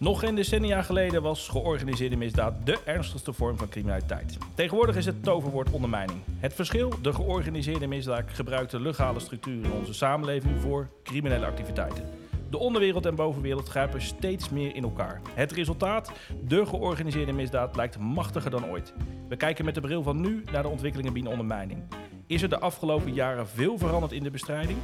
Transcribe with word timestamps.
Nog 0.00 0.20
geen 0.20 0.34
decennia 0.34 0.82
geleden 0.82 1.22
was 1.22 1.48
georganiseerde 1.48 2.16
misdaad 2.16 2.54
de 2.66 2.78
ernstigste 2.84 3.32
vorm 3.32 3.58
van 3.58 3.68
criminaliteit. 3.68 4.38
Tegenwoordig 4.54 4.96
is 4.96 5.06
het 5.06 5.24
toverwoord 5.24 5.70
ondermijning. 5.70 6.20
Het 6.38 6.54
verschil? 6.54 6.92
De 7.02 7.12
georganiseerde 7.12 7.86
misdaad 7.86 8.24
gebruikt 8.26 8.70
de 8.70 8.80
legale 8.80 9.20
structuur 9.20 9.64
in 9.64 9.72
onze 9.72 9.94
samenleving 9.94 10.60
voor 10.60 10.88
criminele 11.02 11.46
activiteiten. 11.46 12.04
De 12.50 12.58
onderwereld 12.58 13.06
en 13.06 13.14
bovenwereld 13.14 13.68
grijpen 13.68 14.02
steeds 14.02 14.48
meer 14.48 14.74
in 14.74 14.82
elkaar. 14.82 15.20
Het 15.34 15.52
resultaat? 15.52 16.12
De 16.44 16.66
georganiseerde 16.66 17.32
misdaad 17.32 17.76
lijkt 17.76 17.98
machtiger 17.98 18.50
dan 18.50 18.66
ooit. 18.66 18.92
We 19.28 19.36
kijken 19.36 19.64
met 19.64 19.74
de 19.74 19.80
bril 19.80 20.02
van 20.02 20.20
nu 20.20 20.44
naar 20.52 20.62
de 20.62 20.68
ontwikkelingen 20.68 21.12
binnen 21.12 21.32
ondermijning. 21.32 21.82
Is 22.30 22.42
er 22.42 22.48
de 22.48 22.58
afgelopen 22.58 23.12
jaren 23.12 23.48
veel 23.48 23.78
veranderd 23.78 24.12
in 24.12 24.22
de 24.22 24.30
bestrijding? 24.30 24.78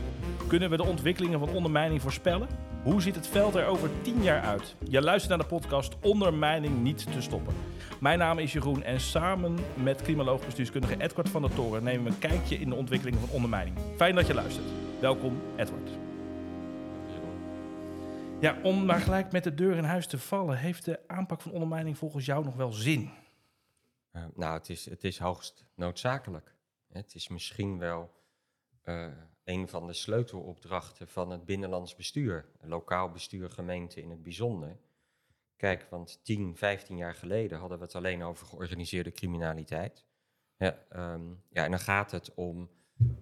Kunnen 0.46 0.70
we 0.70 0.76
de 0.76 0.84
ontwikkelingen 0.84 1.38
van 1.38 1.48
ondermijning 1.48 2.02
voorspellen? 2.02 2.48
Hoe 2.82 3.02
ziet 3.02 3.14
het 3.14 3.26
veld 3.26 3.54
er 3.54 3.66
over 3.66 3.90
10 4.02 4.22
jaar 4.22 4.42
uit? 4.42 4.74
Je 4.88 5.02
luistert 5.02 5.28
naar 5.28 5.48
de 5.48 5.54
podcast 5.54 5.96
Ondermijning 6.00 6.82
niet 6.82 7.12
te 7.12 7.22
stoppen. 7.22 7.54
Mijn 8.00 8.18
naam 8.18 8.38
is 8.38 8.52
Jeroen 8.52 8.82
en 8.82 9.00
samen 9.00 9.58
met 9.82 10.02
criminoloog 10.02 10.44
bestuurskundige 10.44 11.00
Edward 11.00 11.28
van 11.28 11.42
der 11.42 11.54
Toren 11.54 11.82
nemen 11.82 12.04
we 12.04 12.10
een 12.10 12.18
kijkje 12.18 12.56
in 12.56 12.68
de 12.68 12.74
ontwikkelingen 12.74 13.20
van 13.20 13.30
ondermijning. 13.30 13.76
Fijn 13.96 14.14
dat 14.14 14.26
je 14.26 14.34
luistert. 14.34 14.66
Welkom, 15.00 15.40
Edward. 15.56 15.90
Ja, 18.40 18.56
om 18.62 18.84
maar 18.84 19.00
gelijk 19.00 19.32
met 19.32 19.44
de 19.44 19.54
deur 19.54 19.76
in 19.76 19.84
huis 19.84 20.06
te 20.06 20.18
vallen, 20.18 20.58
heeft 20.58 20.84
de 20.84 21.00
aanpak 21.06 21.40
van 21.40 21.52
ondermijning 21.52 21.98
volgens 21.98 22.26
jou 22.26 22.44
nog 22.44 22.54
wel 22.56 22.72
zin? 22.72 23.10
Uh, 24.12 24.22
nou, 24.34 24.54
het 24.54 24.68
is, 24.68 24.90
het 24.90 25.04
is 25.04 25.18
hoogst 25.18 25.64
noodzakelijk. 25.74 26.55
Het 26.96 27.14
is 27.14 27.28
misschien 27.28 27.78
wel 27.78 28.10
uh, 28.84 29.12
een 29.44 29.68
van 29.68 29.86
de 29.86 29.92
sleutelopdrachten 29.92 31.08
van 31.08 31.30
het 31.30 31.44
binnenlands 31.44 31.94
bestuur, 31.94 32.48
lokaal 32.60 33.10
bestuur, 33.10 33.50
gemeente 33.50 34.02
in 34.02 34.10
het 34.10 34.22
bijzonder. 34.22 34.76
Kijk, 35.56 35.86
want 35.90 36.20
10, 36.24 36.56
15 36.56 36.96
jaar 36.96 37.14
geleden 37.14 37.58
hadden 37.58 37.78
we 37.78 37.84
het 37.84 37.94
alleen 37.94 38.22
over 38.22 38.46
georganiseerde 38.46 39.12
criminaliteit. 39.12 40.04
Ja, 40.56 40.78
um, 41.14 41.42
ja 41.50 41.64
en 41.64 41.70
dan 41.70 41.80
gaat 41.80 42.10
het 42.10 42.34
om 42.34 42.70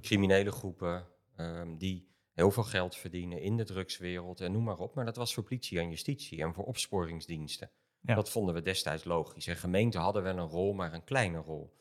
criminele 0.00 0.50
groepen 0.50 1.06
um, 1.36 1.78
die 1.78 2.08
heel 2.32 2.50
veel 2.50 2.62
geld 2.62 2.96
verdienen 2.96 3.40
in 3.40 3.56
de 3.56 3.64
drugswereld 3.64 4.40
en 4.40 4.52
noem 4.52 4.64
maar 4.64 4.78
op. 4.78 4.94
Maar 4.94 5.04
dat 5.04 5.16
was 5.16 5.34
voor 5.34 5.42
politie 5.42 5.78
en 5.78 5.90
justitie 5.90 6.42
en 6.42 6.54
voor 6.54 6.64
opsporingsdiensten. 6.64 7.70
Ja. 8.00 8.14
Dat 8.14 8.30
vonden 8.30 8.54
we 8.54 8.62
destijds 8.62 9.04
logisch. 9.04 9.46
En 9.46 9.56
gemeenten 9.56 10.00
hadden 10.00 10.22
wel 10.22 10.38
een 10.38 10.48
rol, 10.48 10.72
maar 10.72 10.92
een 10.92 11.04
kleine 11.04 11.38
rol. 11.38 11.72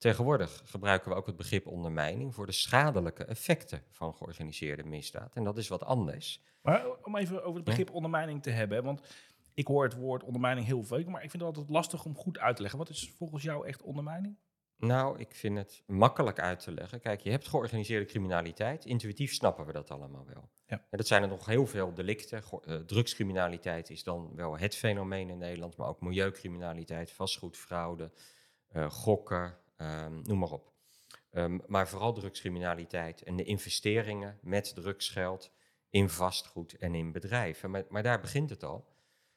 Tegenwoordig 0.00 0.62
gebruiken 0.64 1.10
we 1.10 1.16
ook 1.16 1.26
het 1.26 1.36
begrip 1.36 1.66
ondermijning 1.66 2.34
voor 2.34 2.46
de 2.46 2.52
schadelijke 2.52 3.24
effecten 3.24 3.82
van 3.90 4.14
georganiseerde 4.14 4.84
misdaad. 4.84 5.34
En 5.34 5.44
dat 5.44 5.58
is 5.58 5.68
wat 5.68 5.84
anders. 5.84 6.42
Maar 6.62 6.86
om 7.02 7.16
even 7.16 7.42
over 7.42 7.54
het 7.54 7.64
begrip 7.64 7.90
ondermijning 7.90 8.42
te 8.42 8.50
hebben, 8.50 8.84
want 8.84 9.00
ik 9.54 9.66
hoor 9.66 9.84
het 9.84 9.94
woord 9.94 10.22
ondermijning 10.22 10.66
heel 10.66 10.84
veel, 10.84 11.04
maar 11.04 11.22
ik 11.22 11.30
vind 11.30 11.42
het 11.42 11.56
altijd 11.56 11.68
lastig 11.68 12.04
om 12.04 12.16
goed 12.16 12.38
uit 12.38 12.56
te 12.56 12.62
leggen. 12.62 12.80
Wat 12.80 12.88
is 12.88 13.12
volgens 13.16 13.42
jou 13.42 13.66
echt 13.66 13.82
ondermijning? 13.82 14.36
Nou, 14.76 15.18
ik 15.18 15.34
vind 15.34 15.56
het 15.56 15.82
makkelijk 15.86 16.38
uit 16.38 16.60
te 16.60 16.72
leggen. 16.72 17.00
Kijk, 17.00 17.20
je 17.20 17.30
hebt 17.30 17.48
georganiseerde 17.48 18.06
criminaliteit. 18.06 18.84
Intuïtief 18.84 19.32
snappen 19.32 19.66
we 19.66 19.72
dat 19.72 19.90
allemaal 19.90 20.26
wel. 20.26 20.48
Ja. 20.66 20.76
En 20.76 20.98
dat 20.98 21.06
zijn 21.06 21.22
er 21.22 21.28
nog 21.28 21.46
heel 21.46 21.66
veel 21.66 21.94
delicten. 21.94 22.42
Uh, 22.64 22.76
drugscriminaliteit 22.76 23.90
is 23.90 24.02
dan 24.02 24.34
wel 24.34 24.58
het 24.58 24.76
fenomeen 24.76 25.30
in 25.30 25.38
Nederland, 25.38 25.76
maar 25.76 25.88
ook 25.88 26.00
milieucriminaliteit, 26.00 27.12
vastgoedfraude, 27.12 28.10
uh, 28.72 28.90
gokken, 28.90 29.58
um, 29.80 30.22
noem 30.22 30.38
maar 30.38 30.50
op. 30.50 30.72
Um, 31.32 31.62
maar 31.66 31.88
vooral 31.88 32.12
drugscriminaliteit 32.12 33.22
en 33.22 33.36
de 33.36 33.44
investeringen 33.44 34.38
met 34.42 34.74
drugsgeld 34.74 35.52
in 35.90 36.08
vastgoed 36.08 36.76
en 36.76 36.94
in 36.94 37.12
bedrijven. 37.12 37.70
Maar, 37.70 37.84
maar 37.88 38.02
daar 38.02 38.20
begint 38.20 38.50
het 38.50 38.62
al. 38.62 38.88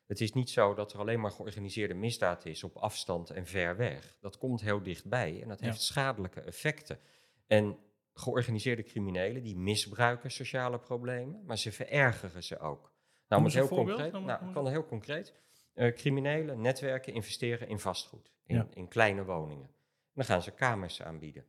Het 0.08 0.22
is 0.22 0.34
niet 0.34 0.50
zo 0.50 0.74
dat 0.74 0.94
er 0.94 1.00
alleen 1.00 1.20
maar 1.20 1.32
georganiseerde 1.32 1.94
misdaad 1.94 2.46
is 2.46 2.64
op 2.64 2.76
afstand 2.76 3.30
en 3.30 3.46
ver 3.46 3.78
weg. 3.78 4.18
Dat 4.22 4.38
komt 4.38 4.62
heel 4.62 4.84
dichtbij 4.84 5.42
en 5.42 5.48
dat 5.48 5.60
heeft 5.60 5.82
schadelijke 5.82 6.42
effecten. 6.42 7.00
En 7.48 7.78
georganiseerde 8.14 8.84
criminelen 8.84 9.44
die 9.44 9.58
misbruiken 9.58 10.32
sociale 10.32 10.80
problemen, 10.80 11.46
maar 11.46 11.58
ze 11.58 11.72
verergeren 11.72 12.44
ze 12.44 12.60
ook. 12.60 12.92
Nou, 13.28 13.42
om 13.42 13.48
het 13.48 13.54
heel 13.54 13.68
concreet, 13.68 14.12
nou, 14.12 14.52
kan 14.54 14.68
heel 14.68 14.86
concreet. 14.86 15.34
Uh, 15.76 15.94
criminelen, 15.94 16.62
netwerken 16.62 17.14
investeren 17.14 17.68
in 17.68 17.80
vastgoed, 17.80 18.32
in, 18.46 18.68
in 18.74 18.88
kleine 18.88 19.24
woningen. 19.24 19.70
Dan 20.14 20.26
gaan 20.26 20.42
ze 20.42 20.52
kamers 20.52 21.02
aanbieden. 21.02 21.46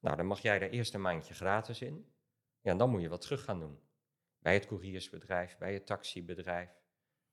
Nou, 0.00 0.16
dan 0.16 0.26
mag 0.26 0.40
jij 0.40 0.58
daar 0.58 0.68
eerst 0.68 0.94
een 0.94 1.00
maandje 1.00 1.34
gratis 1.34 1.80
in. 1.80 2.12
Ja, 2.60 2.70
en 2.70 2.78
dan 2.78 2.90
moet 2.90 3.00
je 3.00 3.08
wat 3.08 3.20
terug 3.20 3.44
gaan 3.44 3.60
doen. 3.60 3.78
Bij 4.38 4.54
het 4.54 4.66
couriersbedrijf, 4.66 5.58
bij 5.58 5.72
het 5.72 5.86
taxibedrijf, 5.86 6.70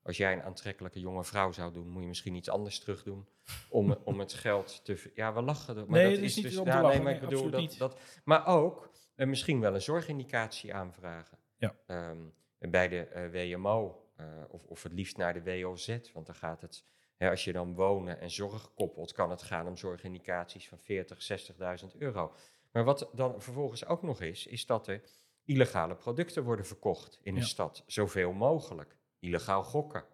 als 0.01 0.17
jij 0.17 0.33
een 0.33 0.43
aantrekkelijke 0.43 0.99
jonge 0.99 1.23
vrouw 1.23 1.51
zou 1.51 1.73
doen, 1.73 1.89
moet 1.89 2.01
je 2.01 2.07
misschien 2.07 2.35
iets 2.35 2.49
anders 2.49 2.79
terug 2.79 3.03
doen. 3.03 3.27
Om, 3.69 3.91
om 4.03 4.19
het 4.19 4.33
geld 4.33 4.85
te. 4.85 5.11
Ja, 5.15 5.33
we 5.33 5.41
lachen 5.41 5.77
er. 5.77 5.85
Maar 5.87 5.99
nee, 5.99 6.15
dat 6.15 6.23
is, 6.23 6.35
niet 6.35 6.45
dus. 6.45 6.53
Ja, 6.53 6.81
nee, 6.81 7.01
maar 7.01 7.13
ik 7.13 7.19
bedoel 7.19 7.49
dat, 7.49 7.75
dat. 7.77 7.99
Maar 8.23 8.47
ook 8.47 8.91
uh, 9.15 9.27
misschien 9.27 9.59
wel 9.59 9.73
een 9.73 9.81
zorgindicatie 9.81 10.73
aanvragen. 10.73 11.37
Ja. 11.57 11.75
Um, 11.87 12.33
bij 12.57 12.87
de 12.87 13.07
uh, 13.13 13.43
eh, 13.43 13.55
WMO. 13.57 14.09
Uh, 14.19 14.41
eh, 14.41 14.43
of, 14.49 14.65
of 14.65 14.83
het 14.83 14.93
liefst 14.93 15.17
naar 15.17 15.43
de 15.43 15.61
WOZ. 15.61 15.99
Want 16.13 16.25
dan 16.25 16.35
gaat 16.35 16.61
het. 16.61 16.85
Hè, 17.17 17.29
als 17.29 17.43
je 17.43 17.51
dan 17.51 17.73
wonen 17.73 18.19
en 18.19 18.31
zorg 18.31 18.73
koppelt, 18.73 19.11
kan 19.11 19.29
het 19.29 19.41
gaan 19.41 19.67
om 19.67 19.77
zorgindicaties 19.77 20.67
van 20.67 20.79
40, 20.79 21.49
60.000 21.83 21.97
euro. 21.97 22.33
Maar 22.71 22.83
wat 22.83 23.09
dan 23.13 23.41
vervolgens 23.41 23.85
ook 23.85 24.01
nog 24.01 24.21
is, 24.21 24.47
is 24.47 24.65
dat 24.65 24.87
er 24.87 25.01
illegale 25.45 25.95
producten 25.95 26.43
worden 26.43 26.65
verkocht 26.65 27.19
in 27.21 27.35
de 27.35 27.43
stad. 27.43 27.83
Zoveel 27.87 28.31
mogelijk 28.31 28.97
illegaal 29.19 29.63
gokken, 29.63 30.05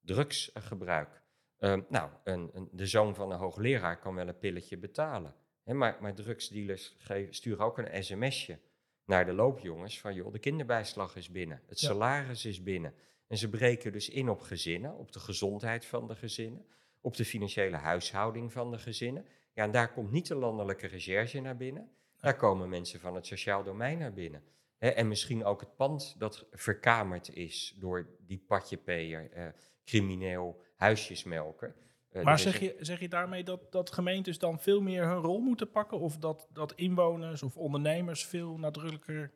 drugsgebruik. 0.00 1.22
Uh, 1.58 1.76
nou, 1.88 2.10
een, 2.24 2.50
een, 2.52 2.68
de 2.72 2.86
zoon 2.86 3.14
van 3.14 3.30
een 3.30 3.38
hoogleraar 3.38 3.98
kan 3.98 4.14
wel 4.14 4.28
een 4.28 4.38
pilletje 4.38 4.78
betalen. 4.78 5.34
Hè, 5.64 5.74
maar, 5.74 5.98
maar 6.00 6.14
drugsdealers 6.14 6.94
geven, 6.98 7.34
sturen 7.34 7.64
ook 7.64 7.78
een 7.78 8.04
sms'je 8.04 8.58
naar 9.04 9.24
de 9.24 9.32
loopjongens 9.32 10.00
van 10.00 10.14
joh, 10.14 10.32
de 10.32 10.38
kinderbijslag 10.38 11.16
is 11.16 11.30
binnen, 11.30 11.62
het 11.66 11.78
salaris 11.78 12.44
is 12.44 12.62
binnen. 12.62 12.94
En 13.34 13.40
ze 13.40 13.48
breken 13.48 13.92
dus 13.92 14.08
in 14.08 14.28
op 14.28 14.40
gezinnen, 14.40 14.96
op 14.96 15.12
de 15.12 15.20
gezondheid 15.20 15.86
van 15.86 16.06
de 16.06 16.14
gezinnen, 16.14 16.66
op 17.00 17.16
de 17.16 17.24
financiële 17.24 17.76
huishouding 17.76 18.52
van 18.52 18.70
de 18.70 18.78
gezinnen. 18.78 19.26
Ja, 19.52 19.64
en 19.64 19.70
daar 19.70 19.92
komt 19.92 20.10
niet 20.10 20.26
de 20.26 20.34
landelijke 20.34 20.86
recherche 20.86 21.40
naar 21.40 21.56
binnen. 21.56 21.90
Daar 22.20 22.36
komen 22.36 22.68
mensen 22.68 23.00
van 23.00 23.14
het 23.14 23.26
sociaal 23.26 23.64
domein 23.64 23.98
naar 23.98 24.12
binnen 24.12 24.42
en 24.78 25.08
misschien 25.08 25.44
ook 25.44 25.60
het 25.60 25.76
pand 25.76 26.14
dat 26.18 26.46
verkamerd 26.50 27.34
is 27.36 27.76
door 27.78 28.06
die 28.26 28.44
patjepeer, 28.46 29.30
uh, 29.36 29.46
crimineel 29.84 30.62
huisjesmelker. 30.76 31.74
Uh, 32.12 32.22
maar 32.22 32.38
zeg 32.38 32.60
je, 32.60 32.76
zeg 32.78 33.00
je 33.00 33.08
daarmee 33.08 33.44
dat, 33.44 33.72
dat 33.72 33.92
gemeentes 33.92 34.38
dan 34.38 34.60
veel 34.60 34.80
meer 34.80 35.06
hun 35.06 35.20
rol 35.20 35.40
moeten 35.40 35.70
pakken? 35.70 35.98
Of 35.98 36.18
dat, 36.18 36.48
dat 36.52 36.72
inwoners 36.74 37.42
of 37.42 37.56
ondernemers 37.56 38.26
veel 38.26 38.58
nadrukkelijker 38.58 39.32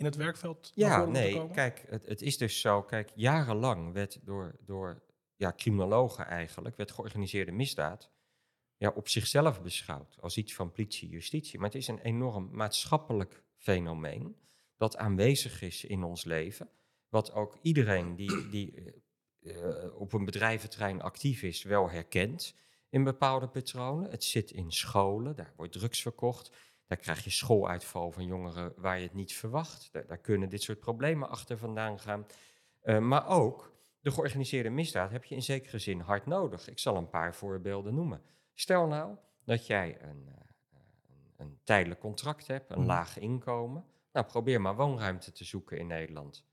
in 0.00 0.06
het 0.06 0.16
werkveld 0.16 0.72
Ja, 0.74 1.04
nee, 1.04 1.50
kijk, 1.50 1.84
het, 1.88 2.06
het 2.06 2.22
is 2.22 2.38
dus 2.38 2.60
zo. 2.60 2.82
Kijk, 2.82 3.10
jarenlang 3.14 3.92
werd 3.92 4.18
door, 4.22 4.56
door 4.64 5.02
ja, 5.36 5.52
criminologen 5.56 6.26
eigenlijk, 6.26 6.76
werd 6.76 6.90
georganiseerde 6.90 7.52
misdaad 7.52 8.10
ja, 8.76 8.92
op 8.94 9.08
zichzelf 9.08 9.62
beschouwd 9.62 10.16
als 10.20 10.36
iets 10.36 10.54
van 10.54 10.72
politie, 10.72 11.08
justitie. 11.08 11.58
Maar 11.58 11.68
het 11.68 11.78
is 11.78 11.88
een 11.88 12.00
enorm 12.00 12.48
maatschappelijk 12.52 13.42
fenomeen 13.56 14.36
dat 14.76 14.96
aanwezig 14.96 15.62
is 15.62 15.84
in 15.84 16.02
ons 16.02 16.24
leven. 16.24 16.70
Wat 17.08 17.32
ook 17.32 17.58
iedereen 17.62 18.16
die, 18.16 18.48
die 18.48 18.94
uh, 19.40 19.98
op 19.98 20.12
een 20.12 20.24
bedrijventerrein 20.24 21.02
actief 21.02 21.42
is 21.42 21.62
wel 21.62 21.90
herkent 21.90 22.54
in 22.88 23.04
bepaalde 23.04 23.48
patronen. 23.48 24.10
Het 24.10 24.24
zit 24.24 24.50
in 24.50 24.72
scholen, 24.72 25.36
daar 25.36 25.52
wordt 25.56 25.72
drugs 25.72 26.02
verkocht. 26.02 26.50
Daar 26.90 26.98
krijg 26.98 27.24
je 27.24 27.30
schooluitval 27.30 28.10
van 28.10 28.24
jongeren 28.24 28.72
waar 28.76 28.98
je 28.98 29.02
het 29.04 29.14
niet 29.14 29.34
verwacht. 29.34 29.88
Daar, 29.92 30.06
daar 30.06 30.18
kunnen 30.18 30.48
dit 30.48 30.62
soort 30.62 30.80
problemen 30.80 31.28
achter 31.28 31.58
vandaan 31.58 31.98
gaan. 31.98 32.26
Uh, 32.82 32.98
maar 32.98 33.28
ook 33.28 33.72
de 34.00 34.10
georganiseerde 34.10 34.70
misdaad 34.70 35.10
heb 35.10 35.24
je 35.24 35.34
in 35.34 35.42
zekere 35.42 35.78
zin 35.78 36.00
hard 36.00 36.26
nodig. 36.26 36.68
Ik 36.68 36.78
zal 36.78 36.96
een 36.96 37.08
paar 37.08 37.34
voorbeelden 37.34 37.94
noemen. 37.94 38.22
Stel 38.54 38.86
nou 38.86 39.16
dat 39.44 39.66
jij 39.66 40.02
een, 40.02 40.28
een 41.36 41.58
tijdelijk 41.64 42.00
contract 42.00 42.46
hebt, 42.46 42.70
een 42.70 42.78
mhm. 42.78 42.86
laag 42.86 43.18
inkomen. 43.18 43.84
Nou, 44.12 44.26
probeer 44.26 44.60
maar 44.60 44.76
woonruimte 44.76 45.32
te 45.32 45.44
zoeken 45.44 45.78
in 45.78 45.86
Nederland. 45.86 46.44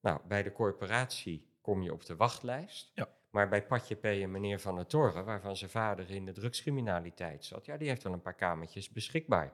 Nou, 0.00 0.20
bij 0.28 0.42
de 0.42 0.52
corporatie 0.52 1.48
kom 1.60 1.82
je 1.82 1.92
op 1.92 2.04
de 2.04 2.16
wachtlijst. 2.16 2.90
Ja. 2.94 3.08
Maar 3.30 3.48
bij 3.48 3.66
Patje 3.66 3.94
P. 3.94 4.04
en 4.04 4.30
meneer 4.30 4.60
Van 4.60 4.74
der 4.74 4.86
Toren, 4.86 5.24
waarvan 5.24 5.56
zijn 5.56 5.70
vader 5.70 6.10
in 6.10 6.24
de 6.24 6.32
drugscriminaliteit 6.32 7.44
zat, 7.44 7.66
ja, 7.66 7.76
die 7.76 7.88
heeft 7.88 8.02
wel 8.02 8.12
een 8.12 8.22
paar 8.22 8.34
kamertjes 8.34 8.90
beschikbaar. 8.90 9.52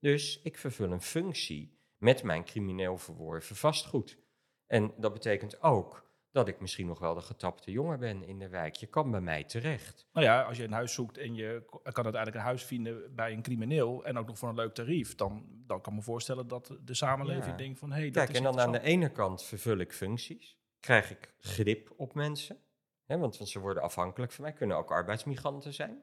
Dus 0.00 0.40
ik 0.42 0.58
vervul 0.58 0.92
een 0.92 1.02
functie 1.02 1.78
met 1.96 2.22
mijn 2.22 2.44
crimineel 2.44 2.98
verworven 2.98 3.56
vastgoed. 3.56 4.18
En 4.66 4.92
dat 4.96 5.12
betekent 5.12 5.62
ook 5.62 6.10
dat 6.32 6.48
ik 6.48 6.60
misschien 6.60 6.86
nog 6.86 6.98
wel 6.98 7.14
de 7.14 7.20
getapte 7.20 7.70
jongen 7.70 7.98
ben 7.98 8.22
in 8.22 8.38
de 8.38 8.48
wijk. 8.48 8.74
Je 8.74 8.86
kan 8.86 9.10
bij 9.10 9.20
mij 9.20 9.44
terecht. 9.44 10.06
Nou 10.12 10.26
ja, 10.26 10.42
als 10.42 10.56
je 10.56 10.64
een 10.64 10.72
huis 10.72 10.92
zoekt 10.94 11.18
en 11.18 11.34
je 11.34 11.62
kan 11.68 12.04
uiteindelijk 12.04 12.34
een 12.34 12.40
huis 12.40 12.64
vinden 12.64 13.14
bij 13.14 13.32
een 13.32 13.42
crimineel 13.42 14.04
en 14.04 14.18
ook 14.18 14.26
nog 14.26 14.38
voor 14.38 14.48
een 14.48 14.54
leuk 14.54 14.74
tarief, 14.74 15.14
dan, 15.14 15.46
dan 15.66 15.80
kan 15.80 15.92
ik 15.92 15.98
me 15.98 16.04
voorstellen 16.04 16.48
dat 16.48 16.76
de 16.84 16.94
samenleving 16.94 17.56
denkt 17.56 17.78
van 17.78 17.92
hé, 17.92 18.00
hey, 18.00 18.10
Kijk, 18.10 18.28
en 18.28 18.42
dan 18.42 18.60
aan 18.60 18.72
de 18.72 18.82
ene 18.82 19.12
kant 19.12 19.42
vervul 19.42 19.78
ik 19.78 19.92
functies, 19.92 20.56
krijg 20.80 21.10
ik 21.10 21.34
grip 21.38 21.94
op 21.96 22.14
mensen. 22.14 22.58
Hè, 23.04 23.18
want, 23.18 23.38
want 23.38 23.50
ze 23.50 23.58
worden 23.58 23.82
afhankelijk 23.82 24.32
van 24.32 24.44
mij, 24.44 24.52
kunnen 24.52 24.76
ook 24.76 24.90
arbeidsmigranten 24.90 25.74
zijn. 25.74 26.02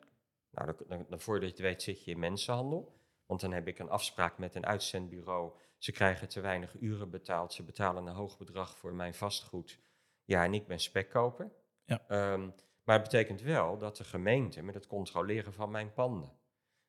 Nou, 0.52 0.66
dan, 0.66 0.76
dan, 0.88 1.06
dan 1.10 1.20
voordat 1.20 1.50
je 1.50 1.56
het 1.56 1.64
weet 1.64 1.82
zit 1.82 2.06
je 2.06 2.12
in 2.12 2.20
mensenhandel. 2.20 2.96
Want 3.28 3.42
dan 3.42 3.52
heb 3.52 3.68
ik 3.68 3.80
een 3.80 3.90
afspraak 3.90 4.38
met 4.38 4.56
een 4.56 4.66
uitzendbureau. 4.66 5.52
Ze 5.78 5.92
krijgen 5.92 6.30
te 6.30 6.42
weinig 6.42 6.76
uren 6.80 7.10
betaald. 7.10 7.54
Ze 7.54 7.64
betalen 7.64 8.06
een 8.06 8.14
hoog 8.14 8.38
bedrag 8.38 8.78
voor 8.78 8.94
mijn 8.94 9.14
vastgoed. 9.14 9.80
Ja, 10.24 10.44
en 10.44 10.54
ik 10.54 10.68
ben 10.68 10.80
spekkoper. 10.80 11.52
Ja. 11.84 12.04
Ehm, 12.08 12.50
maar 12.84 12.96
het 12.96 13.04
betekent 13.04 13.42
wel 13.42 13.78
dat 13.78 13.98
de 13.98 14.04
gemeente 14.04 14.62
met 14.62 14.76
het 14.76 14.88
controleren 14.88 15.54
van 15.54 15.72
mijn 15.72 15.94
panden, 15.94 16.32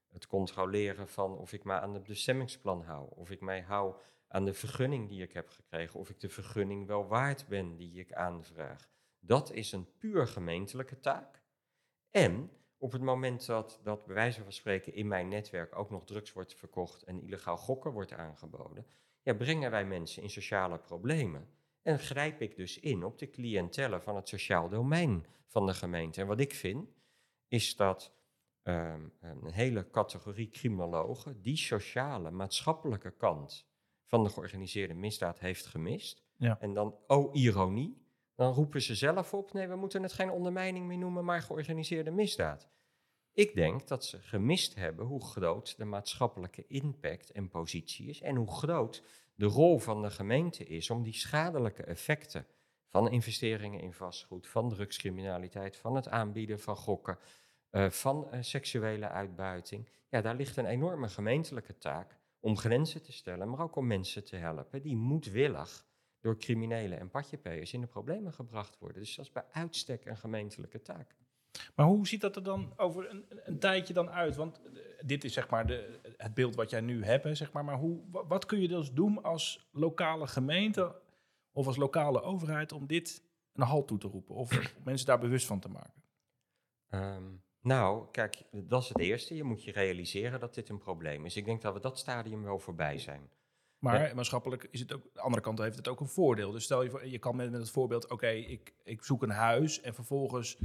het 0.09 0.27
controleren 0.27 1.09
van 1.09 1.37
of 1.37 1.53
ik 1.53 1.65
me 1.65 1.81
aan 1.81 1.95
het 1.95 2.05
bestemmingsplan 2.05 2.83
hou, 2.83 3.09
of 3.15 3.31
ik 3.31 3.41
mij 3.41 3.61
hou 3.61 3.95
aan 4.29 4.45
de 4.45 4.55
vergunning 4.55 5.09
die 5.09 5.23
ik 5.23 5.33
heb 5.33 5.49
gekregen, 5.49 6.01
of 6.01 6.11
ik 6.11 6.21
de 6.21 6.29
vergunning 6.29 6.87
wel 6.87 7.07
waard 7.07 7.47
ben 7.49 7.77
die 7.77 7.99
ik 7.99 8.13
aanvraag. 8.13 8.89
Dat 9.21 9.53
is 9.53 9.73
een 9.73 9.97
puur 9.99 10.27
gemeentelijke 10.27 11.01
taak. 11.01 11.43
En 12.11 12.51
op 12.79 12.93
het 12.93 13.03
moment 13.03 13.47
dat, 13.47 13.81
dat 13.83 14.07
bij 14.07 14.15
wijze 14.15 14.43
van 14.43 14.53
spreken 14.53 14.95
in 14.95 15.09
mijn 15.09 15.29
netwerk 15.29 15.79
ook 15.79 15.91
nog 15.91 16.05
drugs 16.05 16.33
wordt 16.33 16.55
verkocht 16.55 17.03
en 17.03 17.23
illegaal 17.23 17.57
gokken 17.57 17.93
wordt 17.93 18.13
aangeboden, 18.13 18.87
ja, 19.23 19.35
brengen 19.35 19.71
wij 19.71 19.85
mensen 19.85 20.23
in 20.23 20.31
sociale 20.31 20.79
problemen. 20.79 21.49
En 21.83 21.99
grijp 21.99 22.41
ik 22.41 22.57
dus 22.57 22.81
in 22.81 23.05
op 23.05 23.19
de 23.19 23.31
cliëntellen 23.31 24.03
van 24.03 24.17
het 24.17 24.29
sociaal 24.29 24.69
domein 24.69 25.27
van 25.47 25.67
de 25.67 25.75
gemeente. 25.75 26.21
En 26.21 26.27
wat 26.27 26.41
ik 26.41 26.55
vind, 26.55 26.89
is 27.49 27.77
dat 27.77 28.13
ehm, 28.63 29.09
een 29.21 29.53
hele 29.53 29.91
categorie 29.91 30.49
criminologen 30.49 31.43
die 31.43 31.57
sociale, 31.57 32.31
maatschappelijke 32.31 33.11
kant 33.11 33.67
van 34.05 34.25
de 34.25 34.31
georganiseerde 34.31 34.95
misdaad 34.95 35.39
heeft 35.39 35.67
gemist. 35.67 36.23
Ja. 36.37 36.61
En 36.61 36.75
dan, 36.75 36.97
oh 37.07 37.35
ironie, 37.35 38.07
dan 38.39 38.53
roepen 38.53 38.83
ze 38.83 38.95
zelf 38.95 39.35
op, 39.35 39.53
nee, 39.53 39.69
we 39.69 39.77
moeten 39.77 40.03
het 40.03 40.13
geen 40.13 40.31
ondermijning 40.31 40.87
meer 40.87 40.99
noemen, 40.99 41.25
maar 41.25 41.43
georganiseerde 41.43 42.11
misdaad. 42.11 42.69
Ik 43.33 43.55
denk 43.55 43.89
dat 43.89 44.05
ze 44.05 44.19
gemist 44.23 44.75
hebben 44.75 45.07
hoe 45.07 45.25
groot 45.25 45.77
de 45.77 45.85
maatschappelijke 45.85 46.65
impact 46.67 47.31
en 47.31 47.49
positie 47.49 48.09
is 48.09 48.21
en 48.21 48.37
hoe 48.37 48.51
groot 48.51 49.03
de 49.35 49.47
rol 49.47 49.79
van 49.79 50.03
de 50.03 50.11
gemeente 50.11 50.65
is 50.65 50.91
om 50.91 51.03
die 51.03 51.15
schadelijke 51.15 51.83
effecten 51.83 52.47
van 52.87 53.11
investeringen 53.11 53.81
in 53.81 53.93
vastgoed, 53.93 54.47
van 54.47 54.69
drugscriminaliteit, 54.69 55.77
van 55.77 55.95
het 55.95 56.09
aanbieden 56.09 56.61
van 56.61 56.77
gokken, 56.77 57.19
uh, 57.71 57.91
van 57.91 58.29
uh, 58.33 58.39
seksuele 58.43 59.09
uitbuiting. 59.09 59.89
Ja, 60.09 60.21
daar 60.21 60.37
ligt 60.37 60.57
een 60.57 60.67
enorme 60.67 61.09
gemeentelijke 61.09 61.79
taak 61.79 62.19
om 62.41 62.57
grenzen 62.57 63.03
te 63.03 63.13
stellen, 63.13 63.51
maar 63.51 63.61
ook 63.61 63.77
om 63.77 63.87
mensen 63.87 64.25
te 64.25 64.37
helpen 64.37 64.83
die 64.83 64.97
moedwillig 64.97 65.88
door 66.21 66.39
criminelen 66.39 66.99
en 66.99 67.11
patjepeers 67.11 67.73
in 67.73 67.81
de 67.81 67.87
problemen 67.87 68.33
gebracht 68.33 68.79
worden. 68.79 69.03
Dus 69.03 69.15
dat 69.15 69.25
is 69.25 69.33
bij 69.33 69.45
uitstek 69.51 70.05
een 70.05 70.17
gemeentelijke 70.17 70.83
taak. 70.83 71.17
Maar 71.75 71.87
hoe 71.87 72.07
ziet 72.07 72.21
dat 72.21 72.37
er 72.37 72.43
dan 72.43 72.73
over 72.77 73.11
een, 73.11 73.25
een 73.29 73.59
tijdje 73.59 73.95
dan 73.95 74.11
uit? 74.11 74.37
Want 74.37 74.61
dit 75.05 75.25
is 75.25 75.33
zeg 75.33 75.49
maar 75.49 75.67
de, 75.67 75.99
het 76.17 76.35
beeld 76.35 76.55
wat 76.55 76.71
jij 76.71 76.81
nu 76.81 77.05
hebt, 77.05 77.37
zeg 77.37 77.53
maar. 77.53 77.65
Maar 77.65 77.79
hoe, 77.79 78.01
wat 78.11 78.47
kun 78.47 78.61
je 78.61 78.69
dus 78.69 78.93
doen 78.93 79.23
als 79.23 79.69
lokale 79.73 80.27
gemeente 80.27 81.01
of 81.53 81.67
als 81.67 81.77
lokale 81.77 82.23
overheid 82.23 82.73
om 82.73 82.87
dit 82.87 83.23
een 83.53 83.63
halt 83.63 83.89
toe 83.89 83.99
te 83.99 84.09
roepen? 84.09 84.35
Of 84.35 84.73
mensen 84.85 85.07
daar 85.07 85.19
bewust 85.19 85.47
van 85.47 85.61
te 85.61 85.69
maken? 85.69 86.03
Um, 86.91 87.43
nou, 87.61 88.11
kijk, 88.11 88.43
dat 88.51 88.83
is 88.83 88.89
het 88.89 88.99
eerste. 88.99 89.35
Je 89.35 89.45
moet 89.45 89.65
je 89.65 89.73
realiseren 89.73 90.41
dat 90.41 90.55
dit 90.55 90.69
een 90.69 90.79
probleem 90.79 91.25
is. 91.25 91.37
Ik 91.37 91.45
denk 91.45 91.63
dat 91.63 91.75
we 91.75 91.81
dat 91.81 91.99
stadium 91.99 92.43
wel 92.43 92.59
voorbij 92.59 92.99
zijn. 92.99 93.31
Maar 93.79 94.15
maatschappelijk 94.15 94.69
is 94.71 94.81
het 94.81 94.93
ook, 94.93 95.03
aan 95.03 95.11
de 95.13 95.21
andere 95.21 95.43
kant 95.43 95.59
heeft 95.59 95.77
het 95.77 95.89
ook 95.89 96.01
een 96.01 96.09
voordeel. 96.09 96.51
Dus 96.51 96.65
stel 96.65 96.83
je 96.83 96.91
voor, 96.91 97.07
je 97.07 97.19
kan 97.19 97.37
met, 97.37 97.51
met 97.51 97.61
het 97.61 97.71
voorbeeld, 97.71 98.11
oké, 98.11 98.29
ik, 98.29 98.75
ik 98.85 99.05
zoek 99.05 99.23
een 99.23 99.31
huis 99.31 99.81
en 99.81 99.95
vervolgens 99.95 100.59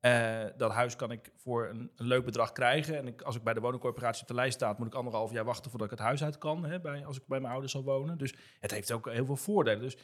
uh, 0.00 0.44
dat 0.56 0.72
huis 0.72 0.96
kan 0.96 1.10
ik 1.10 1.32
voor 1.36 1.68
een, 1.68 1.90
een 1.96 2.06
leuk 2.06 2.24
bedrag 2.24 2.52
krijgen. 2.52 2.96
En 2.96 3.06
ik, 3.06 3.22
als 3.22 3.36
ik 3.36 3.42
bij 3.42 3.54
de 3.54 3.60
woningcorporatie 3.60 4.22
op 4.22 4.28
de 4.28 4.34
lijst 4.34 4.54
staat, 4.54 4.78
moet 4.78 4.86
ik 4.86 4.94
anderhalf 4.94 5.32
jaar 5.32 5.44
wachten 5.44 5.70
voordat 5.70 5.90
ik 5.90 5.98
het 5.98 6.06
huis 6.06 6.24
uit 6.24 6.38
kan, 6.38 6.64
hè, 6.64 6.80
bij, 6.80 7.06
als 7.06 7.16
ik 7.16 7.26
bij 7.26 7.40
mijn 7.40 7.52
ouders 7.52 7.72
zal 7.72 7.82
wonen. 7.84 8.18
Dus 8.18 8.34
het 8.60 8.70
heeft 8.70 8.92
ook 8.92 9.10
heel 9.10 9.24
veel 9.24 9.36
voordelen. 9.36 9.80
Dus 9.80 9.98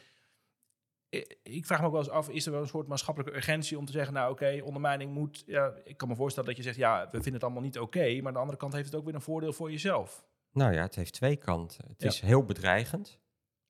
ik 1.43 1.65
vraag 1.65 1.79
me 1.79 1.85
ook 1.85 1.91
wel 1.91 2.01
eens 2.01 2.09
af, 2.09 2.29
is 2.29 2.45
er 2.45 2.51
wel 2.51 2.61
een 2.61 2.67
soort 2.67 2.87
maatschappelijke 2.87 3.35
urgentie 3.35 3.77
om 3.77 3.85
te 3.85 3.91
zeggen, 3.91 4.13
nou 4.13 4.31
oké, 4.31 4.61
ondermijning 4.63 5.13
moet, 5.13 5.43
ja, 5.45 5.73
ik 5.83 5.97
kan 5.97 6.07
me 6.07 6.15
voorstellen 6.15 6.49
dat 6.49 6.57
je 6.57 6.63
zegt, 6.63 6.77
ja, 6.77 7.03
we 7.05 7.11
vinden 7.11 7.33
het 7.33 7.43
allemaal 7.43 7.61
niet 7.61 7.79
oké, 7.79 8.15
maar 8.17 8.27
aan 8.27 8.33
de 8.33 8.39
andere 8.39 8.57
kant 8.57 8.73
heeft 8.73 8.85
het 8.85 8.95
ook 8.95 9.05
weer 9.05 9.15
een 9.15 9.21
voordeel 9.21 9.53
voor 9.53 9.71
jezelf. 9.71 10.25
Nou 10.53 10.73
ja, 10.73 10.81
het 10.81 10.95
heeft 10.95 11.13
twee 11.13 11.35
kanten. 11.35 11.85
Het 11.87 12.03
is 12.03 12.19
heel 12.19 12.43
bedreigend. 12.43 13.19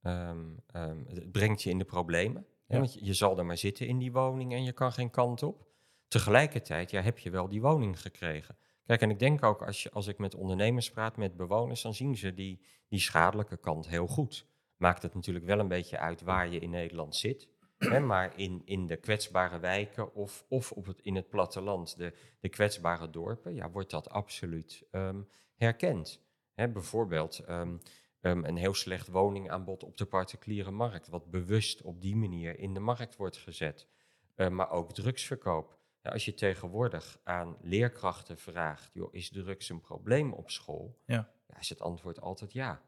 Um, 0.01 0.57
um, 0.75 1.05
het 1.07 1.31
brengt 1.31 1.61
je 1.61 1.69
in 1.69 1.77
de 1.77 1.85
problemen. 1.85 2.45
Ja. 2.67 2.77
Want 2.77 2.93
je, 2.93 3.05
je, 3.05 3.13
zal 3.13 3.37
er 3.37 3.45
maar 3.45 3.57
zitten 3.57 3.87
in 3.87 3.97
die 3.97 4.11
woning 4.11 4.53
en 4.53 4.63
je 4.63 4.71
kan 4.71 4.91
geen 4.91 5.09
kant 5.09 5.43
op. 5.43 5.67
Tegelijkertijd 6.07 6.91
ja, 6.91 7.01
heb 7.01 7.19
je 7.19 7.29
wel 7.29 7.49
die 7.49 7.61
woning 7.61 8.01
gekregen. 8.01 8.57
Kijk, 8.85 9.01
en 9.01 9.09
ik 9.09 9.19
denk 9.19 9.43
ook 9.43 9.61
als, 9.61 9.83
je, 9.83 9.91
als 9.91 10.07
ik 10.07 10.17
met 10.17 10.35
ondernemers 10.35 10.91
praat, 10.91 11.17
met 11.17 11.35
bewoners, 11.35 11.81
dan 11.81 11.93
zien 11.93 12.17
ze 12.17 12.33
die, 12.33 12.65
die 12.87 12.99
schadelijke 12.99 13.57
kant 13.57 13.87
heel 13.87 14.07
goed. 14.07 14.47
Maakt 14.77 15.01
het 15.01 15.13
natuurlijk 15.13 15.45
wel 15.45 15.59
een 15.59 15.67
beetje 15.67 15.97
uit 15.97 16.21
waar 16.21 16.47
je 16.49 16.59
in 16.59 16.69
Nederland 16.69 17.15
zit. 17.15 17.47
Hè, 17.77 17.99
maar 17.99 18.37
in, 18.39 18.61
in 18.65 18.87
de 18.87 18.97
kwetsbare 18.97 19.59
wijken 19.59 20.15
of, 20.15 20.45
of 20.47 20.71
op 20.71 20.85
het, 20.85 20.99
in 21.01 21.15
het 21.15 21.29
platteland, 21.29 21.97
de, 21.97 22.13
de 22.39 22.49
kwetsbare 22.49 23.09
dorpen, 23.09 23.53
ja, 23.55 23.69
wordt 23.69 23.89
dat 23.89 24.09
absoluut 24.09 24.83
um, 24.91 25.27
herkend. 25.55 26.22
Hè, 26.53 26.69
bijvoorbeeld 26.69 27.49
um, 27.49 27.81
um, 28.21 28.45
een 28.45 28.57
heel 28.57 28.73
slecht 28.73 29.07
woningaanbod 29.07 29.83
op 29.83 29.97
de 29.97 30.05
particuliere 30.05 30.71
markt, 30.71 31.07
wat 31.07 31.31
bewust 31.31 31.81
op 31.81 32.01
die 32.01 32.15
manier 32.15 32.59
in 32.59 32.73
de 32.73 32.79
markt 32.79 33.15
wordt 33.15 33.37
gezet. 33.37 33.87
Uh, 34.35 34.47
maar 34.47 34.71
ook 34.71 34.93
drugsverkoop. 34.93 35.77
Ja, 36.01 36.11
als 36.11 36.25
je 36.25 36.33
tegenwoordig 36.33 37.19
aan 37.23 37.57
leerkrachten 37.61 38.37
vraagt, 38.37 38.89
joh, 38.93 39.13
is 39.13 39.29
drugs 39.29 39.69
een 39.69 39.81
probleem 39.81 40.33
op 40.33 40.49
school? 40.49 40.99
Ja. 41.05 41.31
Ja, 41.47 41.59
is 41.59 41.69
het 41.69 41.81
antwoord 41.81 42.21
altijd 42.21 42.53
ja. 42.53 42.81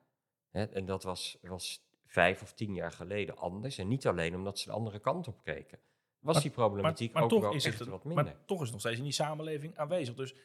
Hè, 0.50 0.64
en 0.64 0.86
dat 0.86 1.04
was, 1.04 1.38
was 1.42 1.86
vijf 2.06 2.42
of 2.42 2.54
tien 2.54 2.74
jaar 2.74 2.92
geleden 2.92 3.38
anders. 3.38 3.78
En 3.78 3.88
niet 3.88 4.08
alleen 4.08 4.36
omdat 4.36 4.60
ze 4.60 4.66
de 4.66 4.76
andere 4.76 5.00
kant 5.00 5.28
op 5.28 5.44
keken. 5.44 5.80
Was 6.20 6.34
Maar- 6.34 6.44
die 6.44 6.52
problematiek 6.52 7.14
maar 7.14 7.24
ook 7.24 7.30
toch 7.30 7.42
wel 7.42 7.54
is 7.54 7.66
echt 7.66 7.80
het, 7.80 7.88
wat 7.88 8.04
minder. 8.04 8.24
Maar 8.24 8.46
toch 8.46 8.58
is 8.58 8.64
het 8.64 8.72
nog 8.72 8.80
steeds 8.80 8.98
in 8.98 9.04
die 9.04 9.14
samenleving 9.14 9.78
aanwezig. 9.78 10.16
Dus 10.16 10.36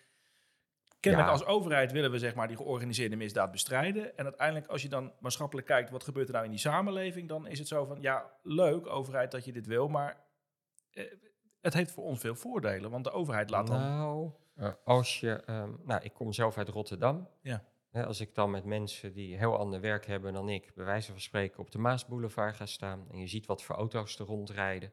kennelijk 1.00 1.30
Ja. 1.30 1.36
als 1.36 1.46
overheid 1.46 1.92
willen 1.92 2.10
we 2.10 2.18
zeg 2.18 2.34
maar 2.34 2.48
die 2.48 2.56
georganiseerde 2.56 3.16
misdaad 3.16 3.50
bestrijden. 3.50 4.16
En 4.16 4.24
uiteindelijk 4.24 4.66
als 4.66 4.82
je 4.82 4.88
dan 4.88 5.12
maatschappelijk 5.20 5.66
kijkt, 5.66 5.90
wat 5.90 6.04
gebeurt 6.04 6.26
er 6.26 6.32
nou 6.32 6.44
in 6.44 6.50
die 6.50 6.60
samenleving? 6.60 7.28
Dan 7.28 7.46
is 7.46 7.58
het 7.58 7.68
zo 7.68 7.84
van, 7.84 8.00
ja, 8.00 8.30
leuk 8.42 8.86
overheid 8.86 9.30
dat 9.30 9.44
je 9.44 9.52
dit 9.52 9.66
wil, 9.66 9.88
maar 9.88 10.24
eh, 10.90 11.04
het 11.60 11.74
heeft 11.74 11.90
voor 11.92 12.04
ons 12.04 12.20
veel 12.20 12.34
voordelen. 12.34 12.90
Want 12.90 13.04
de 13.04 13.10
overheid 13.10 13.50
laat 13.50 13.66
dan... 13.66 13.80
Nou, 13.80 14.30
als 14.84 15.20
je, 15.20 15.32
ehm, 15.32 15.70
nou, 15.84 16.02
ik 16.02 16.12
kom 16.12 16.32
zelf 16.32 16.58
uit 16.58 16.68
Rotterdam. 16.68 17.28
Ja. 17.42 17.64
Hè, 17.90 18.06
als 18.06 18.20
ik 18.20 18.34
dan 18.34 18.50
met 18.50 18.64
mensen 18.64 19.12
die 19.12 19.36
heel 19.36 19.58
ander 19.58 19.80
werk 19.80 20.06
hebben 20.06 20.32
dan 20.32 20.48
ik, 20.48 20.72
bij 20.74 20.84
wijze 20.84 21.10
van 21.10 21.20
spreken 21.20 21.58
op 21.58 21.70
de 21.70 21.78
Maasboulevard 21.78 22.56
ga 22.56 22.66
staan 22.66 23.06
en 23.10 23.18
je 23.18 23.26
ziet 23.26 23.46
wat 23.46 23.62
voor 23.62 23.76
auto's 23.76 24.18
er 24.18 24.26
rondrijden. 24.26 24.92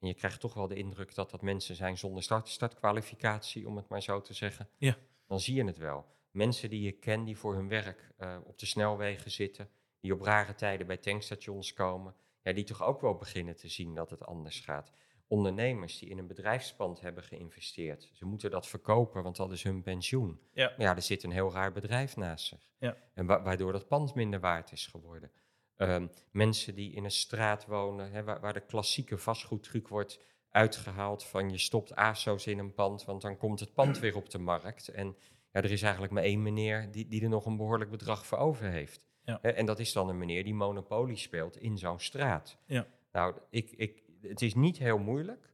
En 0.00 0.08
je 0.08 0.14
krijgt 0.14 0.40
toch 0.40 0.54
wel 0.54 0.68
de 0.68 0.74
indruk 0.74 1.14
dat 1.14 1.30
dat 1.30 1.42
mensen 1.42 1.74
zijn 1.74 1.98
zonder 1.98 2.22
start, 2.22 2.48
startkwalificatie, 2.48 3.68
om 3.68 3.76
het 3.76 3.88
maar 3.88 4.02
zo 4.02 4.20
te 4.20 4.34
zeggen. 4.34 4.68
Ja. 4.76 4.96
Dan 5.26 5.40
zie 5.40 5.54
je 5.54 5.64
het 5.64 5.78
wel. 5.78 6.06
Mensen 6.30 6.70
die 6.70 6.82
je 6.82 6.92
kent, 6.92 7.26
die 7.26 7.36
voor 7.38 7.54
hun 7.54 7.68
werk 7.68 8.10
eh, 8.16 8.36
op 8.44 8.58
de 8.58 8.66
snelwegen 8.66 9.30
zitten, 9.30 9.68
die 10.00 10.12
op 10.12 10.20
rare 10.20 10.54
tijden 10.54 10.86
bij 10.86 10.96
tankstations 10.96 11.72
komen, 11.72 12.14
ja, 12.42 12.52
die 12.52 12.64
toch 12.64 12.82
ook 12.82 13.00
wel 13.00 13.14
beginnen 13.16 13.56
te 13.56 13.68
zien 13.68 13.94
dat 13.94 14.10
het 14.10 14.24
anders 14.26 14.60
gaat 14.60 14.92
ondernemers 15.26 15.98
die 15.98 16.08
in 16.08 16.18
een 16.18 16.26
bedrijfspand 16.26 17.00
hebben 17.00 17.22
geïnvesteerd. 17.24 18.10
Ze 18.12 18.24
moeten 18.26 18.50
dat 18.50 18.66
verkopen, 18.66 19.22
want 19.22 19.36
dat 19.36 19.52
is 19.52 19.62
hun 19.62 19.82
pensioen. 19.82 20.40
Ja. 20.52 20.74
Ja, 20.78 20.96
er 20.96 21.02
zit 21.02 21.22
een 21.22 21.30
heel 21.30 21.52
raar 21.52 21.72
bedrijf 21.72 22.16
naast 22.16 22.46
zich. 22.46 22.70
Ja. 22.78 22.96
En 23.14 23.26
wa- 23.26 23.42
waardoor 23.42 23.72
dat 23.72 23.88
pand 23.88 24.14
minder 24.14 24.40
waard 24.40 24.72
is 24.72 24.86
geworden. 24.86 25.30
Ehm, 25.76 26.06
mensen 26.30 26.74
die 26.74 26.92
in 26.92 27.04
een 27.04 27.10
straat 27.10 27.66
wonen, 27.66 28.10
hè, 28.10 28.24
waar, 28.24 28.40
waar 28.40 28.52
de 28.52 28.60
klassieke 28.66 29.18
vastgoedtruc 29.18 29.88
wordt 29.88 30.18
uitgehaald 30.54 31.24
van 31.24 31.50
je 31.50 31.58
stopt 31.58 31.94
ASO's 31.94 32.46
in 32.46 32.58
een 32.58 32.74
pand, 32.74 33.04
want 33.04 33.22
dan 33.22 33.36
komt 33.36 33.60
het 33.60 33.74
pand 33.74 33.98
weer 33.98 34.16
op 34.16 34.30
de 34.30 34.38
markt. 34.38 34.88
En 34.88 35.16
ja, 35.52 35.62
er 35.62 35.70
is 35.70 35.82
eigenlijk 35.82 36.12
maar 36.12 36.22
één 36.22 36.42
meneer 36.42 36.90
die, 36.90 37.08
die 37.08 37.22
er 37.22 37.28
nog 37.28 37.46
een 37.46 37.56
behoorlijk 37.56 37.90
bedrag 37.90 38.26
voor 38.26 38.38
over 38.38 38.66
heeft. 38.66 39.06
Ja. 39.24 39.42
En 39.42 39.66
dat 39.66 39.78
is 39.78 39.92
dan 39.92 40.08
een 40.08 40.18
meneer 40.18 40.44
die 40.44 40.54
monopolie 40.54 41.16
speelt 41.16 41.56
in 41.56 41.78
zo'n 41.78 42.00
straat. 42.00 42.58
Ja. 42.66 42.86
Nou, 43.12 43.34
ik, 43.50 43.70
ik, 43.70 44.02
het 44.20 44.42
is 44.42 44.54
niet 44.54 44.78
heel 44.78 44.98
moeilijk 44.98 45.52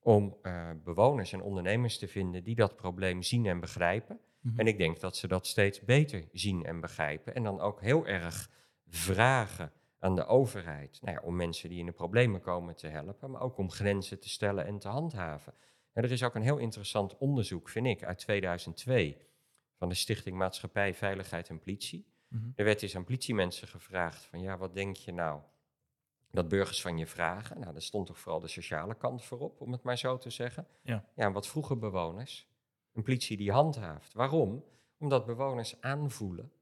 om 0.00 0.36
eh, 0.42 0.70
bewoners 0.84 1.32
en 1.32 1.42
ondernemers 1.42 1.98
te 1.98 2.08
vinden 2.08 2.44
die 2.44 2.54
dat 2.54 2.76
probleem 2.76 3.22
zien 3.22 3.46
en 3.46 3.60
begrijpen. 3.60 4.20
Mhm. 4.40 4.60
En 4.60 4.66
ik 4.66 4.78
denk 4.78 5.00
dat 5.00 5.16
ze 5.16 5.28
dat 5.28 5.46
steeds 5.46 5.80
beter 5.80 6.28
zien 6.32 6.64
en 6.64 6.80
begrijpen. 6.80 7.34
En 7.34 7.42
dan 7.42 7.60
ook 7.60 7.80
heel 7.80 8.06
erg 8.06 8.50
vragen 8.86 9.72
aan 9.98 10.14
de 10.14 10.26
overheid. 10.26 10.98
Nou 11.02 11.16
ja, 11.16 11.22
om 11.22 11.36
mensen 11.36 11.68
die 11.68 11.78
in 11.78 11.86
de 11.86 11.92
problemen 11.92 12.40
komen 12.40 12.76
te 12.76 12.86
helpen, 12.86 13.30
maar 13.30 13.40
ook 13.40 13.58
om 13.58 13.70
grenzen 13.70 14.20
te 14.20 14.28
stellen 14.28 14.66
en 14.66 14.78
te 14.78 14.88
handhaven. 14.88 15.54
En 15.92 16.02
er 16.02 16.12
is 16.12 16.22
ook 16.22 16.34
een 16.34 16.42
heel 16.42 16.58
interessant 16.58 17.16
onderzoek, 17.16 17.68
vind 17.68 17.86
ik, 17.86 18.04
uit 18.04 18.18
2002 18.18 19.16
van 19.74 19.88
de 19.88 19.94
Stichting 19.94 20.36
Maatschappij, 20.36 20.94
Veiligheid 20.94 21.48
en 21.48 21.58
Politie. 21.58 22.06
Mhm. 22.28 22.50
Er 22.54 22.64
werd 22.64 22.82
eens 22.82 22.96
aan 22.96 23.04
politiemensen 23.04 23.68
gevraagd 23.68 24.24
van 24.24 24.40
ja, 24.40 24.58
wat 24.58 24.74
denk 24.74 24.96
je 24.96 25.12
nou? 25.12 25.40
dat 26.36 26.48
burgers 26.48 26.80
van 26.80 26.98
je 26.98 27.06
vragen. 27.06 27.60
Nou, 27.60 27.72
daar 27.72 27.82
stond 27.82 28.06
toch 28.06 28.18
vooral 28.18 28.40
de 28.40 28.48
sociale 28.48 28.94
kant 28.94 29.24
voorop, 29.24 29.60
om 29.60 29.72
het 29.72 29.82
maar 29.82 29.98
zo 29.98 30.18
te 30.18 30.30
zeggen. 30.30 30.66
Ja. 30.82 31.04
ja 31.14 31.32
wat 31.32 31.46
vroegen 31.46 31.78
bewoners? 31.78 32.48
Een 32.92 33.02
politie 33.02 33.36
die 33.36 33.52
handhaaft. 33.52 34.12
Waarom? 34.12 34.64
Omdat 34.98 35.26
bewoners 35.26 35.80
aanvoelen, 35.80 36.52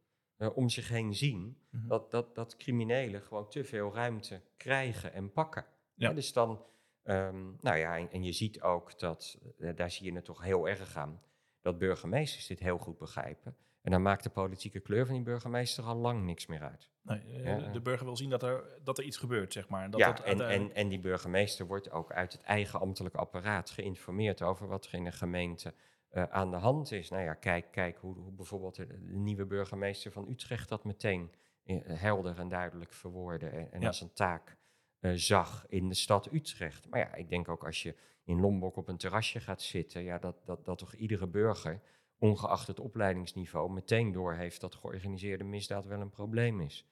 eh, 0.44 0.56
om 0.56 0.68
zich 0.68 0.88
heen 0.88 1.14
zien, 1.14 1.58
Mhm. 1.70 1.88
dat, 1.88 2.10
dat, 2.10 2.34
dat 2.34 2.56
criminelen 2.56 3.22
gewoon 3.22 3.48
te 3.48 3.64
veel 3.64 3.94
ruimte 3.94 4.40
krijgen 4.56 5.12
en 5.12 5.32
pakken. 5.32 5.64
Ja. 5.94 6.08
Hè, 6.08 6.14
dus 6.14 6.32
dan, 6.32 6.64
ehm, 7.02 7.44
nou 7.60 7.76
ja, 7.76 7.98
en, 7.98 8.10
en 8.10 8.24
je 8.24 8.32
ziet 8.32 8.62
ook 8.62 8.98
dat, 8.98 9.38
eh, 9.58 9.76
daar 9.76 9.90
zie 9.90 10.06
je 10.06 10.14
het 10.14 10.24
toch 10.24 10.42
heel 10.42 10.68
erg 10.68 10.96
aan, 10.96 11.22
dat 11.60 11.78
burgemeesters 11.78 12.46
dit 12.46 12.60
heel 12.60 12.78
goed 12.78 12.98
begrijpen. 12.98 13.56
En 13.82 13.90
dan 13.90 14.02
maakt 14.02 14.22
de 14.22 14.30
politieke 14.30 14.80
kleur 14.80 15.06
van 15.06 15.14
die 15.14 15.24
burgemeester 15.24 15.84
al 15.84 15.96
lang 15.96 16.24
niks 16.24 16.46
meer 16.46 16.62
uit. 16.62 16.88
Nee, 17.02 17.18
eh, 17.18 17.58
de, 17.58 17.70
de 17.70 17.80
burger 17.80 18.06
wil 18.06 18.16
zien 18.16 18.30
dat 18.30 18.42
er, 18.42 18.64
dat 18.82 18.98
er 18.98 19.04
iets 19.04 19.16
gebeurt, 19.16 19.52
zeg 19.52 19.68
maar. 19.68 19.90
Dat 19.90 20.00
ja, 20.00 20.08
het 20.10 20.20
en, 20.20 20.48
en, 20.48 20.74
en 20.74 20.88
die 20.88 21.00
burgemeester 21.00 21.66
wordt 21.66 21.90
ook 21.90 22.12
uit 22.12 22.32
het 22.32 22.42
eigen 22.42 22.80
ambtelijk 22.80 23.14
apparaat 23.14 23.70
geïnformeerd 23.70 24.42
over 24.42 24.68
wat 24.68 24.86
er 24.86 24.94
in 24.94 25.04
de 25.04 25.12
gemeente 25.12 25.74
eh, 26.14 26.23
aan 26.23 26.50
de 26.50 26.56
hand 26.56 26.92
is. 26.92 27.11
Nou 27.11 27.23
ja, 27.23 27.35
kijk, 27.35 27.66
kijk 27.71 27.97
hoe, 27.97 28.14
hoe 28.14 28.33
bijvoorbeeld 28.33 28.75
de, 28.75 28.87
de 28.87 29.16
nieuwe 29.16 29.47
burgemeester 29.47 30.12
van 30.12 30.28
Utrecht 30.28 30.68
dat 30.68 30.85
meteen 30.85 31.33
eh, 31.64 31.76
helder 31.85 32.38
en 32.38 32.49
duidelijk 32.49 32.92
verwoordde 32.92 33.49
en, 33.49 33.73
en 33.73 33.80
Ja. 33.80 33.87
als 33.87 34.00
een 34.00 34.12
taak 34.12 34.56
eh, 35.00 35.12
zag 35.14 35.64
in 35.68 35.88
de 35.88 35.94
stad 35.94 36.33
Utrecht. 36.33 36.88
Maar 36.88 37.00
ja, 37.00 37.14
ik 37.14 37.28
denk 37.28 37.49
ook 37.49 37.64
als 37.64 37.83
je 37.83 37.94
in 38.25 38.40
Lombok 38.40 38.76
op 38.76 38.88
een 38.88 38.97
terrasje 38.97 39.40
gaat 39.40 39.62
zitten, 39.62 40.02
ja, 40.02 40.18
dat, 40.18 40.37
dat, 40.44 40.64
dat 40.64 40.78
toch 40.78 40.94
iedere 40.94 41.26
burger, 41.26 41.80
ongeacht 42.18 42.66
het 42.66 42.80
opleidingsniveau, 42.80 43.71
meteen 43.73 44.12
doorheeft 44.12 44.61
dat 44.61 44.75
georganiseerde 44.75 45.44
misdaad 45.44 45.87
wel 45.87 46.00
een 46.00 46.11
probleem 46.11 46.61
is. 46.61 46.87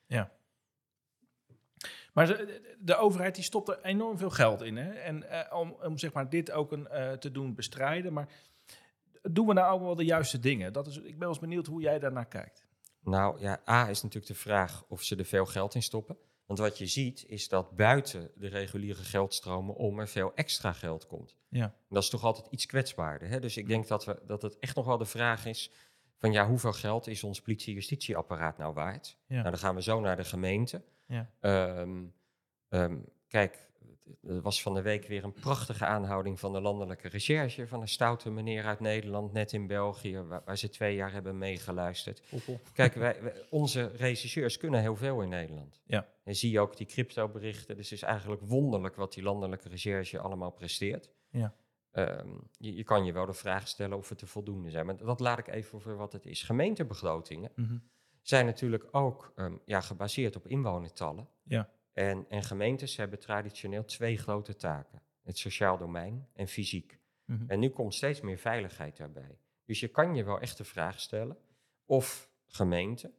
Maar 2.13 2.27
de, 2.27 2.75
de 2.79 2.97
overheid 2.97 3.35
die 3.35 3.45
stopt 3.45 3.69
er 3.69 3.83
enorm 3.83 4.19
veel 4.19 4.31
geld 4.31 4.63
in. 4.63 4.77
Hè? 4.77 4.91
En 4.93 5.25
om, 5.53 5.77
om 5.83 5.99
zeg 5.99 6.13
maar 6.13 6.29
dit 6.29 6.51
ook 6.51 6.73
een, 6.73 6.89
te 7.19 7.31
doen 7.31 7.55
bestrijden. 7.55 8.13
Maar 8.13 8.29
doen 9.23 9.47
we 9.47 9.53
nou 9.53 9.73
ook 9.73 9.81
wel 9.81 9.95
de 9.95 10.05
juiste 10.05 10.39
dingen? 10.39 10.73
Dat 10.73 10.87
is, 10.87 10.97
ik 10.97 11.03
ben 11.03 11.19
wel 11.19 11.29
eens 11.29 11.39
benieuwd 11.39 11.67
hoe 11.67 11.81
jij 11.81 11.99
daarnaar 11.99 12.29
kijkt. 12.29 12.67
Nou 13.01 13.41
ja, 13.41 13.61
A 13.69 13.89
is 13.89 14.03
natuurlijk 14.03 14.33
de 14.33 14.39
vraag 14.39 14.85
of 14.89 15.03
ze 15.03 15.17
er 15.17 15.25
veel 15.25 15.47
geld 15.47 15.75
in 15.75 15.83
stoppen. 15.83 16.17
Want 16.47 16.59
wat 16.59 16.79
je 16.79 16.87
ziet 16.87 17.25
is 17.27 17.49
dat 17.49 17.77
buiten 17.77 18.31
de 18.35 18.49
reguliere 18.49 19.03
geldstromen 19.03 19.75
om 19.75 19.99
er 19.99 20.09
veel 20.09 20.35
extra 20.35 20.73
geld 20.73 21.07
komt. 21.07 21.37
Ja. 21.49 21.65
En 21.65 21.75
dat 21.89 22.03
is 22.03 22.09
toch 22.09 22.25
altijd 22.25 22.47
iets 22.51 22.67
kwetsbaarder. 22.67 23.29
Hè? 23.29 23.41
Dus 23.41 23.57
ik 23.57 23.69
denk 23.69 23.89
dat, 23.89 24.05
we, 24.05 24.21
dat 24.27 24.43
het 24.43 24.59
echt 24.59 24.77
nog 24.77 24.87
wel 24.87 24.99
de 24.99 25.05
vraag 25.05 25.47
is 25.47 25.71
van 26.17 26.33
ja, 26.33 26.47
hoeveel 26.47 26.73
geld 26.73 27.07
is 27.07 27.25
ons 27.25 27.41
politie-justitieapparaat 27.41 28.59
nou 28.59 28.75
waard? 28.75 29.17
Ja. 29.27 29.37
Nou, 29.37 29.51
dan 29.51 29.59
gaan 29.59 29.75
we 29.75 29.83
zo 29.83 30.01
naar 30.01 30.17
de 30.17 30.25
gemeente. 30.25 30.83
Ja. 31.07 31.31
Ehm, 31.41 32.05
ehm, 32.69 32.99
kijk, 33.29 33.71
er 34.23 34.41
was 34.41 34.63
van 34.63 34.75
de 34.75 34.83
week 34.83 35.07
weer 35.07 35.25
een 35.25 35.33
prachtige 35.33 35.85
aanhouding 35.87 36.41
van 36.41 36.53
de 36.53 36.61
landelijke 36.61 37.09
recherche 37.09 37.67
van 37.67 37.81
een 37.81 37.89
stoute 37.89 38.31
meneer 38.31 38.65
uit 38.65 38.81
Nederland, 38.81 39.33
net 39.33 39.53
in 39.53 39.67
België, 39.67 40.19
waar, 40.21 40.43
waar 40.45 40.59
ze 40.59 40.69
twee 40.69 40.95
jaar 40.95 41.13
hebben 41.13 41.39
meegeluisterd. 41.39 42.23
Kijk, 42.73 42.95
wij, 42.95 43.23
wij- 43.23 43.47
onze 43.51 43.87
regisseurs 43.97 44.57
kunnen 44.57 44.81
heel 44.81 44.97
veel 44.97 45.21
in 45.23 45.29
Nederland. 45.29 45.81
Ja. 45.87 46.09
En 46.25 46.35
zie 46.37 46.51
je 46.51 46.61
ook 46.61 46.77
die 46.77 46.87
cryptoberichten. 46.87 47.77
Dus 47.77 47.91
het 47.91 47.99
is 47.99 48.05
eigenlijk 48.05 48.43
wonderlijk 48.45 48.97
wat 48.97 49.13
die 49.13 49.23
landelijke 49.23 49.69
recherche 49.69 50.19
allemaal 50.19 50.51
presteert. 50.51 51.11
Ja. 51.31 51.55
Ehm, 51.91 52.29
je, 52.59 52.75
je 52.75 52.85
kan 52.85 53.05
je 53.05 53.13
wel 53.13 53.27
de 53.27 53.33
vraag 53.33 53.69
stellen 53.69 53.97
of 53.97 54.09
het 54.09 54.21
er 54.21 54.27
voldoende 54.27 54.71
zijn. 54.71 54.87
Maar 54.87 54.97
dat 54.97 55.21
laat 55.21 55.39
ik 55.39 55.49
even 55.49 55.81
voor 55.81 55.97
wat 55.97 56.13
het 56.13 56.27
is. 56.27 56.43
Gemeentebegrotingen 56.43 57.53
Mhm. 57.57 57.77
zijn 58.23 58.47
natuurlijk 58.47 58.89
ook 58.91 59.33
ehm, 59.37 59.57
ja, 59.65 59.81
gebaseerd 59.81 60.37
op 60.37 60.47
inwonertallen. 60.47 61.29
Ja. 61.43 61.71
En, 61.93 62.25
en 62.29 62.43
gemeentes 62.43 62.97
hebben 62.97 63.19
traditioneel 63.19 63.85
twee 63.85 64.19
grote 64.19 64.57
taken. 64.57 65.03
Het 65.23 65.39
sociaal 65.39 65.79
domein 65.79 66.29
en 66.33 66.49
fysiek. 66.49 66.99
Mhm. 67.25 67.51
En 67.51 67.59
nu 67.59 67.69
komt 67.69 67.95
steeds 67.95 68.21
meer 68.21 68.39
veiligheid 68.39 68.97
daarbij. 68.97 69.39
Dus 69.65 69.81
je 69.81 69.89
kan 69.89 70.15
je 70.15 70.25
wel 70.25 70.41
echt 70.41 70.57
de 70.57 70.65
vraag 70.65 71.01
stellen 71.01 71.37
of 71.85 72.31
gemeenten, 72.47 73.15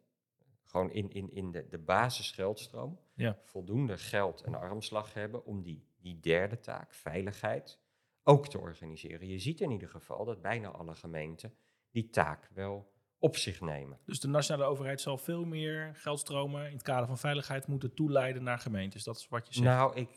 gewoon 0.63 0.91
in, 0.91 1.09
in, 1.09 1.31
in 1.31 1.51
de, 1.51 1.67
de 1.67 1.77
basisgeldstroom, 1.77 2.99
Ja. 3.13 3.37
voldoende 3.43 3.97
geld 3.97 4.41
en 4.41 4.55
armslag 4.55 5.13
hebben 5.13 5.45
om 5.45 5.61
die, 5.63 5.87
die 5.99 6.19
derde 6.19 6.59
taak, 6.59 6.93
veiligheid, 6.93 7.79
ook 8.23 8.47
te 8.47 8.59
organiseren. 8.59 9.27
Je 9.27 9.39
ziet 9.39 9.61
in 9.61 9.71
ieder 9.71 9.89
geval 9.89 10.25
dat 10.25 10.41
bijna 10.41 10.69
alle 10.69 10.95
gemeenten 10.95 11.53
die 11.91 12.09
taak 12.09 12.49
wel 12.53 12.92
op 13.23 13.37
zich 13.37 13.61
nemen. 13.61 13.99
Dus 14.05 14.19
de 14.19 14.27
nationale 14.27 14.63
overheid 14.69 15.01
zal 15.01 15.17
veel 15.17 15.45
meer 15.45 15.91
geldstromen 15.95 16.65
in 16.67 16.73
het 16.73 16.81
kader 16.81 17.07
van 17.07 17.17
veiligheid 17.17 17.67
moeten 17.67 17.93
toeleiden 17.93 18.43
naar 18.43 18.59
gemeentes. 18.59 19.03
Dat 19.03 19.15
is 19.17 19.27
wat 19.27 19.47
je 19.47 19.53
zegt. 19.53 19.65
Nou, 19.65 19.95
ik, 19.95 20.09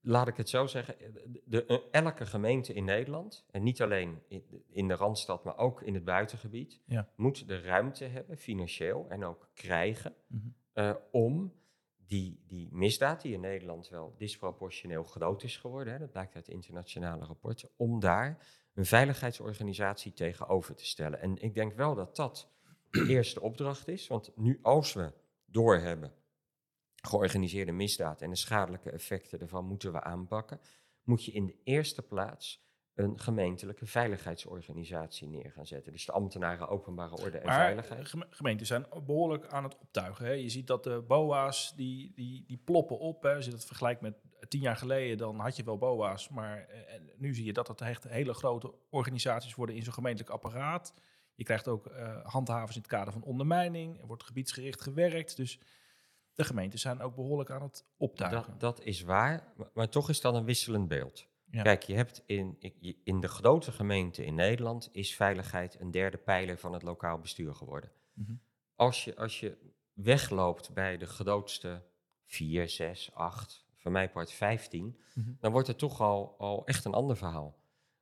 laat 0.00 0.28
ik 0.28 0.36
het 0.36 0.48
zo 0.48 0.66
zeggen. 0.66 0.94
De, 1.44 1.88
elke 1.90 2.26
gemeente 2.26 2.72
in 2.72 2.84
Nederland, 2.84 3.44
en 3.50 3.62
niet 3.62 3.82
alleen 3.82 4.22
in, 4.68 4.88
de 4.88 4.94
Randstad, 4.94 5.44
maar 5.44 5.56
ook 5.58 5.82
in 5.82 5.94
het 5.94 6.04
buitengebied, 6.04 6.80
Ja. 6.86 7.08
moet 7.16 7.48
de 7.48 7.60
ruimte 7.60 8.04
hebben, 8.04 8.36
financieel 8.36 9.06
en 9.08 9.24
ook 9.24 9.50
krijgen, 9.54 10.14
Mhm. 10.26 10.48
eh, 10.72 10.94
om 11.10 11.52
die, 12.06 12.42
die 12.46 12.68
misdaad, 12.72 13.22
die 13.22 13.32
in 13.32 13.40
Nederland 13.40 13.88
wel 13.88 14.14
disproportioneel 14.16 15.04
groot 15.04 15.42
is 15.42 15.56
geworden, 15.56 15.92
hè, 15.92 15.98
dat 15.98 16.10
blijkt 16.10 16.34
uit 16.34 16.48
internationale 16.48 17.24
rapporten, 17.24 17.68
om 17.76 18.00
daar 18.00 18.46
een 18.80 18.86
veiligheidsorganisatie 18.86 20.12
tegenover 20.12 20.74
te 20.74 20.86
stellen. 20.86 21.20
En 21.20 21.42
ik 21.42 21.54
denk 21.54 21.72
wel 21.74 21.94
dat 21.94 22.16
dat 22.16 22.48
de 22.90 23.06
eerste 23.16 23.40
opdracht 23.40 23.88
is, 23.88 24.06
want 24.06 24.30
nu 24.36 24.58
als 24.62 24.92
we 24.92 25.12
doorhebben 25.44 26.12
georganiseerde 26.94 27.72
misdaad 27.72 28.22
en 28.22 28.30
de 28.30 28.36
schadelijke 28.36 28.90
effecten 28.90 29.40
ervan 29.40 29.64
moeten 29.66 29.92
we 29.92 30.02
aanpakken, 30.02 30.60
moet 31.02 31.24
je 31.24 31.32
in 31.32 31.46
de 31.46 31.56
eerste 31.64 32.02
plaats 32.02 32.68
een 32.94 33.18
gemeentelijke 33.20 33.86
veiligheidsorganisatie 33.86 35.28
neer 35.28 35.50
gaan 35.50 35.66
zetten. 35.66 35.92
Dus 35.92 36.06
de 36.06 36.12
ambtenaren 36.12 36.68
openbare 36.68 37.16
orde 37.16 37.38
en 37.38 37.46
Maar 37.46 37.58
veiligheid. 37.64 38.00
eh, 38.00 38.06
geme- 38.06 38.26
gemeenten 38.30 38.66
zijn 38.66 38.86
behoorlijk 39.06 39.46
aan 39.46 39.64
het 39.64 39.78
optuigen. 39.78 40.24
Hè? 40.26 40.32
Je 40.32 40.48
ziet 40.48 40.66
dat 40.66 40.84
de 40.84 41.04
BOA's, 41.08 41.72
die, 41.76 42.12
die, 42.14 42.44
die 42.46 42.56
ploppen 42.64 42.98
op. 42.98 43.22
Hè? 43.22 43.34
Als 43.34 43.44
je 43.44 43.50
dat 43.50 43.64
vergelijkt 43.64 44.00
met 44.00 44.14
tien 44.50 44.60
jaar 44.60 44.76
geleden, 44.76 45.18
dan 45.18 45.38
had 45.38 45.56
je 45.56 45.64
wel 45.64 45.78
BOA's. 45.78 46.28
Maar 46.28 46.58
eh, 46.68 46.94
en 46.94 47.10
nu 47.16 47.34
zie 47.34 47.44
je 47.44 47.52
dat 47.52 47.68
het 47.68 47.80
echt 47.80 48.08
hele 48.08 48.34
grote 48.34 48.74
organisaties 48.90 49.54
worden 49.54 49.76
in 49.76 49.82
zo'n 49.82 49.92
gemeentelijk 49.92 50.30
apparaat. 50.30 50.94
Je 51.34 51.44
krijgt 51.44 51.68
ook 51.68 51.86
eh, 51.86 52.24
handhavers 52.24 52.76
in 52.76 52.82
het 52.82 52.90
kader 52.90 53.12
van 53.12 53.22
ondermijning. 53.22 54.00
Er 54.00 54.06
wordt 54.06 54.24
gebiedsgericht 54.24 54.80
gewerkt. 54.80 55.36
Dus 55.36 55.60
de 56.34 56.44
gemeenten 56.44 56.78
zijn 56.78 57.00
ook 57.00 57.14
behoorlijk 57.14 57.50
aan 57.50 57.62
het 57.62 57.84
optuigen. 57.96 58.50
Dat, 58.50 58.60
dat 58.60 58.84
is 58.84 59.02
waar, 59.02 59.52
maar, 59.56 59.70
maar 59.74 59.88
toch 59.88 60.08
is 60.08 60.20
dat 60.20 60.34
een 60.34 60.44
wisselend 60.44 60.88
beeld. 60.88 61.28
Ja. 61.50 61.62
Kijk, 61.62 61.82
je 61.82 61.94
hebt 61.94 62.22
in, 62.26 62.56
in 63.04 63.20
de 63.20 63.28
grote 63.28 63.72
gemeenten 63.72 64.24
in 64.24 64.34
Nederland 64.34 64.88
is 64.92 65.16
veiligheid 65.16 65.80
een 65.80 65.90
derde 65.90 66.18
pijler 66.18 66.58
van 66.58 66.72
het 66.72 66.82
lokaal 66.82 67.18
bestuur 67.18 67.54
geworden. 67.54 67.92
Mhm. 68.12 68.34
Als 68.74 69.04
je, 69.04 69.16
als 69.16 69.40
je 69.40 69.56
wegloopt 69.92 70.72
bij 70.74 70.96
de 70.96 71.06
grootste 71.06 71.82
4, 72.24 72.68
6, 72.68 73.14
8, 73.14 73.66
voor 73.80 73.90
mij 73.90 74.10
part 74.10 74.32
15, 74.32 74.98
Mhm. 75.14 75.30
dan 75.40 75.52
wordt 75.52 75.68
het 75.68 75.78
toch 75.78 76.00
al, 76.00 76.34
al 76.38 76.66
echt 76.66 76.84
een 76.84 76.92
ander 76.94 77.16
verhaal. 77.16 77.58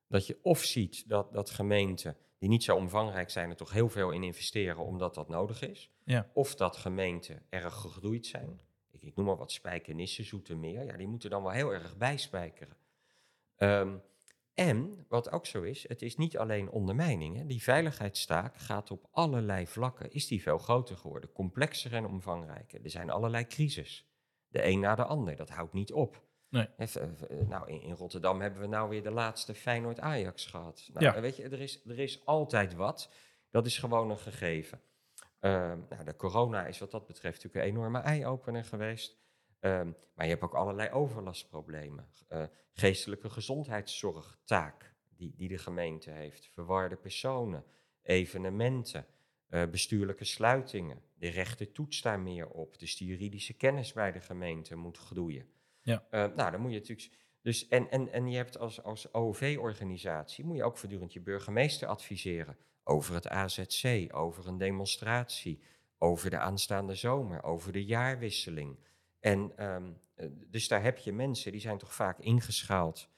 Dat 0.09 0.27
je 0.27 0.39
of 0.43 0.65
ziet 0.65 1.09
dat, 1.09 1.33
dat 1.33 1.51
gemeenten 1.51 2.17
die 2.39 2.49
niet 2.49 2.65
zo 2.65 2.77
omvangrijk 2.77 3.31
zijn 3.31 3.51
er 3.51 3.57
toch 3.57 3.73
heel 3.73 3.89
veel 3.89 4.11
in 4.11 4.23
investeren 4.23 4.85
omdat 4.85 5.15
dat 5.15 5.29
nodig 5.29 5.63
is. 5.63 5.91
Ja. 6.05 6.31
Of 6.33 6.55
dat 6.55 6.77
gemeenten 6.77 7.43
erg 7.49 7.75
gegroeid 7.75 8.27
zijn. 8.27 8.61
Ik, 8.91 9.03
ik 9.03 9.17
noem 9.17 9.27
maar 9.27 9.37
wat 9.37 9.53
Spijkenisse, 9.53 10.23
Zoetermeer. 10.23 10.85
Ja, 10.85 10.97
die 10.97 11.07
moeten 11.09 11.31
dan 11.31 11.43
wel 11.43 11.53
heel 11.53 11.73
erg 11.73 11.97
bijspijkeren. 11.97 12.77
Ehm, 13.57 13.97
en 14.55 15.05
wat 15.09 15.31
ook 15.33 15.47
zo 15.47 15.63
is, 15.63 15.89
het 15.89 16.03
is 16.03 16.17
niet 16.17 16.39
alleen 16.39 16.71
ondermijning. 16.71 17.37
Hè. 17.37 17.47
Die 17.47 17.63
veiligheidstaak 17.63 18.57
gaat 18.57 18.91
op 18.91 19.09
allerlei 19.11 19.67
vlakken, 19.67 20.11
is 20.11 20.27
die 20.27 20.43
veel 20.43 20.59
groter 20.59 20.97
geworden, 20.97 21.33
complexer 21.33 21.95
en 21.95 22.07
omvangrijker. 22.07 22.81
Er 22.85 22.91
zijn 22.91 23.11
allerlei 23.11 23.47
crisis. 23.47 24.08
De 24.49 24.65
een 24.65 24.81
na 24.81 24.95
de 24.95 25.05
ander, 25.05 25.37
dat 25.37 25.51
houdt 25.51 25.73
niet 25.73 25.93
op. 25.93 26.27
Nee. 26.49 26.69
Nou, 27.47 27.69
in, 27.69 27.83
in 27.83 27.95
Rotterdam 27.95 28.41
hebben 28.41 28.61
we 28.61 28.67
nou 28.67 28.89
weer 28.89 29.03
de 29.03 29.11
laatste 29.11 29.55
Feyenoord-Ajax 29.55 30.47
gehad. 30.47 30.89
Nou, 30.93 31.05
Ja. 31.05 31.21
Weet 31.21 31.37
je, 31.37 31.43
er 31.43 31.61
is, 31.61 31.87
er 31.87 31.99
is 31.99 32.27
altijd 32.27 32.75
wat. 32.75 33.13
Dat 33.51 33.67
is 33.67 33.79
gewoon 33.79 34.11
een 34.11 34.19
gegeven. 34.19 34.81
Ehm, 35.41 35.79
nou, 35.89 36.05
de 36.05 36.17
corona 36.17 36.67
is 36.67 36.79
wat 36.79 36.91
dat 36.91 37.07
betreft 37.07 37.45
natuurlijk 37.45 37.65
een 37.65 37.77
enorme 37.77 37.99
eye-opener 37.99 38.65
geweest. 38.65 39.17
Ehm, 39.61 39.93
maar 40.15 40.25
je 40.25 40.31
hebt 40.31 40.43
ook 40.43 40.55
allerlei 40.55 40.91
overlastproblemen. 40.91 42.09
Eh, 42.29 42.43
geestelijke 42.73 43.31
gezondheidszorgtaak 43.31 44.95
die, 45.09 45.35
die 45.37 45.49
de 45.49 45.59
gemeente 45.59 46.11
heeft. 46.11 46.51
Verwarde 46.53 46.97
personen, 46.97 47.65
evenementen, 48.03 49.07
eh, 49.49 49.67
bestuurlijke 49.71 50.25
sluitingen. 50.25 51.03
De 51.15 51.29
rechter 51.29 51.73
toetst 51.73 52.03
daar 52.03 52.21
meer 52.21 52.49
op. 52.49 52.79
Dus 52.79 52.97
de 52.97 53.05
juridische 53.05 53.53
kennis 53.53 53.93
bij 53.93 54.13
de 54.13 54.21
gemeente 54.21 54.77
moet 54.77 54.99
groeien. 54.99 55.47
Ja. 55.83 56.07
Eh, 56.11 56.27
nou, 56.37 56.51
dan 56.51 56.61
moet 56.61 56.73
je 56.73 56.79
natuurlijk... 56.79 57.11
Dus, 57.43 57.69
en, 57.69 57.91
en, 57.91 58.13
en 58.13 58.31
je 58.31 58.37
hebt 58.37 58.59
als, 58.59 58.83
als 58.83 59.15
OV-organisatie, 59.15 60.45
moet 60.45 60.57
je 60.57 60.65
ook 60.65 60.77
voortdurend 60.77 61.13
je 61.13 61.21
burgemeester 61.21 61.89
adviseren 61.89 62.57
over 62.85 63.15
het 63.15 63.29
AZC, 63.29 64.09
over 64.15 64.47
een 64.47 64.59
demonstratie, 64.59 65.63
over 65.99 66.31
de 66.31 66.39
aanstaande 66.39 66.95
zomer, 66.95 67.43
over 67.43 67.73
de 67.73 67.85
jaarwisseling. 67.85 68.79
En 69.21 69.53
ehm, 69.57 69.93
eh, 70.15 70.27
dus 70.47 70.69
daar 70.69 70.83
heb 70.83 70.99
je 70.99 71.13
mensen, 71.13 71.53
die 71.53 71.61
zijn 71.61 71.79
toch 71.79 71.95
vaak 71.95 72.19
ingeschaald. 72.19 73.09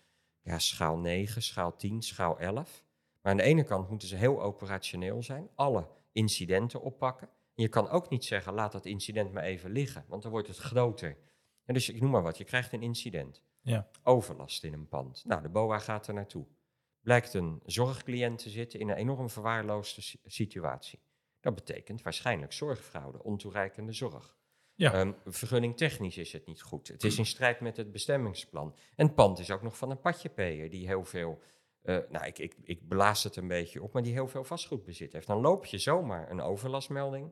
Ja, 0.42 0.58
schaal 0.58 0.98
9, 0.98 1.42
schaal 1.42 1.76
10, 1.76 2.02
schaal 2.02 2.38
11. 2.38 2.84
Maar 3.22 3.32
aan 3.32 3.38
de 3.38 3.42
ene 3.42 3.64
kant 3.64 3.88
moeten 3.88 4.08
ze 4.08 4.16
heel 4.16 4.42
operationeel 4.42 5.22
zijn, 5.22 5.48
alle 5.54 5.88
incidenten 6.12 6.80
oppakken. 6.80 7.28
En 7.28 7.62
je 7.62 7.68
kan 7.68 7.88
ook 7.88 8.08
niet 8.08 8.24
zeggen, 8.24 8.54
laat 8.54 8.72
dat 8.72 8.86
incident 8.86 9.32
maar 9.32 9.42
even 9.42 9.70
liggen, 9.70 10.04
want 10.08 10.22
dan 10.22 10.30
wordt 10.30 10.48
het 10.48 10.56
groter. 10.56 11.18
En 11.64 11.74
dus 11.74 11.88
ik 11.88 12.00
noem 12.00 12.10
maar 12.10 12.22
wat, 12.22 12.38
je 12.38 12.44
krijgt 12.44 12.72
een 12.72 12.82
incident. 12.82 13.42
Ja. 13.62 13.88
Overlast 14.02 14.64
in 14.64 14.72
een 14.72 14.88
pand. 14.88 15.24
Nou, 15.24 15.42
de 15.42 15.48
BOA 15.48 15.78
gaat 15.78 16.06
er 16.06 16.14
naartoe. 16.14 16.46
Blijkt 17.00 17.34
een 17.34 17.60
zorgcliënt 17.64 18.38
te 18.38 18.50
zitten 18.50 18.80
in 18.80 18.88
een 18.88 18.96
enorm 18.96 19.30
verwaarloosde 19.30 20.00
si- 20.02 20.20
situatie. 20.24 21.00
Dat 21.40 21.54
betekent 21.54 22.02
waarschijnlijk 22.02 22.52
zorgfraude, 22.52 23.22
ontoereikende 23.22 23.92
zorg. 23.92 24.38
Ja. 24.74 24.92
Ehm, 24.92 25.12
vergunning 25.24 25.76
technisch 25.76 26.16
is 26.16 26.32
het 26.32 26.46
niet 26.46 26.62
goed. 26.62 26.88
Het 26.88 27.04
is 27.04 27.18
in 27.18 27.26
strijd 27.26 27.60
met 27.60 27.76
het 27.76 27.92
bestemmingsplan. 27.92 28.76
En 28.96 29.06
het 29.06 29.14
pand 29.14 29.38
is 29.38 29.50
ook 29.50 29.62
nog 29.62 29.76
van 29.76 29.90
een 29.90 30.00
padjepeer 30.00 30.70
die 30.70 30.86
heel 30.86 31.04
veel, 31.04 31.40
eh, 31.82 31.98
nou 32.08 32.26
ik, 32.26 32.38
ik, 32.38 32.56
ik 32.62 32.88
blaas 32.88 33.24
het 33.24 33.36
een 33.36 33.48
beetje 33.48 33.82
op, 33.82 33.92
maar 33.92 34.02
die 34.02 34.12
heel 34.12 34.28
veel 34.28 34.44
vastgoedbezit 34.44 35.12
heeft. 35.12 35.26
Dan 35.26 35.40
loop 35.40 35.64
je 35.64 35.78
zomaar 35.78 36.30
een 36.30 36.40
overlastmelding 36.40 37.30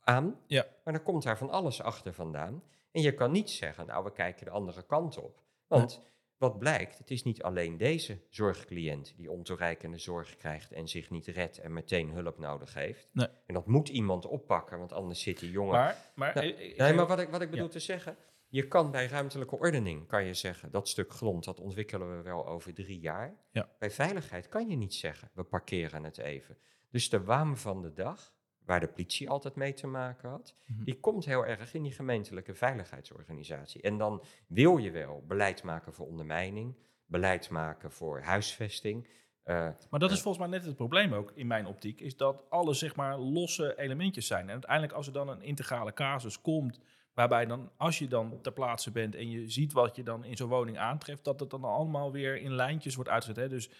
aan, 0.00 0.40
Ja. 0.46 0.66
maar 0.84 0.94
dan 0.94 1.02
komt 1.02 1.22
daar 1.22 1.38
van 1.38 1.50
alles 1.50 1.80
achter 1.82 2.12
vandaan. 2.12 2.62
En 2.90 3.02
je 3.02 3.14
kan 3.14 3.32
niet 3.32 3.50
zeggen, 3.50 3.86
nou 3.86 4.04
we 4.04 4.12
kijken 4.12 4.44
de 4.44 4.50
andere 4.52 4.82
kant 4.82 5.18
op. 5.18 5.42
Want 5.66 6.00
wat 6.36 6.58
blijkt, 6.58 6.98
het 6.98 7.10
is 7.10 7.22
niet 7.22 7.42
alleen 7.42 7.76
deze 7.76 8.18
zorgcliënt 8.28 9.14
die 9.16 9.30
ontoereikende 9.30 9.98
zorg 9.98 10.36
krijgt 10.36 10.72
en 10.72 10.88
zich 10.88 11.10
niet 11.10 11.26
redt 11.26 11.58
en 11.58 11.72
meteen 11.72 12.10
hulp 12.10 12.38
nodig 12.38 12.74
heeft. 12.74 13.08
Nee. 13.12 13.26
En 13.46 13.54
dat 13.54 13.66
moet 13.66 13.88
iemand 13.88 14.26
oppakken, 14.26 14.78
want 14.78 14.92
anders 14.92 15.20
zit 15.22 15.38
die 15.38 15.50
jongen 15.50 15.72
Maar, 15.72 16.10
maar, 16.14 16.34
Nou, 16.34 16.46
eh, 16.46 16.70
ik- 16.70 16.76
Nee, 16.76 16.92
maar 16.92 17.06
wat 17.06 17.18
ik, 17.18 17.28
wat 17.28 17.40
ik 17.40 17.46
Ja. 17.48 17.52
bedoel 17.54 17.68
te 17.68 17.78
zeggen, 17.78 18.16
je 18.54 18.68
kan 18.68 18.90
bij 18.90 19.06
ruimtelijke 19.06 19.58
ordening, 19.58 20.06
kan 20.06 20.24
je 20.24 20.34
zeggen, 20.34 20.70
dat 20.70 20.88
stuk 20.88 21.12
grond, 21.12 21.44
dat 21.44 21.60
ontwikkelen 21.60 22.16
we 22.16 22.22
wel 22.22 22.46
over 22.46 22.74
drie 22.74 22.98
jaar. 23.00 23.34
Ja. 23.50 23.68
Bij 23.78 23.90
veiligheid 23.90 24.48
kan 24.48 24.68
je 24.68 24.76
niet 24.76 24.94
zeggen, 24.94 25.30
we 25.34 25.42
parkeren 25.44 26.04
het 26.04 26.18
even. 26.18 26.56
Dus 26.90 27.08
de 27.08 27.24
waan 27.24 27.56
van 27.56 27.82
de 27.82 27.92
dag, 27.92 28.32
waar 28.64 28.80
de 28.80 28.88
politie 28.88 29.30
altijd 29.30 29.54
mee 29.54 29.74
te 29.74 29.86
maken 29.86 30.28
had, 30.30 30.54
Mhm. 30.66 30.84
die 30.84 31.00
komt 31.00 31.24
heel 31.24 31.46
erg 31.46 31.74
in 31.74 31.82
die 31.82 31.92
gemeentelijke 31.92 32.54
veiligheidsorganisatie. 32.54 33.82
En 33.82 33.98
dan 33.98 34.22
wil 34.46 34.76
je 34.76 34.90
wel 34.90 35.24
beleid 35.26 35.62
maken 35.62 35.92
voor 35.92 36.06
ondermijning, 36.06 36.74
beleid 37.06 37.50
maken 37.50 37.92
voor 37.92 38.20
huisvesting. 38.20 39.08
eh, 39.42 39.54
Maar 39.90 40.00
dat 40.00 40.10
is 40.10 40.16
Ja. 40.16 40.22
volgens 40.22 40.46
mij 40.48 40.58
net 40.58 40.66
het 40.66 40.76
probleem 40.76 41.12
ook 41.12 41.32
in 41.34 41.46
mijn 41.46 41.66
optiek, 41.66 42.00
is 42.00 42.16
dat 42.16 42.44
alles 42.50 42.78
zeg 42.78 42.96
maar 42.96 43.18
losse 43.18 43.78
elementjes 43.78 44.26
zijn. 44.26 44.44
En 44.46 44.50
uiteindelijk 44.52 44.92
als 44.92 45.06
er 45.06 45.12
dan 45.12 45.28
een 45.28 45.42
integrale 45.42 45.92
casus 45.92 46.40
komt, 46.40 46.80
waarbij 47.14 47.46
dan 47.46 47.70
als 47.76 47.98
je 47.98 48.08
dan 48.08 48.40
ter 48.42 48.52
plaatse 48.52 48.90
bent 48.90 49.14
en 49.14 49.30
je 49.30 49.48
ziet 49.50 49.72
wat 49.72 49.96
je 49.96 50.02
dan 50.02 50.24
in 50.24 50.36
zo'n 50.36 50.48
woning 50.48 50.78
aantreft, 50.78 51.24
dat 51.24 51.40
het 51.40 51.50
dan 51.50 51.64
allemaal 51.64 52.12
weer 52.12 52.36
in 52.36 52.54
lijntjes 52.54 52.94
wordt 52.94 53.10
uitgezet. 53.10 53.42
Hè? 53.42 53.48
Dus 53.48 53.70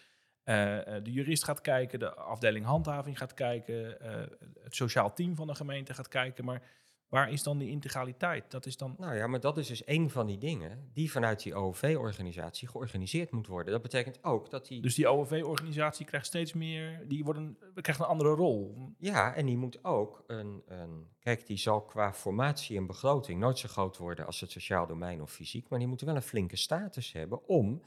eh, 0.45 0.97
eh, 0.97 1.05
de 1.05 1.13
jurist 1.13 1.45
gaat 1.45 1.61
kijken, 1.61 1.99
de 1.99 2.15
afdeling 2.15 2.65
handhaving 2.65 3.19
gaat 3.19 3.35
kijken, 3.35 4.01
eh, 4.01 4.23
het 4.63 4.75
sociaal 4.75 5.13
team 5.13 5.37
van 5.37 5.47
de 5.47 5.55
gemeente 5.55 5.95
gaat 5.95 6.09
kijken, 6.09 6.45
maar 6.45 6.63
waar 7.09 7.31
is 7.31 7.43
dan 7.43 7.59
die 7.59 7.71
integraliteit? 7.71 8.51
Dat 8.51 8.67
is 8.67 8.77
dan... 8.77 8.95
Nou 8.99 9.17
ja, 9.17 9.27
maar 9.27 9.41
dat 9.41 9.59
is 9.59 9.67
dus 9.67 9.87
een 9.87 10.11
van 10.11 10.27
die 10.27 10.39
dingen 10.39 10.91
die 10.93 11.11
vanuit 11.11 11.43
die 11.43 11.55
OOV-organisatie 11.55 12.69
georganiseerd 12.69 13.31
moet 13.31 13.47
worden. 13.47 13.73
Dat 13.73 13.83
betekent 13.83 14.25
ook 14.25 14.51
dat 14.51 14.67
die 14.67 14.83
Dus 14.83 14.95
die 14.95 15.09
OOV-organisatie 15.09 16.07
krijgt 16.07 16.27
steeds 16.27 16.53
meer, 16.53 17.05
die 17.09 17.25
wordt 17.25 17.39
een, 17.39 17.59
krijgt 17.75 18.01
een 18.01 18.07
andere 18.07 18.35
rol. 18.35 18.93
Ja, 18.99 19.35
en 19.35 19.47
die 19.47 19.57
moet 19.57 19.85
ook 19.85 20.25
een, 20.27 20.63
een. 20.67 21.13
Kijk, 21.21 21.47
die 21.47 21.57
zal 21.57 21.83
qua 21.83 22.13
formatie 22.13 22.77
en 22.77 22.87
begroting 22.87 23.41
nooit 23.41 23.59
zo 23.59 23.69
groot 23.69 23.97
worden 23.97 24.27
als 24.27 24.41
het 24.41 24.51
sociaal 24.51 24.87
domein 24.87 25.23
of 25.23 25.33
fysiek. 25.33 25.69
Maar 25.69 25.79
die 25.79 25.89
moeten 25.89 26.07
wel 26.07 26.17
een 26.17 26.23
flinke 26.23 26.57
status 26.57 27.13
hebben 27.13 27.49
om 27.49 27.83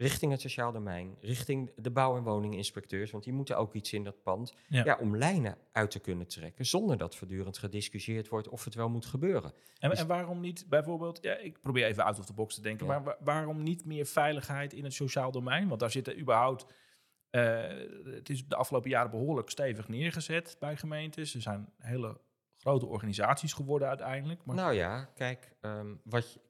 richting 0.00 0.32
het 0.32 0.40
sociaal 0.40 0.72
domein, 0.72 1.16
richting 1.20 1.72
de 1.76 1.90
bouw- 1.90 2.16
en 2.16 2.22
woninginspecteurs, 2.22 3.10
want 3.10 3.24
die 3.24 3.32
moeten 3.32 3.56
ook 3.58 3.74
iets 3.74 3.92
in 3.92 4.04
dat 4.04 4.22
pand. 4.22 4.54
Ja. 4.68 4.84
Ja. 4.84 4.98
om 5.00 5.16
lijnen 5.16 5.56
uit 5.72 5.90
te 5.90 5.98
kunnen 5.98 6.26
trekken 6.26 6.66
zonder 6.66 6.96
dat 6.96 7.16
voortdurend 7.16 7.58
gediscussieerd 7.58 8.28
wordt 8.28 8.48
of 8.48 8.64
het 8.64 8.74
wel 8.74 8.88
moet 8.88 9.06
gebeuren. 9.06 9.52
En, 9.78 9.90
Dus- 9.90 9.98
en 9.98 10.06
waarom 10.06 10.40
niet 10.40 10.66
bijvoorbeeld, 10.68 11.18
ja, 11.22 11.36
ik 11.36 11.60
probeer 11.60 11.86
even 11.86 12.04
out 12.04 12.18
of 12.18 12.26
the 12.26 12.32
box 12.32 12.54
te 12.54 12.60
denken, 12.62 12.86
Ja. 12.86 12.92
maar 12.92 13.02
wa- 13.02 13.16
waarom 13.20 13.62
niet 13.62 13.84
meer 13.84 14.06
veiligheid 14.06 14.72
in 14.72 14.84
het 14.84 14.92
sociaal 14.94 15.30
domein? 15.30 15.68
Want 15.68 15.80
daar 15.80 15.90
zitten 15.90 16.20
überhaupt, 16.20 16.66
eh, 17.30 17.68
het 18.04 18.28
is 18.30 18.46
de 18.46 18.56
afgelopen 18.56 18.90
jaren 18.90 19.10
behoorlijk 19.10 19.50
stevig 19.50 19.88
neergezet 19.88 20.56
bij 20.58 20.76
gemeentes. 20.76 21.34
Er 21.34 21.42
zijn 21.42 21.72
hele 21.78 22.20
grote 22.56 22.86
organisaties 22.86 23.52
geworden 23.52 23.88
uiteindelijk. 23.88 24.44
Maar, 24.44 24.56
Nou 24.56 24.72
ja, 24.74 25.04
kijk, 25.14 25.52
ehm, 25.60 25.94
wat 26.04 26.32
je, 26.32 26.40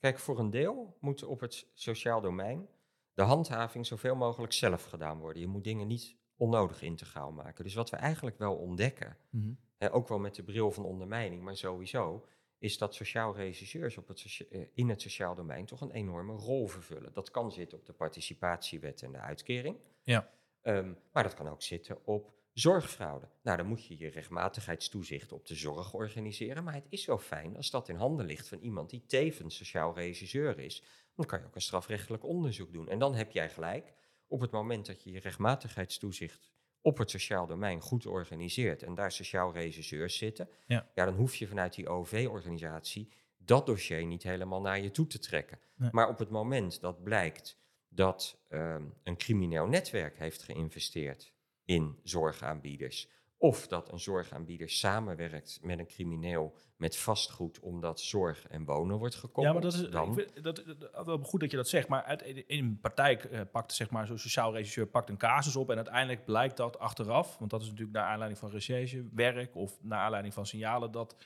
kijk, 0.00 0.18
voor 0.18 0.38
een 0.38 0.50
deel 0.50 0.96
moet 1.00 1.24
op 1.24 1.40
het 1.40 1.66
sociaal 1.74 2.20
domein 2.20 2.68
de 3.14 3.22
handhaving 3.22 3.86
zoveel 3.86 4.14
mogelijk 4.16 4.52
zelf 4.52 4.84
gedaan 4.84 5.18
worden. 5.18 5.42
Je 5.42 5.48
moet 5.48 5.64
dingen 5.64 5.86
niet 5.86 6.16
onnodig 6.36 6.82
integraal 6.82 7.32
maken. 7.32 7.64
Dus 7.64 7.74
wat 7.74 7.90
we 7.90 7.96
eigenlijk 7.96 8.38
wel 8.38 8.54
ontdekken, 8.54 9.16
Mhm. 9.30 9.52
hè, 9.76 9.92
ook 9.92 10.08
wel 10.08 10.18
met 10.18 10.34
de 10.34 10.42
bril 10.42 10.70
van 10.70 10.84
ondermijning, 10.84 11.42
maar 11.42 11.56
sowieso, 11.56 12.26
is 12.58 12.78
dat 12.78 12.94
sociaal 12.94 13.34
regisseurs 13.36 13.96
op 13.96 14.08
het 14.08 14.46
eh, 14.50 14.60
in 14.74 14.88
het 14.88 15.00
sociaal 15.00 15.34
domein 15.34 15.66
toch 15.66 15.80
een 15.80 15.90
enorme 15.90 16.32
rol 16.32 16.66
vervullen. 16.66 17.12
Dat 17.12 17.30
kan 17.30 17.52
zitten 17.52 17.78
op 17.78 17.86
de 17.86 17.92
participatiewet 17.92 19.02
en 19.02 19.12
de 19.12 19.18
uitkering. 19.18 19.76
Ja. 20.02 20.30
Ehm, 20.62 20.92
maar 21.12 21.22
dat 21.22 21.34
kan 21.34 21.48
ook 21.48 21.62
zitten 21.62 22.06
op 22.06 22.32
zorgfraude. 22.54 23.28
Nou, 23.42 23.56
dan 23.56 23.66
moet 23.66 23.86
je 23.86 23.98
je 23.98 24.08
rechtmatigheidstoezicht 24.08 25.32
op 25.32 25.46
de 25.46 25.54
zorg 25.54 25.94
organiseren. 25.94 26.64
Maar 26.64 26.74
het 26.74 26.86
is 26.88 27.04
wel 27.06 27.18
fijn 27.18 27.56
als 27.56 27.70
dat 27.70 27.88
in 27.88 27.96
handen 27.96 28.26
ligt 28.26 28.48
van 28.48 28.58
iemand 28.58 28.90
die 28.90 29.04
tevens 29.06 29.56
sociaal 29.56 29.94
regisseur 29.94 30.58
is. 30.58 30.82
Dan 31.14 31.26
kan 31.26 31.38
je 31.38 31.44
ook 31.46 31.54
een 31.54 31.60
strafrechtelijk 31.60 32.24
onderzoek 32.24 32.72
doen. 32.72 32.88
En 32.88 32.98
dan 32.98 33.14
heb 33.14 33.30
jij 33.32 33.50
gelijk, 33.50 33.92
op 34.26 34.40
het 34.40 34.50
moment 34.50 34.86
dat 34.86 35.02
je 35.02 35.10
je 35.12 35.20
rechtmatigheidstoezicht 35.20 36.50
op 36.80 36.98
het 36.98 37.10
sociaal 37.10 37.46
domein 37.46 37.80
goed 37.80 38.06
organiseert 38.06 38.82
en 38.82 38.94
daar 38.94 39.12
sociaal 39.12 39.52
regisseurs 39.52 40.16
zitten, 40.16 40.48
Ja. 40.66 40.90
dan 40.94 41.14
hoef 41.14 41.34
je 41.34 41.46
vanuit 41.46 41.74
die 41.74 41.88
OV-organisatie 41.88 43.12
dat 43.38 43.66
dossier 43.66 44.06
niet 44.06 44.22
helemaal 44.22 44.60
naar 44.60 44.80
je 44.80 44.90
toe 44.90 45.06
te 45.06 45.18
trekken. 45.18 45.58
Nee. 45.76 45.88
Maar 45.92 46.08
op 46.08 46.18
het 46.18 46.30
moment 46.30 46.80
dat 46.80 47.02
blijkt 47.02 47.58
dat 47.88 48.38
ehm, 48.48 48.84
een 49.02 49.16
crimineel 49.16 49.66
netwerk 49.66 50.18
heeft 50.18 50.42
geïnvesteerd 50.42 51.33
in 51.64 51.98
zorgaanbieders, 52.02 53.08
of 53.36 53.66
dat 53.66 53.92
een 53.92 54.00
zorgaanbieder 54.00 54.68
samenwerkt 54.70 55.58
met 55.62 55.78
een 55.78 55.86
crimineel 55.86 56.56
met 56.76 56.96
vastgoed 56.96 57.60
omdat 57.60 58.00
zorg 58.00 58.46
en 58.48 58.64
wonen 58.64 58.96
wordt 58.98 59.14
gekoppeld, 59.14 59.46
Ja, 59.46 59.52
maar 59.52 59.62
dat 59.62 59.72
is 59.72 59.90
dan... 59.90 60.14
vind 60.14 60.42
dat, 60.44 60.56
dat- 60.66 60.80
dat- 60.92 61.06
wel 61.06 61.18
goed 61.18 61.40
dat 61.40 61.50
je 61.50 61.56
dat 61.56 61.68
zegt. 61.68 61.88
Maar 61.88 62.02
uit, 62.02 62.22
in 62.22 62.44
een 62.46 62.78
praktijk 62.80 63.24
eh, 63.24 63.40
pakt 63.52 63.72
zeg 63.72 63.90
maar 63.90 64.06
zo'n 64.06 64.18
sociaal 64.18 64.52
regisseur 64.52 64.86
pakt 64.86 65.08
een 65.08 65.16
casus 65.16 65.56
op 65.56 65.70
en 65.70 65.76
uiteindelijk 65.76 66.24
blijkt 66.24 66.56
dat 66.56 66.78
achteraf, 66.78 67.38
want 67.38 67.50
dat 67.50 67.60
is 67.62 67.66
natuurlijk 67.68 67.96
naar 67.96 68.06
aanleiding 68.06 68.38
van 68.40 68.50
recherchewerk 68.50 69.54
of 69.54 69.78
naar 69.82 69.98
aanleiding 70.00 70.34
van 70.34 70.46
signalen 70.46 70.90
dat 70.92 71.16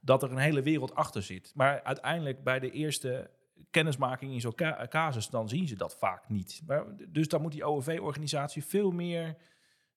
dat 0.00 0.22
er 0.22 0.30
een 0.30 0.38
hele 0.38 0.62
wereld 0.62 0.94
achter 0.94 1.22
zit. 1.22 1.52
Maar 1.54 1.82
uiteindelijk 1.82 2.44
bij 2.44 2.58
de 2.58 2.70
eerste 2.70 3.30
kennismaking 3.70 4.32
in 4.32 4.40
zo'n 4.40 4.54
ca- 4.54 4.86
casus 4.88 5.28
dan 5.28 5.48
zien 5.48 5.68
ze 5.68 5.76
dat 5.76 5.96
vaak 5.98 6.28
niet. 6.28 6.62
Maar, 6.66 6.84
dus 7.08 7.28
dan 7.28 7.42
moet 7.42 7.52
die 7.52 7.64
OOV-organisatie 7.64 8.64
veel 8.64 8.90
meer 8.90 9.36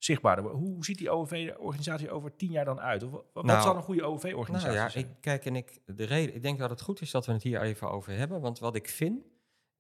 zichtbaarder 0.04 0.44
worden. 0.44 0.62
Hoe 0.62 0.86
ziet 0.86 0.98
die 0.98 1.10
OOV-organisatie 1.10 2.12
over 2.12 2.36
tien 2.36 2.52
jaar 2.52 2.66
dan 2.66 2.80
uit? 2.80 3.04
Of, 3.04 3.12
wat 3.34 3.46
Nou, 3.46 3.62
zou 3.62 3.76
een 3.78 3.84
goede 3.84 4.04
OOV-organisatie 4.04 4.68
Nou 4.78 4.80
ja, 4.80 4.90
zijn? 4.90 5.06
ik, 5.06 5.12
kijk, 5.22 5.46
en 5.46 5.56
ik, 5.56 5.80
de 5.86 6.04
reden, 6.04 6.36
ik 6.36 6.42
denk 6.44 6.60
dat 6.60 6.70
het 6.70 6.82
goed 6.82 7.02
is 7.02 7.12
dat 7.12 7.26
we 7.26 7.32
het 7.32 7.44
hier 7.44 7.62
even 7.62 7.92
over 7.92 8.14
hebben. 8.18 8.42
Want 8.42 8.60
wat 8.60 8.76
ik 8.76 8.90
vind, 8.90 9.24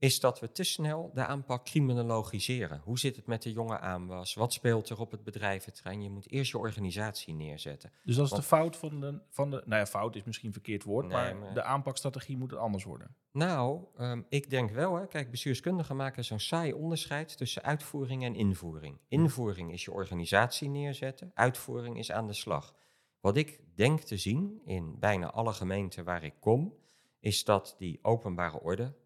is 0.01 0.19
dat 0.19 0.39
we 0.39 0.51
te 0.51 0.63
snel 0.63 1.11
de 1.13 1.25
aanpak 1.25 1.65
criminologiseren. 1.65 2.81
Hoe 2.83 2.99
zit 2.99 3.15
het 3.15 3.25
met 3.25 3.41
de 3.41 3.51
jonge 3.51 3.79
aanwas? 3.79 4.33
Wat 4.33 4.53
speelt 4.53 4.89
er 4.89 4.99
op 4.99 5.11
het 5.11 5.23
bedrijventerrein? 5.23 6.01
Je 6.01 6.09
moet 6.09 6.29
eerst 6.31 6.51
je 6.51 6.57
organisatie 6.57 7.33
neerzetten. 7.33 7.91
Dus 8.03 8.15
dat 8.15 8.25
is 8.25 8.31
de 8.31 8.41
fout 8.41 8.75
van 8.75 8.99
de, 8.99 9.21
van 9.29 9.49
de... 9.51 9.63
Nou 9.65 9.79
ja, 9.79 9.85
fout 9.85 10.15
is 10.15 10.23
misschien 10.23 10.47
een 10.47 10.53
verkeerd 10.53 10.83
woord, 10.83 11.05
Nee, 11.05 11.13
maar, 11.15 11.35
maar- 11.35 11.53
de 11.53 11.63
aanpakstrategie 11.63 12.37
moet 12.37 12.55
anders 12.55 12.83
worden. 12.83 13.15
Nou, 13.31 13.85
ehm, 13.97 14.21
ik 14.29 14.49
denk 14.49 14.71
wel, 14.71 14.95
hè, 14.95 15.07
kijk, 15.07 15.31
bestuurskundigen 15.31 15.95
maken 15.95 16.25
zo'n 16.25 16.39
saai 16.39 16.73
onderscheid 16.73 17.37
tussen 17.37 17.63
uitvoering 17.63 18.23
en 18.23 18.35
invoering. 18.35 18.99
Invoering 19.07 19.71
is 19.71 19.85
je 19.85 19.91
organisatie 19.91 20.69
neerzetten, 20.69 21.31
uitvoering 21.33 21.97
is 21.97 22.11
aan 22.11 22.27
de 22.27 22.33
slag. 22.33 22.75
Wat 23.19 23.37
ik 23.37 23.59
denk 23.75 23.99
te 23.99 24.17
zien 24.17 24.61
in 24.65 24.99
bijna 24.99 25.31
alle 25.31 25.53
gemeenten 25.53 26.03
waar 26.03 26.23
ik 26.23 26.33
kom, 26.39 26.73
is 27.19 27.43
dat 27.43 27.75
die 27.77 27.99
openbare 28.01 28.59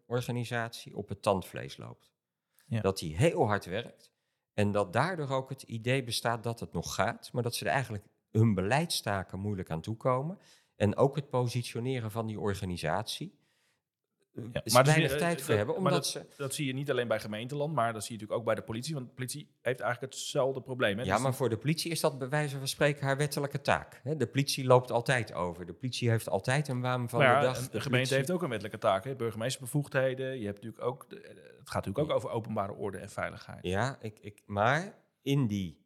orde-organisatie 0.06 0.96
op 0.96 1.08
het 1.08 1.22
tandvlees 1.22 1.76
loopt. 1.76 2.12
Ja. 2.66 2.80
Dat 2.80 2.98
die 2.98 3.16
heel 3.16 3.46
hard 3.46 3.64
werkt 3.64 4.12
en 4.54 4.72
dat 4.72 4.92
daardoor 4.92 5.28
ook 5.28 5.48
het 5.48 5.62
idee 5.62 6.04
bestaat 6.04 6.42
dat 6.42 6.60
het 6.60 6.72
nog 6.72 6.94
gaat, 6.94 7.32
maar 7.32 7.42
dat 7.42 7.54
ze 7.54 7.64
er 7.64 7.70
eigenlijk 7.70 8.04
hun 8.30 8.54
beleidstaken 8.54 9.38
moeilijk 9.38 9.70
aan 9.70 9.80
toekomen. 9.80 10.38
En 10.76 10.96
ook 10.96 11.16
het 11.16 11.30
positioneren 11.30 12.10
van 12.10 12.26
die 12.26 12.40
organisatie 12.40 13.38
Ja, 14.52 14.60
is 14.64 14.72
maar 14.72 14.84
weinig 14.84 15.12
eh, 15.12 15.18
tijd 15.18 15.38
voor 15.38 15.48
dat- 15.48 15.56
hebben. 15.56 15.82
maar 15.82 15.92
Omdat 15.92 16.06
ze, 16.06 16.26
Dat 16.36 16.54
zie 16.54 16.66
je 16.66 16.72
niet 16.72 16.90
alleen 16.90 17.08
bij 17.08 17.20
gemeenteland, 17.20 17.74
maar 17.74 17.92
dat 17.92 18.02
zie 18.04 18.12
je 18.14 18.20
natuurlijk 18.20 18.38
ook 18.40 18.54
bij 18.54 18.54
de 18.54 18.70
politie. 18.72 18.94
Want 18.94 19.06
de 19.06 19.14
politie 19.14 19.48
heeft 19.62 19.80
eigenlijk 19.80 20.12
hetzelfde 20.12 20.60
probleem. 20.60 20.98
Hè? 20.98 21.04
ja, 21.04 21.12
Dus 21.14 21.22
maar 21.22 21.34
voor 21.34 21.48
de 21.48 21.56
politie 21.56 21.90
is 21.90 22.00
dat 22.00 22.18
bij 22.18 22.28
wijze 22.28 22.58
van 22.58 22.68
spreken 22.68 23.06
haar 23.06 23.16
wettelijke 23.16 23.60
taak. 23.60 24.00
Hè? 24.02 24.16
De 24.16 24.26
politie 24.26 24.64
loopt 24.66 24.90
altijd 24.90 25.32
over. 25.34 25.66
De 25.66 25.72
politie 25.72 26.10
heeft 26.10 26.28
altijd 26.28 26.68
een 26.68 26.80
waan 26.80 27.08
van 27.08 27.20
ja, 27.20 27.40
de 27.40 27.46
dag. 27.46 27.58
de, 27.62 27.70
De 27.70 27.80
gemeente 27.80 28.14
heeft 28.14 28.30
ook 28.30 28.42
een 28.42 28.48
wettelijke 28.48 28.78
taak. 28.78 29.04
Hè? 29.04 29.14
Burgemeestersbevoegdheden. 29.14 30.38
Je 30.38 30.44
hebt 30.46 30.62
natuurlijk 30.62 30.84
ook, 30.84 31.10
de- 31.10 31.16
het 31.58 31.70
gaat 31.70 31.84
natuurlijk 31.86 31.98
ook 32.10 32.16
over 32.16 32.30
openbare 32.30 32.72
orde 32.74 32.98
en 32.98 33.10
veiligheid. 33.10 33.58
Ja, 33.62 33.96
ik, 34.00 34.18
ik, 34.20 34.42
maar 34.46 34.94
in 35.22 35.46
die 35.46 35.84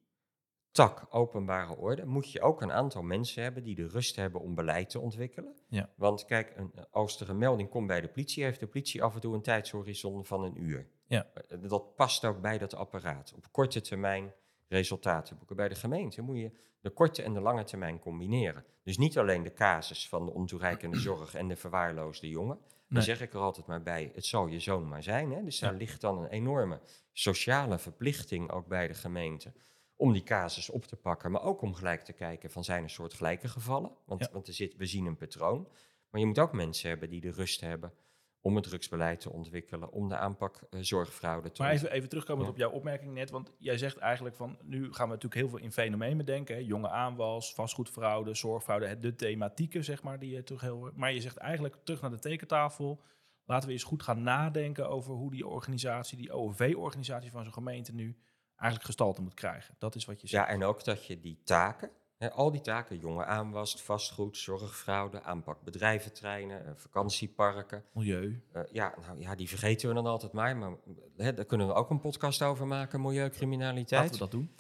tak 0.73 1.07
openbare 1.11 1.77
orde 1.77 2.07
moet 2.07 2.33
je 2.33 2.41
ook 2.41 2.63
een 2.63 2.73
aantal 2.73 3.03
mensen 3.03 3.43
hebben 3.43 3.63
die 3.63 3.75
de 3.75 3.87
rust 3.89 4.17
hebben 4.17 4.41
om 4.41 4.55
beleid 4.55 4.91
te 4.91 5.01
ontwikkelen. 5.01 5.55
Ja. 5.69 5.89
Want 5.95 6.25
kijk, 6.25 6.53
een, 6.57 6.73
als 6.91 7.21
er 7.21 7.31
een 7.31 7.39
melding 7.39 7.69
komt 7.69 7.87
bij 7.87 8.01
de 8.01 8.09
politie, 8.09 8.45
heeft 8.45 8.61
de 8.61 8.67
politie 8.67 9.03
af 9.03 9.15
en 9.15 9.21
toe 9.21 9.35
een 9.35 9.43
tijdshorizon 9.43 10.25
van 10.25 10.43
een 10.45 10.63
uur. 10.63 10.87
Ja. 11.07 11.27
Eh, 11.49 11.59
Dat 11.69 11.95
past 11.97 12.25
ook 12.25 12.41
bij 12.41 12.59
dat 12.59 12.75
apparaat. 12.75 13.33
Op 13.37 13.47
korte 13.53 13.81
termijn 13.81 14.33
resultaten 14.69 15.37
boeken. 15.39 15.57
Bij 15.57 15.69
de 15.69 15.75
gemeente 15.75 16.23
moet 16.23 16.37
je 16.39 16.51
de 16.81 16.91
korte 16.91 17.23
en 17.23 17.33
de 17.35 17.41
lange 17.41 17.65
termijn 17.65 17.99
combineren. 17.99 18.65
Dus 18.85 18.99
niet 18.99 19.19
alleen 19.19 19.43
de 19.43 19.53
casus 19.53 20.09
van 20.09 20.25
de 20.25 20.33
ontoereikende 20.33 20.99
zorg 21.09 21.35
en 21.35 21.49
de 21.49 21.57
verwaarloosde 21.57 22.29
jongen. 22.29 22.59
Dan 22.59 22.99
Nee. 22.99 23.03
zeg 23.03 23.21
ik 23.21 23.33
er 23.33 23.41
altijd 23.41 23.67
maar 23.67 23.83
bij, 23.83 24.11
het 24.15 24.25
zal 24.25 24.47
je 24.47 24.61
zoon 24.61 24.89
maar 24.89 25.03
zijn. 25.03 25.33
Hè? 25.33 25.43
Dus 25.45 25.59
daar 25.59 25.73
Ja. 25.73 25.79
ligt 25.79 26.01
dan 26.01 26.19
een 26.19 26.29
enorme 26.29 26.81
sociale 27.13 27.79
verplichting 27.79 28.51
ook 28.51 28.67
bij 28.67 28.89
de 28.89 28.95
gemeente 28.95 29.53
om 30.01 30.13
die 30.13 30.23
casus 30.23 30.71
op 30.71 30.85
te 30.85 30.97
pakken, 30.97 31.31
maar 31.31 31.43
ook 31.43 31.63
om 31.63 31.75
gelijk 31.75 32.01
te 32.01 32.13
kijken 32.13 32.51
van 32.51 32.65
zijn 32.65 32.83
er 32.83 32.91
soortgelijke 32.91 33.49
gevallen, 33.49 33.91
want, 34.07 34.21
Ja. 34.21 34.29
want 34.33 34.47
er 34.47 34.53
zit, 34.55 34.77
we 34.77 34.87
zien 34.87 35.07
een 35.07 35.17
patroon. 35.17 35.69
Maar 36.11 36.21
je 36.21 36.27
moet 36.27 36.39
ook 36.39 36.53
mensen 36.53 36.89
hebben 36.89 37.11
die 37.11 37.21
de 37.21 37.31
rust 37.33 37.61
hebben 37.61 37.93
om 38.41 38.55
het 38.55 38.65
drugsbeleid 38.65 39.21
te 39.21 39.33
ontwikkelen, 39.33 39.93
om 39.93 40.09
de 40.09 40.17
aanpak 40.17 40.61
eh, 40.71 40.81
zorgfraude 40.81 41.51
te 41.51 41.63
Maar 41.63 41.73
even, 41.73 41.91
even 41.93 42.09
terugkomend 42.09 42.45
Ja. 42.47 42.51
op 42.53 42.59
jouw 42.59 42.71
opmerking 42.71 43.13
net. 43.15 43.31
Want 43.31 43.53
jij 43.59 43.79
zegt 43.79 43.97
eigenlijk 43.99 44.37
van, 44.37 44.59
nu 44.63 44.83
gaan 44.93 45.07
we 45.09 45.15
natuurlijk 45.15 45.35
heel 45.41 45.49
veel 45.49 45.59
in 45.59 45.73
fenomenen 45.73 46.27
denken. 46.27 46.55
Hè? 46.55 46.61
Jonge 46.61 46.89
aanwas, 46.89 47.55
vastgoedfraude, 47.55 48.35
zorgfraude. 48.35 48.99
De 48.99 49.15
thematieken, 49.15 49.85
zeg 49.85 50.03
maar, 50.03 50.19
die 50.19 50.31
je 50.31 50.43
terug 50.43 50.61
heel... 50.61 50.91
Maar 50.95 51.13
je 51.13 51.21
zegt 51.21 51.37
eigenlijk 51.37 51.77
terug 51.85 52.01
naar 52.01 52.11
de 52.11 52.19
tekentafel. 52.19 53.03
Laten 53.45 53.67
we 53.69 53.75
eens 53.75 53.85
goed 53.85 54.03
gaan 54.03 54.23
nadenken 54.23 54.89
over 54.89 55.15
hoe 55.15 55.31
die 55.31 55.47
organisatie, 55.47 56.17
die 56.17 56.33
OV-organisatie 56.33 57.31
van 57.31 57.45
zo'n 57.45 57.53
gemeente 57.53 57.95
nu 57.95 58.17
eigenlijk 58.61 58.85
gestalte 58.85 59.23
moet 59.23 59.35
krijgen. 59.35 59.75
Dat 59.79 59.95
is 59.95 60.05
wat 60.05 60.21
je 60.21 60.29
zegt. 60.29 60.47
Ja, 60.47 60.53
en 60.53 60.65
ook 60.65 60.85
dat 60.85 61.07
je 61.07 61.21
die 61.21 61.41
taken, 61.45 61.91
hè, 62.17 62.31
al 62.33 62.51
die 62.51 62.61
taken, 62.61 62.99
jonge 62.99 63.25
aanwas, 63.25 63.83
vastgoed, 63.83 64.37
zorgfraude, 64.37 65.23
aanpak 65.23 65.63
bedrijventreinen, 65.63 66.67
eh, 66.67 66.73
vakantieparken, 66.77 67.85
Milieu. 67.93 68.43
Eh, 68.53 68.63
ja, 68.73 68.95
nou 69.07 69.21
ja, 69.21 69.35
die 69.35 69.49
vergeten 69.49 69.89
we 69.89 69.95
dan 69.95 70.07
altijd 70.07 70.33
maar. 70.33 70.57
Maar 70.57 70.77
hè, 71.17 71.35
daar 71.35 71.45
kunnen 71.45 71.67
we 71.67 71.73
ook 71.73 71.91
een 71.91 72.01
podcast 72.01 72.43
over 72.43 72.67
maken, 72.67 73.01
milieucriminaliteit. 73.01 74.03
Laten 74.03 74.13
we 74.13 74.19
dat 74.19 74.31
doen. 74.31 74.51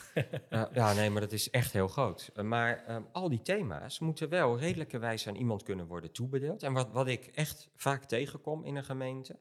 Eh, 0.48 0.64
ja, 0.82 0.92
nee, 0.92 1.10
maar 1.10 1.20
dat 1.20 1.32
is 1.32 1.50
echt 1.50 1.72
heel 1.72 1.88
groot. 1.88 2.30
Eh, 2.34 2.44
maar 2.44 2.84
ehm, 2.86 3.02
al 3.12 3.28
die 3.28 3.42
thema's 3.42 3.98
moeten 3.98 4.28
wel 4.28 4.58
redelijkerwijs 4.58 5.28
aan 5.28 5.36
iemand 5.36 5.62
kunnen 5.62 5.86
worden 5.86 6.12
toebedeeld. 6.12 6.62
En 6.62 6.72
wat, 6.72 6.90
wat 6.90 7.06
ik 7.06 7.26
echt 7.26 7.68
vaak 7.76 8.04
tegenkom 8.04 8.64
in 8.64 8.76
een 8.76 8.84
gemeente, 8.84 9.38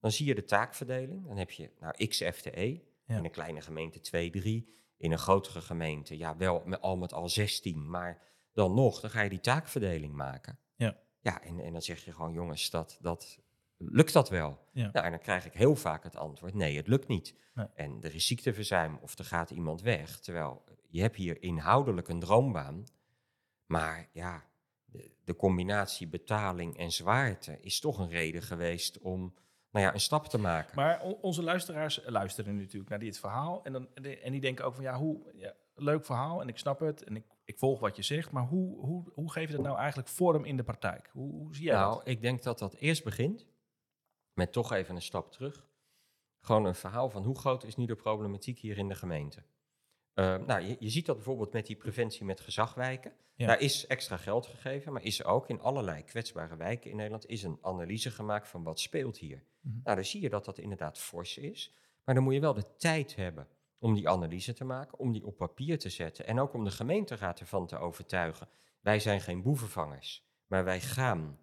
dan 0.00 0.10
zie 0.10 0.26
je 0.26 0.34
de 0.34 0.44
taakverdeling. 0.44 1.26
Dan 1.26 1.36
heb 1.36 1.50
je 1.50 1.70
nou 1.80 2.06
x 2.06 2.22
FTE, 2.32 2.80
Ja. 3.12 3.18
in 3.18 3.24
een 3.24 3.30
kleine 3.30 3.60
gemeente 3.60 4.00
2, 4.00 4.30
3. 4.30 4.74
In 4.96 5.12
een 5.12 5.18
grotere 5.18 5.60
gemeente, 5.60 6.16
ja, 6.16 6.36
wel 6.36 6.62
met, 6.64 6.80
al 6.80 6.96
met 6.96 7.12
al 7.12 7.28
16. 7.28 7.90
Maar 7.90 8.22
dan 8.52 8.74
nog, 8.74 9.00
dan 9.00 9.10
ga 9.10 9.20
je 9.20 9.30
die 9.30 9.40
taakverdeling 9.40 10.14
maken. 10.14 10.58
Ja. 10.76 10.96
Ja, 11.20 11.42
en, 11.42 11.60
en 11.60 11.72
dan 11.72 11.82
zeg 11.82 12.04
je 12.04 12.12
gewoon, 12.12 12.32
jongens, 12.32 12.70
dat, 12.70 12.98
dat, 13.00 13.38
lukt 13.76 14.12
dat 14.12 14.28
wel? 14.28 14.58
Ja. 14.72 14.90
Nou, 14.92 15.04
en 15.04 15.10
dan 15.10 15.20
krijg 15.20 15.46
ik 15.46 15.52
heel 15.52 15.76
vaak 15.76 16.04
het 16.04 16.16
antwoord, 16.16 16.54
nee, 16.54 16.76
het 16.76 16.86
lukt 16.86 17.08
niet. 17.08 17.34
Nee. 17.54 17.66
En 17.74 17.98
er 18.02 18.14
is 18.14 18.26
ziekteverzuim 18.26 18.98
of 19.00 19.18
er 19.18 19.24
gaat 19.24 19.50
iemand 19.50 19.80
weg. 19.80 20.20
Terwijl 20.20 20.64
je 20.88 21.00
hebt 21.00 21.16
hier 21.16 21.42
inhoudelijk 21.42 22.08
een 22.08 22.20
droombaan. 22.20 22.84
Maar 23.66 24.08
ja, 24.12 24.44
de, 24.84 25.10
de 25.24 25.36
combinatie 25.36 26.08
betaling 26.08 26.78
en 26.78 26.90
zwaarte 26.90 27.58
is 27.60 27.80
toch 27.80 27.98
een 27.98 28.08
reden 28.08 28.42
geweest 28.42 28.98
om 28.98 29.34
nou 29.72 29.86
ja, 29.86 29.94
een 29.94 30.00
stap 30.00 30.26
te 30.26 30.38
maken. 30.38 30.76
Maar 30.76 31.02
onze 31.02 31.42
luisteraars 31.42 32.00
luisteren 32.06 32.56
natuurlijk 32.56 32.90
naar 32.90 32.98
dit 32.98 33.18
verhaal. 33.18 33.64
En, 33.64 33.72
dan, 33.72 33.88
en 33.94 34.32
die 34.32 34.40
denken 34.40 34.64
ook 34.64 34.74
van, 34.74 34.84
ja, 34.84 34.98
hoe, 34.98 35.32
ja, 35.34 35.54
leuk 35.74 36.04
verhaal 36.04 36.40
en 36.40 36.48
ik 36.48 36.58
snap 36.58 36.80
het. 36.80 37.04
En 37.04 37.16
ik, 37.16 37.24
ik 37.44 37.58
volg 37.58 37.80
wat 37.80 37.96
je 37.96 38.02
zegt. 38.02 38.30
Maar 38.30 38.46
hoe, 38.46 38.84
hoe, 38.84 39.10
hoe 39.14 39.32
geef 39.32 39.48
je 39.48 39.54
dat 39.56 39.64
nou 39.64 39.78
eigenlijk 39.78 40.08
vorm 40.08 40.44
in 40.44 40.56
de 40.56 40.62
praktijk? 40.62 41.10
Hoe, 41.12 41.32
hoe 41.32 41.54
zie 41.54 41.64
jij 41.64 41.74
nou, 41.74 41.94
dat? 41.94 42.08
ik 42.08 42.20
denk 42.22 42.42
dat 42.42 42.58
dat 42.58 42.74
eerst 42.74 43.04
begint 43.04 43.46
met 44.34 44.52
toch 44.52 44.72
even 44.72 44.94
een 44.94 45.02
stap 45.02 45.32
terug. 45.32 45.66
Gewoon 46.40 46.64
een 46.64 46.74
verhaal 46.74 47.10
van 47.10 47.24
hoe 47.24 47.38
groot 47.38 47.64
is 47.64 47.76
nu 47.76 47.86
de 47.86 47.94
problematiek 47.94 48.58
hier 48.58 48.78
in 48.78 48.88
de 48.88 48.94
gemeente. 48.94 49.42
Eh, 50.14 50.36
nou, 50.46 50.60
je, 50.60 50.76
je 50.78 50.90
ziet 50.90 51.06
dat 51.06 51.16
bijvoorbeeld 51.16 51.52
met 51.52 51.66
die 51.66 51.76
preventie 51.76 52.24
met 52.24 52.40
gezagwijken. 52.40 53.12
Ja. 53.34 53.46
Daar 53.46 53.60
is 53.60 53.86
extra 53.86 54.16
geld 54.16 54.46
gegeven, 54.46 54.92
maar 54.92 55.02
is 55.04 55.20
er 55.20 55.26
ook 55.26 55.48
in 55.48 55.60
allerlei 55.60 56.04
kwetsbare 56.04 56.56
wijken 56.56 56.90
in 56.90 56.96
Nederland 56.96 57.26
is 57.26 57.42
een 57.42 57.58
analyse 57.60 58.10
gemaakt 58.10 58.48
van 58.48 58.62
wat 58.62 58.80
speelt 58.80 59.18
hier. 59.18 59.44
Mhm. 59.60 59.80
Nou, 59.84 59.96
dan 59.96 60.04
zie 60.04 60.20
je 60.20 60.28
dat 60.28 60.44
dat 60.44 60.58
inderdaad 60.58 60.98
fors 60.98 61.38
is. 61.38 61.74
Maar 62.04 62.14
dan 62.14 62.24
moet 62.24 62.34
je 62.34 62.40
wel 62.40 62.54
de 62.54 62.76
tijd 62.76 63.16
hebben 63.16 63.48
om 63.78 63.94
die 63.94 64.08
analyse 64.08 64.52
te 64.52 64.64
maken, 64.64 64.98
om 64.98 65.12
die 65.12 65.26
op 65.26 65.36
papier 65.36 65.78
te 65.78 65.88
zetten 65.88 66.26
en 66.26 66.40
ook 66.40 66.54
om 66.54 66.64
de 66.64 66.70
gemeenteraad 66.70 67.40
ervan 67.40 67.66
te 67.66 67.78
overtuigen. 67.78 68.48
Wij 68.80 69.00
zijn 69.00 69.20
geen 69.20 69.42
boevenvangers, 69.42 70.26
maar 70.46 70.64
wij 70.64 70.80
gaan 70.80 71.38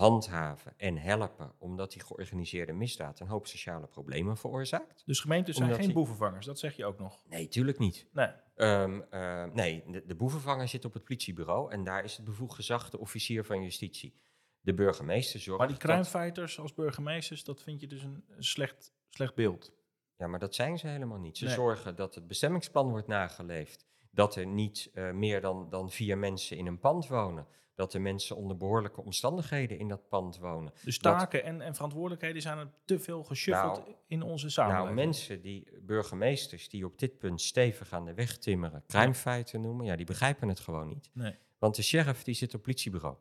handhaven 0.00 0.74
en 0.76 0.96
helpen, 0.96 1.52
omdat 1.58 1.92
die 1.92 2.02
georganiseerde 2.02 2.72
misdaad 2.72 3.20
een 3.20 3.26
hoop 3.26 3.46
sociale 3.46 3.86
problemen 3.86 4.36
veroorzaakt. 4.36 5.02
Dus 5.06 5.20
gemeentes 5.20 5.56
zijn 5.56 5.74
geen 5.74 5.84
die- 5.84 5.92
boevenvangers, 5.94 6.46
dat 6.46 6.58
zeg 6.58 6.76
je 6.76 6.84
ook 6.84 6.98
nog. 6.98 7.22
Nee, 7.28 7.48
tuurlijk 7.48 7.78
niet. 7.78 8.06
Nee. 8.12 8.28
Ehm, 8.54 9.00
eh, 9.10 9.44
nee, 9.44 9.84
de, 9.90 10.02
de 10.06 10.14
boevenvanger 10.14 10.68
zit 10.68 10.84
op 10.84 10.92
het 10.92 11.04
politiebureau 11.04 11.72
en 11.72 11.84
daar 11.84 12.04
is 12.04 12.16
het 12.16 12.24
bevoegd 12.24 12.54
gezag 12.54 12.90
de 12.90 12.98
officier 12.98 13.44
van 13.44 13.62
justitie. 13.62 14.14
De 14.60 14.74
burgemeester 14.74 15.40
zorgt 15.40 15.58
Maar 15.58 15.68
die 15.68 15.78
dat- 15.78 15.86
crimefighters 15.86 16.60
als 16.60 16.74
burgemeesters, 16.74 17.44
dat 17.44 17.62
vind 17.62 17.80
je 17.80 17.86
dus 17.86 18.02
een, 18.02 18.24
slecht, 18.38 18.92
slecht 19.08 19.34
beeld. 19.34 19.72
Ja, 20.16 20.26
maar 20.26 20.38
dat 20.38 20.54
zijn 20.54 20.78
ze 20.78 20.86
helemaal 20.86 21.18
niet. 21.18 21.38
Ze 21.38 21.44
Nee. 21.44 21.54
zorgen 21.54 21.96
dat 21.96 22.14
het 22.14 22.26
bestemmingsplan 22.26 22.88
wordt 22.90 23.06
nageleefd. 23.06 23.86
Dat 24.10 24.36
er 24.36 24.46
niet 24.46 24.90
eh, 24.94 25.10
meer 25.10 25.40
dan, 25.40 25.66
dan 25.70 25.90
vier 25.90 26.18
mensen 26.18 26.56
in 26.56 26.66
een 26.66 26.78
pand 26.78 27.06
wonen. 27.08 27.46
Dat 27.80 27.94
er 27.94 28.00
mensen 28.00 28.36
onder 28.36 28.56
behoorlijke 28.56 29.00
omstandigheden 29.04 29.78
in 29.78 29.88
dat 29.88 30.08
pand 30.08 30.38
wonen. 30.38 30.72
Dus 30.84 30.98
Dat- 30.98 31.18
taken 31.18 31.44
en, 31.44 31.60
en 31.60 31.74
verantwoordelijkheden 31.74 32.42
zijn 32.42 32.58
er 32.58 32.70
te 32.84 32.98
veel 32.98 33.24
geschuffeld 33.24 33.76
Nou, 33.78 33.94
in 34.06 34.22
onze 34.22 34.50
samenleving. 34.50 34.94
Nou, 34.94 35.06
mensen 35.06 35.40
die, 35.42 35.68
burgemeesters 35.82 36.68
die 36.68 36.84
op 36.84 36.98
dit 36.98 37.18
punt 37.18 37.40
stevig 37.40 37.92
aan 37.92 38.04
de 38.04 38.14
weg 38.14 38.38
timmeren, 38.38 38.84
crimefighter 38.86 39.60
noemen, 39.60 39.86
ja, 39.86 39.96
die 39.96 40.06
begrijpen 40.06 40.48
het 40.48 40.60
gewoon 40.60 40.88
niet. 40.88 41.10
Nee. 41.12 41.34
Want 41.58 41.76
de 41.76 41.82
sheriff 41.82 42.22
die 42.22 42.34
zit 42.34 42.54
op 42.54 42.62
politiebureau. 42.62 43.16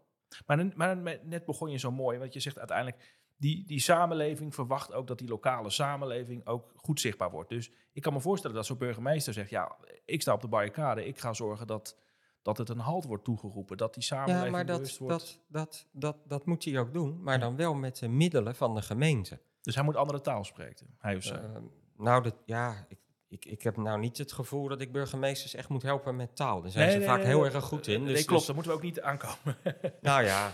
Maar, 0.46 0.58
net- 0.58 0.76
maar 0.76 1.20
net 1.24 1.46
begon 1.46 1.72
je 1.72 1.78
zo 1.78 1.92
mooi, 1.92 2.18
want 2.18 2.34
je 2.34 2.40
zegt 2.40 2.58
uiteindelijk, 2.58 3.18
die, 3.38 3.66
die 3.66 3.80
samenleving 3.80 4.54
verwacht 4.56 4.94
ook 4.94 5.08
dat 5.08 5.18
die 5.18 5.28
lokale 5.28 5.70
samenleving 5.70 6.46
ook 6.48 6.72
goed 6.76 7.00
zichtbaar 7.00 7.32
wordt. 7.32 7.50
Dus 7.50 7.72
ik 7.92 8.02
kan 8.02 8.14
me 8.14 8.20
voorstellen 8.20 8.56
dat 8.56 8.66
zo'n 8.66 8.78
burgemeester 8.78 9.34
zegt, 9.34 9.50
ja, 9.50 9.76
ik 10.06 10.22
sta 10.22 10.34
op 10.34 10.42
de 10.42 10.48
barricade, 10.48 11.06
ik 11.06 11.20
ga 11.20 11.34
zorgen 11.34 11.68
dat, 11.68 11.98
dat 12.42 12.58
het 12.58 12.70
een 12.70 12.80
halt 12.80 13.06
wordt 13.06 13.24
toegeroepen, 13.24 13.78
dat 13.78 13.94
die 13.94 14.04
samenleving 14.04 14.46
Ja, 14.46 14.52
maar 14.52 14.66
bewust 14.66 15.00
dat, 15.00 15.08
wordt. 15.08 15.40
dat, 15.48 15.86
dat, 15.92 16.16
dat, 16.16 16.18
dat 16.30 16.46
moet 16.46 16.66
hij 16.66 16.80
ook 16.80 16.94
doen, 16.94 17.24
maar 17.24 17.34
Ja. 17.34 17.40
dan 17.40 17.56
wel 17.56 17.74
met 17.74 17.98
de 17.98 18.08
middelen 18.08 18.56
van 18.56 18.76
de 18.76 18.82
gemeente. 18.82 19.40
Dus 19.62 19.76
hij 19.76 19.84
moet 19.84 19.96
andere 19.96 20.22
taal 20.22 20.44
spreken, 20.44 20.88
hij 20.98 21.16
of 21.16 21.24
zij. 21.24 21.38
Ehm, 21.40 21.64
nou, 21.98 22.24
dat, 22.24 22.36
ja, 22.46 22.86
ik, 22.88 22.98
ik, 23.28 23.46
ik 23.46 23.62
heb 23.64 23.78
nou 23.78 24.00
niet 24.00 24.18
het 24.18 24.32
gevoel 24.32 24.68
dat 24.68 24.82
ik 24.82 24.92
burgemeesters 24.92 25.54
echt 25.54 25.70
moet 25.70 25.82
helpen 25.82 26.16
met 26.16 26.36
taal. 26.36 26.62
Daar 26.62 26.72
zijn 26.72 26.84
Nee, 26.84 26.94
ze 26.94 27.00
nee, 27.00 27.08
vaak 27.08 27.18
nee, 27.18 27.28
heel 27.28 27.42
nee, 27.42 27.52
erg 27.52 27.64
goed 27.64 27.88
in. 27.88 28.04
Nee, 28.04 28.14
dus, 28.14 28.26
klopt, 28.26 28.38
dus- 28.38 28.46
daar 28.46 28.56
moeten 28.56 28.72
we 28.72 28.78
ook 28.78 28.84
niet 28.84 29.02
aankomen. 29.02 29.58
nou 30.02 30.24
ja, 30.24 30.52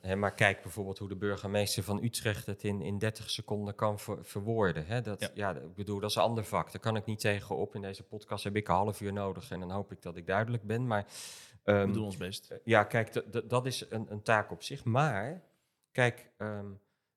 hè, 0.00 0.16
maar 0.16 0.34
kijk 0.34 0.62
bijvoorbeeld 0.62 0.98
hoe 0.98 1.08
de 1.08 1.16
burgemeester 1.16 1.82
van 1.82 2.02
Utrecht 2.02 2.46
het 2.46 2.62
in, 2.64 2.80
in 2.82 2.98
30 2.98 3.30
seconden 3.30 3.74
kan 3.74 3.98
ver- 3.98 4.24
verwoorden. 4.24 4.86
Hè? 4.86 5.00
Dat, 5.00 5.20
Ja. 5.20 5.30
ja. 5.34 5.54
ik 5.54 5.74
bedoel, 5.74 6.00
dat 6.00 6.10
is 6.10 6.16
een 6.16 6.22
ander 6.22 6.44
vak. 6.44 6.72
Daar 6.72 6.80
kan 6.80 6.96
ik 6.96 7.04
niet 7.04 7.20
tegenop. 7.20 7.74
In 7.74 7.82
deze 7.82 8.02
podcast 8.02 8.44
heb 8.44 8.56
ik 8.56 8.68
een 8.68 8.74
half 8.74 9.00
uur 9.00 9.12
nodig 9.12 9.50
en 9.50 9.60
dan 9.60 9.70
hoop 9.70 9.92
ik 9.92 10.02
dat 10.02 10.16
ik 10.16 10.26
duidelijk 10.26 10.62
ben. 10.62 10.86
Maar 10.86 11.06
ehm, 11.64 11.86
we 11.86 11.92
doen 11.92 12.04
ons 12.04 12.16
best. 12.16 12.50
eh, 12.50 12.58
Ja, 12.64 12.84
kijk, 12.84 13.22
dat 13.48 13.66
is 13.66 13.86
een, 13.90 14.06
een 14.12 14.22
taak 14.22 14.50
op 14.50 14.62
zich. 14.62 14.84
Maar, 14.84 15.42
kijk, 15.92 16.30
ehm, 16.36 16.66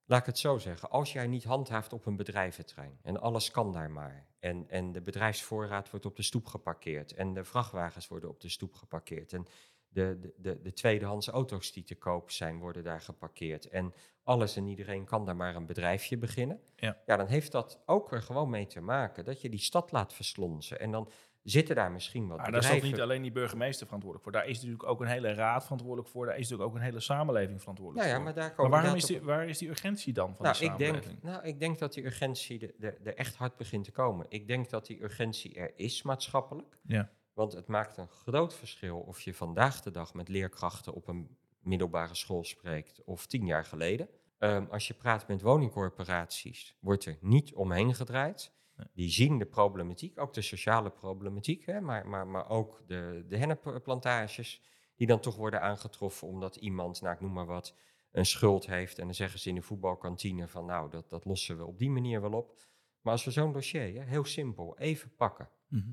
laat 0.05 0.19
ik 0.19 0.25
het 0.25 0.39
zo 0.39 0.57
zeggen. 0.57 0.89
Als 0.89 1.13
jij 1.13 1.27
niet 1.27 1.43
handhaaft 1.43 1.93
op 1.93 2.05
een 2.05 2.15
bedrijventerrein 2.15 2.99
en 3.03 3.21
alles 3.21 3.51
kan 3.51 3.71
daar 3.71 3.91
maar. 3.91 4.27
En, 4.39 4.65
en 4.69 4.91
de 4.91 5.01
bedrijfsvoorraad 5.01 5.89
wordt 5.89 6.05
op 6.05 6.15
de 6.15 6.23
stoep 6.23 6.45
geparkeerd. 6.45 7.13
En 7.13 7.33
de 7.33 7.43
vrachtwagens 7.43 8.07
worden 8.07 8.29
op 8.29 8.41
de 8.41 8.49
stoep 8.49 8.73
geparkeerd. 8.73 9.33
En 9.33 9.47
de, 9.93 10.17
de, 10.19 10.33
de, 10.37 10.61
de 10.61 10.73
tweedehands 10.73 11.27
auto's 11.27 11.71
die 11.71 11.83
te 11.83 11.95
koop 11.95 12.31
zijn, 12.31 12.59
worden 12.59 12.83
daar 12.83 13.01
geparkeerd. 13.01 13.69
En 13.69 13.93
alles 14.23 14.55
en 14.55 14.67
iedereen 14.67 15.05
kan 15.05 15.25
daar 15.25 15.35
maar 15.35 15.55
een 15.55 15.65
bedrijfje 15.65 16.17
beginnen. 16.17 16.59
Ja. 16.75 16.97
ja, 17.05 17.17
dan 17.17 17.27
heeft 17.27 17.51
dat 17.51 17.81
ook 17.85 18.11
er 18.11 18.21
gewoon 18.21 18.49
mee 18.49 18.65
te 18.65 18.81
maken 18.81 19.25
dat 19.25 19.41
je 19.41 19.49
die 19.49 19.59
stad 19.59 19.91
laat 19.91 20.13
verslonzen. 20.13 20.79
En 20.79 20.91
dan 20.91 21.09
zitten 21.43 21.75
daar 21.75 21.91
misschien 21.91 22.27
wat 22.27 22.37
Maar 22.37 22.45
daar 22.51 22.55
is 22.59 22.61
bedrijven... 22.65 22.89
niet 22.91 23.01
alleen 23.01 23.21
die 23.21 23.31
burgemeester 23.31 23.85
verantwoordelijk 23.85 24.29
voor. 24.31 24.39
Daar 24.41 24.49
is 24.49 24.55
natuurlijk 24.57 24.89
ook 24.89 25.01
een 25.01 25.07
hele 25.07 25.33
raad 25.33 25.63
verantwoordelijk 25.63 26.09
voor. 26.09 26.25
Daar 26.25 26.35
is 26.37 26.41
natuurlijk 26.41 26.69
ook 26.69 26.75
een 26.75 26.81
hele 26.85 26.99
samenleving 26.99 27.59
verantwoordelijk 27.59 28.07
Nou 28.07 28.19
ja, 28.19 28.23
voor. 28.23 28.33
maar 28.33 28.41
daar 28.43 28.47
Maar 28.47 28.55
komen 28.65 28.71
waarom 28.79 28.95
is 28.97 29.05
die, 29.05 29.21
waar 29.21 29.47
is 29.47 29.57
die 29.57 29.69
urgentie 29.69 30.13
dan 30.13 30.35
van 30.35 30.45
Nou 30.45 30.57
die 30.57 30.69
ik, 30.69 30.77
denk, 30.77 30.93
samenleving? 30.95 31.23
nou, 31.23 31.43
ik 31.45 31.59
denk 31.59 31.79
dat 31.79 31.93
die 31.93 32.05
urgentie 32.05 32.59
de- 32.59 32.73
de- 32.77 32.97
er 33.03 33.15
echt 33.15 33.35
hard 33.35 33.55
begint 33.57 33.83
te 33.83 33.91
komen. 33.91 34.25
Ik 34.29 34.47
denk 34.47 34.69
dat 34.69 34.85
die 34.85 35.03
urgentie 35.03 35.55
er 35.55 35.71
is 35.75 36.01
maatschappelijk. 36.01 36.77
Ja. 36.81 37.09
Want 37.33 37.53
het 37.53 37.67
maakt 37.67 37.97
een 37.97 38.07
groot 38.07 38.53
verschil 38.53 38.99
of 38.99 39.21
je 39.21 39.33
vandaag 39.33 39.81
de 39.81 39.91
dag 39.91 40.13
met 40.13 40.27
leerkrachten 40.27 40.93
op 40.93 41.07
een 41.07 41.37
middelbare 41.59 42.15
school 42.15 42.43
spreekt 42.43 43.03
of 43.03 43.25
tien 43.25 43.45
jaar 43.45 43.65
geleden. 43.65 44.09
Ehm, 44.37 44.65
als 44.69 44.87
je 44.87 44.93
praat 44.93 45.27
met 45.27 45.41
woningcorporaties, 45.41 46.75
wordt 46.79 47.05
er 47.05 47.17
niet 47.21 47.53
omheen 47.53 47.95
gedraaid. 47.95 48.51
Die 48.93 49.09
zien 49.09 49.37
de 49.37 49.45
problematiek, 49.45 50.19
ook 50.19 50.33
de 50.33 50.41
sociale 50.41 50.89
problematiek, 50.89 51.65
hè, 51.65 51.81
maar, 51.81 52.07
maar, 52.07 52.27
maar 52.27 52.49
ook 52.49 52.83
de, 52.87 53.25
de 53.27 53.37
hennepplantages, 53.37 54.61
die 54.95 55.07
dan 55.07 55.19
toch 55.19 55.35
worden 55.35 55.61
aangetroffen 55.61 56.27
omdat 56.27 56.55
iemand, 56.55 57.01
nou 57.01 57.13
ik 57.13 57.21
noem 57.21 57.33
maar 57.33 57.45
wat, 57.45 57.75
een 58.11 58.25
schuld 58.25 58.65
heeft. 58.65 58.99
En 58.99 59.05
dan 59.05 59.15
zeggen 59.15 59.39
ze 59.39 59.49
in 59.49 59.55
de 59.55 59.61
voetbalkantine 59.61 60.47
van 60.47 60.65
nou, 60.65 60.89
dat, 60.89 61.09
dat 61.09 61.25
lossen 61.25 61.57
we 61.57 61.65
op 61.65 61.77
die 61.77 61.89
manier 61.89 62.21
wel 62.21 62.31
op. 62.31 62.55
Maar 63.01 63.13
als 63.13 63.23
we 63.23 63.31
zo'n 63.31 63.51
dossier, 63.51 63.93
hè, 63.93 64.03
heel 64.03 64.25
simpel, 64.25 64.77
even 64.77 65.15
pakken. 65.15 65.49
Mhm. 65.67 65.91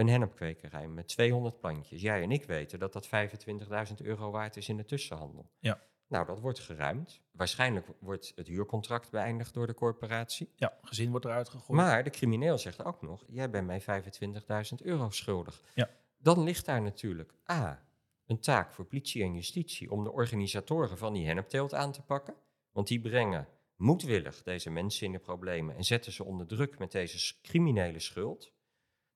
Een 0.00 0.08
hennepkwekerij 0.08 0.88
met 0.88 1.08
200 1.08 1.58
plantjes. 1.58 2.00
Jij 2.00 2.22
en 2.22 2.30
ik 2.30 2.44
weten 2.44 2.78
dat 2.78 2.92
dat 2.92 3.08
25.000 3.08 3.94
euro 4.02 4.30
waard 4.30 4.56
is 4.56 4.68
in 4.68 4.76
de 4.76 4.84
tussenhandel. 4.84 5.50
Ja. 5.58 5.80
Nou, 6.08 6.26
dat 6.26 6.40
wordt 6.40 6.58
geruimd. 6.58 7.20
Waarschijnlijk 7.32 7.86
wordt 7.98 8.32
het 8.34 8.46
huurcontract 8.46 9.10
beëindigd 9.10 9.54
door 9.54 9.66
de 9.66 9.74
corporatie. 9.74 10.52
Ja, 10.56 10.72
gezin 10.82 11.10
wordt 11.10 11.24
eruit 11.24 11.48
gegooid. 11.48 11.80
Maar 11.80 12.04
de 12.04 12.10
crimineel 12.10 12.58
zegt 12.58 12.84
ook 12.84 13.02
nog, 13.02 13.24
jij 13.28 13.50
bent 13.50 13.66
mij 13.66 13.82
25.000 13.82 14.84
euro 14.84 15.10
schuldig. 15.10 15.62
Ja. 15.74 15.90
Dan 16.18 16.42
ligt 16.42 16.64
daar 16.64 16.82
natuurlijk 16.82 17.34
A, 17.50 17.82
een 18.26 18.40
taak 18.40 18.72
voor 18.72 18.84
politie 18.84 19.22
en 19.22 19.34
justitie 19.34 19.90
om 19.90 20.04
de 20.04 20.12
organisatoren 20.12 20.98
van 20.98 21.12
die 21.12 21.26
hennepteelt 21.26 21.74
aan 21.74 21.92
te 21.92 22.02
pakken. 22.02 22.34
Want 22.72 22.88
die 22.88 23.00
brengen 23.00 23.48
moedwillig 23.76 24.42
deze 24.42 24.70
mensen 24.70 25.06
in 25.06 25.12
de 25.12 25.18
problemen 25.18 25.76
en 25.76 25.84
zetten 25.84 26.12
ze 26.12 26.24
onder 26.24 26.46
druk 26.46 26.78
met 26.78 26.92
deze 26.92 27.34
criminele 27.42 27.98
schuld. 27.98 28.52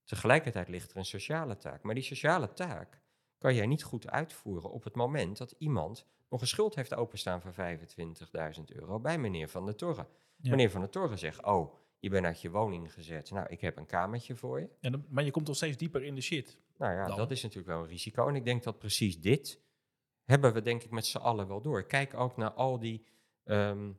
Tegelijkertijd 0.04 0.68
ligt 0.68 0.90
er 0.90 0.96
een 0.96 1.04
sociale 1.04 1.56
taak. 1.56 1.82
Maar 1.82 1.94
die 1.94 2.04
sociale 2.04 2.52
taak 2.52 3.00
kan 3.38 3.54
jij 3.54 3.66
niet 3.66 3.82
goed 3.82 4.10
uitvoeren 4.10 4.70
op 4.70 4.84
het 4.84 4.94
moment 4.94 5.36
dat 5.38 5.54
iemand 5.58 6.06
nog 6.28 6.40
een 6.40 6.46
schuld 6.46 6.74
heeft 6.74 6.94
openstaan 6.94 7.40
van 7.40 7.52
25.000 8.58 8.64
euro 8.66 9.00
bij 9.00 9.18
meneer 9.18 9.48
Van 9.48 9.64
der 9.64 9.76
Torre. 9.76 10.06
Ja. 10.36 10.50
Meneer 10.50 10.70
Van 10.70 10.80
der 10.80 10.90
Torre 10.90 11.16
zegt, 11.16 11.44
oh, 11.44 11.74
je 11.98 12.10
bent 12.10 12.26
uit 12.26 12.40
je 12.40 12.50
woning 12.50 12.92
gezet. 12.92 13.30
Nou, 13.30 13.46
ik 13.48 13.60
heb 13.60 13.76
een 13.76 13.86
kamertje 13.86 14.36
voor 14.36 14.60
je. 14.60 14.68
En 14.80 14.92
dan- 14.92 15.04
maar 15.08 15.24
je 15.24 15.30
komt 15.30 15.46
toch 15.46 15.56
steeds 15.56 15.76
dieper 15.76 16.02
in 16.02 16.14
de 16.14 16.20
shit. 16.20 16.58
Nou 16.76 16.92
ja, 16.92 17.06
Dan? 17.06 17.16
dat 17.16 17.30
is 17.30 17.42
natuurlijk 17.42 17.68
wel 17.68 17.80
een 17.82 17.88
risico. 17.88 18.28
En 18.28 18.34
ik 18.34 18.44
denk 18.44 18.62
dat 18.62 18.78
precies 18.78 19.20
dit 19.20 19.60
hebben 20.24 20.52
we 20.52 20.62
denk 20.62 20.82
ik 20.82 20.90
met 20.90 21.06
z'n 21.06 21.18
allen 21.18 21.48
wel 21.48 21.60
door. 21.60 21.86
Kijk 21.86 22.14
ook 22.14 22.36
naar 22.36 22.52
al 22.52 22.78
die 22.78 23.06
ehm, 23.44 23.88
eh, 23.88 23.94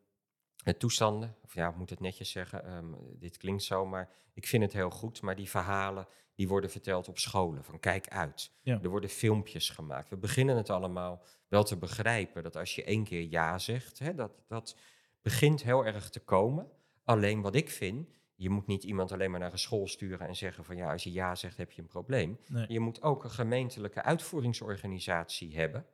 toestanden. 0.74 1.36
Of 1.44 1.54
ja, 1.54 1.70
ik 1.70 1.76
moet 1.76 1.90
het 1.90 2.00
netjes 2.00 2.32
zeggen. 2.32 2.66
ehm, 2.66 2.94
dit 3.20 3.38
klinkt 3.38 3.64
zo, 3.64 3.86
maar 3.86 4.10
ik 4.34 4.48
vind 4.48 4.64
het 4.64 4.74
heel 4.74 4.90
goed. 4.90 5.22
Maar 5.22 5.36
die 5.36 5.50
verhalen 5.50 6.08
die 6.36 6.48
worden 6.48 6.70
verteld 6.70 7.08
op 7.08 7.18
scholen. 7.18 7.64
Van 7.64 7.80
kijk 7.80 8.08
uit. 8.08 8.52
Ja. 8.62 8.80
Er 8.82 8.90
worden 8.90 9.10
filmpjes 9.10 9.70
gemaakt. 9.70 10.10
We 10.10 10.18
beginnen 10.18 10.58
het 10.58 10.70
allemaal 10.70 11.24
wel 11.48 11.64
te 11.64 11.78
begrijpen. 11.78 12.44
Dat 12.44 12.56
als 12.56 12.76
je 12.76 12.84
één 12.84 13.04
keer 13.04 13.22
ja 13.22 13.60
zegt, 13.60 14.00
hè, 14.00 14.16
dat, 14.16 14.32
dat 14.48 14.76
begint 15.22 15.64
heel 15.64 15.86
erg 15.86 16.10
te 16.10 16.20
komen. 16.20 16.72
Alleen 17.04 17.42
wat 17.42 17.56
ik 17.56 17.70
vind, 17.70 18.10
je 18.36 18.50
moet 18.50 18.68
niet 18.68 18.84
iemand 18.84 19.12
alleen 19.12 19.32
maar 19.32 19.40
naar 19.40 19.52
een 19.52 19.60
school 19.60 19.88
sturen 19.88 20.28
en 20.28 20.36
zeggen 20.36 20.64
van 20.66 20.76
ja, 20.76 20.92
als 20.92 21.04
je 21.04 21.12
ja 21.12 21.36
zegt 21.36 21.58
heb 21.58 21.72
je 21.72 21.82
een 21.82 21.88
probleem. 21.88 22.40
Nee. 22.48 22.66
Je 22.68 22.80
moet 22.80 23.02
ook 23.02 23.24
een 23.24 23.32
gemeentelijke 23.32 24.02
uitvoeringsorganisatie 24.02 25.56
hebben 25.56 25.86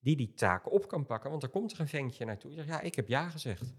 die 0.00 0.16
die 0.16 0.34
taken 0.34 0.70
op 0.70 0.88
kan 0.88 1.06
pakken. 1.06 1.30
Want 1.30 1.42
er 1.42 1.48
komt 1.48 1.72
er 1.72 1.80
een 1.80 1.88
ventje 1.88 2.24
naartoe 2.24 2.50
die 2.50 2.58
zegt 2.58 2.70
ja, 2.70 2.80
ik 2.80 2.94
heb 2.94 3.08
ja 3.08 3.28
gezegd. 3.28 3.74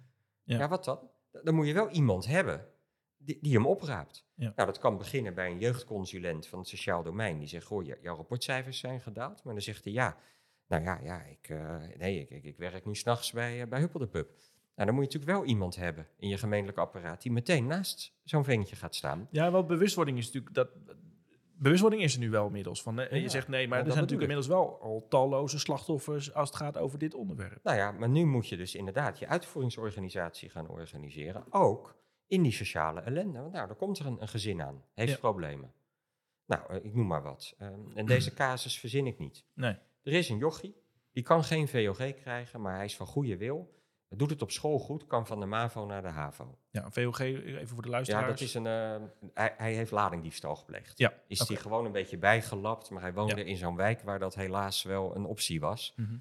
Ja. 0.51 0.57
Ja, 0.59 0.67
wat 0.67 0.85
dan? 0.85 1.09
Dan 1.43 1.55
moet 1.55 1.67
je 1.67 1.73
wel 1.73 1.89
iemand 1.89 2.25
hebben 2.25 2.67
die, 3.17 3.37
die 3.41 3.53
hem 3.53 3.65
opraapt. 3.65 4.25
Ja. 4.35 4.53
Nou, 4.55 4.67
dat 4.67 4.79
kan 4.79 4.97
beginnen 4.97 5.33
bij 5.33 5.51
een 5.51 5.59
jeugdconsulent 5.59 6.47
van 6.47 6.59
het 6.59 6.67
sociaal 6.67 7.03
domein. 7.03 7.37
Die 7.39 7.47
zegt, 7.47 7.65
goh, 7.65 7.83
je- 7.85 7.99
jouw 8.01 8.15
rapportcijfers 8.15 8.79
zijn 8.79 9.01
gedaald. 9.01 9.43
Maar 9.43 9.53
dan 9.53 9.63
zegt 9.63 9.83
hij, 9.83 9.93
ja, 9.93 10.17
nou 10.67 10.83
ja, 10.83 10.99
ja 11.03 11.23
ik, 11.23 11.49
eh, 11.49 11.75
nee, 11.97 12.19
ik, 12.19 12.29
ik, 12.29 12.43
ik 12.43 12.57
werk 12.57 12.85
nu 12.85 12.95
s'nachts 12.95 13.31
bij, 13.31 13.61
uh, 13.61 13.67
bij 13.67 13.79
Huppel 13.79 13.99
de 13.99 14.07
Pub. 14.07 14.29
Nou, 14.75 14.87
dan 14.89 14.95
moet 14.95 15.11
je 15.11 15.17
natuurlijk 15.17 15.39
wel 15.39 15.49
iemand 15.49 15.75
hebben 15.75 16.07
in 16.17 16.29
je 16.29 16.37
gemeentelijk 16.37 16.77
apparaat... 16.77 17.21
die 17.21 17.31
meteen 17.31 17.67
naast 17.67 18.13
zo'n 18.23 18.43
ventje 18.43 18.75
gaat 18.75 18.95
staan. 18.95 19.27
Ja, 19.31 19.51
wel 19.51 19.65
bewustwording 19.65 20.17
is 20.17 20.25
natuurlijk 20.25 20.53
dat. 20.55 20.69
Bewustwording 21.61 22.01
is 22.03 22.13
er 22.13 22.19
nu 22.19 22.29
wel 22.29 22.45
inmiddels. 22.45 22.81
Van, 22.81 22.95
Ja, 22.95 23.15
je 23.15 23.29
zegt 23.29 23.47
nee, 23.47 23.67
maar 23.67 23.77
ja, 23.77 23.85
er 23.85 23.91
zijn 23.91 24.03
natuurlijk 24.03 24.29
inmiddels 24.31 24.47
wel 24.47 24.81
al 24.81 25.05
talloze 25.09 25.59
slachtoffers 25.59 26.33
als 26.33 26.47
het 26.49 26.57
gaat 26.57 26.77
over 26.77 26.99
dit 26.99 27.13
onderwerp. 27.13 27.59
Nou 27.63 27.77
ja, 27.77 27.91
maar 27.91 28.09
nu 28.09 28.25
moet 28.25 28.47
je 28.47 28.57
dus 28.57 28.75
inderdaad 28.75 29.19
je 29.19 29.27
uitvoeringsorganisatie 29.27 30.49
gaan 30.49 30.69
organiseren. 30.69 31.45
Ook 31.49 31.95
in 32.27 32.41
die 32.41 32.51
sociale 32.51 33.01
ellende. 33.01 33.39
Want 33.39 33.53
nou, 33.53 33.67
dan 33.67 33.75
komt 33.75 33.99
er 33.99 34.05
een, 34.05 34.21
een 34.21 34.27
gezin 34.27 34.61
aan, 34.61 34.83
heeft 34.93 35.11
Ja. 35.11 35.17
problemen. 35.17 35.73
Nou, 36.45 36.61
eh, 36.69 36.85
ik 36.85 36.93
noem 36.95 37.07
maar 37.07 37.23
wat. 37.23 37.53
Ehm, 37.57 37.79
en 37.95 38.05
deze 38.05 38.33
casus 38.43 38.79
verzin 38.79 39.07
ik 39.07 39.17
niet. 39.19 39.45
Nee. 39.53 39.75
Er 40.03 40.13
is 40.13 40.29
een 40.29 40.37
jochie, 40.37 40.75
die 41.11 41.23
kan 41.23 41.43
geen 41.43 41.67
VOG 41.67 42.13
krijgen, 42.13 42.61
maar 42.61 42.75
hij 42.75 42.85
is 42.85 42.95
van 42.95 43.07
goede 43.07 43.37
wil. 43.37 43.79
Doet 44.15 44.29
het 44.29 44.41
op 44.41 44.51
school 44.51 44.79
goed, 44.79 45.07
kan 45.07 45.27
van 45.27 45.39
de 45.39 45.45
MAVO 45.45 45.85
naar 45.85 46.01
de 46.01 46.07
HAVO. 46.07 46.57
Ja, 46.69 46.91
VOG, 46.91 47.19
even 47.19 47.67
voor 47.67 47.81
de 47.81 47.87
Ja, 47.87 47.93
luisteraars. 47.93 48.27
dat 48.27 48.39
is 48.39 48.53
een. 48.53 48.65
eh, 48.65 48.95
hij, 49.33 49.53
hij 49.57 49.73
heeft 49.73 49.91
ladingdiefstal 49.91 50.55
gepleegd. 50.55 50.97
Ja, 50.99 51.13
Is 51.27 51.41
oké. 51.41 51.53
hij 51.53 51.61
gewoon 51.61 51.85
een 51.85 51.91
beetje 51.91 52.17
bijgelapt, 52.17 52.89
maar 52.89 53.01
hij 53.01 53.13
woonde 53.13 53.35
Ja. 53.35 53.43
in 53.43 53.57
zo'n 53.57 53.75
wijk 53.75 54.01
waar 54.01 54.19
dat 54.19 54.35
helaas 54.35 54.83
wel 54.83 55.15
een 55.15 55.25
optie 55.25 55.59
was. 55.59 55.93
Mhm. 55.95 56.13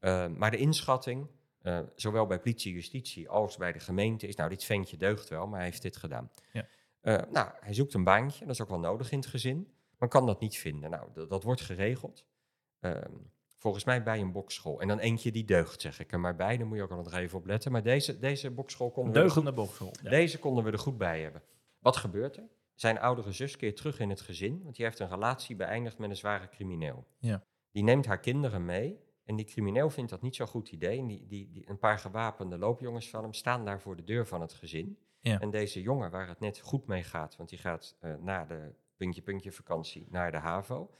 Uh, 0.00 0.26
maar 0.28 0.50
de 0.50 0.56
inschatting, 0.56 1.26
uh, 1.62 1.80
zowel 1.94 2.26
bij 2.26 2.38
politie, 2.40 2.72
justitie 2.72 3.28
als 3.28 3.56
bij 3.56 3.72
de 3.72 3.80
gemeente, 3.80 4.26
is 4.26 4.36
nou, 4.36 4.48
dit 4.50 4.64
ventje 4.64 4.96
deugt 4.96 5.28
wel, 5.28 5.46
maar 5.46 5.56
hij 5.58 5.68
heeft 5.68 5.82
dit 5.82 5.96
gedaan. 5.96 6.30
Ja. 6.52 6.66
Nou, 7.30 7.48
hij 7.60 7.74
zoekt 7.74 7.94
een 7.94 8.04
baantje, 8.04 8.44
dat 8.44 8.54
is 8.54 8.60
ook 8.60 8.68
wel 8.68 8.78
nodig 8.78 9.10
in 9.10 9.18
het 9.18 9.26
gezin, 9.28 9.72
maar 9.98 10.08
kan 10.08 10.26
dat 10.26 10.40
niet 10.40 10.56
vinden. 10.58 10.90
Nou, 10.90 11.08
dat, 11.12 11.28
dat 11.30 11.42
wordt 11.42 11.60
geregeld. 11.60 12.24
Ehm, 12.80 13.12
volgens 13.58 13.84
mij 13.84 14.02
bij 14.02 14.20
een 14.20 14.32
bokschool. 14.32 14.80
En 14.80 14.88
dan 14.88 14.98
eentje 14.98 15.32
die 15.32 15.44
deugt, 15.44 15.80
zeg 15.80 16.00
ik 16.00 16.12
er 16.12 16.20
maar 16.20 16.36
bij. 16.36 16.56
Dan 16.56 16.66
moet 16.66 16.76
je 16.76 16.82
ook 16.82 16.90
al 16.90 16.96
nog 16.96 17.12
even 17.12 17.38
op 17.38 17.46
letten. 17.46 17.72
Maar 17.72 17.82
deze, 17.82 18.18
deze 18.18 18.50
bokschool 18.50 18.90
konden 18.90 19.12
we 19.12 19.18
Deugende 19.18 19.52
bokschool. 19.52 19.92
Ja. 20.02 20.10
deze 20.10 20.38
konden 20.38 20.64
we 20.64 20.70
er 20.70 20.78
goed 20.78 20.98
bij 20.98 21.22
hebben. 21.22 21.42
Wat 21.78 21.96
gebeurt 21.96 22.36
er? 22.36 22.48
Zijn 22.74 23.00
oudere 23.00 23.32
zus 23.32 23.56
keert 23.56 23.76
terug 23.76 24.00
in 24.00 24.10
het 24.10 24.20
gezin, 24.20 24.60
want 24.62 24.76
die 24.76 24.84
heeft 24.84 24.98
een 24.98 25.08
relatie 25.08 25.56
beëindigd 25.56 25.98
met 25.98 26.10
een 26.10 26.16
zware 26.16 26.48
crimineel. 26.48 27.06
Ja. 27.18 27.44
Die 27.70 27.82
neemt 27.82 28.06
haar 28.06 28.20
kinderen 28.20 28.64
mee 28.64 29.00
en 29.24 29.36
die 29.36 29.44
crimineel 29.44 29.90
vindt 29.90 30.10
dat 30.10 30.22
niet 30.22 30.36
zo'n 30.36 30.46
goed 30.46 30.70
idee. 30.70 30.98
En 30.98 31.06
die, 31.06 31.26
die, 31.26 31.50
die, 31.52 31.68
een 31.68 31.78
paar 31.78 31.98
gewapende 31.98 32.58
loopjongens 32.58 33.10
van 33.10 33.22
hem 33.22 33.32
staan 33.32 33.64
daar 33.64 33.80
voor 33.80 33.96
de 33.96 34.04
deur 34.04 34.26
van 34.26 34.40
het 34.40 34.52
gezin. 34.52 34.98
Ja. 35.20 35.40
En 35.40 35.50
deze 35.50 35.82
jongen, 35.82 36.10
waar 36.10 36.28
het 36.28 36.40
net 36.40 36.60
goed 36.60 36.86
mee 36.86 37.02
gaat, 37.02 37.36
want 37.36 37.48
die 37.48 37.58
gaat 37.58 37.96
uh, 38.00 38.14
na 38.20 38.44
de 38.44 38.74
puntje-puntje 38.96 39.52
vakantie 39.52 40.06
naar 40.10 40.30
de 40.30 40.38
HAVO, 40.38 40.90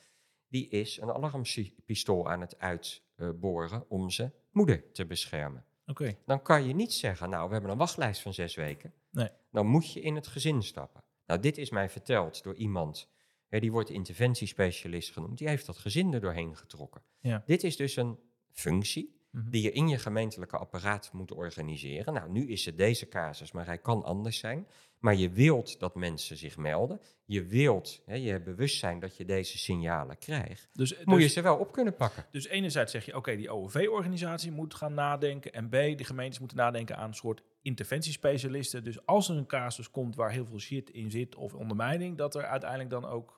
die 0.48 0.68
is 0.68 1.00
een 1.00 1.10
alarmpistool 1.10 2.30
aan 2.30 2.40
het 2.40 2.58
uitboren 2.58 3.84
om 3.88 4.10
zijn 4.10 4.32
moeder 4.50 4.92
te 4.92 5.06
beschermen. 5.06 5.64
Oké. 5.86 6.18
Dan 6.26 6.42
kan 6.42 6.66
je 6.66 6.74
niet 6.74 6.92
zeggen, 6.92 7.30
nou, 7.30 7.46
we 7.46 7.52
hebben 7.52 7.70
een 7.70 7.78
wachtlijst 7.78 8.20
van 8.20 8.34
zes 8.34 8.54
weken. 8.54 8.92
Nee. 9.10 9.28
Dan 9.50 9.66
moet 9.66 9.92
je 9.92 10.00
in 10.00 10.14
het 10.14 10.26
gezin 10.26 10.62
stappen. 10.62 11.04
Nou, 11.26 11.40
dit 11.40 11.58
is 11.58 11.70
mij 11.70 11.88
verteld 11.88 12.42
door 12.42 12.54
iemand, 12.54 13.08
hè, 13.48 13.60
die 13.60 13.72
wordt 13.72 13.90
interventiespecialist 13.90 15.12
genoemd, 15.12 15.38
die 15.38 15.48
heeft 15.48 15.66
dat 15.66 15.78
gezin 15.78 16.12
er 16.12 16.20
doorheen 16.20 16.56
getrokken. 16.56 17.02
Ja. 17.20 17.42
Dit 17.46 17.64
is 17.64 17.76
dus 17.76 17.96
een 17.96 18.18
functie 18.50 19.17
Mhm. 19.30 19.50
die 19.50 19.62
je 19.62 19.72
in 19.72 19.88
je 19.88 19.98
gemeentelijke 19.98 20.56
apparaat 20.56 21.10
moet 21.12 21.32
organiseren. 21.32 22.14
Nou, 22.14 22.30
nu 22.30 22.48
is 22.48 22.64
het 22.64 22.76
deze 22.78 23.08
casus, 23.08 23.52
maar 23.52 23.66
hij 23.66 23.78
kan 23.78 24.04
anders 24.04 24.38
zijn. 24.38 24.66
Maar 24.98 25.14
je 25.14 25.30
wilt 25.30 25.80
dat 25.80 25.94
mensen 25.94 26.36
zich 26.36 26.56
melden. 26.56 27.00
Je 27.24 27.44
wilt, 27.44 28.02
hè, 28.06 28.14
je 28.14 28.30
hebt 28.30 28.44
bewustzijn 28.44 29.00
dat 29.00 29.16
je 29.16 29.24
deze 29.24 29.58
signalen 29.58 30.18
krijgt. 30.18 30.68
Dus, 30.72 31.04
Moet 31.04 31.16
je 31.16 31.22
dus, 31.22 31.32
ze 31.32 31.40
wel 31.42 31.56
op 31.56 31.72
kunnen 31.72 31.94
pakken. 31.94 32.26
dus 32.30 32.46
enerzijds 32.46 32.92
zeg 32.92 33.04
je, 33.04 33.16
oké, 33.16 33.36
die 33.36 33.50
OOV-organisatie 33.50 34.52
moet 34.52 34.74
gaan 34.74 34.94
nadenken. 34.94 35.52
En 35.52 35.68
B, 35.68 35.72
de 35.72 36.04
gemeentes 36.04 36.38
moeten 36.38 36.56
nadenken 36.56 36.96
aan 36.96 37.08
een 37.08 37.14
soort 37.14 37.42
interventiespecialisten. 37.62 38.84
Dus 38.84 39.06
als 39.06 39.28
er 39.28 39.36
een 39.36 39.46
casus 39.46 39.90
komt 39.90 40.16
waar 40.16 40.30
heel 40.30 40.46
veel 40.46 40.60
shit 40.60 40.90
in 40.90 41.10
zit 41.10 41.34
of 41.34 41.54
ondermijning, 41.54 42.16
dat 42.16 42.34
er 42.34 42.44
uiteindelijk 42.44 42.90
dan 42.90 43.04
ook 43.04 43.37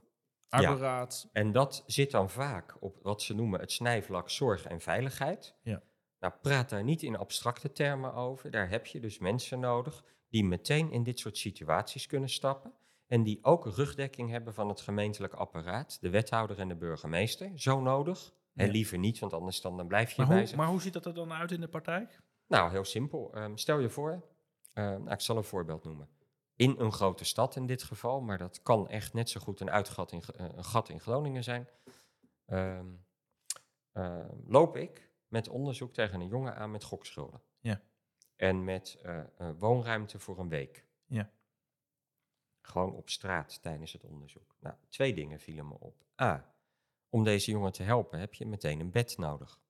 accuraat... 0.50 1.28
En 1.32 1.52
dat 1.52 1.84
zit 1.86 2.10
dan 2.10 2.30
vaak 2.30 2.76
op 2.80 2.98
wat 3.02 3.22
ze 3.22 3.34
noemen 3.34 3.60
het 3.60 3.72
snijvlak 3.72 4.30
zorg 4.30 4.64
en 4.64 4.80
veiligheid. 4.80 5.54
Ja. 5.62 5.82
Nou, 6.20 6.32
praat 6.42 6.70
daar 6.70 6.84
niet 6.84 7.02
in 7.02 7.16
abstracte 7.16 7.72
termen 7.72 8.14
over. 8.14 8.50
Daar 8.50 8.68
heb 8.68 8.86
je 8.86 9.00
dus 9.00 9.18
mensen 9.18 9.60
nodig 9.60 10.04
die 10.28 10.44
meteen 10.44 10.92
in 10.92 11.02
dit 11.02 11.18
soort 11.18 11.38
situaties 11.38 12.06
kunnen 12.06 12.28
stappen. 12.28 12.72
En 13.06 13.22
die 13.22 13.44
ook 13.44 13.66
rugdekking 13.66 14.30
hebben 14.30 14.54
van 14.54 14.68
het 14.68 14.80
gemeentelijk 14.80 15.34
apparaat, 15.34 15.98
de 16.00 16.10
wethouder 16.10 16.58
en 16.58 16.68
de 16.68 16.76
burgemeester. 16.76 17.50
Zo 17.54 17.80
nodig. 17.80 18.32
En 18.54 18.70
liever 18.70 18.98
niet, 18.98 19.18
want 19.18 19.32
anders 19.32 19.60
dan, 19.60 19.76
dan 19.76 19.86
blijf 19.86 20.10
je 20.10 20.16
Maar 20.16 20.26
bij 20.26 20.38
hoe, 20.38 20.46
ze. 20.46 20.56
maar 20.56 20.66
hoe 20.66 20.80
ziet 20.80 20.92
dat 20.92 21.06
er 21.06 21.14
dan 21.14 21.32
uit 21.32 21.52
in 21.52 21.60
de 21.60 21.68
praktijk? 21.68 22.20
Nou, 22.46 22.70
heel 22.70 22.84
simpel. 22.84 23.34
Ehm, 23.34 23.56
stel 23.56 23.78
je 23.78 23.88
voor, 23.88 24.24
ehm, 24.72 24.86
nou, 24.86 25.10
ik 25.10 25.20
zal 25.20 25.36
een 25.36 25.44
voorbeeld 25.44 25.84
noemen. 25.84 26.08
In 26.61 26.75
een 26.79 26.92
grote 26.92 27.25
stad 27.25 27.57
in 27.57 27.66
dit 27.66 27.83
geval, 27.83 28.20
maar 28.20 28.38
dat 28.38 28.62
kan 28.62 28.88
echt 28.88 29.12
net 29.12 29.31
zo 29.31 29.40
goed 29.40 29.61
een, 29.61 29.70
uitgat 29.70 30.12
in, 30.12 30.23
eh, 30.37 30.46
een 30.57 30.64
gat 30.64 30.88
in 30.88 31.01
Groningen 31.01 31.44
zijn. 31.44 31.68
Ehm, 32.46 32.87
eh, 33.92 34.29
loop 34.46 34.77
ik 34.77 35.11
met 35.29 35.49
onderzoek 35.49 35.92
tegen 35.92 36.20
een 36.20 36.29
jongen 36.29 36.57
aan 36.57 36.70
met 36.70 36.85
gokschulden. 36.85 37.42
Ja. 37.61 37.81
En 38.37 38.64
met 38.64 38.99
eh, 39.03 39.20
woonruimte 39.59 40.18
voor 40.18 40.38
een 40.38 40.49
week. 40.49 40.87
Ja. 41.07 41.31
Gewoon 42.61 42.94
op 42.94 43.09
straat 43.09 43.62
tijdens 43.62 43.92
het 43.92 44.05
onderzoek. 44.05 44.57
Nou, 44.59 44.75
twee 44.88 45.14
dingen 45.14 45.40
vielen 45.40 45.68
me 45.68 45.79
op. 45.79 46.05
A, 46.20 46.55
om 47.09 47.25
deze 47.25 47.51
jongen 47.51 47.73
te 47.73 47.83
helpen 47.83 48.18
heb 48.18 48.35
je 48.35 48.46
meteen 48.46 48.81
een 48.81 48.90
bed 48.90 49.18
nodig. 49.18 49.61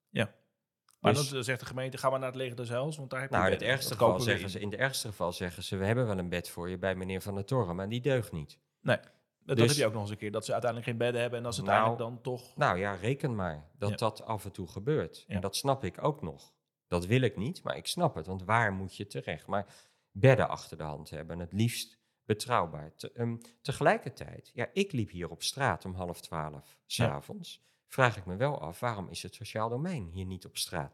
Maar 1.01 1.15
Dus- 1.15 1.29
dan 1.29 1.45
zegt 1.45 1.61
de 1.61 1.67
gemeente, 1.67 1.99
ga 1.99 2.11
maar 2.11 2.19
naar 2.19 2.29
het 2.29 2.37
leger 2.37 2.57
des 2.57 2.69
Heils, 2.69 2.97
want 2.97 3.11
daar 3.11 3.21
heb 3.21 3.31
je 3.31 3.37
Nou, 3.37 3.47
in 3.49 3.53
het, 3.53 3.63
ergste 3.63 3.93
geval 3.93 4.21
zeggen 4.21 4.45
in. 4.45 4.51
ze, 4.51 4.61
in 4.61 4.71
het 4.71 4.81
ergste 4.81 5.09
geval 5.09 5.33
zeggen 5.33 5.63
ze, 5.63 5.77
we 5.77 5.85
hebben 5.87 6.07
wel 6.07 6.19
een 6.19 6.29
bed 6.29 6.49
voor 6.49 6.71
je 6.71 6.79
bij 6.79 6.95
meneer 6.95 7.21
Van 7.23 7.35
der 7.35 7.45
Toren, 7.45 7.77
maar 7.77 7.89
die 7.89 8.01
deugt 8.01 8.33
niet. 8.33 8.59
Dat, 8.83 9.11
dat 9.45 9.57
Dus- 9.57 9.69
heb 9.69 9.77
je 9.77 9.87
ook 9.87 9.93
nog 9.93 10.03
eens 10.03 10.11
een 10.11 10.17
keer, 10.17 10.31
dat 10.31 10.45
ze 10.45 10.53
uiteindelijk 10.53 10.91
geen 10.91 10.99
bedden 11.01 11.21
hebben 11.21 11.39
en 11.39 11.45
dat 11.45 11.55
ze 11.55 11.63
Nou, 11.63 11.73
uiteindelijk 11.73 12.15
dan 12.15 12.33
toch... 12.35 12.57
Nou 12.57 12.79
ja, 12.79 12.95
reken 12.95 13.35
maar 13.35 13.69
dat 13.79 13.91
Ja. 13.91 13.97
dat 13.97 14.23
af 14.25 14.45
en 14.45 14.53
toe 14.53 14.69
gebeurt. 14.69 15.25
Ja. 15.27 15.35
En 15.35 15.41
dat 15.41 15.57
snap 15.57 15.85
ik 15.85 16.05
ook 16.05 16.23
nog. 16.23 16.53
Dat 16.89 17.07
wil 17.07 17.21
ik 17.21 17.37
niet, 17.37 17.63
maar 17.63 17.77
ik 17.77 17.87
snap 17.87 18.15
het, 18.15 18.27
want 18.27 18.45
waar 18.45 18.73
moet 18.73 18.97
je 18.97 19.07
terecht? 19.07 19.47
Maar 19.47 19.67
bedden 20.13 20.49
achter 20.49 20.77
de 20.77 20.83
hand 20.83 21.11
hebben, 21.11 21.39
het 21.39 21.53
liefst 21.53 21.99
betrouwbaar. 22.25 22.95
Te- 22.95 23.13
ehm, 23.13 23.37
tegelijkertijd, 23.63 24.51
ja, 24.55 24.67
ik 24.73 24.93
liep 24.93 25.11
hier 25.11 25.31
op 25.31 25.43
straat 25.43 25.85
om 25.85 25.95
half 25.95 26.21
twaalf 26.21 26.79
s'avonds. 26.87 27.63
Vraag 27.91 28.17
ik 28.17 28.27
me 28.27 28.37
wel 28.37 28.61
af, 28.61 28.81
waarom 28.81 29.09
is 29.09 29.23
het 29.23 29.35
sociaal 29.35 29.69
domein 29.69 30.09
hier 30.13 30.27
niet 30.27 30.45
op 30.45 30.57
straat? 30.57 30.93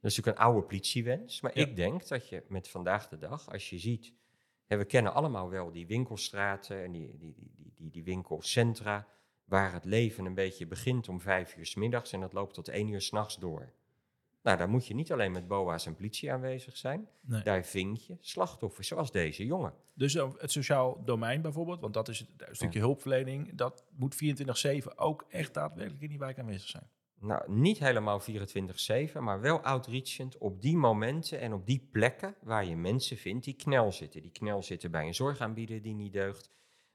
Dat 0.00 0.10
is 0.10 0.16
natuurlijk 0.16 0.38
een 0.38 0.44
oude 0.44 0.66
politiewens, 0.66 1.40
maar 1.40 1.58
Ja. 1.58 1.66
ik 1.66 1.76
denk 1.76 2.08
dat 2.08 2.28
je 2.28 2.44
met 2.48 2.68
vandaag 2.68 3.08
de 3.08 3.18
dag, 3.18 3.50
als 3.52 3.70
je 3.70 3.78
ziet, 3.78 4.12
en 4.66 4.78
we 4.78 4.84
kennen 4.84 5.14
allemaal 5.14 5.50
wel 5.50 5.72
die 5.72 5.86
winkelstraten 5.86 6.82
en 6.84 6.92
die, 6.92 7.16
die, 7.16 7.34
die, 7.34 7.50
die, 7.56 7.72
die, 7.74 7.90
die 7.90 8.04
winkelcentra, 8.04 9.08
waar 9.44 9.72
het 9.72 9.84
leven 9.84 10.24
een 10.24 10.34
beetje 10.34 10.66
begint 10.66 11.08
om 11.08 11.20
vijf 11.20 11.56
uur 11.56 11.66
s 11.66 11.74
middags 11.74 12.12
en 12.12 12.20
dat 12.20 12.32
loopt 12.32 12.54
tot 12.54 12.68
één 12.68 12.88
uur 12.88 13.00
s'nachts 13.00 13.36
door. 13.36 13.72
Nou, 14.44 14.56
daar 14.56 14.68
moet 14.68 14.86
je 14.86 14.94
niet 14.94 15.12
alleen 15.12 15.32
met 15.32 15.48
boa's 15.48 15.86
en 15.86 15.94
politie 15.94 16.32
aanwezig 16.32 16.76
zijn. 16.76 17.08
Nee. 17.20 17.42
Daar 17.42 17.64
vind 17.64 18.06
je 18.06 18.16
slachtoffers, 18.20 18.88
zoals 18.88 19.12
deze 19.12 19.46
jongen. 19.46 19.74
Dus 19.94 20.14
eh, 20.14 20.30
het 20.38 20.50
sociaal 20.50 21.04
domein 21.04 21.42
bijvoorbeeld, 21.42 21.80
want 21.80 21.94
dat 21.94 22.08
is 22.08 22.18
het 22.18 22.28
een 22.48 22.54
stukje 22.56 22.78
hulpverlening, 22.78 23.54
dat 23.54 23.84
moet 23.96 24.14
24-7 24.84 24.94
ook 24.96 25.24
echt 25.28 25.54
daadwerkelijk 25.54 26.02
in 26.02 26.08
die 26.08 26.18
wijk 26.18 26.38
aanwezig 26.38 26.68
zijn. 26.68 26.88
Nou, 27.20 27.52
niet 27.52 27.78
helemaal 27.78 28.22
24-7, 28.22 29.18
maar 29.20 29.40
wel 29.40 29.60
outreachend 29.60 30.38
op 30.38 30.62
die 30.62 30.76
momenten 30.76 31.40
en 31.40 31.52
op 31.52 31.66
die 31.66 31.88
plekken 31.92 32.34
waar 32.42 32.64
je 32.64 32.76
mensen 32.76 33.16
vindt 33.16 33.44
die 33.44 33.54
knel 33.54 33.92
zitten. 33.92 34.22
Die 34.22 34.32
knel 34.32 34.62
zitten 34.62 34.90
bij 34.90 35.06
een 35.06 35.14
zorgaanbieder 35.14 35.82
die 35.82 35.94
niet 35.94 36.12
deugt. 36.12 36.50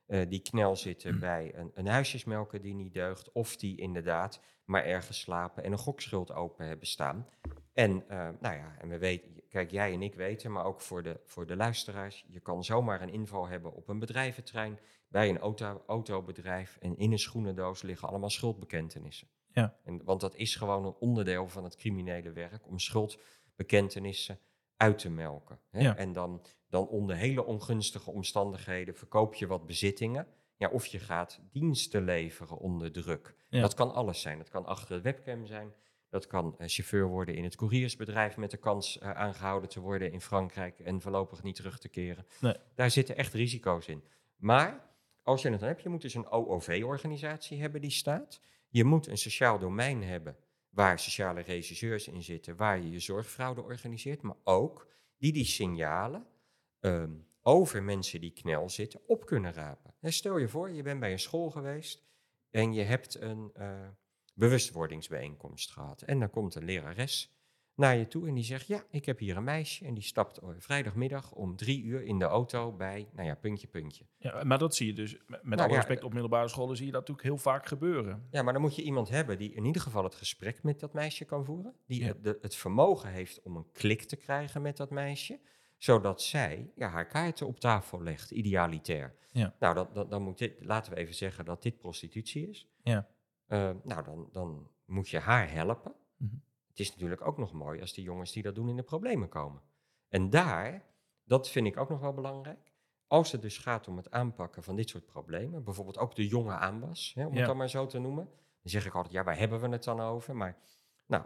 Eh, 0.09 0.29
die 0.29 0.41
knel 0.41 0.75
zitten 0.75 1.19
bij 1.19 1.51
een, 1.55 1.71
een 1.73 1.87
huisjesmelker 1.87 2.61
die 2.61 2.73
niet 2.73 2.93
deugt. 2.93 3.31
Of 3.31 3.55
die 3.55 3.77
inderdaad 3.77 4.41
maar 4.65 4.85
ergens 4.85 5.19
slapen 5.19 5.63
en 5.63 5.71
een 5.71 5.77
gokschuld 5.77 6.31
open 6.31 6.65
hebben 6.67 6.87
staan. 6.87 7.27
En, 7.73 8.09
eh, 8.09 8.29
nou 8.39 8.55
ja, 8.55 8.75
en 8.79 8.89
we 8.89 8.97
weten, 8.97 9.43
kijk, 9.49 9.71
jij 9.71 9.93
en 9.93 10.01
ik 10.01 10.15
weten, 10.15 10.51
maar 10.51 10.65
ook 10.65 10.81
voor 10.81 11.03
de, 11.03 11.19
voor 11.23 11.45
de 11.45 11.55
luisteraars, 11.55 12.25
je 12.27 12.39
kan 12.39 12.63
zomaar 12.63 13.01
een 13.01 13.13
inval 13.13 13.47
hebben 13.47 13.73
op 13.73 13.87
een 13.87 13.99
bedrijventrein, 13.99 14.79
bij 15.07 15.29
een 15.29 15.39
auto, 15.39 15.83
autobedrijf 15.87 16.77
en 16.79 16.97
in 16.97 17.11
een 17.11 17.19
schoenendoos 17.19 17.81
liggen 17.81 18.07
allemaal 18.07 18.29
schuldbekentenissen. 18.29 19.27
Ja. 19.51 19.75
En, 19.83 20.03
want 20.03 20.21
dat 20.21 20.35
is 20.35 20.55
gewoon 20.55 20.85
een 20.85 20.95
onderdeel 20.99 21.47
van 21.47 21.63
het 21.63 21.75
criminele 21.75 22.31
werk 22.31 22.67
om 22.67 22.79
schuldbekentenissen 22.79 24.39
uit 24.77 24.97
te 24.97 25.09
melken. 25.09 25.59
Hè? 25.69 25.79
Ja. 25.79 25.95
En 25.95 26.13
dan, 26.13 26.41
dan 26.69 26.87
onder 26.87 27.15
hele 27.15 27.45
ongunstige 27.45 28.11
omstandigheden 28.11 28.95
verkoop 28.95 29.33
je 29.33 29.47
wat 29.47 29.65
bezittingen. 29.65 30.27
Ja, 30.57 30.69
of 30.69 30.85
je 30.85 30.99
gaat 30.99 31.39
diensten 31.51 32.03
leveren 32.03 32.57
onder 32.57 32.91
druk. 32.91 33.35
Ja. 33.49 33.61
Dat 33.61 33.73
kan 33.73 33.93
alles 33.93 34.21
zijn. 34.21 34.37
Dat 34.37 34.49
kan 34.49 34.65
achter 34.65 34.95
de 34.95 35.01
webcam 35.01 35.45
zijn. 35.45 35.73
Dat 36.09 36.27
kan 36.27 36.55
eh, 36.57 36.67
chauffeur 36.67 37.07
worden 37.07 37.35
in 37.35 37.43
het 37.43 37.55
couriersbedrijf 37.55 38.37
met 38.37 38.51
de 38.51 38.57
kans 38.57 38.99
eh, 38.99 39.11
aangehouden 39.11 39.69
te 39.69 39.79
worden 39.79 40.11
in 40.11 40.21
Frankrijk 40.21 40.79
en 40.79 41.01
voorlopig 41.01 41.43
niet 41.43 41.55
terug 41.55 41.79
te 41.79 41.89
keren. 41.89 42.25
Nee. 42.39 42.55
Daar 42.75 42.91
zitten 42.91 43.17
echt 43.17 43.33
risico's 43.33 43.87
in. 43.87 44.03
Maar 44.35 44.89
als 45.23 45.41
je 45.41 45.49
het 45.49 45.59
dan 45.59 45.69
hebt, 45.69 45.81
je 45.81 45.89
moet 45.89 46.01
dus 46.01 46.13
een 46.13 46.29
OOV-organisatie 46.29 47.61
hebben 47.61 47.81
die 47.81 47.89
staat. 47.89 48.41
Je 48.69 48.83
moet 48.83 49.07
een 49.07 49.17
sociaal 49.17 49.59
domein 49.59 50.03
hebben 50.03 50.37
waar 50.69 50.99
sociale 50.99 51.41
regisseurs 51.41 52.07
in 52.07 52.23
zitten, 52.23 52.55
waar 52.55 52.79
je 52.81 52.91
je 52.91 52.99
zorgfraude 52.99 53.61
organiseert, 53.61 54.21
maar 54.21 54.35
ook 54.43 54.87
die 55.17 55.33
die 55.33 55.45
signalen 55.45 56.25
ehm, 56.79 57.11
over 57.41 57.83
mensen 57.83 58.21
die 58.21 58.31
knel 58.33 58.69
zitten 58.69 58.99
op 59.07 59.25
kunnen 59.25 59.53
rapen. 59.53 59.93
Hè, 59.99 60.11
stel 60.11 60.37
je 60.37 60.47
voor, 60.47 60.69
je 60.71 60.83
bent 60.83 60.99
bij 60.99 61.11
een 61.11 61.19
school 61.19 61.49
geweest 61.49 62.03
en 62.49 62.73
je 62.73 62.81
hebt 62.83 63.21
een 63.21 63.49
eh, 63.53 63.87
bewustwordingsbijeenkomst 64.33 65.71
gehad. 65.71 66.01
En 66.01 66.19
dan 66.19 66.29
komt 66.29 66.55
een 66.55 66.63
lerares 66.65 67.33
naar 67.75 67.97
je 67.97 68.07
toe 68.07 68.27
en 68.27 68.33
die 68.33 68.43
zegt, 68.43 68.67
ja, 68.67 68.83
ik 68.89 69.05
heb 69.05 69.19
hier 69.19 69.37
een 69.37 69.43
meisje 69.43 69.85
en 69.85 69.93
die 69.93 70.03
stapt 70.03 70.37
eh, 70.37 70.49
vrijdagmiddag 70.57 71.31
om 71.31 71.55
drie 71.55 71.83
uur 71.83 72.03
in 72.03 72.19
de 72.19 72.25
auto 72.25 72.71
bij, 72.73 73.09
nou 73.13 73.27
ja, 73.27 73.35
puntje, 73.35 73.67
puntje. 73.67 74.05
Ja, 74.17 74.43
maar 74.43 74.57
dat 74.57 74.75
zie 74.75 74.87
je 74.87 74.93
dus, 74.93 75.11
met 75.13 75.27
met 75.27 75.43
Nou 75.43 75.59
alle 75.59 75.69
ja, 75.69 75.75
respect 75.75 76.03
op 76.03 76.11
middelbare 76.13 76.47
scholen, 76.47 76.75
zie 76.77 76.85
je 76.85 76.91
dat 76.91 76.99
natuurlijk 77.01 77.27
heel 77.27 77.37
vaak 77.37 77.65
gebeuren. 77.65 78.27
Ja, 78.31 78.41
maar 78.41 78.53
dan 78.53 78.61
moet 78.61 78.75
je 78.75 78.81
iemand 78.83 79.09
hebben 79.09 79.37
die 79.37 79.53
in 79.53 79.65
ieder 79.65 79.81
geval 79.81 80.03
het 80.03 80.15
gesprek 80.15 80.63
met 80.63 80.79
dat 80.79 80.93
meisje 80.93 81.25
kan 81.25 81.45
voeren. 81.45 81.75
Die 81.85 82.01
Ja. 82.01 82.07
het, 82.07 82.23
de- 82.23 82.37
het 82.41 82.55
vermogen 82.55 83.09
heeft 83.11 83.41
om 83.41 83.55
een 83.55 83.71
klik 83.71 84.01
te 84.03 84.15
krijgen 84.15 84.61
met 84.61 84.77
dat 84.77 84.89
meisje. 84.89 85.39
Zodat 85.79 86.21
zij 86.21 86.71
ja, 86.75 86.87
haar 86.87 87.07
kaarten 87.07 87.47
op 87.47 87.59
tafel 87.59 88.01
legt, 88.01 88.31
idealitair. 88.31 89.15
Ja. 89.31 89.55
Nou, 89.59 89.75
dan, 89.75 89.87
dan, 89.93 90.09
dan 90.09 90.21
moet 90.21 90.37
dit, 90.37 90.65
laten 90.65 90.93
we 90.93 90.97
even 90.97 91.15
zeggen 91.15 91.45
dat 91.45 91.61
dit 91.61 91.77
prostitutie 91.77 92.49
is. 92.49 92.67
Ja. 92.83 93.07
Eh, 93.45 93.71
nou, 93.83 94.03
dan, 94.03 94.29
dan 94.31 94.69
moet 94.85 95.09
je 95.09 95.19
haar 95.19 95.51
helpen. 95.51 95.93
Mhm. 96.17 96.35
Het 96.69 96.79
is 96.79 96.91
natuurlijk 96.91 97.27
ook 97.27 97.37
nog 97.37 97.53
mooi 97.53 97.81
als 97.81 97.93
die 97.93 98.03
jongens 98.03 98.31
die 98.31 98.43
dat 98.43 98.55
doen 98.55 98.69
in 98.69 98.75
de 98.75 98.83
problemen 98.83 99.29
komen. 99.29 99.61
En 100.09 100.29
daar, 100.29 100.85
dat 101.23 101.49
vind 101.49 101.67
ik 101.67 101.77
ook 101.77 101.89
nog 101.89 101.99
wel 101.99 102.13
belangrijk. 102.13 102.73
Als 103.07 103.31
het 103.31 103.41
dus 103.41 103.57
gaat 103.57 103.87
om 103.87 103.97
het 103.97 104.11
aanpakken 104.11 104.63
van 104.63 104.75
dit 104.75 104.89
soort 104.89 105.05
problemen, 105.05 105.63
bijvoorbeeld 105.63 105.97
ook 105.97 106.15
de 106.15 106.27
jonge 106.27 106.53
aanwas, 106.53 107.11
hè, 107.15 107.25
om 107.25 107.31
Ja. 107.33 107.37
het 107.37 107.47
dan 107.47 107.57
maar 107.57 107.69
zo 107.69 107.85
te 107.85 107.99
noemen. 107.99 108.25
Dan 108.61 108.71
zeg 108.71 108.85
ik 108.85 108.93
altijd, 108.95 109.13
ja, 109.13 109.23
waar 109.23 109.37
hebben 109.37 109.59
we 109.59 109.67
het 109.67 109.83
dan 109.83 109.99
over? 109.99 110.35
Maar, 110.35 110.57
nou, 111.05 111.23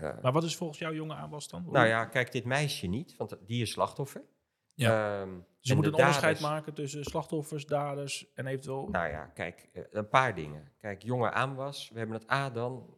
eh, 0.00 0.22
Maar 0.22 0.32
wat 0.32 0.44
is 0.44 0.56
volgens 0.56 0.78
jou 0.78 0.94
jonge 0.94 1.14
aanwas 1.14 1.48
dan? 1.48 1.64
nou 1.70 1.86
ja, 1.86 2.04
kijk, 2.04 2.32
dit 2.32 2.44
meisje 2.44 2.86
niet, 2.86 3.16
want 3.16 3.36
die 3.46 3.62
is 3.62 3.70
slachtoffer. 3.70 4.22
Ja. 4.74 5.26
Moeten 5.74 5.92
de 5.92 5.98
een 5.98 6.04
onderscheid 6.06 6.40
maken 6.40 6.74
tussen 6.74 7.04
slachtoffers, 7.04 7.66
daders 7.66 8.32
en 8.34 8.46
eventueel... 8.46 8.88
Nou 8.88 9.08
ja, 9.08 9.26
kijk, 9.26 9.68
eh, 9.72 9.82
een 9.90 10.08
paar 10.08 10.34
dingen. 10.34 10.72
Kijk, 10.78 11.02
jonge 11.02 11.30
aanwas, 11.30 11.90
we 11.92 11.98
hebben 11.98 12.16
het 12.16 12.30
A 12.30 12.50
dan, 12.50 12.96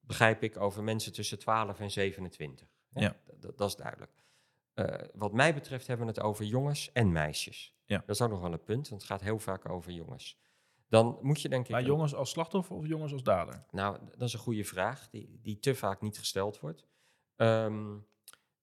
begrijp 0.00 0.42
ik, 0.42 0.56
over 0.56 0.82
mensen 0.82 1.12
tussen 1.12 1.38
12 1.38 1.80
en 1.80 1.90
27. 1.90 2.68
hè? 2.92 3.00
Ja. 3.00 3.16
Dat 3.56 3.68
is 3.68 3.76
duidelijk. 3.76 4.12
Eh, 4.74 4.94
wat 5.14 5.32
mij 5.32 5.54
betreft 5.54 5.86
hebben 5.86 6.06
we 6.06 6.12
het 6.12 6.22
over 6.22 6.44
jongens 6.44 6.92
en 6.92 7.12
meisjes. 7.12 7.74
Ja. 7.84 8.02
Dat 8.06 8.14
is 8.14 8.22
ook 8.22 8.30
nog 8.30 8.40
wel 8.40 8.52
een 8.52 8.64
punt, 8.64 8.88
want 8.88 9.02
het 9.02 9.10
gaat 9.10 9.20
heel 9.20 9.38
vaak 9.38 9.68
over 9.68 9.92
jongens. 9.92 10.38
Dan 10.92 11.18
moet 11.20 11.40
je 11.40 11.48
denk 11.48 11.64
ik... 11.64 11.70
maar 11.70 11.82
jongens 11.82 12.14
als 12.14 12.30
slachtoffer 12.30 12.76
of 12.76 12.86
jongens 12.86 13.12
als 13.12 13.22
dader? 13.22 13.64
Nou, 13.70 13.98
dat 14.10 14.28
is 14.28 14.32
een 14.32 14.40
goede 14.40 14.64
vraag, 14.64 15.08
die, 15.10 15.38
die 15.42 15.58
te 15.58 15.74
vaak 15.74 16.00
niet 16.00 16.18
gesteld 16.18 16.60
wordt. 16.60 16.86
Ehm, 17.36 17.96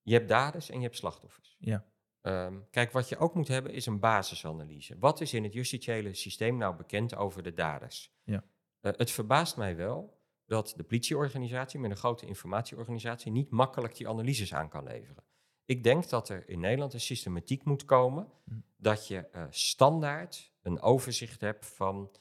je 0.01 0.13
hebt 0.13 0.29
daders 0.29 0.69
en 0.69 0.77
je 0.77 0.83
hebt 0.83 0.97
slachtoffers. 0.97 1.55
Ja. 1.59 1.85
Ehm, 2.21 2.57
kijk, 2.71 2.91
wat 2.91 3.09
je 3.09 3.17
ook 3.17 3.33
moet 3.33 3.47
hebben 3.47 3.73
is 3.73 3.85
een 3.85 3.99
basisanalyse. 3.99 4.97
Wat 4.99 5.21
is 5.21 5.33
in 5.33 5.43
het 5.43 5.53
justitiële 5.53 6.13
systeem 6.13 6.57
nou 6.57 6.75
bekend 6.75 7.15
over 7.15 7.43
de 7.43 7.53
daders? 7.53 8.13
Ja. 8.23 8.43
Eh, 8.79 8.91
het 8.95 9.11
verbaast 9.11 9.57
mij 9.57 9.75
wel 9.75 10.21
dat 10.45 10.73
de 10.77 10.83
politieorganisatie 10.83 11.79
met 11.79 11.91
een 11.91 11.97
grote 11.97 12.25
informatieorganisatie 12.25 13.31
niet 13.31 13.49
makkelijk 13.49 13.95
die 13.95 14.07
analyses 14.07 14.53
aan 14.53 14.69
kan 14.69 14.83
leveren. 14.83 15.23
Ik 15.65 15.83
denk 15.83 16.09
dat 16.09 16.29
er 16.29 16.49
in 16.49 16.59
Nederland 16.59 16.93
een 16.93 16.99
systematiek 16.99 17.63
moet 17.63 17.85
komen 17.85 18.27
Hm. 18.43 18.55
Dat 18.81 19.07
je 19.07 19.17
eh, 19.27 19.45
standaard 19.49 20.51
een 20.61 20.81
overzicht 20.81 21.41
hebt 21.41 21.65
van 21.65 22.11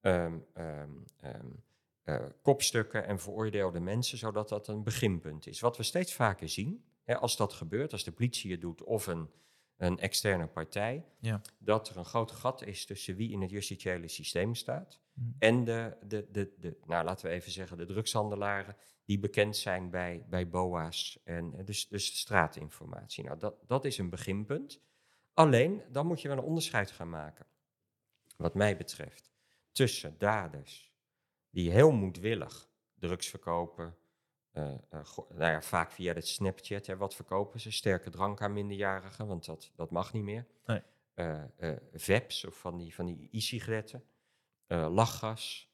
ehm, 0.00 0.38
ehm, 0.54 0.90
ehm, 1.20 1.46
eh, 2.02 2.24
kopstukken 2.42 3.06
en 3.06 3.18
veroordeelde 3.20 3.80
mensen, 3.80 4.18
zodat 4.18 4.48
dat 4.48 4.68
een 4.68 4.82
beginpunt 4.82 5.46
is. 5.46 5.60
Wat 5.60 5.76
we 5.76 5.82
steeds 5.82 6.14
vaker 6.14 6.48
zien, 6.48 6.84
hè, 7.04 7.16
als 7.18 7.36
dat 7.36 7.52
gebeurt, 7.52 7.92
als 7.92 8.04
de 8.04 8.12
politie 8.12 8.50
het 8.50 8.60
doet 8.60 8.82
of 8.82 9.06
een, 9.06 9.30
een 9.76 9.98
externe 9.98 10.46
partij, 10.46 11.04
Ja. 11.20 11.40
dat 11.58 11.88
er 11.88 11.96
een 11.96 12.04
groot 12.04 12.30
gat 12.30 12.62
is 12.62 12.86
tussen 12.86 13.16
wie 13.16 13.30
in 13.30 13.40
het 13.40 13.50
justitiële 13.50 14.08
systeem 14.08 14.54
staat 14.54 15.00
Mhm. 15.12 15.30
en 15.38 15.64
de, 15.64 15.96
de, 16.02 16.26
de, 16.30 16.52
de, 16.58 16.76
nou 16.84 17.04
laten 17.04 17.26
we 17.26 17.32
even 17.32 17.52
zeggen, 17.52 17.76
de 17.76 17.84
drugshandelaren 17.84 18.76
die 19.04 19.18
bekend 19.18 19.56
zijn 19.56 19.90
bij, 19.90 20.24
bij 20.28 20.48
BOA's 20.48 21.18
en 21.24 21.54
eh, 21.54 21.64
dus, 21.64 21.88
dus 21.88 22.18
straatinformatie. 22.18 23.24
Nou, 23.24 23.38
dat, 23.38 23.54
dat 23.66 23.84
is 23.84 23.98
een 23.98 24.10
beginpunt. 24.10 24.80
Alleen, 25.36 25.82
dan 25.90 26.06
moet 26.06 26.20
je 26.20 26.28
wel 26.28 26.36
een 26.36 26.44
onderscheid 26.44 26.90
gaan 26.90 27.10
maken, 27.10 27.46
wat 28.36 28.54
mij 28.54 28.76
betreft, 28.76 29.32
tussen 29.72 30.14
daders 30.18 30.94
die 31.50 31.70
heel 31.70 31.92
moedwillig 31.92 32.68
drugs 32.94 33.28
verkopen, 33.28 33.96
eh, 34.50 34.72
eh, 34.72 35.16
nou 35.28 35.50
ja, 35.50 35.62
vaak 35.62 35.92
via 35.92 36.14
het 36.14 36.26
Snapchat, 36.28 36.86
hè, 36.86 36.96
wat 36.96 37.14
verkopen 37.14 37.60
ze? 37.60 37.70
Sterke 37.70 38.10
drank 38.10 38.40
aan 38.40 38.52
minderjarigen, 38.52 39.26
want 39.26 39.44
dat, 39.44 39.72
dat 39.74 39.90
mag 39.90 40.12
niet 40.12 40.22
meer. 40.22 40.46
Nee. 40.66 40.82
Eh, 41.14 41.42
Vapes 41.92 42.44
of 42.44 42.58
van 42.58 42.76
die, 42.76 42.94
van 42.94 43.06
die 43.06 43.28
e-sigaretten, 43.30 44.04
lachgas, 44.68 45.70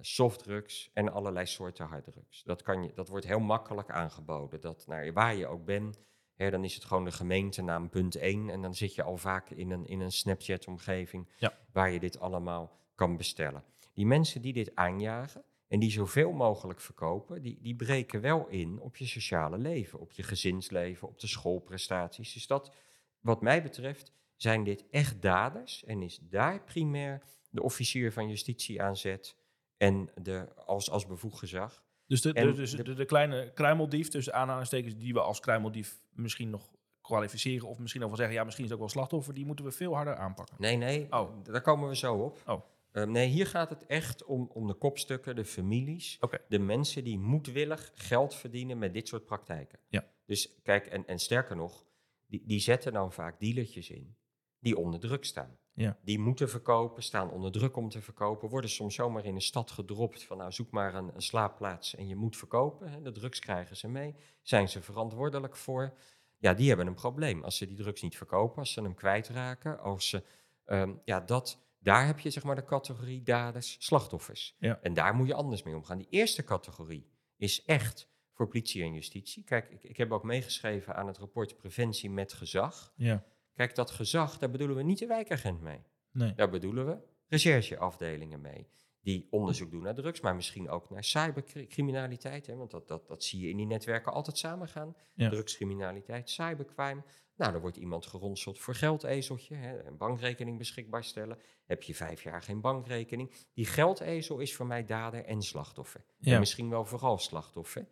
softdrugs 0.00 0.90
en 0.94 1.12
allerlei 1.12 1.46
soorten 1.46 1.86
harddrugs. 1.86 2.42
Dat, 2.42 2.62
kan 2.62 2.82
je, 2.82 2.92
dat 2.92 3.08
wordt 3.08 3.26
heel 3.26 3.40
makkelijk 3.40 3.90
aangeboden. 3.90 4.60
Dat, 4.60 4.86
nou, 4.86 5.12
waar 5.12 5.34
je 5.34 5.46
ook 5.46 5.64
bent, 5.64 6.00
hè, 6.40 6.50
dan 6.50 6.64
is 6.64 6.74
het 6.74 6.84
gewoon 6.84 7.04
de 7.04 7.12
gemeentenaam 7.12 7.88
punt 7.88 8.14
1 8.14 8.50
en 8.50 8.62
dan 8.62 8.74
zit 8.74 8.94
je 8.94 9.02
al 9.02 9.16
vaak 9.16 9.50
in 9.50 9.70
een, 9.70 9.86
in 9.86 10.00
een 10.00 10.12
Snapchat-omgeving 10.12 11.28
Ja. 11.38 11.58
waar 11.72 11.90
je 11.90 12.00
dit 12.00 12.20
allemaal 12.20 12.78
kan 12.94 13.16
bestellen. 13.16 13.64
Die 13.94 14.06
mensen 14.06 14.42
die 14.42 14.52
dit 14.52 14.74
aanjagen 14.74 15.44
en 15.68 15.78
die 15.80 15.90
zoveel 15.90 16.32
mogelijk 16.32 16.80
verkopen, 16.80 17.42
die, 17.42 17.58
die 17.60 17.76
breken 17.76 18.20
wel 18.20 18.46
in 18.48 18.80
op 18.80 18.96
je 18.96 19.06
sociale 19.06 19.58
leven, 19.58 20.00
op 20.00 20.12
je 20.12 20.22
gezinsleven, 20.22 21.08
op 21.08 21.20
de 21.20 21.26
schoolprestaties. 21.26 22.32
Dus 22.32 22.46
dat, 22.46 22.74
wat 23.20 23.40
mij 23.40 23.62
betreft, 23.62 24.12
zijn 24.36 24.64
dit 24.64 24.84
echt 24.90 25.22
daders 25.22 25.84
en 25.84 26.02
is 26.02 26.18
daar 26.22 26.64
primair 26.64 27.22
de 27.50 27.62
officier 27.62 28.12
van 28.12 28.28
justitie 28.28 28.82
aan 28.82 28.96
zet 28.96 29.36
en 29.76 30.10
de, 30.22 30.54
als, 30.54 30.90
als 30.90 31.06
bevoegd 31.06 31.38
gezag. 31.38 31.82
Dus 32.10 32.20
de, 32.20 32.32
de, 32.32 32.52
dus 32.52 32.70
de- 32.70 32.94
de, 32.94 33.04
kleine 33.04 33.52
kruimeldief, 33.54 34.08
tussen 34.08 34.34
aanhalingstekens, 34.34 34.96
die 34.96 35.12
we 35.12 35.20
als 35.20 35.40
kruimeldief 35.40 36.00
misschien 36.12 36.50
nog 36.50 36.70
kwalificeren, 37.00 37.68
of 37.68 37.78
misschien 37.78 38.02
ook 38.02 38.08
wel 38.08 38.16
zeggen, 38.16 38.34
ja, 38.34 38.44
misschien 38.44 38.64
is 38.64 38.70
het 38.70 38.80
ook 38.80 38.86
wel 38.86 38.94
slachtoffer, 38.96 39.34
die 39.34 39.46
moeten 39.46 39.64
we 39.64 39.70
veel 39.70 39.94
harder 39.94 40.16
aanpakken. 40.16 40.56
Nee, 40.58 40.76
nee, 40.76 41.06
Oh. 41.10 41.44
daar 41.44 41.60
komen 41.60 41.88
we 41.88 41.96
zo 41.96 42.14
op. 42.14 42.42
Oh. 42.46 42.62
Eh, 42.92 43.04
nee, 43.04 43.28
hier 43.28 43.46
gaat 43.46 43.70
het 43.70 43.86
echt 43.86 44.24
om, 44.24 44.50
om 44.52 44.66
de 44.66 44.74
kopstukken, 44.74 45.36
de 45.36 45.44
families, 45.44 46.18
de 46.48 46.58
mensen 46.58 47.04
die 47.04 47.18
moedwillig 47.18 47.90
geld 47.94 48.34
verdienen 48.34 48.78
met 48.78 48.92
dit 48.94 49.08
soort 49.08 49.24
praktijken. 49.24 49.78
Ja. 49.88 50.04
Dus 50.26 50.60
kijk, 50.62 50.86
en, 50.86 51.06
en 51.06 51.18
sterker 51.18 51.56
nog, 51.56 51.84
die, 52.26 52.42
die 52.46 52.60
zetten 52.60 52.92
dan 52.92 53.12
vaak 53.12 53.40
dealertjes 53.40 53.90
in 53.90 54.16
die 54.58 54.76
onder 54.78 55.00
druk 55.00 55.24
staan. 55.24 55.58
Ja. 55.80 55.96
Die 56.02 56.18
moeten 56.18 56.48
verkopen, 56.48 57.02
staan 57.02 57.30
onder 57.30 57.52
druk 57.52 57.76
om 57.76 57.88
te 57.88 58.02
verkopen, 58.02 58.48
worden 58.48 58.70
soms 58.70 58.94
zomaar 58.94 59.24
in 59.24 59.34
een 59.34 59.40
stad 59.40 59.70
gedropt 59.70 60.24
van 60.24 60.36
nou 60.36 60.52
zoek 60.52 60.70
maar 60.70 60.94
een, 60.94 61.14
een 61.14 61.22
slaapplaats 61.22 61.94
en 61.94 62.08
je 62.08 62.16
moet 62.16 62.36
verkopen. 62.36 62.90
Hè. 62.90 63.02
De 63.02 63.12
drugs 63.12 63.38
krijgen 63.38 63.76
ze 63.76 63.88
mee, 63.88 64.14
zijn 64.42 64.68
ze 64.68 64.82
verantwoordelijk 64.82 65.56
voor. 65.56 65.94
Ja, 66.38 66.54
die 66.54 66.68
hebben 66.68 66.86
een 66.86 66.94
probleem. 66.94 67.44
Als 67.44 67.56
ze 67.56 67.66
die 67.66 67.76
drugs 67.76 68.02
niet 68.02 68.16
verkopen, 68.16 68.58
als 68.58 68.72
ze 68.72 68.82
hem 68.82 68.94
kwijtraken, 68.94 69.80
als 69.80 70.08
ze, 70.08 70.22
ehm, 70.64 70.92
ja, 71.04 71.20
dat, 71.20 71.58
daar 71.78 72.06
heb 72.06 72.18
je 72.18 72.30
zeg 72.30 72.42
maar 72.42 72.56
de 72.56 72.64
categorie 72.64 73.22
daders, 73.22 73.76
slachtoffers. 73.78 74.56
Ja. 74.58 74.78
En 74.82 74.94
daar 74.94 75.14
moet 75.14 75.26
je 75.26 75.34
anders 75.34 75.62
mee 75.62 75.76
omgaan. 75.76 75.98
Die 75.98 76.10
eerste 76.10 76.44
categorie 76.44 77.10
is 77.36 77.64
echt 77.64 78.08
voor 78.32 78.48
politie 78.48 78.82
en 78.82 78.92
justitie. 78.92 79.44
Kijk, 79.44 79.70
ik, 79.70 79.82
ik 79.82 79.96
heb 79.96 80.12
ook 80.12 80.22
meegeschreven 80.24 80.94
aan 80.94 81.06
het 81.06 81.18
rapport 81.18 81.56
Preventie 81.56 82.10
met 82.10 82.32
Gezag. 82.32 82.92
Ja. 82.96 83.24
Kijk, 83.60 83.74
dat 83.74 83.90
gezag, 83.90 84.38
daar 84.38 84.50
bedoelen 84.50 84.76
we 84.76 84.82
niet 84.82 84.98
de 84.98 85.06
wijkagent 85.06 85.60
mee. 85.60 85.82
Nee. 86.12 86.34
Daar 86.34 86.50
bedoelen 86.50 86.86
we 86.86 86.98
rechercheafdelingen 87.28 88.40
mee. 88.40 88.68
Die 89.00 89.26
onderzoek 89.30 89.70
doen 89.70 89.82
naar 89.82 89.94
drugs, 89.94 90.20
maar 90.20 90.34
misschien 90.34 90.68
ook 90.68 90.90
naar 90.90 91.04
cybercriminaliteit. 91.04 92.46
Hè, 92.46 92.56
want 92.56 92.70
dat, 92.70 92.88
dat, 92.88 93.08
dat 93.08 93.24
zie 93.24 93.40
je 93.40 93.48
in 93.48 93.56
die 93.56 93.66
netwerken 93.66 94.12
altijd 94.12 94.38
samengaan. 94.38 94.96
Ja. 95.14 95.28
Drugscriminaliteit, 95.28 96.30
cybercrime. 96.30 97.02
Nou, 97.36 97.54
er 97.54 97.60
wordt 97.60 97.76
iemand 97.76 98.06
geronseld 98.06 98.58
voor 98.58 98.74
geldezeltje. 98.74 99.54
Hè, 99.54 99.84
een 99.86 99.96
bankrekening 99.96 100.58
beschikbaar 100.58 101.04
stellen. 101.04 101.38
Heb 101.64 101.82
je 101.82 101.94
vijf 101.94 102.22
jaar 102.22 102.42
geen 102.42 102.60
bankrekening. 102.60 103.32
Die 103.54 103.66
geldezel 103.66 104.38
is 104.38 104.54
voor 104.54 104.66
mij 104.66 104.84
dader 104.84 105.24
en 105.24 105.42
slachtoffer. 105.42 106.04
Ja. 106.18 106.32
En 106.32 106.38
misschien 106.38 106.70
wel 106.70 106.84
vooral 106.84 107.18
slachtoffer. 107.18 107.88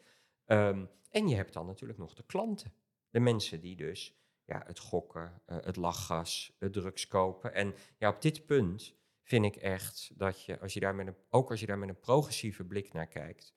Ehm, 0.46 0.84
en 1.10 1.28
je 1.28 1.36
hebt 1.36 1.52
dan 1.52 1.66
natuurlijk 1.66 1.98
nog 1.98 2.14
de 2.14 2.24
klanten. 2.26 2.72
De 3.10 3.20
mensen 3.20 3.60
die 3.60 3.76
dus 3.76 4.18
ja, 4.48 4.62
het 4.66 4.78
gokken, 4.78 5.42
eh, 5.46 5.56
het 5.60 5.76
lachgas, 5.76 6.56
het 6.58 6.72
drugs 6.72 7.08
kopen. 7.08 7.54
En 7.54 7.74
ja, 7.98 8.08
op 8.08 8.22
dit 8.22 8.46
punt 8.46 8.94
vind 9.22 9.44
ik 9.44 9.56
echt 9.56 10.10
dat 10.14 10.44
je, 10.44 10.60
als 10.60 10.72
je 10.74 10.80
daar 10.80 10.94
met 10.94 11.06
een, 11.06 11.16
ook 11.30 11.50
als 11.50 11.60
je 11.60 11.66
daar 11.66 11.78
met 11.78 11.88
een 11.88 11.98
progressieve 12.00 12.64
blik 12.64 12.92
naar 12.92 13.06
kijkt, 13.06 13.54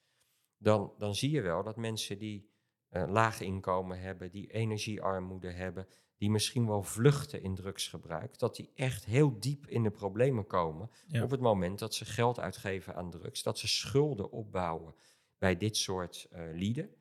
dan, 0.57 0.93
dan 0.97 1.15
zie 1.15 1.31
je 1.31 1.41
wel 1.41 1.63
dat 1.63 1.75
mensen 1.75 2.17
die 2.17 2.49
eh, 2.87 3.03
laag 3.07 3.41
inkomen 3.41 3.99
hebben, 3.99 4.31
die 4.31 4.51
energiearmoede 4.51 5.51
hebben, 5.51 5.87
die 6.17 6.29
misschien 6.29 6.67
wel 6.67 6.83
vluchten 6.83 7.41
in 7.41 7.55
drugsgebruik, 7.55 8.39
dat 8.39 8.55
die 8.55 8.71
echt 8.75 9.05
heel 9.05 9.39
diep 9.39 9.67
in 9.67 9.83
de 9.83 9.91
problemen 9.91 10.47
komen 10.47 10.89
Ja. 11.07 11.23
op 11.23 11.31
het 11.31 11.39
moment 11.39 11.79
dat 11.79 11.93
ze 11.93 12.05
geld 12.05 12.39
uitgeven 12.39 12.95
aan 12.95 13.11
drugs, 13.11 13.43
dat 13.43 13.59
ze 13.59 13.67
schulden 13.67 14.31
opbouwen 14.31 14.95
bij 15.37 15.57
dit 15.57 15.77
soort 15.77 16.27
eh, 16.31 16.43
lieden. 16.53 16.95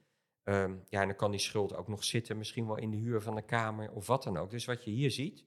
Ehm, 0.51 0.75
ja, 0.89 1.01
en 1.01 1.07
dan 1.07 1.17
kan 1.17 1.31
die 1.31 1.41
schuld 1.41 1.77
ook 1.77 1.89
nog 1.89 2.05
zitten, 2.05 2.39
misschien 2.39 2.67
wel 2.67 2.77
in 2.77 2.91
de 2.91 2.97
huur 2.97 3.21
van 3.21 3.37
een 3.37 3.45
kamer 3.45 3.91
of 3.93 4.07
wat 4.07 4.23
dan 4.23 4.37
ook. 4.37 4.51
Dus 4.51 4.65
wat 4.65 4.85
je 4.85 4.91
hier 4.91 5.11
ziet, 5.11 5.45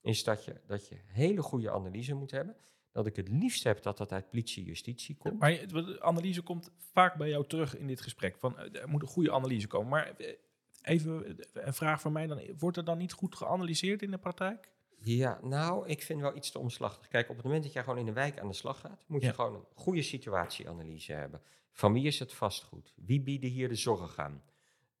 is 0.00 0.24
dat 0.24 0.44
je, 0.44 0.60
dat 0.66 0.88
je 0.88 0.96
hele 1.06 1.42
goede 1.42 1.70
analyse 1.70 2.14
moet 2.14 2.30
hebben. 2.30 2.56
Dat 2.90 3.06
ik 3.06 3.16
het 3.16 3.28
liefst 3.28 3.64
heb 3.64 3.82
dat 3.82 3.96
dat 3.98 4.12
uit 4.12 4.28
politie 4.30 4.64
justitie 4.64 5.16
komt. 5.16 5.38
Maar 5.38 5.66
de 5.66 6.02
analyse 6.02 6.42
komt 6.42 6.70
vaak 6.92 7.14
bij 7.16 7.28
jou 7.28 7.46
terug 7.46 7.76
in 7.76 7.86
dit 7.86 8.00
gesprek. 8.00 8.36
Van, 8.38 8.58
eh, 8.58 8.80
er 8.82 8.88
moet 8.88 9.02
een 9.02 9.08
goede 9.08 9.32
analyse 9.32 9.66
komen. 9.66 9.88
Maar 9.88 10.14
eh, 10.16 10.34
even 10.82 11.26
eh, 11.26 11.44
een 11.52 11.74
vraag 11.74 12.00
van 12.00 12.12
mij 12.12 12.26
dan. 12.26 12.40
Wordt 12.58 12.76
er 12.76 12.84
dan 12.84 12.98
niet 12.98 13.12
goed 13.12 13.34
geanalyseerd 13.34 14.02
in 14.02 14.10
de 14.10 14.18
praktijk? 14.18 14.70
Ja, 14.98 15.38
nou, 15.42 15.86
ik 15.88 16.02
vind 16.02 16.20
wel 16.20 16.36
iets 16.36 16.50
te 16.50 16.58
omslachtig. 16.58 17.08
Kijk, 17.08 17.28
op 17.28 17.36
het 17.36 17.44
moment 17.44 17.62
dat 17.64 17.72
jij 17.72 17.82
gewoon 17.82 17.98
in 17.98 18.06
de 18.06 18.12
wijk 18.12 18.38
aan 18.40 18.48
de 18.48 18.54
slag 18.54 18.80
gaat, 18.80 19.04
moet 19.06 19.20
je 19.20 19.26
Ja. 19.26 19.32
gewoon 19.32 19.54
een 19.54 19.64
goede 19.74 20.02
situatieanalyse 20.02 21.12
hebben. 21.12 21.40
Van 21.72 21.92
wie 21.92 22.06
is 22.06 22.18
het 22.18 22.32
vastgoed? 22.32 22.92
Wie 22.96 23.20
bieden 23.20 23.50
hier 23.50 23.68
de 23.68 23.74
zorg 23.74 24.18
aan? 24.18 24.42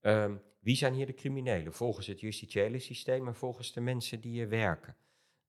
Ehm, 0.00 0.34
wie 0.60 0.76
zijn 0.76 0.94
hier 0.94 1.06
de 1.06 1.14
criminelen? 1.14 1.72
Volgens 1.72 2.06
het 2.06 2.20
justitiële 2.20 2.78
systeem 2.78 3.26
en 3.26 3.34
volgens 3.34 3.72
de 3.72 3.80
mensen 3.80 4.20
die 4.20 4.32
hier 4.32 4.48
werken. 4.48 4.96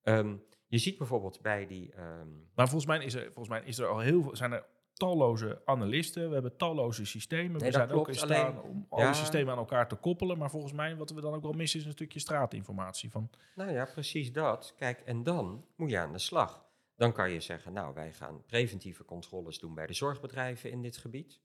Ehm, 0.02 0.36
je 0.68 0.78
ziet 0.78 0.98
bijvoorbeeld 0.98 1.42
bij 1.42 1.68
die. 1.68 1.94
ehm, 1.94 2.28
Maar 2.56 2.70
volgens 2.70 2.86
mij 2.86 3.06
is 3.06 3.14
er, 3.14 3.24
volgens 3.24 3.48
mij 3.50 3.62
is 3.66 3.78
er 3.78 3.88
al 3.88 4.00
heel 4.00 4.22
veel, 4.22 4.36
zijn 4.36 4.52
er 4.52 4.66
talloze 4.94 5.62
analisten. 5.66 6.28
We 6.28 6.34
hebben 6.34 6.58
talloze 6.58 7.06
systemen. 7.06 7.52
Nee, 7.62 7.70
we 7.70 7.76
zijn 7.76 7.92
ook 7.92 8.08
in 8.08 8.16
staat 8.16 8.62
om 8.64 8.86
al 8.90 9.00
ja. 9.00 9.06
die 9.06 9.16
systemen 9.16 9.52
aan 9.52 9.58
elkaar 9.60 9.88
te 9.88 9.96
koppelen. 9.96 10.38
Maar 10.38 10.50
volgens 10.50 10.74
mij, 10.74 10.96
wat 10.96 11.10
we 11.10 11.22
dan 11.22 11.34
ook 11.34 11.42
wel 11.42 11.52
missen, 11.54 11.80
is 11.80 11.86
een 11.86 11.92
stukje 11.92 12.20
straatinformatie. 12.20 13.12
Van, 13.12 13.30
Nou 13.56 13.72
ja, 13.72 13.86
precies 13.86 14.32
dat. 14.32 14.74
Kijk, 14.78 15.00
en 15.00 15.24
dan 15.24 15.66
moet 15.76 15.90
je 15.90 15.98
aan 15.98 16.12
de 16.12 16.20
slag. 16.20 16.66
Dan 16.96 17.14
kan 17.14 17.32
je 17.32 17.40
zeggen, 17.40 17.74
nou, 17.74 17.94
wij 17.94 18.14
gaan 18.14 18.46
preventieve 18.46 19.06
controles 19.06 19.60
doen 19.60 19.74
bij 19.74 19.88
de 19.88 19.94
zorgbedrijven 19.94 20.72
in 20.72 20.82
dit 20.82 20.98
gebied. 20.98 21.42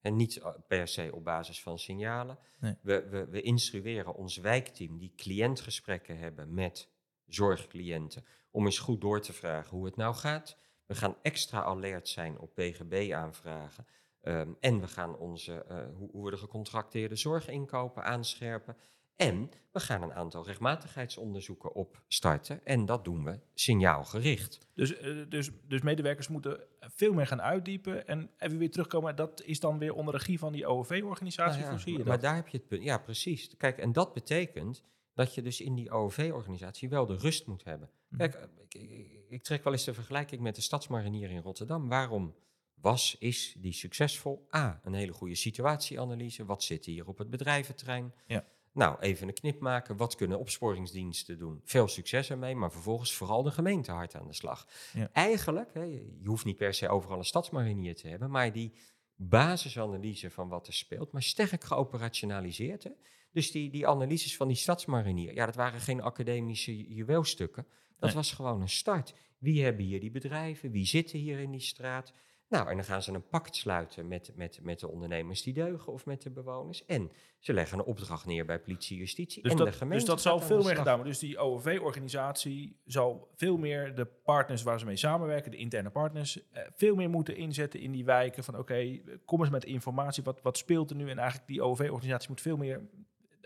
En 0.00 0.16
niet 0.16 0.36
eh, 0.36 0.52
per 0.68 0.88
se 0.88 1.10
op 1.14 1.24
basis 1.24 1.62
van 1.62 1.78
signalen. 1.78 2.38
Nee. 2.58 2.76
We, 2.82 3.08
we, 3.08 3.26
we 3.26 3.40
instrueren 3.40 4.14
ons 4.14 4.36
wijkteam 4.36 4.98
die 4.98 5.12
cliëntgesprekken 5.16 6.18
hebben 6.18 6.54
met 6.54 6.88
zorgcliënten. 7.26 8.24
Om 8.50 8.64
eens 8.64 8.78
goed 8.78 9.00
door 9.00 9.20
te 9.20 9.32
vragen 9.32 9.76
hoe 9.76 9.84
het 9.84 9.96
nou 9.96 10.14
gaat. 10.14 10.58
We 10.86 10.94
gaan 10.94 11.16
extra 11.22 11.62
alert 11.62 12.08
zijn 12.08 12.38
op 12.38 12.54
PGB-aanvragen. 12.54 13.86
Ehm, 14.20 14.52
en 14.60 14.80
we 14.80 14.88
gaan 14.88 15.16
onze, 15.16 15.64
eh, 15.64 15.86
hoe, 15.94 16.10
hoe 16.10 16.24
we 16.24 16.30
de 16.30 16.36
gecontracteerde 16.36 17.16
zorg 17.16 17.48
inkopen 17.48 18.04
aanscherpen. 18.04 18.76
En 19.16 19.50
we 19.72 19.80
gaan 19.80 20.02
een 20.02 20.12
aantal 20.12 20.44
rechtmatigheidsonderzoeken 20.44 21.74
opstarten. 21.74 22.64
En 22.64 22.86
dat 22.86 23.04
doen 23.04 23.24
we 23.24 23.40
signaalgericht. 23.54 24.58
dus, 24.74 24.96
eh, 24.96 25.16
dus, 25.28 25.50
dus 25.68 25.82
medewerkers 25.82 26.28
moeten 26.28 26.60
veel 26.80 27.12
meer 27.12 27.26
gaan 27.26 27.42
uitdiepen. 27.42 28.06
En 28.06 28.30
even 28.38 28.58
weer 28.58 28.70
terugkomen. 28.70 29.16
Dat 29.16 29.42
is 29.44 29.60
dan 29.60 29.78
weer 29.78 29.94
onder 29.94 30.14
regie 30.14 30.38
van 30.38 30.52
die 30.52 30.66
OOV-organisatie. 30.66 31.62
Nou 31.62 31.80
ja, 31.84 31.96
maar 31.96 32.04
dat? 32.04 32.20
daar 32.20 32.34
heb 32.34 32.48
je 32.48 32.56
het 32.56 32.68
punt. 32.68 32.82
Ja, 32.82 32.98
precies. 32.98 33.56
Kijk, 33.56 33.78
en 33.78 33.92
dat 33.92 34.12
betekent 34.12 34.82
dat 35.14 35.34
je 35.34 35.42
dus 35.42 35.60
in 35.60 35.74
die 35.74 35.90
OOV-organisatie 35.90 36.88
wel 36.88 37.06
de 37.06 37.16
rust 37.16 37.46
moet 37.46 37.64
hebben. 37.64 37.90
Mhm. 38.08 38.18
Kijk, 38.18 38.34
eh, 38.34 38.42
ik, 38.68 38.74
ik, 38.74 39.24
ik 39.28 39.42
trek 39.42 39.64
wel 39.64 39.72
eens 39.72 39.84
de 39.84 39.94
vergelijking 39.94 40.40
met 40.40 40.54
de 40.54 40.62
stadsmarinier 40.62 41.30
in 41.30 41.40
Rotterdam. 41.40 41.88
Waarom 41.88 42.34
was, 42.74 43.16
is 43.18 43.56
die 43.58 43.72
succesvol? 43.72 44.46
A, 44.54 44.80
een 44.84 44.94
hele 44.94 45.12
goede 45.12 45.34
situatieanalyse. 45.34 46.44
Wat 46.44 46.62
zit 46.62 46.84
hier 46.84 47.06
op 47.06 47.18
het 47.18 47.30
bedrijventerrein? 47.30 48.14
Ja. 48.26 48.44
Nou, 48.74 48.98
even 49.00 49.28
een 49.28 49.34
knip 49.34 49.60
maken. 49.60 49.96
Wat 49.96 50.14
kunnen 50.14 50.38
opsporingsdiensten 50.38 51.38
doen? 51.38 51.60
Veel 51.64 51.88
succes 51.88 52.30
ermee, 52.30 52.54
maar 52.54 52.72
vervolgens 52.72 53.14
vooral 53.14 53.42
de 53.42 53.50
gemeente 53.50 53.90
hard 53.92 54.14
aan 54.14 54.26
de 54.26 54.34
slag. 54.34 54.68
Ja. 54.92 55.08
Eigenlijk, 55.12 55.74
hè, 55.74 55.82
je 55.82 56.20
hoeft 56.24 56.44
niet 56.44 56.56
per 56.56 56.74
se 56.74 56.88
overal 56.88 57.18
een 57.18 57.24
stadsmarinier 57.24 57.96
te 57.96 58.08
hebben, 58.08 58.30
maar 58.30 58.52
die 58.52 58.72
basisanalyse 59.16 60.30
van 60.30 60.48
wat 60.48 60.66
er 60.66 60.72
speelt, 60.72 61.12
maar 61.12 61.22
sterk 61.22 61.64
geoperationaliseerd. 61.64 62.82
Hè? 62.84 62.90
Dus 63.32 63.50
die, 63.50 63.70
die 63.70 63.86
analyses 63.88 64.36
van 64.36 64.48
die 64.48 64.56
stadsmarinier, 64.56 65.34
ja, 65.34 65.46
dat 65.46 65.54
waren 65.54 65.80
geen 65.80 66.02
academische 66.02 66.76
ju- 66.76 66.94
juweelstukken. 66.94 67.66
Dat 67.98 68.08
Nee. 68.08 68.12
was 68.14 68.32
gewoon 68.32 68.60
een 68.60 68.68
start. 68.68 69.14
Wie 69.38 69.62
hebben 69.64 69.84
hier 69.84 70.00
die 70.00 70.10
bedrijven? 70.10 70.70
Wie 70.70 70.86
zitten 70.86 71.18
hier 71.18 71.38
in 71.38 71.50
die 71.50 71.60
straat? 71.60 72.12
Nou, 72.48 72.68
en 72.68 72.76
dan 72.76 72.84
gaan 72.84 73.02
ze 73.02 73.12
een 73.12 73.28
pact 73.28 73.56
sluiten 73.56 74.08
met, 74.08 74.32
met, 74.34 74.58
met 74.62 74.80
de 74.80 74.88
ondernemers 74.88 75.42
die 75.42 75.52
deugen 75.52 75.92
of 75.92 76.06
met 76.06 76.22
de 76.22 76.30
bewoners. 76.30 76.84
En 76.84 77.10
ze 77.38 77.52
leggen 77.52 77.78
een 77.78 77.84
opdracht 77.84 78.26
neer 78.26 78.44
bij 78.44 78.60
politie, 78.60 78.98
justitie 78.98 79.42
Dus 79.42 79.50
en 79.52 79.56
dat, 79.56 79.66
de 79.66 79.72
gemeente. 79.72 79.98
dus 79.98 80.14
dat 80.14 80.20
zal 80.20 80.40
veel 80.40 80.62
meer 80.62 80.76
gedaan 80.76 80.94
worden. 80.94 81.12
Dus 81.12 81.18
die 81.18 81.38
OOV-organisatie 81.38 82.80
zal 82.84 83.28
veel 83.36 83.56
meer 83.56 83.94
de 83.94 84.04
partners 84.04 84.62
waar 84.62 84.78
ze 84.78 84.84
mee 84.84 84.96
samenwerken, 84.96 85.50
de 85.50 85.56
interne 85.56 85.90
partners, 85.90 86.50
eh, 86.50 86.62
veel 86.74 86.94
meer 86.94 87.10
moeten 87.10 87.36
inzetten 87.36 87.80
in 87.80 87.92
die 87.92 88.04
wijken. 88.04 88.44
Van 88.44 88.58
oké, 88.58 89.00
kom 89.24 89.40
eens 89.40 89.50
met 89.50 89.64
informatie. 89.64 90.22
Wat, 90.22 90.42
wat 90.42 90.58
speelt 90.58 90.90
er 90.90 90.96
nu? 90.96 91.10
En 91.10 91.18
eigenlijk 91.18 91.48
die 91.48 91.62
OOV-organisatie 91.62 92.28
moet 92.28 92.40
veel 92.40 92.56
meer 92.56 92.80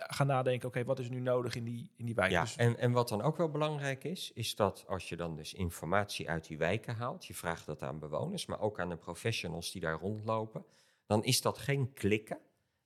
gaan 0.06 0.26
nadenken. 0.26 0.68
Oké, 0.68 0.84
wat 0.84 0.98
is 0.98 1.08
nu 1.08 1.20
nodig 1.20 1.54
in 1.54 1.64
die, 1.64 1.90
in 1.96 2.06
die 2.06 2.14
wijken? 2.14 2.36
Ja, 2.36 2.42
Dus- 2.42 2.56
en, 2.56 2.78
en 2.78 2.92
wat 2.92 3.08
dan 3.08 3.22
ook 3.22 3.36
wel 3.36 3.50
belangrijk 3.50 4.04
is, 4.04 4.32
is 4.34 4.54
dat 4.54 4.84
als 4.86 5.08
je 5.08 5.16
dan 5.16 5.36
dus 5.36 5.54
informatie 5.54 6.30
uit 6.30 6.46
die 6.46 6.58
wijken 6.58 6.94
haalt, 6.94 7.26
je 7.26 7.34
vraagt 7.34 7.66
dat 7.66 7.82
aan 7.82 7.98
bewoners, 7.98 8.46
maar 8.46 8.60
ook 8.60 8.80
aan 8.80 8.88
de 8.88 8.96
professionals 8.96 9.72
die 9.72 9.80
daar 9.80 9.98
rondlopen, 9.98 10.64
dan 11.06 11.24
is 11.24 11.40
dat 11.40 11.58
geen 11.58 11.92
klikken. 11.92 12.38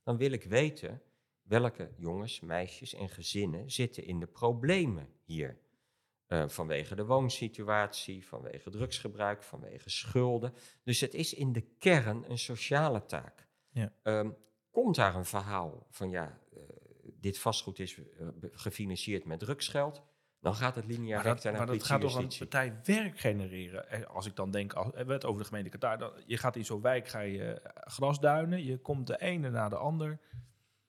Dan 0.03 0.17
wil 0.17 0.33
ik 0.33 0.45
weten 0.45 1.03
welke 1.43 1.91
jongens, 1.97 2.41
meisjes 2.41 2.95
en 2.95 3.09
gezinnen 3.09 3.71
zitten 3.71 4.05
in 4.05 4.21
de 4.21 4.27
problemen 4.27 5.09
hier. 5.25 5.59
Eh, 6.27 6.49
vanwege 6.49 6.95
de 6.95 7.05
woonsituatie, 7.05 8.27
vanwege 8.27 8.71
drugsgebruik, 8.71 9.43
vanwege 9.43 9.91
schulden. 9.91 10.55
Dus 10.85 11.01
het 11.01 11.15
is 11.15 11.35
in 11.35 11.53
de 11.53 11.61
kern 11.61 12.31
een 12.31 12.39
sociale 12.39 13.05
taak. 13.07 13.47
Ja. 13.71 13.93
Ehm, 14.03 14.31
komt 14.71 14.95
daar 14.95 15.15
een 15.15 15.25
verhaal 15.25 15.87
van 15.91 16.11
ja, 16.11 16.39
eh, 16.53 16.61
dit 17.23 17.39
vastgoed 17.39 17.79
is 17.79 17.97
eh, 17.99 18.27
gefinancierd 18.53 19.25
met 19.25 19.39
drugsgeld, 19.39 20.03
dan 20.41 20.55
gaat 20.55 20.75
het 20.75 20.85
linea 20.87 21.15
maar 21.15 21.25
dat, 21.25 21.45
naar 21.45 21.53
maar 21.53 21.67
dat 21.67 21.83
gaat 21.83 22.01
toch 22.01 22.15
een 22.15 22.33
partij 22.39 22.81
werk 22.85 23.21
genereren. 23.21 23.91
Eh, 23.91 24.03
Als 24.07 24.27
ik 24.27 24.37
dan 24.37 24.51
denk, 24.51 24.73
als, 24.73 24.87
we 24.87 24.97
hebben 24.97 25.15
het 25.15 25.25
over 25.25 25.41
de 25.41 25.47
gemeente 25.47 25.71
Qatar. 25.71 25.99
Dan, 25.99 26.13
je 26.27 26.37
gaat 26.37 26.57
in 26.57 26.65
zo'n 26.65 26.81
wijk 26.81 27.09
ga 27.09 27.21
je 27.21 27.53
eh, 27.53 27.93
grasduinen. 27.93 28.65
Je 28.65 28.79
komt 28.79 29.07
de 29.07 29.21
ene 29.21 29.51
na 29.51 29.69
de 29.69 29.77
ander. 29.77 30.21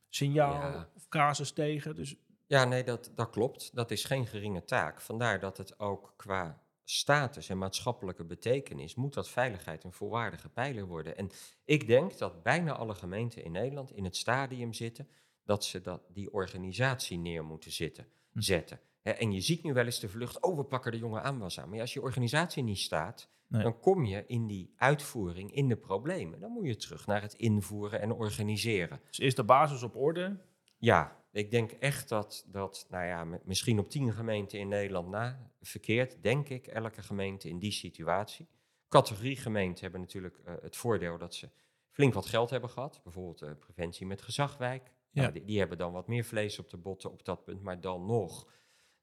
Signaal 0.10 0.54
Ja. 0.54 0.90
of 0.96 1.08
casus 1.10 1.52
tegen. 1.52 1.96
Dus 1.96 2.16
Ja, 2.48 2.66
nee, 2.66 2.84
dat, 2.84 3.12
dat 3.16 3.30
klopt. 3.30 3.76
Dat 3.76 3.92
is 3.92 4.06
geen 4.06 4.28
geringe 4.28 4.66
taak. 4.66 5.02
Vandaar 5.02 5.40
dat 5.40 5.58
het 5.58 5.80
ook 5.80 6.14
qua 6.18 6.62
status 6.84 7.50
en 7.50 7.58
maatschappelijke 7.58 8.24
betekenis 8.24 8.96
moet 8.96 9.14
dat 9.14 9.30
veiligheid 9.30 9.84
een 9.84 9.94
volwaardige 9.94 10.50
pijler 10.50 10.86
worden. 10.86 11.18
En 11.18 11.32
ik 11.66 11.88
denk 11.88 12.18
dat 12.18 12.44
bijna 12.44 12.74
alle 12.74 12.96
gemeenten 12.96 13.44
in 13.44 13.52
Nederland 13.52 13.92
in 13.92 14.04
het 14.04 14.16
stadium 14.16 14.74
zitten 14.74 15.08
dat 15.46 15.66
ze 15.66 15.82
dat, 15.82 16.02
die 16.10 16.34
organisatie 16.34 17.18
neer 17.18 17.46
moeten 17.46 17.72
zitten, 17.72 18.08
Hm. 18.32 18.40
zetten. 18.42 18.80
Hè, 19.02 19.12
en 19.12 19.32
je 19.32 19.42
ziet 19.42 19.64
nu 19.64 19.74
wel 19.74 19.86
eens 19.86 20.00
de 20.00 20.10
vlucht, 20.10 20.42
oh, 20.42 20.58
we 20.58 20.64
pakken 20.64 20.92
de 20.92 20.98
jonge 20.98 21.22
aanwas 21.22 21.60
aan. 21.60 21.66
Maar 21.68 21.76
ja, 21.76 21.82
als 21.82 21.94
je 21.94 22.02
organisatie 22.02 22.64
niet 22.64 22.80
staat, 22.80 23.32
Nee. 23.48 23.64
dan 23.64 23.80
kom 23.80 24.06
je 24.06 24.24
in 24.28 24.48
die 24.48 24.74
uitvoering 24.78 25.54
in 25.54 25.68
de 25.68 25.76
problemen. 25.76 26.40
Dan 26.40 26.52
moet 26.52 26.66
je 26.68 26.76
terug 26.76 27.08
naar 27.08 27.22
het 27.22 27.34
invoeren 27.34 28.02
en 28.02 28.12
organiseren. 28.12 29.02
Dus 29.08 29.20
is 29.20 29.36
de 29.36 29.44
basis 29.44 29.84
op 29.84 29.96
orde? 29.96 30.38
Ja, 30.78 31.24
ik 31.32 31.52
denk 31.52 31.72
echt 31.72 32.10
dat, 32.10 32.46
dat 32.48 32.86
nou 32.90 33.06
ja, 33.06 33.40
misschien 33.44 33.80
op 33.80 33.90
tien 33.90 34.14
gemeenten 34.14 34.60
in 34.60 34.68
Nederland 34.68 35.10
na, 35.10 35.52
verkeerd, 35.62 36.24
denk 36.24 36.50
ik, 36.50 36.68
elke 36.68 37.02
gemeente 37.02 37.50
in 37.50 37.60
die 37.60 37.72
situatie. 37.72 38.48
Categorie 38.90 39.36
gemeenten 39.38 39.82
hebben 39.82 40.02
natuurlijk 40.02 40.38
eh, 40.46 40.54
het 40.62 40.76
voordeel 40.76 41.18
dat 41.18 41.34
ze 41.36 41.50
flink 41.90 42.14
wat 42.14 42.26
geld 42.26 42.50
hebben 42.50 42.70
gehad. 42.70 43.02
Bijvoorbeeld 43.04 43.42
eh, 43.42 43.52
preventie 43.60 44.06
met 44.06 44.22
gezagwijk. 44.22 44.92
Ja. 45.14 45.22
Nou, 45.22 45.34
die, 45.34 45.44
die 45.44 45.60
hebben 45.60 45.78
dan 45.78 45.92
wat 45.92 46.08
meer 46.08 46.24
vlees 46.24 46.60
op 46.60 46.70
de 46.70 46.78
botten 46.78 47.12
op 47.12 47.26
dat 47.26 47.44
punt, 47.44 47.62
maar 47.62 47.82
dan 47.82 48.06
nog. 48.06 48.46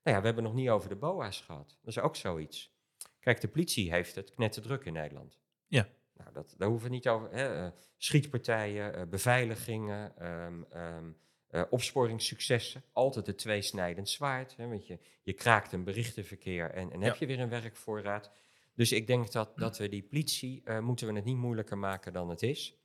Nou 0.03 0.17
ja, 0.17 0.21
we 0.21 0.27
hebben 0.27 0.45
nog 0.45 0.55
niet 0.55 0.69
over 0.69 0.89
de 0.89 0.97
BOA's 0.97 1.41
gehad. 1.41 1.79
Dat 1.83 1.97
is 1.97 1.99
ook 1.99 2.17
zoiets. 2.17 2.75
Kijk, 3.21 3.41
de 3.41 3.49
politie 3.49 3.91
heeft 3.91 4.15
het 4.15 4.31
knetterdruk 4.31 4.85
in 4.85 4.93
Nederland. 4.93 5.39
Ja. 5.67 5.89
Nou, 6.15 6.33
dat, 6.33 6.55
daar 6.59 6.69
hoeven 6.69 6.89
we 6.89 6.95
niet 6.95 7.09
over. 7.09 7.31
Hè, 7.31 7.65
eh, 7.65 7.73
schietpartijen, 7.97 8.95
eh, 8.95 9.07
beveiligingen, 9.07 10.17
ehm, 10.19 10.63
ehm, 10.71 11.11
eh, 11.49 11.63
opsporingssuccessen. 11.71 12.83
Altijd 12.93 13.27
het 13.27 13.39
tweesnijdend 13.39 14.09
zwaard. 14.09 14.57
Hè, 14.57 14.69
want 14.69 14.87
je, 14.87 14.99
je 15.23 15.33
kraakt 15.33 15.73
een 15.73 15.85
berichtenverkeer 15.85 16.71
en, 16.71 16.93
en 16.93 17.01
heb 17.01 17.13
Ja. 17.13 17.17
je 17.21 17.27
weer 17.27 17.41
een 17.41 17.49
werkvoorraad. 17.49 18.31
Dus 18.75 18.93
ik 18.93 19.07
denk 19.07 19.33
dat, 19.33 19.53
dat 19.59 19.79
we 19.79 19.89
die 19.89 20.03
politie, 20.03 20.71
moeten 20.81 21.07
we 21.07 21.15
het 21.15 21.25
niet 21.25 21.37
moeilijker 21.37 21.79
maken 21.79 22.13
dan 22.13 22.29
het 22.29 22.43
is. 22.43 22.79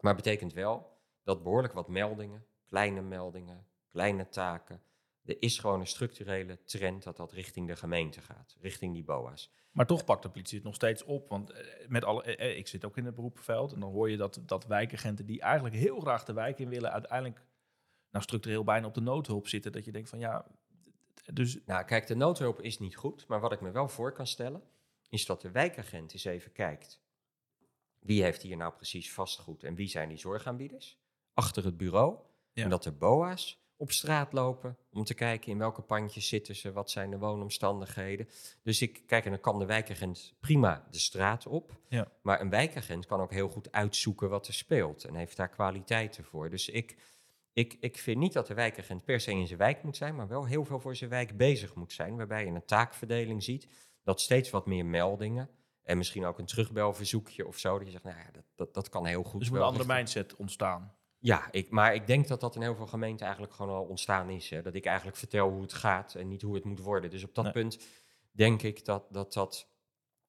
Maar 0.00 0.14
betekent 0.14 0.52
wel 0.52 0.91
dat 1.22 1.42
behoorlijk 1.42 1.72
wat 1.72 1.88
meldingen, 1.88 2.46
kleine 2.68 3.02
meldingen, 3.02 3.66
kleine 3.90 4.28
taken. 4.28 4.82
Er 5.24 5.42
is 5.42 5.58
gewoon 5.58 5.80
een 5.80 5.86
structurele 5.86 6.62
trend 6.64 7.02
dat 7.02 7.16
dat 7.16 7.32
richting 7.32 7.66
de 7.66 7.76
gemeente 7.76 8.20
gaat, 8.20 8.56
richting 8.60 8.94
die 8.94 9.04
BOA's. 9.04 9.52
Maar 9.72 9.86
toch 9.86 10.04
pakt 10.04 10.22
de 10.22 10.30
politie 10.30 10.56
het 10.56 10.66
nog 10.66 10.74
steeds 10.74 11.04
op. 11.04 11.28
Want 11.28 11.50
eh, 11.50 11.88
met 11.88 12.04
alle, 12.04 12.22
eh, 12.22 12.50
eh, 12.50 12.58
ik 12.58 12.68
zit 12.68 12.84
ook 12.84 12.96
in 12.96 13.04
het 13.04 13.14
beroepenveld. 13.14 13.72
En 13.72 13.80
dan 13.80 13.90
hoor 13.90 14.10
je 14.10 14.16
dat, 14.16 14.42
dat 14.46 14.66
wijkagenten 14.66 15.26
die 15.26 15.40
eigenlijk 15.40 15.74
heel 15.74 16.00
graag 16.00 16.24
de 16.24 16.32
wijk 16.32 16.58
in 16.58 16.68
willen, 16.68 16.92
uiteindelijk 16.92 17.44
nou, 18.10 18.24
structureel 18.24 18.64
bijna 18.64 18.86
op 18.86 18.94
de 18.94 19.00
noodhulp 19.00 19.48
zitten. 19.48 19.72
Dat 19.72 19.84
je 19.84 19.92
denkt 19.92 20.08
van 20.08 20.18
ja. 20.18 20.46
Dus 21.32 21.58
Nou, 21.66 21.84
kijk, 21.84 22.06
de 22.06 22.14
noodhulp 22.14 22.60
is 22.60 22.78
niet 22.78 22.96
goed, 22.96 23.26
maar 23.26 23.40
wat 23.40 23.52
ik 23.52 23.60
me 23.60 23.70
wel 23.70 23.88
voor 23.88 24.12
kan 24.12 24.26
stellen, 24.26 24.62
is 25.08 25.26
dat 25.26 25.40
de 25.40 25.50
wijkagent 25.50 26.12
eens 26.12 26.24
even 26.24 26.52
kijkt. 26.52 27.00
Wie 27.98 28.22
heeft 28.22 28.42
hier 28.42 28.56
nou 28.56 28.72
precies 28.72 29.12
vastgoed 29.12 29.64
en 29.64 29.74
wie 29.74 29.88
zijn 29.88 30.08
die 30.08 30.18
zorgaanbieders? 30.18 31.01
Achter 31.34 31.64
het 31.64 31.76
bureau. 31.76 32.16
Ja. 32.52 32.62
En 32.62 32.70
dat 32.70 32.82
de 32.82 32.92
BOA's 32.92 33.60
op 33.76 33.92
straat 33.92 34.32
lopen 34.32 34.76
om 34.90 35.04
te 35.04 35.14
kijken 35.14 35.52
in 35.52 35.58
welke 35.58 35.82
pandjes 35.82 36.28
zitten 36.28 36.56
ze, 36.56 36.72
wat 36.72 36.90
zijn 36.90 37.10
de 37.10 37.18
woonomstandigheden. 37.18 38.28
Dus 38.62 38.82
ik 38.82 39.02
kijk, 39.06 39.24
en 39.24 39.30
dan 39.30 39.40
kan 39.40 39.58
de 39.58 39.66
wijkagent 39.66 40.34
prima 40.40 40.86
de 40.90 40.98
straat 40.98 41.46
op. 41.46 41.80
Ja. 41.88 42.08
Maar 42.22 42.40
een 42.40 42.50
wijkagent 42.50 43.06
kan 43.06 43.20
ook 43.20 43.30
heel 43.30 43.48
goed 43.48 43.72
uitzoeken 43.72 44.28
wat 44.28 44.46
er 44.46 44.54
speelt 44.54 45.04
en 45.04 45.14
heeft 45.14 45.36
daar 45.36 45.48
kwaliteiten 45.48 46.24
voor. 46.24 46.50
Dus 46.50 46.68
ik, 46.68 46.96
ik, 47.52 47.76
ik 47.80 47.98
vind 47.98 48.18
niet 48.18 48.32
dat 48.32 48.46
de 48.46 48.54
wijkagent 48.54 49.04
per 49.04 49.20
se 49.20 49.30
in 49.30 49.46
zijn 49.46 49.58
wijk 49.58 49.82
moet 49.82 49.96
zijn, 49.96 50.14
maar 50.14 50.28
wel 50.28 50.46
heel 50.46 50.64
veel 50.64 50.80
voor 50.80 50.96
zijn 50.96 51.10
wijk 51.10 51.36
bezig 51.36 51.74
moet 51.74 51.92
zijn. 51.92 52.16
Waarbij 52.16 52.44
je 52.44 52.50
een 52.50 52.64
taakverdeling 52.64 53.42
ziet 53.42 53.68
dat 54.02 54.20
steeds 54.20 54.50
wat 54.50 54.66
meer 54.66 54.86
meldingen 54.86 55.50
en 55.82 55.96
misschien 55.96 56.24
ook 56.24 56.38
een 56.38 56.46
terugbelverzoekje 56.46 57.46
of 57.46 57.58
zo. 57.58 57.76
Dat 57.78 57.86
je 57.86 57.92
zegt, 57.92 58.04
nou 58.04 58.16
ja, 58.16 58.30
dat, 58.32 58.44
dat, 58.54 58.74
dat 58.74 58.88
kan 58.88 59.06
heel 59.06 59.22
goed. 59.22 59.40
dus 59.40 59.48
er 59.48 59.54
een 59.56 59.62
andere 59.62 59.78
richting- 59.84 59.98
mindset 59.98 60.36
ontstaan. 60.36 60.94
Ja, 61.22 61.48
ik, 61.52 61.70
maar 61.70 61.94
ik 61.94 62.06
denk 62.06 62.28
dat 62.28 62.40
dat 62.40 62.54
in 62.56 62.62
heel 62.62 62.74
veel 62.74 62.86
gemeenten 62.86 63.24
eigenlijk 63.26 63.54
gewoon 63.54 63.76
al 63.76 63.84
ontstaan 63.84 64.30
is. 64.30 64.50
Hè? 64.50 64.62
Dat 64.62 64.74
ik 64.74 64.84
eigenlijk 64.86 65.16
vertel 65.16 65.50
hoe 65.50 65.62
het 65.62 65.72
gaat 65.72 66.14
en 66.14 66.28
niet 66.28 66.42
hoe 66.42 66.54
het 66.54 66.64
moet 66.64 66.80
worden. 66.80 67.10
Dus 67.10 67.24
op 67.24 67.34
dat 67.34 67.44
Nee. 67.44 67.52
punt 67.52 67.78
denk 68.30 68.62
ik 68.62 68.84
dat, 68.84 69.06
dat 69.10 69.32
dat... 69.32 69.68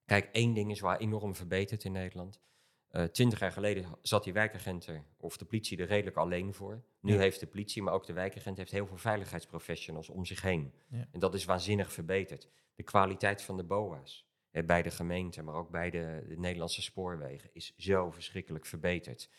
Kijk, 0.06 0.30
één 0.32 0.54
ding 0.54 0.72
is 0.72 0.80
waar 0.80 0.98
enorm 0.98 1.36
verbeterd 1.36 1.84
in 1.84 1.92
Nederland. 1.92 2.40
Eh, 2.88 3.04
Twintig 3.04 3.40
jaar 3.40 3.52
geleden 3.52 3.86
zat 4.02 4.24
die 4.24 4.34
wijkagent 4.34 4.88
er, 4.88 5.04
of 5.18 5.38
de 5.38 5.46
politie 5.46 5.78
er 5.78 5.88
redelijk 5.88 6.18
alleen 6.18 6.54
voor. 6.54 6.84
Nu 7.00 7.14
Ja. 7.14 7.20
heeft 7.20 7.40
de 7.40 7.48
politie, 7.48 7.82
maar 7.84 7.94
ook 7.94 8.06
de 8.06 8.14
wijkagent, 8.14 8.58
heeft 8.58 8.72
heel 8.72 8.88
veel 8.88 8.98
veiligheidsprofessionals 8.98 10.10
om 10.10 10.26
zich 10.26 10.42
heen. 10.42 10.74
Ja. 10.90 11.08
En 11.12 11.20
dat 11.20 11.34
is 11.34 11.46
waanzinnig 11.46 11.94
verbeterd. 11.94 12.50
De 12.76 12.84
kwaliteit 12.84 13.42
van 13.42 13.58
de 13.58 13.64
BOA's 13.64 14.26
eh, 14.52 14.64
bij 14.66 14.82
de 14.82 14.92
gemeente, 14.92 15.42
maar 15.42 15.56
ook 15.56 15.70
bij 15.70 15.90
de, 15.90 16.26
de 16.28 16.38
Nederlandse 16.38 16.82
spoorwegen, 16.82 17.50
is 17.54 17.74
zo 17.78 18.12
verschrikkelijk 18.12 18.66
verbeterd. 18.66 19.30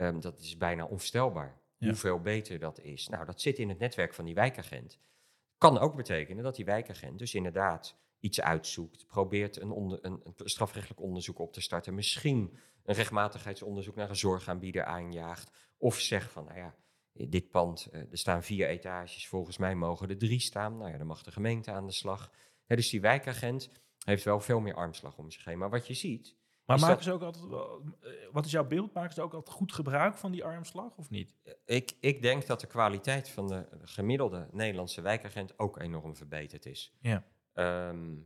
Ehm, 0.00 0.20
dat 0.20 0.40
is 0.40 0.56
bijna 0.56 0.84
onvoorstelbaar 0.84 1.60
Ja. 1.76 1.86
hoeveel 1.86 2.20
beter 2.20 2.58
dat 2.58 2.80
is. 2.80 3.08
Nou, 3.08 3.24
dat 3.24 3.40
zit 3.40 3.58
in 3.58 3.68
het 3.68 3.78
netwerk 3.78 4.14
van 4.14 4.24
die 4.24 4.34
wijkagent. 4.34 4.98
Kan 5.58 5.78
ook 5.78 5.96
betekenen 5.96 6.44
dat 6.44 6.56
die 6.56 6.64
wijkagent 6.64 7.18
dus 7.18 7.34
inderdaad 7.34 7.96
iets 8.20 8.40
uitzoekt, 8.40 9.06
probeert 9.06 9.60
een, 9.60 9.70
onder, 9.70 9.98
een, 10.02 10.20
een 10.24 10.34
strafrechtelijk 10.48 11.00
onderzoek 11.00 11.38
op 11.38 11.52
te 11.52 11.60
starten, 11.60 11.94
misschien 11.94 12.58
een 12.84 12.94
rechtmatigheidsonderzoek 12.94 13.94
naar 13.94 14.08
een 14.08 14.16
zorgaanbieder 14.16 14.84
aanjaagt, 14.84 15.50
of 15.78 15.98
zegt 15.98 16.32
van, 16.32 16.44
nou 16.44 16.58
ja, 16.58 16.74
dit 17.12 17.50
pand, 17.50 17.86
eh, 17.86 18.00
er 18.00 18.18
staan 18.18 18.42
vier 18.42 18.68
etages, 18.68 19.28
volgens 19.28 19.56
mij 19.58 19.74
mogen 19.74 20.08
er 20.08 20.18
drie 20.18 20.40
staan, 20.40 20.76
nou 20.76 20.90
ja, 20.90 20.98
dan 20.98 21.06
mag 21.06 21.22
de 21.22 21.32
gemeente 21.32 21.70
aan 21.70 21.86
de 21.86 21.92
slag. 21.92 22.30
Dus 22.66 22.90
die 22.90 23.00
wijkagent 23.00 23.70
heeft 24.04 24.24
wel 24.24 24.40
veel 24.40 24.60
meer 24.60 24.74
armslag 24.74 25.18
om 25.18 25.30
zich 25.30 25.44
heen. 25.44 25.58
Maar 25.58 25.70
wat 25.70 25.86
je 25.86 25.94
ziet, 25.94 26.36
Maar 26.70 26.78
Is 26.78 26.84
maken 26.84 27.04
dat- 27.04 27.20
ze 27.20 27.26
ook 27.26 27.34
altijd, 27.50 27.92
eh, 28.00 28.10
wat 28.32 28.44
is 28.44 28.50
jouw 28.50 28.66
beeld? 28.66 28.92
Maken 28.92 29.14
ze 29.14 29.22
ook 29.22 29.34
altijd 29.34 29.56
goed 29.56 29.72
gebruik 29.72 30.16
van 30.16 30.32
die 30.32 30.44
armslag 30.44 30.96
of 30.96 31.10
niet? 31.10 31.34
Ik, 31.64 31.92
ik 32.00 32.22
denk 32.22 32.46
dat 32.46 32.60
de 32.60 32.66
kwaliteit 32.66 33.28
van 33.28 33.48
de 33.48 33.66
gemiddelde 33.82 34.48
Nederlandse 34.52 35.00
wijkagent 35.00 35.58
ook 35.58 35.78
enorm 35.78 36.16
verbeterd 36.16 36.66
is. 36.66 36.92
Ja. 37.00 37.24
Ehm, 37.52 38.16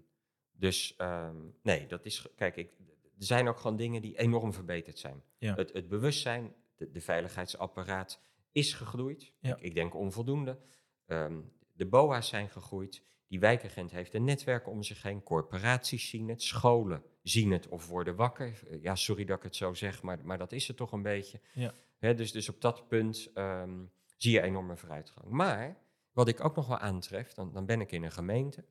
dus 0.53 0.97
ehm, 0.97 1.37
nee, 1.63 1.87
dat 1.87 2.05
is. 2.05 2.27
Kijk, 2.37 2.57
ik, 2.57 2.71
er 3.19 3.25
zijn 3.25 3.49
ook 3.49 3.57
gewoon 3.59 3.77
dingen 3.77 4.03
die 4.03 4.19
enorm 4.19 4.53
verbeterd 4.53 4.99
zijn. 4.99 5.23
Ja. 5.39 5.55
Het, 5.55 5.73
het 5.73 5.89
bewustzijn, 5.89 6.55
de, 6.77 6.91
de 6.91 7.01
veiligheidsapparaat 7.01 8.21
is 8.53 8.73
gegroeid. 8.73 9.33
Ja. 9.41 9.57
Ik, 9.57 9.63
ik 9.63 9.75
denk 9.75 9.95
onvoldoende. 9.95 10.59
Ehm, 11.07 11.41
de 11.73 11.87
BOA's 11.87 12.29
zijn 12.29 12.51
gegroeid. 12.51 13.03
Die 13.29 13.41
wijkagent 13.41 13.91
heeft 13.91 14.15
een 14.15 14.25
netwerk 14.25 14.69
om 14.69 14.83
zich 14.83 15.03
heen. 15.03 15.23
Corporaties 15.23 16.09
zien 16.09 16.29
het, 16.29 16.43
scholen 16.43 17.03
zien 17.23 17.51
het 17.53 17.69
of 17.69 17.89
worden 17.89 18.17
wakker. 18.17 18.61
Eh, 18.71 18.83
Ja, 18.83 18.95
sorry 18.95 19.25
dat 19.25 19.37
ik 19.37 19.43
het 19.43 19.57
zo 19.57 19.75
zeg, 19.75 20.03
maar, 20.03 20.19
maar 20.23 20.39
dat 20.39 20.53
is 20.53 20.69
het 20.69 20.77
toch 20.77 20.93
een 20.93 21.03
beetje. 21.03 21.41
Ja. 21.55 21.73
Dus, 22.15 22.33
dus 22.33 22.49
op 22.49 22.61
dat 22.61 22.89
punt 22.89 23.31
ehm, 23.35 23.85
zie 24.17 24.33
je 24.33 24.43
enorme 24.43 24.77
vooruitgang. 24.77 25.29
Maar 25.29 25.77
wat 26.13 26.29
ik 26.29 26.45
ook 26.45 26.57
nog 26.57 26.67
wel 26.67 26.79
aantref, 26.79 27.33
dan, 27.33 27.53
dan 27.53 27.67
ben 27.67 27.81
ik 27.81 27.93
in 27.93 28.03
een 28.03 28.13
gemeente. 28.13 28.65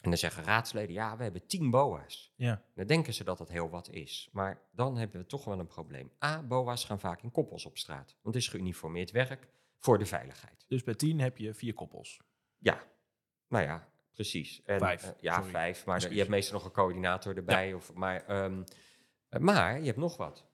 En 0.00 0.10
dan 0.10 0.18
zeggen 0.18 0.44
raadsleden, 0.44 0.94
ja, 0.94 1.16
we 1.16 1.22
hebben 1.22 1.46
tien 1.46 1.70
BOA's. 1.70 2.32
Ja. 2.36 2.62
Dan 2.74 2.86
denken 2.86 3.14
ze 3.14 3.24
dat 3.24 3.38
dat 3.38 3.48
heel 3.48 3.68
wat 3.70 3.90
is. 3.90 4.28
Maar 4.32 4.62
dan 4.72 4.96
hebben 4.96 5.20
we 5.20 5.26
toch 5.26 5.44
wel 5.44 5.58
een 5.58 5.66
probleem. 5.66 6.10
A, 6.24 6.42
BOA's 6.42 6.84
gaan 6.84 7.00
vaak 7.00 7.22
in 7.22 7.30
koppels 7.30 7.64
op 7.64 7.78
straat. 7.78 8.16
Want 8.22 8.34
het 8.34 8.44
is 8.44 8.48
geuniformeerd 8.50 9.10
werk 9.10 9.48
voor 9.78 9.98
de 9.98 10.06
veiligheid. 10.06 10.64
Dus 10.68 10.82
bij 10.82 10.94
tien 10.94 11.20
heb 11.20 11.38
je 11.38 11.54
vier 11.54 11.74
koppels. 11.74 12.20
Ja, 12.58 12.82
nou 13.48 13.64
ja, 13.64 13.88
precies. 14.12 14.62
En, 14.64 14.78
Vijf, 14.78 15.02
eh, 15.02 15.10
ja, 15.20 15.34
sorry. 15.34 15.50
vijf. 15.50 15.86
Maar 15.86 16.12
je 16.12 16.18
hebt 16.18 16.30
meestal 16.30 16.54
nog 16.54 16.64
een 16.64 16.72
coördinator 16.72 17.36
erbij. 17.36 17.74
Of, 17.74 17.92
maar, 17.92 18.26
ehm, 18.26 18.62
eh, 19.28 19.40
maar 19.40 19.78
je 19.78 19.86
hebt 19.86 19.98
nog 19.98 20.16
wat. 20.16 20.44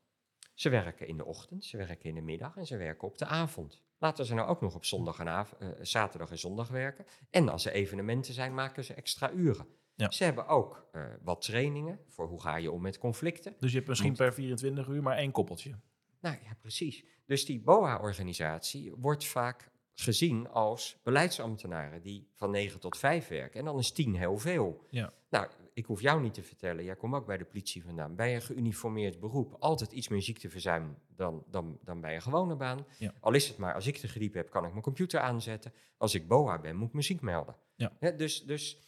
Ze 0.55 0.69
werken 0.69 1.07
in 1.07 1.17
de 1.17 1.25
ochtend, 1.25 1.65
ze 1.65 1.77
werken 1.77 2.09
in 2.09 2.15
de 2.15 2.21
middag 2.21 2.57
en 2.57 2.67
ze 2.67 2.77
werken 2.77 3.09
op 3.09 3.19
de 3.19 3.25
avond. 3.27 3.83
Laten 3.99 4.25
ze 4.27 4.35
nou 4.35 4.49
ook 4.49 4.61
nog 4.61 4.75
op 4.75 4.85
zondag 4.85 5.19
en 5.19 5.27
eh, 5.27 5.45
zaterdag 5.81 6.31
en 6.31 6.39
zondag 6.39 6.69
werken. 6.69 7.07
En 7.31 7.49
als 7.49 7.67
er 7.67 7.73
evenementen 7.73 8.35
zijn, 8.35 8.55
maken 8.55 8.85
ze 8.85 8.95
extra 8.95 9.31
uren. 9.31 9.67
Ja. 9.95 10.11
Ze 10.11 10.25
hebben 10.25 10.47
ook 10.47 10.87
wat 11.23 11.43
trainingen 11.43 12.01
voor 12.09 12.27
hoe 12.27 12.41
ga 12.41 12.57
je 12.57 12.71
om 12.71 12.83
met 12.83 12.99
conflicten. 12.99 13.55
Dus 13.59 13.71
je 13.71 13.77
hebt 13.77 13.89
misschien 13.89 14.09
Moet- 14.09 14.19
per 14.19 14.35
24 14.35 14.87
uur 14.89 15.03
maar 15.03 15.17
één 15.17 15.31
koppeltje. 15.31 15.79
Nou 16.21 16.37
ja, 16.45 16.55
precies. 16.61 17.05
Dus 17.27 17.45
die 17.45 17.61
BOA-organisatie 17.61 18.93
wordt 18.97 19.27
vaak 19.27 19.71
gezien 19.95 20.49
als 20.49 20.99
beleidsambtenaren 21.03 22.03
die 22.03 22.29
van 22.35 22.51
9 22.51 22.81
tot 22.81 22.97
5 22.97 23.29
werken. 23.29 23.59
En 23.59 23.65
dan 23.65 23.79
is 23.79 23.93
10 23.93 24.15
heel 24.15 24.39
veel. 24.39 24.87
Ja. 24.91 25.13
Nou, 25.31 25.49
ik 25.73 25.85
hoef 25.85 26.01
jou 26.01 26.21
niet 26.21 26.35
te 26.35 26.43
vertellen, 26.43 26.85
jij 26.85 26.97
komt 26.97 27.15
ook 27.15 27.27
bij 27.27 27.37
de 27.37 27.45
politie 27.45 27.85
vandaan. 27.85 28.17
Bij 28.17 28.35
een 28.35 28.43
geuniformeerd 28.43 29.21
beroep 29.21 29.57
altijd 29.59 29.93
iets 29.93 30.09
meer 30.09 30.23
ziekteverzuim 30.23 30.99
dan, 31.09 31.45
dan, 31.47 31.79
dan 31.83 32.01
bij 32.01 32.15
een 32.15 32.23
gewone 32.23 32.57
baan. 32.57 32.87
Ja. 32.99 33.15
Al 33.21 33.35
is 33.35 33.49
het 33.49 33.57
maar, 33.57 33.75
als 33.75 33.87
ik 33.87 34.01
de 34.01 34.09
griep 34.09 34.35
heb, 34.35 34.51
kan 34.51 34.65
ik 34.65 34.71
mijn 34.71 34.83
computer 34.83 35.21
aanzetten. 35.21 35.73
Als 35.97 36.15
ik 36.15 36.29
BOA 36.29 36.59
ben, 36.59 36.77
moet 36.77 36.89
ik 36.89 36.95
muziek 36.95 37.21
melden. 37.21 37.57
Ja. 37.75 37.97
Hè, 37.99 38.17
dus, 38.17 38.43
dus 38.45 38.79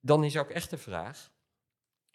dan 0.00 0.24
is 0.24 0.36
ook 0.36 0.50
echt 0.50 0.70
de 0.70 0.78
vraag, 0.78 1.32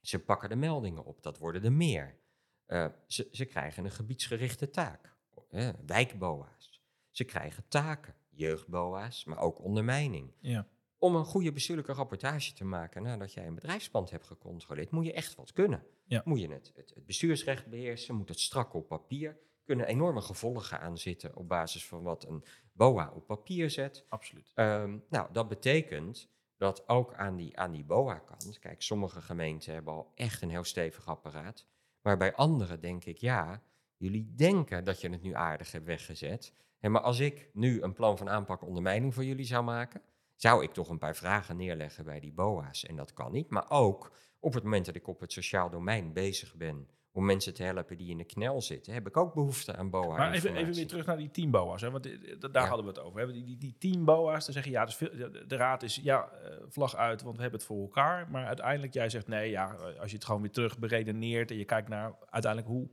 ze 0.01 0.19
pakken 0.19 0.49
de 0.49 0.55
meldingen 0.55 1.05
op, 1.05 1.23
dat 1.23 1.37
worden 1.37 1.63
er 1.63 1.73
meer. 1.73 2.19
Eh, 2.65 2.87
ze, 3.07 3.27
ze 3.31 3.45
krijgen 3.45 3.85
een 3.85 3.91
gebiedsgerichte 3.91 4.69
taak. 4.69 5.15
Hè, 5.49 5.71
wijkboa's. 5.85 6.81
Ze 7.11 7.23
krijgen 7.23 7.67
taken, 7.67 8.15
jeugdboa's, 8.35 9.25
maar 9.25 9.39
ook 9.39 9.63
ondermijning. 9.63 10.33
Ja. 10.39 10.67
Om 10.97 11.15
een 11.15 11.25
goede 11.25 11.51
bestuurlijke 11.51 11.93
rapportage 11.93 12.53
te 12.53 12.65
maken 12.65 13.03
nadat 13.03 13.33
jij 13.33 13.47
een 13.47 13.55
bedrijfspand 13.55 14.09
hebt 14.09 14.25
gecontroleerd, 14.25 14.91
moet 14.91 15.05
je 15.05 15.13
echt 15.13 15.35
wat 15.35 15.53
kunnen. 15.53 15.85
Ja. 16.05 16.21
Moet 16.25 16.41
je 16.41 16.47
het, 16.47 16.71
het, 16.75 16.91
het 16.95 17.05
bestuursrecht 17.05 17.67
beheersen, 17.67 18.15
moet 18.15 18.29
het 18.29 18.39
strak 18.39 18.73
op 18.73 18.87
papier. 18.87 19.37
Kunnen 19.63 19.87
enorme 19.87 20.21
gevolgen 20.21 20.79
aan 20.79 20.97
zitten 20.97 21.35
op 21.35 21.47
basis 21.47 21.87
van 21.87 22.03
wat 22.03 22.27
een 22.27 22.43
BOA 22.73 23.11
op 23.15 23.25
papier 23.25 23.69
zet. 23.69 24.05
Absoluut. 24.09 24.51
Ehm, 24.55 24.97
nou, 25.09 25.29
dat 25.31 25.47
betekent 25.47 26.29
dat 26.57 26.87
ook 26.87 27.13
aan 27.13 27.35
die, 27.35 27.57
aan 27.57 27.71
die 27.71 27.83
BOA-kant, 27.83 28.59
kijk, 28.59 28.81
sommige 28.81 29.21
gemeenten 29.21 29.73
hebben 29.73 29.93
al 29.93 30.11
echt 30.15 30.41
een 30.41 30.49
heel 30.49 30.63
stevig 30.63 31.07
apparaat. 31.07 31.67
Maar 32.01 32.17
bij 32.17 32.33
anderen 32.35 32.79
denk 32.79 33.05
ik, 33.05 33.17
ja, 33.17 33.63
jullie 33.97 34.33
denken 34.35 34.83
dat 34.83 35.01
je 35.01 35.09
het 35.09 35.21
nu 35.21 35.33
aardig 35.33 35.71
hebt 35.71 35.85
weggezet. 35.85 36.53
Maar 36.91 37.01
als 37.01 37.19
ik 37.19 37.49
nu 37.53 37.81
een 37.81 37.93
plan 37.93 38.17
van 38.17 38.29
aanpak 38.29 38.61
ondermijning 38.65 39.13
voor 39.13 39.25
jullie 39.25 39.45
zou 39.45 39.63
maken, 39.63 40.01
zou 40.35 40.63
ik 40.63 40.73
toch 40.73 40.89
een 40.89 40.97
paar 40.97 41.15
vragen 41.15 41.57
neerleggen 41.57 42.05
bij 42.05 42.19
die 42.19 42.33
BOA's. 42.33 42.85
En 42.85 42.95
dat 42.95 43.13
kan 43.13 43.31
niet. 43.31 43.49
Maar 43.49 43.65
ook 43.69 44.11
op 44.39 44.53
het 44.53 44.63
moment 44.63 44.85
dat 44.85 44.95
ik 44.95 45.07
op 45.07 45.19
het 45.19 45.31
sociaal 45.31 45.69
domein 45.69 46.13
bezig 46.13 46.55
ben 46.55 46.87
om 47.11 47.25
mensen 47.25 47.53
te 47.53 47.63
helpen 47.63 47.97
die 47.97 48.09
in 48.09 48.17
de 48.17 48.23
knel 48.23 48.61
zitten, 48.61 48.93
heb 48.93 49.07
ik 49.07 49.17
ook 49.17 49.33
behoefte 49.33 49.75
aan 49.75 49.89
BOA. 49.89 50.17
Maar 50.17 50.31
even, 50.33 50.55
even 50.55 50.73
weer 50.73 50.87
terug 50.87 51.05
naar 51.05 51.17
die 51.17 51.31
10 51.31 51.51
BOA's. 51.51 51.81
Hè? 51.81 51.91
Want 51.91 52.03
da- 52.03 52.47
daar 52.47 52.61
Ja. 52.63 52.67
hadden 52.67 52.85
we 52.85 52.91
het 52.91 52.99
over. 53.01 53.19
Hè? 53.19 53.31
Die, 53.31 53.43
die, 53.43 53.57
die 53.57 53.75
10 53.77 54.05
BOA's, 54.05 54.45
dan 54.45 54.53
zeg 54.53 54.63
je 54.63 54.69
ja, 54.71 54.85
dus 54.85 54.95
veel, 54.95 55.09
de 55.31 55.45
de 55.47 55.55
raad 55.55 55.83
is 55.83 55.95
ja, 55.95 56.29
eh, 56.29 56.57
vlag 56.69 56.95
uit, 56.95 57.21
want 57.21 57.35
we 57.35 57.41
hebben 57.41 57.59
het 57.59 57.67
voor 57.69 57.81
elkaar. 57.81 58.29
Maar 58.31 58.45
uiteindelijk, 58.45 58.93
jij 58.93 59.09
zegt 59.09 59.27
nee, 59.27 59.49
ja, 59.49 59.75
eh, 59.75 59.99
als 59.99 60.09
je 60.09 60.15
het 60.15 60.25
gewoon 60.25 60.41
weer 60.41 60.51
terug 60.51 60.79
beredeneert 60.79 61.51
en 61.51 61.57
je 61.57 61.65
kijkt 61.65 61.89
naar 61.89 62.15
uiteindelijk 62.29 62.71
hoe, 62.73 62.89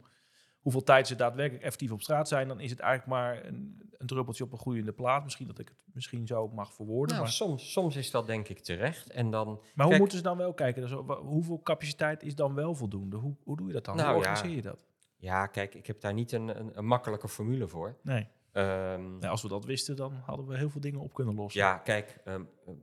hoeveel 0.62 0.82
tijd 0.82 1.06
ze 1.06 1.14
daadwerkelijk 1.14 1.64
effectief 1.64 1.92
op 1.92 2.02
straat 2.02 2.28
zijn, 2.28 2.48
dan 2.48 2.60
is 2.60 2.70
het 2.70 2.80
eigenlijk 2.80 3.10
maar 3.10 3.44
een, 3.44 3.90
een 3.98 4.06
druppeltje 4.06 4.44
op 4.44 4.52
een 4.52 4.58
groeiende 4.58 4.92
plaat. 4.92 5.24
Misschien 5.24 5.46
dat 5.46 5.58
ik 5.58 5.68
het 5.68 5.94
misschien 5.94 6.26
zo 6.26 6.48
mag 6.48 6.74
verwoorden. 6.74 7.08
Nou, 7.08 7.20
maar 7.20 7.32
soms, 7.32 7.72
soms 7.72 7.96
is 7.96 8.10
dat 8.10 8.26
denk 8.26 8.48
ik 8.48 8.58
terecht. 8.58 9.10
En 9.10 9.30
dan, 9.30 9.60
maar 9.74 9.86
hoe 9.86 9.98
moeten 9.98 10.16
ze 10.16 10.22
dan 10.22 10.36
wel 10.36 10.54
kijken? 10.54 10.82
Dus, 10.82 11.16
hoeveel 11.20 11.62
capaciteit 11.62 12.22
is 12.22 12.34
dan 12.34 12.54
wel 12.54 12.74
voldoende? 12.74 13.16
Hoe, 13.16 13.36
hoe 13.44 13.56
doe 13.56 13.66
je 13.66 13.72
dat 13.72 13.84
dan? 13.84 13.96
Nou, 13.96 14.14
hoe 14.14 14.22
ja. 14.22 14.30
organiseer 14.30 14.56
je 14.56 14.62
dat? 14.62 14.84
ja, 15.22 15.46
kijk, 15.46 15.74
ik 15.74 15.86
heb 15.86 16.00
daar 16.00 16.12
niet 16.12 16.32
een, 16.32 16.58
een, 16.58 16.70
een 16.78 16.86
makkelijke 16.86 17.28
formule 17.28 17.68
voor. 17.68 17.96
Nee. 18.02 18.28
Ehm, 18.52 19.24
als 19.24 19.42
we 19.42 19.48
dat 19.48 19.64
wisten, 19.64 19.96
dan 19.96 20.12
hadden 20.12 20.46
we 20.46 20.56
heel 20.56 20.70
veel 20.70 20.80
dingen 20.80 21.00
op 21.00 21.14
kunnen 21.14 21.34
lossen. 21.34 21.60
Ja, 21.60 21.76
kijk, 21.78 22.20
ehm, 22.24 22.42
eh, 22.66 22.74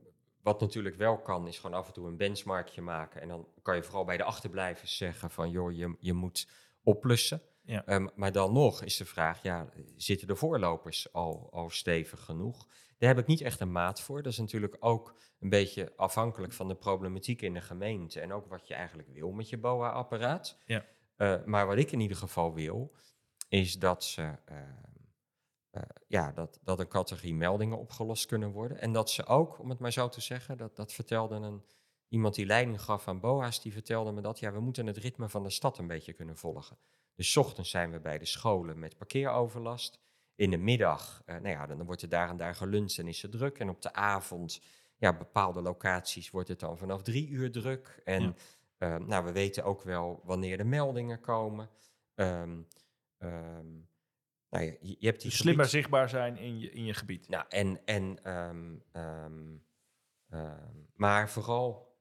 wat 0.42 0.60
natuurlijk 0.60 0.96
wel 0.96 1.18
kan, 1.18 1.46
is 1.46 1.58
gewoon 1.58 1.76
af 1.76 1.86
en 1.86 1.92
toe 1.92 2.06
een 2.06 2.16
benchmarkje 2.16 2.82
maken. 2.82 3.20
En 3.20 3.28
dan 3.28 3.46
kan 3.62 3.76
je 3.76 3.82
vooral 3.82 4.04
bij 4.04 4.16
de 4.16 4.24
achterblijvers 4.24 4.96
zeggen 4.96 5.30
van, 5.30 5.50
joh, 5.50 5.72
je, 5.72 5.96
je 5.98 6.12
moet 6.12 6.48
oplussen. 6.82 7.42
Ja. 7.70 7.86
Ehm, 7.86 8.06
maar 8.14 8.32
dan 8.32 8.52
nog 8.52 8.82
is 8.82 8.96
de 8.96 9.04
vraag, 9.04 9.42
ja, 9.42 9.68
zitten 9.96 10.26
de 10.26 10.36
voorlopers 10.36 11.12
al, 11.12 11.48
al 11.52 11.70
stevig 11.70 12.20
genoeg? 12.20 12.66
Daar 12.98 13.08
heb 13.08 13.18
ik 13.18 13.26
niet 13.26 13.40
echt 13.40 13.60
een 13.60 13.72
maat 13.72 14.00
voor. 14.00 14.22
Dat 14.22 14.32
is 14.32 14.38
natuurlijk 14.38 14.76
ook 14.80 15.16
een 15.38 15.48
beetje 15.48 15.92
afhankelijk 15.96 16.52
van 16.52 16.68
de 16.68 16.74
problematiek 16.74 17.42
in 17.42 17.54
de 17.54 17.60
gemeente. 17.60 18.20
En 18.20 18.32
ook 18.32 18.46
wat 18.46 18.68
je 18.68 18.74
eigenlijk 18.74 19.08
wil 19.08 19.32
met 19.32 19.48
je 19.48 19.58
BOA-apparaat. 19.58 20.58
Ja. 20.66 20.84
Eh, 21.16 21.44
maar 21.44 21.66
wat 21.66 21.76
ik 21.76 21.92
in 21.92 22.00
ieder 22.00 22.16
geval 22.16 22.54
wil, 22.54 22.94
is 23.48 23.78
dat 23.78 24.04
ze... 24.04 24.36
ehm, 24.44 24.90
eh, 25.70 25.82
ja, 26.06 26.32
dat, 26.32 26.60
dat 26.62 26.80
een 26.80 26.88
categorie 26.88 27.34
meldingen 27.34 27.78
opgelost 27.78 28.26
kunnen 28.26 28.50
worden. 28.50 28.80
En 28.80 28.92
dat 28.92 29.10
ze 29.10 29.26
ook, 29.26 29.58
om 29.58 29.70
het 29.70 29.78
maar 29.78 29.92
zo 29.92 30.08
te 30.08 30.20
zeggen, 30.20 30.56
dat, 30.56 30.76
dat 30.76 30.92
vertelde 30.92 31.34
een, 31.34 31.64
iemand 32.08 32.34
die 32.34 32.46
leiding 32.46 32.82
gaf 32.82 33.08
aan 33.08 33.20
BOA's, 33.20 33.62
die 33.62 33.72
vertelde 33.72 34.12
me 34.12 34.20
dat, 34.20 34.38
ja, 34.38 34.52
we 34.52 34.60
moeten 34.60 34.86
het 34.86 34.96
ritme 34.96 35.28
van 35.28 35.42
de 35.42 35.50
stad 35.50 35.78
een 35.78 35.86
beetje 35.86 36.12
kunnen 36.12 36.36
volgen. 36.36 36.78
Dus 37.20 37.36
ochtends 37.36 37.70
zijn 37.70 37.90
we 37.90 38.00
bij 38.00 38.18
de 38.18 38.24
scholen 38.24 38.78
met 38.78 38.96
parkeeroverlast. 38.96 39.98
In 40.34 40.50
de 40.50 40.56
middag, 40.56 41.22
eh, 41.24 41.34
nou 41.34 41.48
ja, 41.48 41.66
dan 41.66 41.84
wordt 41.84 42.02
er 42.02 42.08
daar 42.08 42.28
en 42.28 42.36
daar 42.36 42.54
geluncht 42.54 42.98
en 42.98 43.08
is 43.08 43.22
het 43.22 43.30
druk. 43.30 43.58
En 43.58 43.68
op 43.68 43.82
de 43.82 43.92
avond, 43.92 44.62
ja, 44.96 45.16
bepaalde 45.16 45.62
locaties 45.62 46.30
wordt 46.30 46.48
het 46.48 46.60
dan 46.60 46.78
vanaf 46.78 47.02
drie 47.02 47.28
uur 47.28 47.52
druk. 47.52 48.00
En 48.04 48.22
Ja. 48.22 48.34
eh, 48.78 48.96
nou, 48.96 49.24
we 49.24 49.32
weten 49.32 49.64
ook 49.64 49.82
wel 49.82 50.20
wanneer 50.24 50.56
de 50.56 50.64
meldingen 50.64 51.20
komen. 51.20 51.70
Ehm, 52.14 52.60
ehm, 53.18 53.72
nou, 54.50 54.64
je, 54.64 54.76
je 54.80 55.06
hebt 55.06 55.20
die 55.20 55.30
Dus 55.30 55.38
slimmer 55.38 55.66
zichtbaar 55.66 56.08
zijn 56.08 56.36
in 56.36 56.58
je, 56.58 56.70
in 56.70 56.84
je 56.84 56.94
gebied. 56.94 57.28
nou, 57.28 57.44
en, 57.48 57.80
en, 57.84 58.18
ehm, 58.92 59.56
maar 60.94 61.30
vooral 61.30 61.96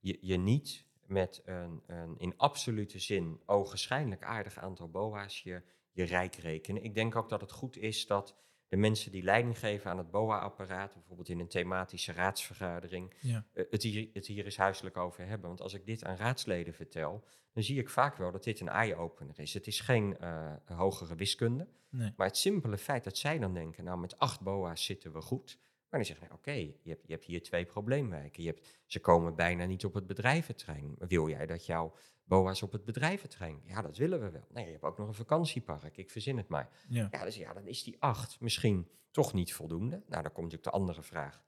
je, 0.00 0.18
je 0.20 0.36
niet 0.36 0.84
met 1.06 1.42
een, 1.44 1.82
een 1.86 2.14
in 2.18 2.34
absolute 2.36 2.98
zin 2.98 3.40
ogenschijnlijk 3.46 4.22
aardig 4.22 4.58
aantal 4.58 4.88
BOA's 4.88 5.42
je, 5.42 5.62
je 5.92 6.04
rijk 6.04 6.34
rekenen. 6.34 6.82
Ik 6.84 6.94
denk 6.94 7.16
ook 7.16 7.28
dat 7.28 7.40
het 7.40 7.52
goed 7.52 7.76
is 7.76 8.06
dat 8.06 8.34
de 8.68 8.76
mensen 8.76 9.12
die 9.12 9.22
leiding 9.22 9.58
geven 9.58 9.90
aan 9.90 9.98
het 9.98 10.10
BOA-apparaat, 10.10 10.94
bijvoorbeeld 10.94 11.28
in 11.28 11.40
een 11.40 11.48
thematische 11.48 12.12
raadsvergadering, 12.12 13.14
Ja. 13.20 13.44
eh, 13.52 13.64
het, 13.70 13.82
hier, 13.82 14.08
het 14.12 14.26
hier 14.26 14.44
eens 14.44 14.56
huiselijk 14.56 14.96
over 14.96 15.26
hebben. 15.26 15.48
Want 15.48 15.60
als 15.60 15.74
ik 15.74 15.86
dit 15.86 16.04
aan 16.04 16.16
raadsleden 16.16 16.74
vertel, 16.74 17.24
dan 17.52 17.62
zie 17.62 17.78
ik 17.78 17.90
vaak 17.90 18.16
wel 18.16 18.30
dat 18.32 18.44
dit 18.44 18.60
een 18.60 18.68
eye-opener 18.68 19.38
is. 19.40 19.54
Het 19.54 19.66
is 19.66 19.80
geen 19.80 20.18
eh, 20.18 20.52
hogere 20.64 21.14
wiskunde. 21.14 21.68
Nee. 21.88 22.12
Maar 22.16 22.26
het 22.26 22.36
simpele 22.36 22.78
feit 22.78 23.04
dat 23.04 23.16
zij 23.18 23.38
dan 23.38 23.54
denken, 23.54 23.84
nou 23.84 23.98
met 23.98 24.18
acht 24.18 24.40
BOA's 24.40 24.84
zitten 24.84 25.12
we 25.12 25.20
goed. 25.20 25.58
Maar 25.94 26.04
dan 26.04 26.16
zeggen, 26.16 26.36
oké, 26.36 26.52
je, 26.52 26.90
hebt, 26.90 27.02
je 27.06 27.12
hebt 27.12 27.24
hier 27.24 27.42
twee 27.42 27.64
probleemwijken. 27.64 28.42
Je 28.42 28.48
hebt, 28.48 28.82
ze 28.86 29.00
komen 29.00 29.34
bijna 29.34 29.64
niet 29.64 29.84
op 29.84 29.94
het 29.94 30.06
bedrijventrein. 30.06 30.94
Wil 30.98 31.28
jij 31.28 31.46
dat 31.46 31.66
jouw 31.66 31.94
BOA's 32.24 32.62
op 32.62 32.72
het 32.72 32.84
bedrijventrein? 32.84 33.60
Ja, 33.64 33.82
dat 33.82 33.96
willen 33.96 34.20
we 34.20 34.30
wel. 34.30 34.46
Nee, 34.52 34.64
je 34.64 34.70
hebt 34.70 34.82
ook 34.82 34.98
nog 34.98 35.08
een 35.08 35.14
vakantiepark, 35.14 35.96
ik 35.96 36.10
verzin 36.10 36.36
het 36.36 36.48
maar. 36.48 36.70
Ja. 36.88 37.08
Ja, 37.10 37.24
dus 37.24 37.36
ja, 37.36 37.52
dan 37.52 37.66
is 37.66 37.82
die 37.82 37.96
acht 37.98 38.40
misschien 38.40 38.88
toch 39.10 39.32
niet 39.32 39.54
voldoende. 39.54 40.02
Nou, 40.06 40.22
dan 40.22 40.32
komt 40.32 40.52
natuurlijk 40.52 40.64
de 40.64 40.70
andere 40.70 41.02
vraag. 41.02 41.44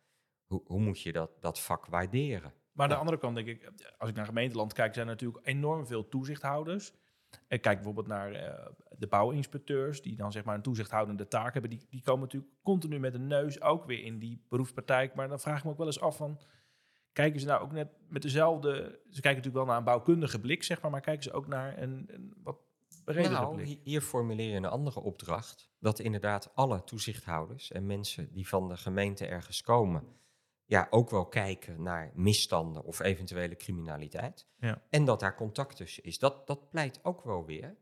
Hoe, 0.47 0.63
hoe 0.65 0.81
moet 0.81 1.01
je 1.01 1.13
dat, 1.13 1.31
dat 1.41 1.61
vak 1.61 1.87
waarderen? 1.87 2.55
Maar 2.73 2.85
aan 2.85 2.93
de 2.93 2.99
andere 2.99 3.19
kant 3.19 3.35
denk 3.35 3.49
ik, 3.49 3.73
als 3.99 4.09
ik 4.09 4.17
naar 4.17 4.27
gemeenteland 4.27 4.73
kijk, 4.73 4.95
zijn 4.95 5.07
er 5.07 5.13
natuurlijk 5.13 5.47
enorm 5.47 5.87
veel 5.87 6.09
toezichthouders. 6.09 6.93
En 7.49 7.61
kijk 7.61 7.77
bijvoorbeeld 7.77 8.07
naar 8.07 8.33
eh, 8.33 8.67
de 8.99 9.07
bouwinspecteurs, 9.07 10.03
die 10.03 10.17
dan 10.17 10.33
zeg 10.33 10.45
maar 10.45 10.55
een 10.55 10.63
toezichthoudende 10.63 11.29
taak 11.29 11.53
hebben. 11.53 11.71
Die, 11.71 11.87
die 11.91 12.03
komen 12.03 12.21
natuurlijk 12.21 12.53
continu 12.63 12.99
met 12.99 13.15
een 13.15 13.27
neus 13.27 13.61
ook 13.61 13.85
weer 13.85 14.05
in 14.05 14.19
die 14.19 14.45
beroepspraktijk. 14.49 15.15
Maar 15.15 15.29
dan 15.29 15.41
vraag 15.41 15.59
ik 15.59 15.65
me 15.65 15.71
ook 15.71 15.79
wel 15.79 15.87
eens 15.87 16.01
af 16.01 16.17
van, 16.17 16.41
kijken 17.13 17.41
ze 17.41 17.47
nou 17.47 17.63
ook 17.63 17.73
net 17.73 17.89
met 18.09 18.23
dezelfde... 18.23 18.71
Ze 19.11 19.21
kijken 19.21 19.43
natuurlijk 19.43 19.55
wel 19.55 19.65
naar 19.65 19.77
een 19.77 19.85
bouwkundige 19.85 20.41
blik, 20.41 20.63
zeg 20.63 20.81
maar, 20.83 20.91
maar 20.91 21.01
kijken 21.01 21.23
ze 21.23 21.33
ook 21.33 21.47
naar 21.47 21.79
een, 21.79 22.05
een 22.09 22.35
wat 22.43 22.59
bredere 23.05 23.35
Nou, 23.35 23.55
blik? 23.55 23.81
hier 23.83 24.01
formuleer 24.01 24.51
je 24.51 24.57
een 24.57 24.65
andere 24.65 25.01
opdracht. 25.01 25.71
Dat 25.79 25.99
inderdaad 25.99 26.55
alle 26.55 26.85
toezichthouders 26.85 27.73
en 27.73 27.87
mensen 27.87 28.33
die 28.33 28.49
van 28.49 28.69
de 28.69 28.77
gemeente 28.77 29.27
ergens 29.27 29.63
komen, 29.63 30.05
ja, 30.67 30.87
ook 30.91 31.11
wel 31.11 31.27
kijken 31.27 31.83
naar 31.83 32.13
misstanden 32.15 32.85
of 32.85 33.01
eventuele 33.01 33.57
criminaliteit. 33.57 34.47
Ja. 34.59 34.83
En 34.91 35.05
dat 35.05 35.21
daar 35.21 35.37
contact 35.37 35.77
tussen 35.77 36.03
is. 36.03 36.19
Dat, 36.19 36.47
dat 36.47 36.71
pleit 36.71 37.01
ook 37.03 37.25
wel 37.25 37.45
weer 37.45 37.77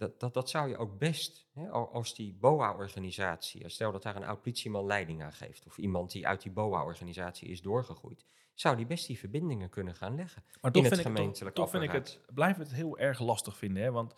dat, 0.00 0.20
dat, 0.20 0.34
dat 0.34 0.50
zou 0.50 0.68
je 0.68 0.76
ook 0.76 0.98
best, 0.98 1.46
hè, 1.52 1.68
als 1.68 2.14
die 2.14 2.34
BOA-organisatie, 2.34 3.68
stel 3.68 3.92
dat 3.92 4.02
daar 4.02 4.16
een 4.16 4.24
oud 4.24 4.42
politieman 4.42 4.86
leiding 4.86 5.22
aan 5.22 5.32
geeft, 5.32 5.66
of 5.66 5.78
iemand 5.78 6.12
die 6.12 6.26
uit 6.26 6.42
die 6.42 6.52
BOA-organisatie 6.52 7.48
is 7.48 7.62
doorgegroeid, 7.62 8.24
zou 8.54 8.76
die 8.76 8.86
best 8.86 9.06
die 9.06 9.18
verbindingen 9.18 9.68
kunnen 9.68 9.94
gaan 9.94 10.14
leggen. 10.14 10.44
Maar 10.60 10.72
toch, 10.72 10.86
vind 10.86 11.18
ik, 11.18 11.34
toch, 11.34 11.52
toch 11.52 11.70
vind 11.70 11.82
ik 11.82 11.92
het, 11.92 12.20
blijf 12.34 12.56
het 12.56 12.72
heel 12.72 12.98
erg 12.98 13.20
lastig 13.20 13.56
vinden, 13.56 13.82
hè? 13.82 13.90
want 13.90 14.14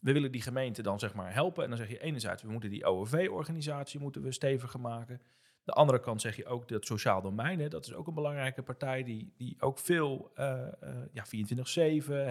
we 0.00 0.12
willen 0.12 0.32
die 0.32 0.42
gemeente 0.42 0.82
dan 0.82 0.98
zeg 0.98 1.14
maar 1.14 1.32
helpen. 1.32 1.62
En 1.62 1.68
dan 1.68 1.78
zeg 1.78 1.88
je 1.88 2.00
enerzijds, 2.00 2.42
we 2.42 2.50
moeten 2.50 2.70
die 2.70 2.84
OOV-organisatie 2.84 4.00
moeten 4.00 4.22
we 4.22 4.32
steviger 4.32 4.80
maken. 4.80 5.22
De 5.66 5.72
andere 5.72 6.00
kant 6.00 6.20
zeg 6.20 6.36
je 6.36 6.46
ook 6.46 6.68
dat 6.68 6.86
sociaal 6.86 7.22
domein, 7.22 7.60
hè, 7.60 7.68
dat 7.68 7.86
is 7.86 7.94
ook 7.94 8.06
een 8.06 8.14
belangrijke 8.14 8.62
partij 8.62 9.02
die, 9.02 9.32
die 9.36 9.56
ook 9.60 9.78
veel 9.78 10.32
uh, 10.36 10.66
uh, 10.82 10.96
ja, 11.12 11.24
24-7, 11.26 11.28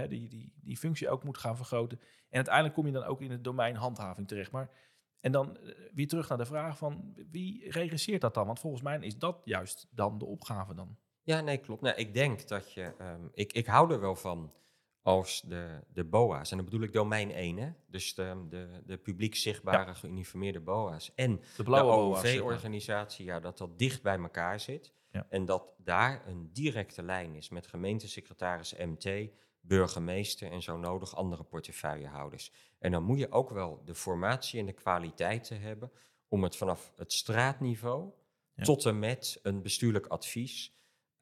die, 0.10 0.28
die, 0.28 0.54
die 0.62 0.78
functie 0.78 1.10
ook 1.10 1.24
moet 1.24 1.38
gaan 1.38 1.56
vergroten. 1.56 2.00
En 2.00 2.36
uiteindelijk 2.36 2.76
kom 2.76 2.86
je 2.86 2.92
dan 2.92 3.04
ook 3.04 3.22
in 3.22 3.32
het 3.32 3.44
domein 3.44 3.76
handhaving 3.76 4.28
terecht. 4.28 4.52
Maar, 4.52 4.70
en 5.20 5.32
dan 5.32 5.58
uh, 5.62 5.74
weer 5.94 6.08
terug 6.08 6.30
naar 6.30 6.38
de 6.38 6.46
vraag 6.46 6.78
van 6.78 7.16
wie 7.32 7.72
regisseert 7.72 8.22
dat 8.22 8.34
dan? 8.34 8.46
Want 8.46 8.60
volgens 8.60 8.82
mij 8.82 9.00
is 9.00 9.18
dat 9.18 9.42
juist 9.44 9.88
dan 9.92 10.18
de 10.18 10.26
opgave 10.26 10.74
dan. 10.74 10.98
Ja, 11.24 11.42
nee, 11.42 11.58
klopt. 11.58 11.82
Nou, 11.82 11.96
ik 11.96 12.14
denk 12.14 12.48
dat 12.48 12.74
je, 12.74 12.94
um, 13.02 13.30
ik, 13.34 13.54
ik 13.54 13.66
hou 13.66 13.94
er 13.94 14.00
wel 14.00 14.16
van 14.16 14.54
als 15.06 15.42
de, 15.42 15.80
de 15.94 16.04
BOA's. 16.04 16.52
En 16.52 16.58
dan 16.58 16.66
bedoel 16.66 16.82
ik 16.82 16.94
domein 16.94 17.32
1, 17.32 17.58
hè? 17.58 17.72
dus 17.88 18.16
de, 18.16 18.46
de, 18.50 18.82
de 18.86 18.98
publiek 18.98 19.36
zichtbare 19.36 19.86
ja. 19.86 19.94
geuniformeerde 19.94 20.60
BOA's. 20.60 21.12
En 21.16 21.42
de, 21.58 21.64
de 21.64 21.84
OOV-organisatie, 21.84 23.26
ja, 23.26 23.40
dat 23.40 23.58
dat 23.58 23.80
dicht 23.80 24.02
bij 24.02 24.18
elkaar 24.18 24.60
zit. 24.60 24.94
Ja. 25.12 25.26
En 25.30 25.46
dat 25.46 25.74
daar 25.78 26.28
een 26.28 26.50
directe 26.54 27.04
lijn 27.04 27.36
is 27.36 27.50
met 27.50 27.68
gemeentesecretaris 27.68 28.76
MT, 28.76 29.30
burgemeester 29.62 30.52
en 30.52 30.62
zo 30.62 30.78
nodig 30.78 31.16
andere 31.16 31.44
portefeuillehouders. 31.44 32.52
En 32.80 32.92
dan 32.92 33.04
moet 33.04 33.20
je 33.20 33.32
ook 33.32 33.50
wel 33.50 33.82
de 33.84 33.96
formatie 33.96 34.60
en 34.60 34.66
de 34.66 34.74
kwaliteiten 34.74 35.62
hebben 35.62 35.92
om 36.28 36.44
het 36.44 36.56
vanaf 36.56 36.92
het 36.96 37.14
straatniveau 37.14 38.12
ja. 38.54 38.64
tot 38.64 38.86
en 38.86 39.00
met 39.00 39.40
een 39.42 39.62
bestuurlijk 39.62 40.06
advies 40.06 40.74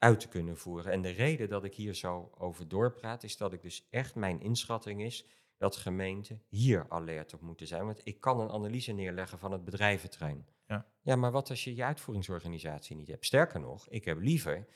uit 0.04 0.20
te 0.20 0.28
kunnen 0.28 0.56
voeren. 0.56 0.92
En 0.92 1.02
de 1.02 1.10
reden 1.10 1.48
dat 1.48 1.64
ik 1.64 1.74
hier 1.74 1.94
zo 1.94 2.30
over 2.38 2.68
doorpraat, 2.68 3.22
is 3.22 3.36
dat 3.36 3.52
ik 3.52 3.62
dus 3.62 3.86
echt 3.90 4.14
mijn 4.14 4.40
inschatting 4.40 5.02
is 5.02 5.26
dat 5.56 5.76
gemeenten 5.76 6.42
hier 6.48 6.86
alert 6.88 7.34
op 7.34 7.40
moeten 7.40 7.66
zijn. 7.66 7.84
Want 7.84 8.00
ik 8.04 8.20
kan 8.20 8.40
een 8.40 8.50
analyse 8.50 8.92
neerleggen 8.92 9.38
van 9.38 9.52
het 9.52 9.64
bedrijventrein. 9.64 10.46
Ja. 10.66 10.86
ja, 11.02 11.16
maar 11.16 11.30
wat 11.30 11.50
als 11.50 11.64
je 11.64 11.74
je 11.74 11.84
uitvoeringsorganisatie 11.84 12.96
niet 12.96 13.08
hebt? 13.08 13.26
Sterker 13.26 13.60
nog, 13.60 13.88
ik 13.88 14.04
heb 14.04 14.20
liever 14.20 14.66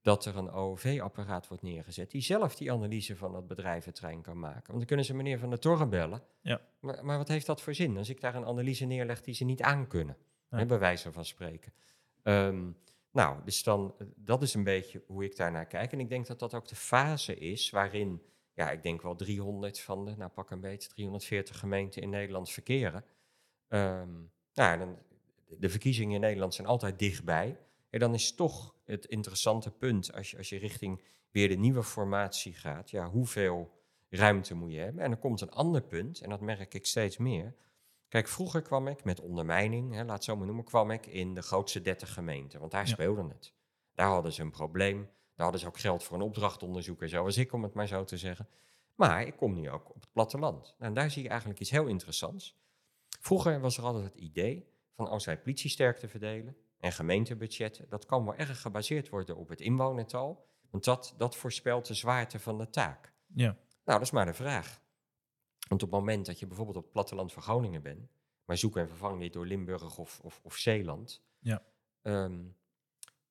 dat 0.00 0.24
er 0.24 0.36
een 0.36 0.50
OOV-apparaat 0.50 1.48
wordt 1.48 1.62
neergezet 1.62 2.10
die 2.10 2.22
zelf 2.22 2.56
die 2.56 2.72
analyse 2.72 3.16
van 3.16 3.32
dat 3.32 3.46
bedrijventrein 3.46 4.22
kan 4.22 4.38
maken. 4.38 4.66
Want 4.66 4.78
dan 4.78 4.86
kunnen 4.86 5.04
ze 5.04 5.14
meneer 5.14 5.38
Van 5.38 5.50
der 5.50 5.58
Torre 5.58 5.86
bellen. 5.86 6.22
Ja. 6.40 6.60
Maar, 6.80 7.04
maar 7.04 7.18
wat 7.18 7.28
heeft 7.28 7.46
dat 7.46 7.62
voor 7.62 7.74
zin 7.74 7.96
als 7.96 8.08
ik 8.08 8.20
daar 8.20 8.34
een 8.34 8.46
analyse 8.46 8.84
neerleg 8.84 9.20
die 9.20 9.34
ze 9.34 9.44
niet 9.44 9.62
aankunnen? 9.62 10.16
Ja. 10.50 10.64
bij 10.64 10.78
wijze 10.78 11.12
van 11.12 11.24
spreken. 11.24 11.72
Um, 12.22 12.76
nou, 13.12 13.44
dus 13.44 13.62
dan, 13.62 13.94
eh, 13.98 14.06
dat 14.16 14.42
is 14.42 14.54
een 14.54 14.64
beetje 14.64 15.02
hoe 15.06 15.24
ik 15.24 15.36
daarnaar 15.36 15.66
kijk. 15.66 15.92
En 15.92 16.00
ik 16.00 16.08
denk 16.08 16.26
dat 16.26 16.38
dat 16.38 16.54
ook 16.54 16.68
de 16.68 16.76
fase 16.76 17.36
is 17.36 17.70
waarin, 17.70 18.22
ja, 18.52 18.70
ik 18.70 18.82
denk 18.82 19.02
wel 19.02 19.16
300 19.16 19.80
van 19.80 20.04
de, 20.04 20.16
nou 20.16 20.30
pak 20.30 20.50
een 20.50 20.60
beetje, 20.60 20.88
340 20.88 21.58
gemeenten 21.58 22.02
in 22.02 22.10
Nederland 22.10 22.50
verkeren. 22.50 23.04
Um, 23.68 24.30
nou, 24.54 24.78
dan, 24.78 24.98
de 25.58 25.68
verkiezingen 25.68 26.14
in 26.14 26.20
Nederland 26.20 26.54
zijn 26.54 26.66
altijd 26.66 26.98
dichtbij. 26.98 27.58
En 27.90 27.98
dan 27.98 28.14
is 28.14 28.34
toch 28.34 28.74
het 28.84 29.04
interessante 29.04 29.70
punt, 29.70 30.12
als 30.12 30.30
je, 30.30 30.36
als 30.36 30.48
je 30.48 30.58
richting 30.58 31.02
weer 31.30 31.48
de 31.48 31.54
nieuwe 31.54 31.82
formatie 31.82 32.54
gaat, 32.54 32.90
ja, 32.90 33.10
hoeveel 33.10 33.70
ruimte 34.08 34.54
moet 34.54 34.72
je 34.72 34.78
hebben? 34.78 35.02
En 35.02 35.10
dan 35.10 35.18
komt 35.18 35.40
een 35.40 35.50
ander 35.50 35.82
punt, 35.82 36.20
en 36.20 36.30
dat 36.30 36.40
merk 36.40 36.74
ik 36.74 36.86
steeds 36.86 37.16
meer. 37.16 37.54
Kijk, 38.08 38.28
vroeger 38.28 38.62
kwam 38.62 38.86
ik 38.86 39.04
met 39.04 39.20
ondermijning, 39.20 39.94
hè, 39.94 40.04
laat 40.04 40.14
het 40.14 40.24
zo 40.24 40.36
maar 40.36 40.46
noemen, 40.46 40.64
kwam 40.64 40.90
ik 40.90 41.06
in 41.06 41.34
de 41.34 41.42
grootste 41.42 41.80
30 41.80 42.12
gemeenten, 42.12 42.60
want 42.60 42.72
daar 42.72 42.86
ja. 42.86 42.92
speelde 42.92 43.28
het. 43.28 43.54
Daar 43.94 44.08
hadden 44.08 44.32
ze 44.32 44.42
een 44.42 44.50
probleem, 44.50 45.02
daar 45.02 45.46
hadden 45.46 45.60
ze 45.60 45.66
ook 45.66 45.78
geld 45.78 46.04
voor 46.04 46.16
een 46.16 46.22
opdrachtonderzoek 46.22 47.02
en 47.02 47.08
zo, 47.08 47.24
als 47.24 47.36
ik 47.36 47.52
om 47.52 47.62
het 47.62 47.74
maar 47.74 47.86
zo 47.86 48.04
te 48.04 48.16
zeggen. 48.16 48.48
Maar 48.94 49.22
ik 49.22 49.36
kom 49.36 49.54
nu 49.54 49.70
ook 49.70 49.88
op 49.88 50.00
het 50.00 50.12
platteland. 50.12 50.62
Nou, 50.62 50.74
en 50.78 50.94
daar 50.94 51.10
zie 51.10 51.22
je 51.22 51.28
eigenlijk 51.28 51.60
iets 51.60 51.70
heel 51.70 51.86
interessants. 51.86 52.56
Vroeger 53.20 53.60
was 53.60 53.78
er 53.78 53.84
altijd 53.84 54.04
het 54.04 54.14
idee 54.14 54.68
van 54.92 55.08
als 55.08 55.24
wij 55.24 55.38
politiesterkte 55.38 56.08
verdelen 56.08 56.56
en 56.78 56.92
gemeentebudgetten, 56.92 57.88
dat 57.88 58.06
kan 58.06 58.24
wel 58.24 58.34
erg 58.34 58.60
gebaseerd 58.60 59.08
worden 59.08 59.36
op 59.36 59.48
het 59.48 59.60
inwonertal, 59.60 60.46
want 60.70 60.84
dat, 60.84 61.14
dat 61.16 61.36
voorspelt 61.36 61.86
de 61.86 61.94
zwaarte 61.94 62.38
van 62.38 62.58
de 62.58 62.70
taak. 62.70 63.12
Ja. 63.26 63.56
Nou, 63.84 63.98
dat 63.98 64.00
is 64.00 64.10
maar 64.10 64.26
de 64.26 64.34
vraag. 64.34 64.80
Want 65.68 65.82
op 65.82 65.90
het 65.90 66.00
moment 66.00 66.26
dat 66.26 66.38
je 66.38 66.46
bijvoorbeeld 66.46 66.76
op 66.76 66.82
het 66.82 66.92
platteland 66.92 67.32
van 67.32 67.42
Groningen 67.42 67.82
bent, 67.82 68.10
maar 68.44 68.56
zoek 68.56 68.76
en 68.76 68.88
vervang 68.88 69.18
niet 69.18 69.32
door 69.32 69.46
Limburg 69.46 69.98
of, 69.98 70.20
of, 70.20 70.40
of 70.42 70.56
Zeeland. 70.56 71.22
Ja. 71.38 71.62
Um, 72.02 72.56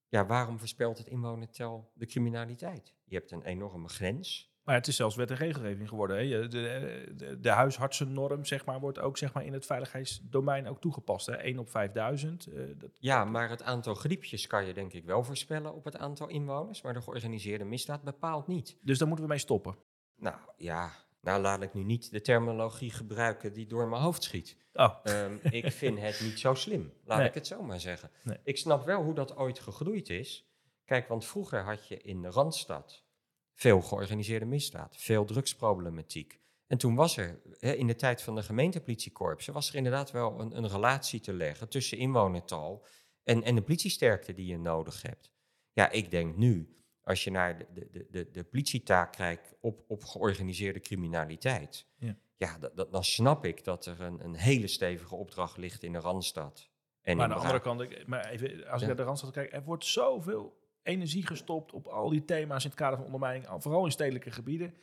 ja, 0.09 0.25
waarom 0.25 0.59
voorspelt 0.59 0.97
het 0.97 1.07
inwonertel 1.07 1.91
de 1.93 2.05
criminaliteit? 2.05 2.93
Je 3.03 3.15
hebt 3.15 3.31
een 3.31 3.43
enorme 3.43 3.87
grens. 3.87 4.55
Maar 4.63 4.75
het 4.75 4.87
is 4.87 4.95
zelfs 4.95 5.15
wet 5.15 5.31
en 5.31 5.35
regelgeving 5.35 5.89
geworden. 5.89 6.17
Hè? 6.17 6.47
De, 6.47 7.13
de, 7.15 7.39
de 7.39 7.49
huisartsennorm 7.49 8.45
zeg 8.45 8.65
maar, 8.65 8.79
wordt 8.79 8.99
ook 8.99 9.17
zeg 9.17 9.33
maar, 9.33 9.45
in 9.45 9.53
het 9.53 9.65
veiligheidsdomein 9.65 10.67
ook 10.67 10.81
toegepast. 10.81 11.25
Hè? 11.25 11.33
1 11.33 11.59
op 11.59 11.69
5000. 11.69 12.47
Uh, 12.47 12.63
dat... 12.77 12.89
Ja, 12.99 13.25
maar 13.25 13.49
het 13.49 13.63
aantal 13.63 13.95
griepjes 13.95 14.47
kan 14.47 14.65
je 14.65 14.73
denk 14.73 14.93
ik 14.93 15.05
wel 15.05 15.23
voorspellen 15.23 15.73
op 15.73 15.83
het 15.83 15.97
aantal 15.97 16.27
inwoners. 16.27 16.81
Maar 16.81 16.93
de 16.93 17.01
georganiseerde 17.01 17.63
misdaad 17.63 18.03
bepaalt 18.03 18.47
niet. 18.47 18.77
Dus 18.81 18.97
daar 18.97 19.07
moeten 19.07 19.25
we 19.25 19.31
mee 19.31 19.41
stoppen? 19.41 19.75
Nou 20.15 20.37
ja, 20.57 20.91
nou, 21.27 21.41
laat 21.41 21.61
ik 21.61 21.73
nu 21.73 21.83
niet 21.83 22.11
de 22.11 22.21
terminologie 22.21 22.91
gebruiken 22.91 23.53
die 23.53 23.67
door 23.67 23.87
mijn 23.87 24.01
hoofd 24.01 24.23
schiet. 24.23 24.57
Oh. 24.73 24.97
Um, 25.03 25.39
ik 25.43 25.71
vind 25.81 25.99
het 25.99 26.21
niet 26.21 26.39
zo 26.39 26.53
slim, 26.53 26.93
laat 27.05 27.25
ik 27.25 27.33
het 27.33 27.47
zo 27.47 27.61
maar 27.61 27.79
zeggen. 27.79 28.11
Nee. 28.23 28.37
Ik 28.43 28.57
snap 28.57 28.85
wel 28.85 29.03
hoe 29.03 29.13
dat 29.13 29.35
ooit 29.35 29.59
gegroeid 29.59 30.09
is. 30.09 30.51
Kijk, 30.85 31.07
want 31.07 31.25
vroeger 31.25 31.63
had 31.63 31.87
je 31.87 32.01
in 32.01 32.21
de 32.21 32.29
Randstad 32.29 33.05
veel 33.53 33.81
georganiseerde 33.81 34.45
misdaad, 34.45 34.97
veel 34.97 35.25
drugsproblematiek. 35.25 36.39
En 36.67 36.77
toen 36.77 36.95
was 36.95 37.17
er, 37.17 37.41
in 37.59 37.87
de 37.87 37.95
tijd 37.95 38.21
van 38.21 38.35
de 38.35 38.43
gemeentepolitiekorpsen, 38.43 39.53
was 39.53 39.69
er 39.69 39.75
inderdaad 39.75 40.11
wel 40.11 40.39
een, 40.39 40.57
een 40.57 40.67
relatie 40.67 41.19
te 41.19 41.33
leggen 41.33 41.69
tussen 41.69 41.97
inwonertal 41.97 42.85
en, 43.23 43.43
en 43.43 43.55
de 43.55 43.61
politiesterkte 43.61 44.33
die 44.33 44.47
je 44.47 44.57
nodig 44.57 45.01
hebt. 45.01 45.31
Ja, 45.71 45.89
ik 45.89 46.11
denk 46.11 46.35
nu, 46.35 46.75
als 47.07 47.23
je 47.23 47.31
naar 47.31 47.57
de, 47.57 47.87
de, 47.91 48.07
de, 48.09 48.31
de 48.31 48.43
politietaak 48.43 49.11
kijkt 49.11 49.55
op, 49.59 49.83
op 49.87 50.03
georganiseerde 50.03 50.79
criminaliteit, 50.79 51.87
ja, 51.97 52.17
ja 52.35 52.57
dat, 52.57 52.91
dan 52.91 53.03
snap 53.03 53.45
ik 53.45 53.63
dat 53.63 53.85
er 53.85 54.01
een, 54.01 54.23
een 54.23 54.35
hele 54.35 54.67
stevige 54.67 55.15
opdracht 55.15 55.57
ligt 55.57 55.83
in 55.83 55.91
de 55.91 55.99
Randstad. 55.99 56.69
En 57.01 57.17
maar 57.17 57.25
aan 57.25 57.31
de 57.31 57.35
andere 57.35 57.59
kant, 57.59 58.07
maar 58.07 58.29
even, 58.29 58.67
als 58.67 58.81
ik 58.81 58.87
naar 58.87 58.95
de 58.95 59.03
Randstad 59.03 59.31
kijk, 59.31 59.53
er 59.53 59.63
wordt 59.63 59.85
zoveel 59.85 60.57
energie 60.83 61.27
gestopt 61.27 61.73
op 61.73 61.87
al 61.87 62.09
die 62.09 62.25
thema's 62.25 62.63
in 62.63 62.69
het 62.69 62.79
kader 62.79 62.97
van 62.97 63.05
ondermijning, 63.05 63.47
vooral 63.57 63.85
in 63.85 63.91
stedelijke 63.91 64.31
gebieden. 64.31 64.73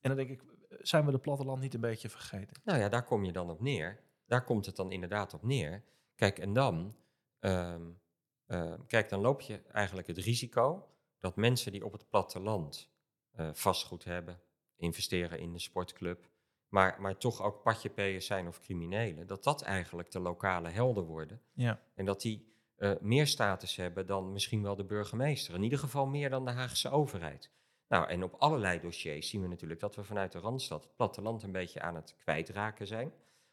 En 0.00 0.08
dan 0.08 0.16
denk 0.16 0.30
ik, 0.30 0.42
zijn 0.68 1.04
we 1.04 1.10
de 1.10 1.18
platteland 1.18 1.60
niet 1.60 1.74
een 1.74 1.80
beetje 1.80 2.08
vergeten? 2.08 2.60
Nou 2.64 2.78
ja, 2.78 2.88
daar 2.88 3.04
kom 3.04 3.24
je 3.24 3.32
dan 3.32 3.50
op 3.50 3.60
neer. 3.60 4.00
Daar 4.26 4.44
komt 4.44 4.66
het 4.66 4.76
dan 4.76 4.92
inderdaad 4.92 5.34
op 5.34 5.42
neer. 5.42 5.82
Kijk, 6.14 6.38
en 6.38 6.52
dan, 6.52 6.96
um, 7.40 8.00
uh, 8.46 8.74
kijk, 8.86 9.08
dan 9.08 9.20
loop 9.20 9.40
je 9.40 9.62
eigenlijk 9.72 10.06
het 10.06 10.18
risico 10.18 10.88
dat 11.24 11.36
mensen 11.36 11.72
die 11.72 11.84
op 11.84 11.92
het 11.92 12.08
platteland 12.08 12.90
uh, 13.40 13.48
vastgoed 13.52 14.04
hebben, 14.04 14.40
investeren 14.76 15.38
in 15.38 15.52
de 15.52 15.58
sportclub, 15.58 16.28
maar, 16.68 17.00
maar 17.00 17.16
toch 17.16 17.42
ook 17.42 17.62
patjepeers 17.62 18.26
zijn 18.26 18.46
of 18.46 18.60
criminelen, 18.60 19.26
dat 19.26 19.44
dat 19.44 19.62
eigenlijk 19.62 20.10
de 20.10 20.20
lokale 20.20 20.68
helden 20.68 21.04
worden. 21.04 21.40
Ja. 21.52 21.80
En 21.94 22.04
dat 22.04 22.20
die 22.20 22.52
uh, 22.78 22.92
meer 23.00 23.26
status 23.26 23.76
hebben 23.76 24.06
dan 24.06 24.32
misschien 24.32 24.62
wel 24.62 24.76
de 24.76 24.84
burgemeester. 24.84 25.54
In 25.54 25.62
ieder 25.62 25.78
geval 25.78 26.06
meer 26.06 26.30
dan 26.30 26.44
de 26.44 26.50
Haagse 26.50 26.90
overheid. 26.90 27.50
Nou, 27.88 28.08
en 28.08 28.22
op 28.22 28.34
allerlei 28.34 28.80
dossiers 28.80 29.28
zien 29.28 29.42
we 29.42 29.48
natuurlijk 29.48 29.80
dat 29.80 29.94
we 29.94 30.04
vanuit 30.04 30.32
de 30.32 30.38
Randstad 30.38 30.84
het 30.84 30.96
platteland 30.96 31.42
een 31.42 31.52
beetje 31.52 31.80
aan 31.80 31.94
het 31.94 32.16
kwijtraken 32.16 32.86
zijn. 32.86 33.08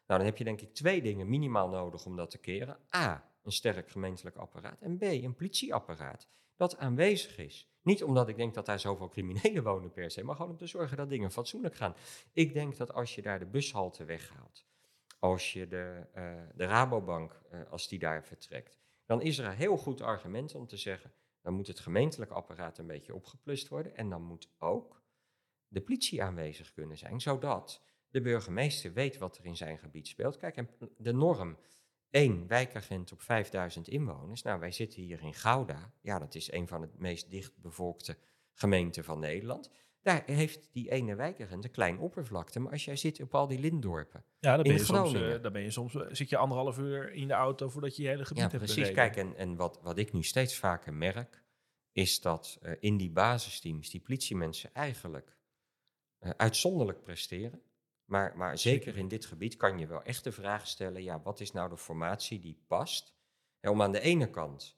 Nou, 0.06 0.20
dan 0.20 0.26
heb 0.26 0.38
je 0.38 0.44
denk 0.44 0.62
ik 0.62 0.74
twee 0.74 1.02
dingen 1.02 1.30
minimaal 1.30 1.70
nodig 1.70 2.06
om 2.06 2.16
dat 2.16 2.30
te 2.30 2.38
keren. 2.38 2.78
A, 2.96 3.30
een 3.44 3.52
sterk 3.52 3.90
gemeentelijk 3.90 4.36
apparaat. 4.36 4.82
En 4.82 4.98
B, 4.98 5.02
een 5.02 5.36
politieapparaat 5.36 6.28
dat 6.56 6.78
aanwezig 6.78 7.38
is. 7.38 7.70
Niet 7.82 8.04
omdat 8.04 8.28
ik 8.28 8.36
denk 8.36 8.54
dat 8.54 8.66
daar 8.66 8.80
zoveel 8.80 9.10
criminelen 9.10 9.64
wonen 9.64 9.92
per 9.92 10.12
se, 10.12 10.24
maar 10.24 10.36
gewoon 10.36 10.52
om 10.52 10.58
te 10.58 10.68
zorgen 10.68 10.98
dat 10.98 11.10
dingen 11.10 11.32
fatsoenlijk 11.32 11.76
gaan. 11.76 11.96
Ik 12.34 12.54
denk 12.54 12.78
dat 12.78 12.94
als 12.94 13.16
je 13.16 13.22
daar 13.22 13.40
de 13.40 13.46
bushalte 13.46 14.06
weghaalt, 14.06 14.66
als 15.20 15.54
je 15.54 15.68
de, 15.68 16.08
uh, 16.16 16.42
de 16.56 16.66
Rabobank, 16.66 17.42
uh, 17.54 17.72
als 17.72 17.88
die 17.88 18.00
daar 18.00 18.26
vertrekt, 18.26 18.80
dan 19.06 19.22
is 19.22 19.38
er 19.38 19.46
een 19.46 19.56
heel 19.56 19.78
goed 19.78 20.02
argument 20.02 20.56
om 20.56 20.68
te 20.68 20.78
zeggen, 20.78 21.14
dan 21.42 21.54
moet 21.54 21.68
het 21.68 21.80
gemeentelijk 21.80 22.32
apparaat 22.32 22.78
een 22.78 22.88
beetje 22.88 23.16
opgeplust 23.16 23.68
worden 23.68 23.96
en 23.96 24.10
dan 24.10 24.24
moet 24.24 24.50
ook 24.58 25.02
de 25.68 25.82
politie 25.82 26.24
aanwezig 26.24 26.74
kunnen 26.74 26.98
zijn, 26.98 27.22
zodat 27.22 27.82
de 28.10 28.22
burgemeester 28.22 28.94
weet 28.94 29.18
wat 29.18 29.38
er 29.38 29.46
in 29.46 29.58
zijn 29.58 29.78
gebied 29.78 30.08
speelt. 30.08 30.38
Kijk, 30.38 30.56
en 30.56 30.70
de 30.98 31.14
norm 31.14 31.58
één 32.12 32.48
wijkagent 32.48 33.12
op 33.12 33.22
5000 33.22 33.88
inwoners. 33.88 34.42
Nou, 34.42 34.60
wij 34.60 34.72
zitten 34.72 35.02
hier 35.02 35.22
in 35.22 35.34
Gouda. 35.34 35.94
Ja, 36.02 36.20
dat 36.20 36.36
is 36.36 36.52
een 36.52 36.68
van 36.68 36.82
de 36.82 36.90
meest 36.98 37.32
dichtbevolkte 37.32 38.18
gemeenten 38.54 39.04
van 39.04 39.20
Nederland. 39.20 39.70
Daar 40.02 40.24
heeft 40.26 40.70
die 40.72 40.92
ene 40.92 41.16
wijkagent 41.16 41.64
een 41.64 41.72
klein 41.72 42.00
oppervlakte. 42.00 42.60
Maar 42.60 42.72
als 42.72 42.86
jij 42.86 42.96
zit 42.96 43.22
op 43.22 43.36
al 43.36 43.48
die 43.48 43.60
lintdorpen. 43.60 44.24
Ja, 44.40 44.56
dan 44.56 44.64
ben, 44.64 44.72
In 44.72 44.78
je 44.78 44.86
soms, 44.86 45.14
eh, 45.14 45.42
dan 45.42 45.52
ben 45.52 45.62
je 45.62 45.72
soms, 45.72 45.96
eh, 45.96 46.02
zit 46.10 46.30
je 46.30 46.38
anderhalf 46.38 46.78
uur 46.78 47.14
in 47.14 47.28
de 47.28 47.34
auto 47.34 47.70
voordat 47.70 47.96
je 47.96 48.04
je 48.04 48.10
hele 48.10 48.26
gebied 48.26 48.44
Ja, 48.44 48.50
hebt 48.50 48.64
precies. 48.64 48.76
bereden. 48.76 49.14
Kijk, 49.14 49.16
en, 49.16 49.36
en 49.36 49.56
wat, 49.56 49.80
wat 49.82 49.98
ik 49.98 50.14
nu 50.14 50.24
steeds 50.24 50.58
vaker 50.58 50.94
merk, 50.94 51.44
is 51.92 52.22
dat 52.22 52.58
eh, 52.62 52.74
in 52.80 52.98
die 52.98 53.12
basisteams 53.12 53.90
die 53.90 54.02
politiemensen 54.02 54.74
eigenlijk 54.74 55.40
uitzonderlijk 56.20 57.02
presteren. 57.02 57.62
Maar, 58.12 58.38
maar 58.38 58.58
zeker 58.58 58.98
in 58.98 59.08
dit 59.08 59.26
gebied 59.26 59.58
kan 59.58 59.78
je 59.78 59.88
wel 59.88 60.04
echt 60.04 60.24
de 60.24 60.32
vraag 60.32 60.68
stellen, 60.68 61.04
ja, 61.04 61.22
wat 61.22 61.40
is 61.40 61.52
nou 61.52 61.70
de 61.70 61.78
formatie 61.78 62.40
die 62.40 62.64
past? 62.68 63.14
En 63.60 63.72
om 63.72 63.82
aan 63.82 63.92
de 63.92 64.00
ene 64.00 64.30
kant 64.30 64.78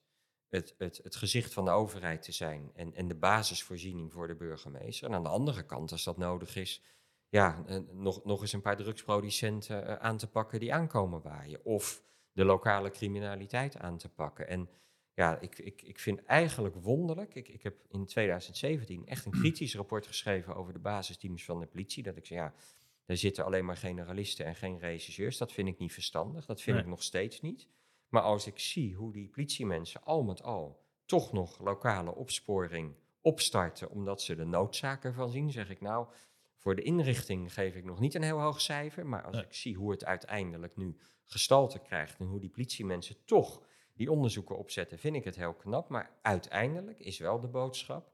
het, 0.49 0.75
het, 0.77 0.99
het 1.03 1.15
gezicht 1.15 1.53
van 1.53 1.65
de 1.65 1.71
overheid 1.71 2.21
te 2.21 2.31
zijn 2.31 2.71
en, 2.75 2.95
en 2.95 3.07
de 3.07 3.15
basisvoorziening 3.15 4.11
voor 4.11 4.27
de 4.27 4.35
burgemeester. 4.35 5.07
En 5.07 5.15
aan 5.15 5.23
de 5.23 5.29
andere 5.29 5.65
kant, 5.65 5.91
als 5.91 6.03
dat 6.03 6.17
nodig 6.17 6.55
is, 6.55 6.83
ja, 7.29 7.63
eh, 7.65 7.77
nog, 7.91 8.23
nog 8.23 8.41
eens 8.41 8.53
een 8.53 8.61
paar 8.61 8.77
drugsproducenten 8.77 9.87
eh, 9.87 9.95
aan 9.95 10.17
te 10.17 10.29
pakken 10.29 10.59
die 10.59 10.73
aankomen 10.73 11.21
waaien. 11.21 11.65
Of 11.65 12.03
de 12.31 12.45
lokale 12.45 12.89
criminaliteit 12.89 13.77
aan 13.77 13.97
te 13.97 14.09
pakken. 14.09 14.47
En 14.47 14.69
ja, 15.13 15.39
ik, 15.39 15.57
ik, 15.57 15.81
ik 15.81 15.99
vind 15.99 16.25
eigenlijk 16.25 16.75
wonderlijk. 16.75 17.35
Ik, 17.35 17.47
ik 17.47 17.63
heb 17.63 17.75
in 17.89 18.05
2017 18.05 19.05
echt 19.05 19.25
een 19.25 19.39
kritisch 19.41 19.75
rapport 19.75 20.07
geschreven 20.07 20.55
over 20.55 20.73
de 20.73 20.79
basisteams 20.79 21.45
van 21.45 21.59
de 21.59 21.65
politie. 21.65 22.03
Dat 22.03 22.17
ik 22.17 22.25
zei, 22.25 22.39
ja, 22.39 22.53
daar 23.05 23.17
zitten 23.17 23.45
alleen 23.45 23.65
maar 23.65 23.77
generalisten 23.77 24.45
en 24.45 24.55
geen 24.55 24.79
regisseurs. 24.79 25.37
Dat 25.37 25.51
vind 25.51 25.67
ik 25.67 25.77
niet 25.77 25.93
verstandig. 25.93 26.45
Dat 26.45 26.61
vind 26.61 26.75
Nee. 26.75 26.85
ik 26.85 26.91
nog 26.91 27.03
steeds 27.03 27.41
niet. 27.41 27.67
Maar 28.09 28.21
als 28.21 28.47
ik 28.47 28.59
zie 28.59 28.95
hoe 28.95 29.11
die 29.13 29.29
politiemensen 29.29 30.03
al 30.03 30.23
met 30.23 30.43
al 30.43 30.81
toch 31.05 31.31
nog 31.31 31.59
lokale 31.59 32.15
opsporing 32.15 32.95
opstarten, 33.21 33.89
omdat 33.89 34.21
ze 34.21 34.35
de 34.35 34.45
noodzaak 34.45 35.03
ervan 35.03 35.29
zien, 35.29 35.51
zeg 35.51 35.69
ik 35.69 35.81
nou, 35.81 36.07
voor 36.57 36.75
de 36.75 36.81
inrichting 36.81 37.53
geef 37.53 37.75
ik 37.75 37.83
nog 37.83 37.99
niet 37.99 38.13
een 38.15 38.23
heel 38.23 38.39
hoog 38.41 38.61
cijfer. 38.61 39.05
Maar 39.05 39.23
als 39.23 39.35
Nee. 39.35 39.45
ik 39.45 39.53
zie 39.53 39.75
hoe 39.75 39.91
het 39.91 40.05
uiteindelijk 40.05 40.75
nu 40.75 40.97
gestalte 41.23 41.79
krijgt 41.79 42.19
en 42.19 42.25
hoe 42.25 42.39
die 42.39 42.49
politiemensen 42.49 43.25
toch 43.25 43.61
die 43.93 44.11
onderzoeken 44.11 44.57
opzetten, 44.57 44.99
vind 44.99 45.15
ik 45.15 45.23
het 45.23 45.35
heel 45.35 45.53
knap. 45.53 45.89
Maar 45.89 46.17
uiteindelijk 46.21 46.99
is 46.99 47.17
wel 47.17 47.39
de 47.39 47.47
boodschap: 47.47 48.11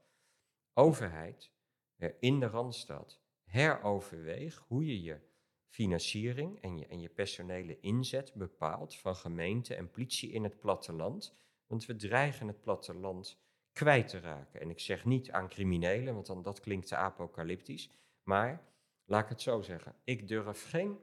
overheid 0.74 1.50
eh, 1.96 2.08
in 2.20 2.40
de 2.40 2.46
randstad, 2.46 3.19
heroverweeg 3.50 4.64
hoe 4.66 4.86
je 4.86 5.02
je 5.02 5.20
financiering 5.68 6.60
en 6.62 6.78
je, 6.78 6.86
en 6.86 7.00
je 7.00 7.08
personele 7.08 7.80
inzet 7.80 8.32
bepaalt 8.34 8.96
van 8.96 9.16
gemeente 9.16 9.74
en 9.74 9.90
politie 9.90 10.30
in 10.30 10.44
het 10.44 10.60
platteland. 10.60 11.34
Want 11.66 11.86
we 11.86 11.96
dreigen 11.96 12.46
het 12.46 12.60
platteland 12.60 13.40
kwijt 13.72 14.08
te 14.08 14.20
raken. 14.20 14.60
En 14.60 14.70
ik 14.70 14.80
zeg 14.80 15.04
niet 15.04 15.30
aan 15.30 15.48
criminelen, 15.48 16.14
want 16.14 16.26
dan, 16.26 16.42
dat 16.42 16.60
klinkt 16.60 16.86
te 16.86 16.96
apocalyptisch. 16.96 17.90
Maar 18.22 18.64
laat 19.04 19.22
ik 19.22 19.28
het 19.28 19.40
zo 19.40 19.60
zeggen: 19.62 19.94
ik 20.04 20.28
durf 20.28 20.68
geen 20.70 20.98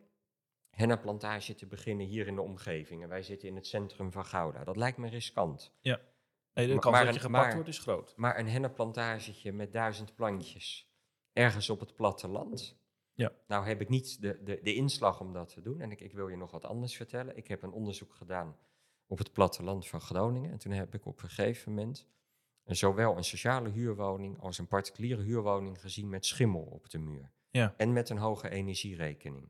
henneplantage 0.70 1.56
te 1.56 1.66
beginnen 1.66 2.06
hier 2.06 2.28
in 2.28 2.36
de 2.36 2.42
omgeving. 2.42 3.04
En 3.04 3.10
wij 3.10 3.24
zitten 3.24 3.48
in 3.48 3.56
het 3.56 3.68
centrum 3.68 4.12
van 4.12 4.26
Gouda. 4.26 4.64
Dat 4.64 4.76
lijkt 4.78 4.98
me 4.98 5.10
riskant. 5.10 5.74
Nee, 6.54 6.68
de 6.68 6.74
Maar- 6.74 6.82
kans 6.82 6.96
maar 6.96 7.06
dat 7.06 7.14
je 7.14 7.20
gepakt 7.20 7.46
maar- 7.46 7.54
wordt 7.54 7.70
is 7.70 7.80
groot. 7.80 8.14
Maar 8.16 8.40
een 8.40 8.48
hennepplantagetje 8.48 9.52
met 9.52 9.72
duizend 9.74 10.16
plantjes 10.16 10.92
ergens 11.38 11.70
op 11.70 11.80
het 11.80 11.96
platteland. 11.96 12.78
Ja. 13.14 13.32
Nou 13.48 13.68
heb 13.68 13.82
ik 13.82 13.90
niet 13.90 14.22
de, 14.22 14.44
de, 14.44 14.60
de 14.64 14.74
inslag 14.74 15.20
om 15.22 15.34
dat 15.34 15.50
te 15.54 15.62
doen. 15.62 15.82
En 15.82 15.92
ik, 15.92 16.02
ik 16.02 16.14
wil 16.14 16.28
je 16.28 16.38
nog 16.38 16.52
wat 16.52 16.66
anders 16.66 16.96
vertellen. 16.96 17.38
Ik 17.38 17.48
heb 17.48 17.64
een 17.64 17.72
onderzoek 17.72 18.14
gedaan 18.14 18.58
op 19.08 19.18
het 19.18 19.34
platteland 19.34 19.88
van 19.88 20.02
Groningen. 20.02 20.52
En 20.52 20.58
toen 20.58 20.72
heb 20.72 20.94
ik 20.94 21.06
op 21.06 21.24
een 21.24 21.30
gegeven 21.30 21.74
moment 21.74 22.08
zowel 22.66 23.18
een 23.18 23.24
sociale 23.24 23.70
huurwoning 23.70 24.40
als 24.40 24.58
een 24.58 24.68
particuliere 24.68 25.22
huurwoning 25.22 25.82
gezien 25.82 26.10
met 26.10 26.26
schimmel 26.26 26.62
op 26.62 26.90
de 26.90 26.98
muur. 27.00 27.32
Ja. 27.50 27.74
En 27.78 27.94
met 27.94 28.10
een 28.10 28.18
hoge 28.18 28.50
energierekening. 28.50 29.50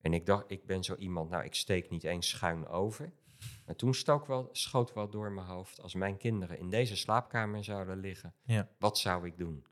En 0.00 0.14
ik 0.14 0.26
dacht, 0.26 0.44
ik 0.50 0.66
ben 0.66 0.84
zo 0.84 0.94
iemand, 0.94 1.30
nou 1.30 1.44
ik 1.44 1.54
steek 1.54 1.90
niet 1.90 2.04
eens 2.04 2.28
schuin 2.28 2.66
over. 2.66 3.12
Maar 3.66 3.76
toen 3.76 3.94
stook 3.94 4.26
wel, 4.26 4.48
schoot 4.52 4.92
wel 4.92 5.10
door 5.10 5.32
mijn 5.32 5.46
hoofd, 5.46 5.80
als 5.80 5.94
mijn 5.94 6.16
kinderen 6.16 6.58
in 6.58 6.70
deze 6.70 6.96
slaapkamer 6.96 7.64
zouden 7.64 7.98
liggen, 8.00 8.34
Ja. 8.42 8.68
wat 8.78 8.98
zou 8.98 9.26
ik 9.26 9.38
doen? 9.38 9.64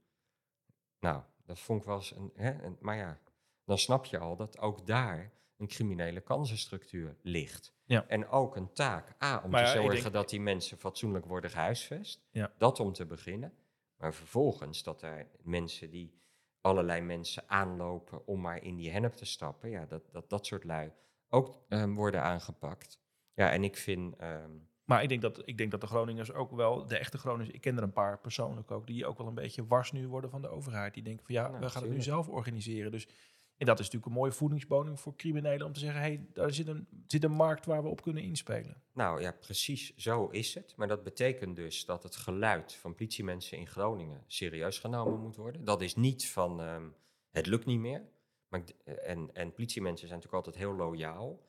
Nou, 1.05 1.23
dat 1.45 1.59
vond 1.61 1.81
ik 1.81 1.87
wel 1.87 1.97
eens 1.97 2.17
een, 2.17 2.31
hè, 2.35 2.63
een- 2.63 2.77
Maar 2.81 2.97
ja, 2.97 3.19
dan 3.65 3.79
snap 3.79 4.05
je 4.05 4.19
al 4.19 4.37
dat 4.37 4.59
ook 4.59 4.87
daar 4.87 5.33
een 5.57 5.67
criminele 5.67 6.21
kansenstructuur 6.21 7.17
ligt. 7.23 7.75
Ja. 7.85 8.07
En 8.09 8.29
ook 8.29 8.57
een 8.57 8.73
taak. 8.73 9.23
A, 9.23 9.41
om 9.45 9.51
Maar 9.51 9.61
te 9.65 9.67
ja, 9.67 9.75
zorgen 9.83 10.01
denk- 10.03 10.13
dat 10.15 10.29
die 10.29 10.41
mensen 10.41 10.79
fatsoenlijk 10.79 11.27
worden 11.27 11.51
gehuisvest. 11.51 12.27
Ja. 12.31 12.53
Dat 12.59 12.81
om 12.81 12.93
te 12.93 13.07
beginnen. 13.07 13.53
Maar 13.97 14.15
vervolgens 14.15 14.83
dat 14.83 15.03
er 15.03 15.29
mensen 15.43 15.91
die 15.91 16.19
allerlei 16.61 17.01
mensen 17.01 17.49
aanlopen 17.49 18.27
om 18.27 18.41
maar 18.41 18.63
in 18.63 18.77
die 18.77 18.91
hennep 18.91 19.13
te 19.13 19.25
stappen. 19.25 19.71
Ja, 19.71 19.87
dat 19.87 20.13
dat, 20.13 20.31
dat 20.31 20.47
soort 20.47 20.65
lui 20.65 20.93
ook 21.29 21.65
ehm, 21.69 21.95
worden 21.95 22.23
aangepakt. 22.23 22.99
Ja, 23.35 23.51
en 23.51 23.65
ik 23.65 23.77
vind... 23.77 24.17
ehm, 24.17 24.51
Maar 24.85 25.03
ik 25.03 25.09
denk, 25.09 25.23
dat, 25.23 25.43
ik 25.45 25.59
denk 25.59 25.71
dat 25.71 25.81
de 25.81 25.87
Groningers 25.87 26.33
ook 26.33 26.51
wel, 26.51 26.87
de 26.87 26.99
echte 26.99 27.19
Groningers, 27.19 27.51
ik 27.55 27.61
ken 27.61 27.77
er 27.77 27.83
een 27.83 27.93
paar 27.93 28.19
persoonlijk 28.19 28.71
ook, 28.71 28.87
die 28.87 29.07
ook 29.07 29.19
wel 29.19 29.27
een 29.27 29.35
beetje 29.35 29.67
wars 29.67 29.93
nu 29.93 30.09
worden 30.09 30.31
van 30.31 30.43
de 30.43 30.49
overheid. 30.49 30.95
Die 30.95 31.03
denken 31.03 31.25
van 31.27 31.35
ja, 31.35 31.49
Nou, 31.49 31.61
we 31.61 31.69
gaan 31.71 31.83
het 31.83 31.91
nu 31.91 32.03
zelf 32.03 32.29
organiseren. 32.29 32.91
Dus 32.91 33.09
en 33.57 33.67
dat 33.67 33.79
is 33.79 33.85
natuurlijk 33.85 34.13
een 34.13 34.19
mooie 34.21 34.33
voedingsbodem 34.33 34.99
voor 34.99 35.17
criminelen 35.17 35.67
om 35.67 35.73
te 35.73 35.81
zeggen, 35.81 36.01
hé, 36.01 36.07
hey, 36.07 36.27
daar 36.33 36.53
zit 36.53 36.67
een, 36.67 36.87
zit 37.07 37.25
een 37.25 37.33
markt 37.33 37.67
waar 37.67 37.83
we 37.83 37.89
op 37.89 38.03
kunnen 38.03 38.23
inspelen. 38.23 38.83
Nou 38.93 39.21
ja, 39.21 39.33
precies 39.33 39.97
zo 39.97 40.27
is 40.29 40.55
het. 40.55 40.75
Maar 40.77 40.89
dat 40.89 41.03
betekent 41.03 41.57
dus 41.57 41.85
dat 41.85 42.03
het 42.03 42.17
geluid 42.17 42.73
van 42.75 42.95
politiemensen 42.95 43.59
in 43.59 43.67
Groningen 43.67 44.25
serieus 44.27 44.79
genomen 44.79 45.21
moet 45.21 45.37
worden. 45.37 45.65
Dat 45.65 45.81
is 45.83 45.95
niet 45.95 46.29
van 46.31 46.61
ehm, 46.61 46.85
het 47.31 47.47
lukt 47.47 47.67
niet 47.67 47.79
meer. 47.81 48.03
Maar 48.49 48.65
d- 48.65 48.75
en, 48.85 49.31
en 49.33 49.53
politiemensen 49.53 50.09
zijn 50.09 50.21
natuurlijk 50.21 50.47
altijd 50.47 50.65
heel 50.65 50.75
loyaal. 50.77 51.41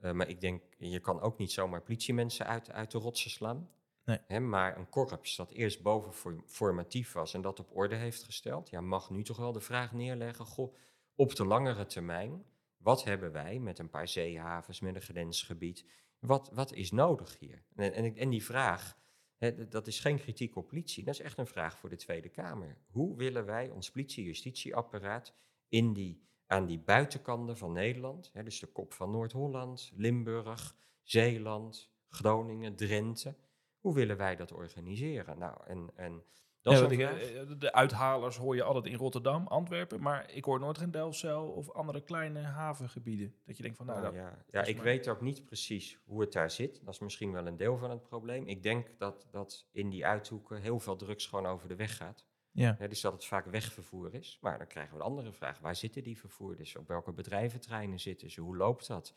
Eh, 0.00 0.12
maar 0.12 0.28
ik 0.28 0.40
denk, 0.40 0.62
je 0.78 1.00
kan 1.00 1.20
ook 1.20 1.38
niet 1.38 1.52
zomaar 1.52 1.82
politiemensen 1.82 2.46
uit, 2.46 2.70
uit 2.70 2.90
de 2.90 2.98
rotsen 2.98 3.30
slaan. 3.30 3.70
Nee. 4.04 4.18
Hè, 4.26 4.40
maar 4.40 4.76
een 4.76 4.88
korps 4.88 5.36
dat 5.36 5.50
eerst 5.50 5.82
boven 5.82 6.42
formatief 6.46 7.12
was 7.12 7.34
en 7.34 7.40
dat 7.40 7.60
op 7.60 7.76
orde 7.76 7.94
heeft 7.94 8.22
gesteld, 8.22 8.70
ja, 8.70 8.80
mag 8.80 9.10
nu 9.10 9.22
toch 9.22 9.36
wel 9.36 9.52
de 9.52 9.60
vraag 9.60 9.92
neerleggen: 9.92 10.44
goh, 10.44 10.74
op 11.14 11.34
de 11.34 11.44
langere 11.44 11.86
termijn, 11.86 12.44
wat 12.76 13.04
hebben 13.04 13.32
wij 13.32 13.58
met 13.58 13.78
een 13.78 13.90
paar 13.90 14.08
zeehavens, 14.08 14.80
met 14.80 14.94
een 14.94 15.00
grensgebied? 15.00 15.84
Wat, 16.18 16.50
wat 16.52 16.72
is 16.72 16.90
nodig 16.90 17.38
hier? 17.38 17.64
En, 17.74 18.16
en, 18.16 18.30
die 18.30 18.44
vraag, 18.44 18.98
hè, 19.36 19.68
dat 19.68 19.86
is 19.86 20.00
geen 20.00 20.18
kritiek 20.18 20.56
op 20.56 20.68
politie, 20.68 21.04
dat 21.04 21.14
is 21.14 21.20
echt 21.20 21.38
een 21.38 21.46
vraag 21.46 21.78
voor 21.78 21.88
de 21.88 21.96
Tweede 21.96 22.28
Kamer. 22.28 22.76
Hoe 22.90 23.16
willen 23.16 23.44
wij 23.44 23.70
ons 23.70 23.90
politie-justitieapparaat 23.90 25.34
in 25.68 25.92
die, 25.92 26.28
aan 26.50 26.66
die 26.66 26.78
buitenkanten 26.78 27.56
van 27.56 27.72
Nederland, 27.72 28.30
hè, 28.32 28.42
dus 28.42 28.60
de 28.60 28.66
kop 28.66 28.92
van 28.92 29.10
Noord-Holland, 29.10 29.90
Limburg, 29.94 30.76
Zeeland, 31.02 31.90
Groningen, 32.08 32.76
Drenthe, 32.76 33.34
hoe 33.80 33.94
willen 33.94 34.16
wij 34.16 34.36
dat 34.36 34.52
organiseren? 34.52 35.38
Nou, 35.38 35.56
en, 35.66 35.90
en 35.94 36.22
dat 36.62 36.72
Ja, 36.78 36.88
vraag. 36.88 37.22
eh, 37.22 37.40
de 37.58 37.72
uithalers 37.72 38.36
hoor 38.36 38.54
je 38.54 38.62
altijd 38.62 38.86
in 38.86 38.94
Rotterdam, 38.98 39.46
Antwerpen, 39.46 40.00
maar 40.02 40.30
ik 40.32 40.44
hoor 40.44 40.60
nooit 40.60 40.78
geen 40.78 40.90
Delfzijl 40.90 41.48
of 41.50 41.70
andere 41.70 42.00
kleine 42.00 42.40
havengebieden. 42.40 43.34
Dat 43.46 43.56
je 43.56 43.62
denkt 43.62 43.76
van, 43.78 43.86
nou, 43.86 44.00
Nou, 44.00 44.14
dat, 44.14 44.22
ja, 44.24 44.44
ja, 44.50 44.62
ik 44.64 44.74
maar- 44.76 44.84
weet 44.84 45.08
ook 45.08 45.20
niet 45.20 45.44
precies 45.44 45.98
hoe 46.04 46.20
het 46.20 46.32
daar 46.32 46.50
zit. 46.50 46.80
Dat 46.84 46.94
is 46.94 47.00
misschien 47.00 47.32
wel 47.32 47.46
een 47.46 47.56
deel 47.56 47.76
van 47.78 47.90
het 47.90 48.02
probleem. 48.02 48.46
Ik 48.46 48.62
denk 48.62 48.98
dat, 48.98 49.26
dat 49.30 49.66
in 49.72 49.88
die 49.90 50.06
uithoeken 50.06 50.60
heel 50.60 50.80
veel 50.80 50.96
drugs 50.96 51.26
gewoon 51.26 51.46
over 51.46 51.68
de 51.68 51.76
weg 51.76 51.96
gaat. 51.96 52.26
Ja. 52.52 52.74
Hè, 52.78 52.88
dus 52.88 53.00
dat 53.00 53.12
het 53.12 53.24
vaak 53.24 53.46
wegvervoer 53.46 54.14
is. 54.14 54.38
Maar 54.40 54.58
dan 54.58 54.66
krijgen 54.66 54.92
we 54.92 54.98
de 54.98 55.04
andere 55.04 55.32
vraag. 55.32 55.58
Waar 55.58 55.76
zitten 55.76 56.02
die 56.02 56.18
vervoerders? 56.18 56.76
Op 56.76 56.88
welke 56.88 57.12
bedrijventreinen 57.12 58.00
zitten 58.00 58.30
ze? 58.30 58.40
Hoe 58.40 58.56
loopt 58.56 58.86
dat? 58.86 59.14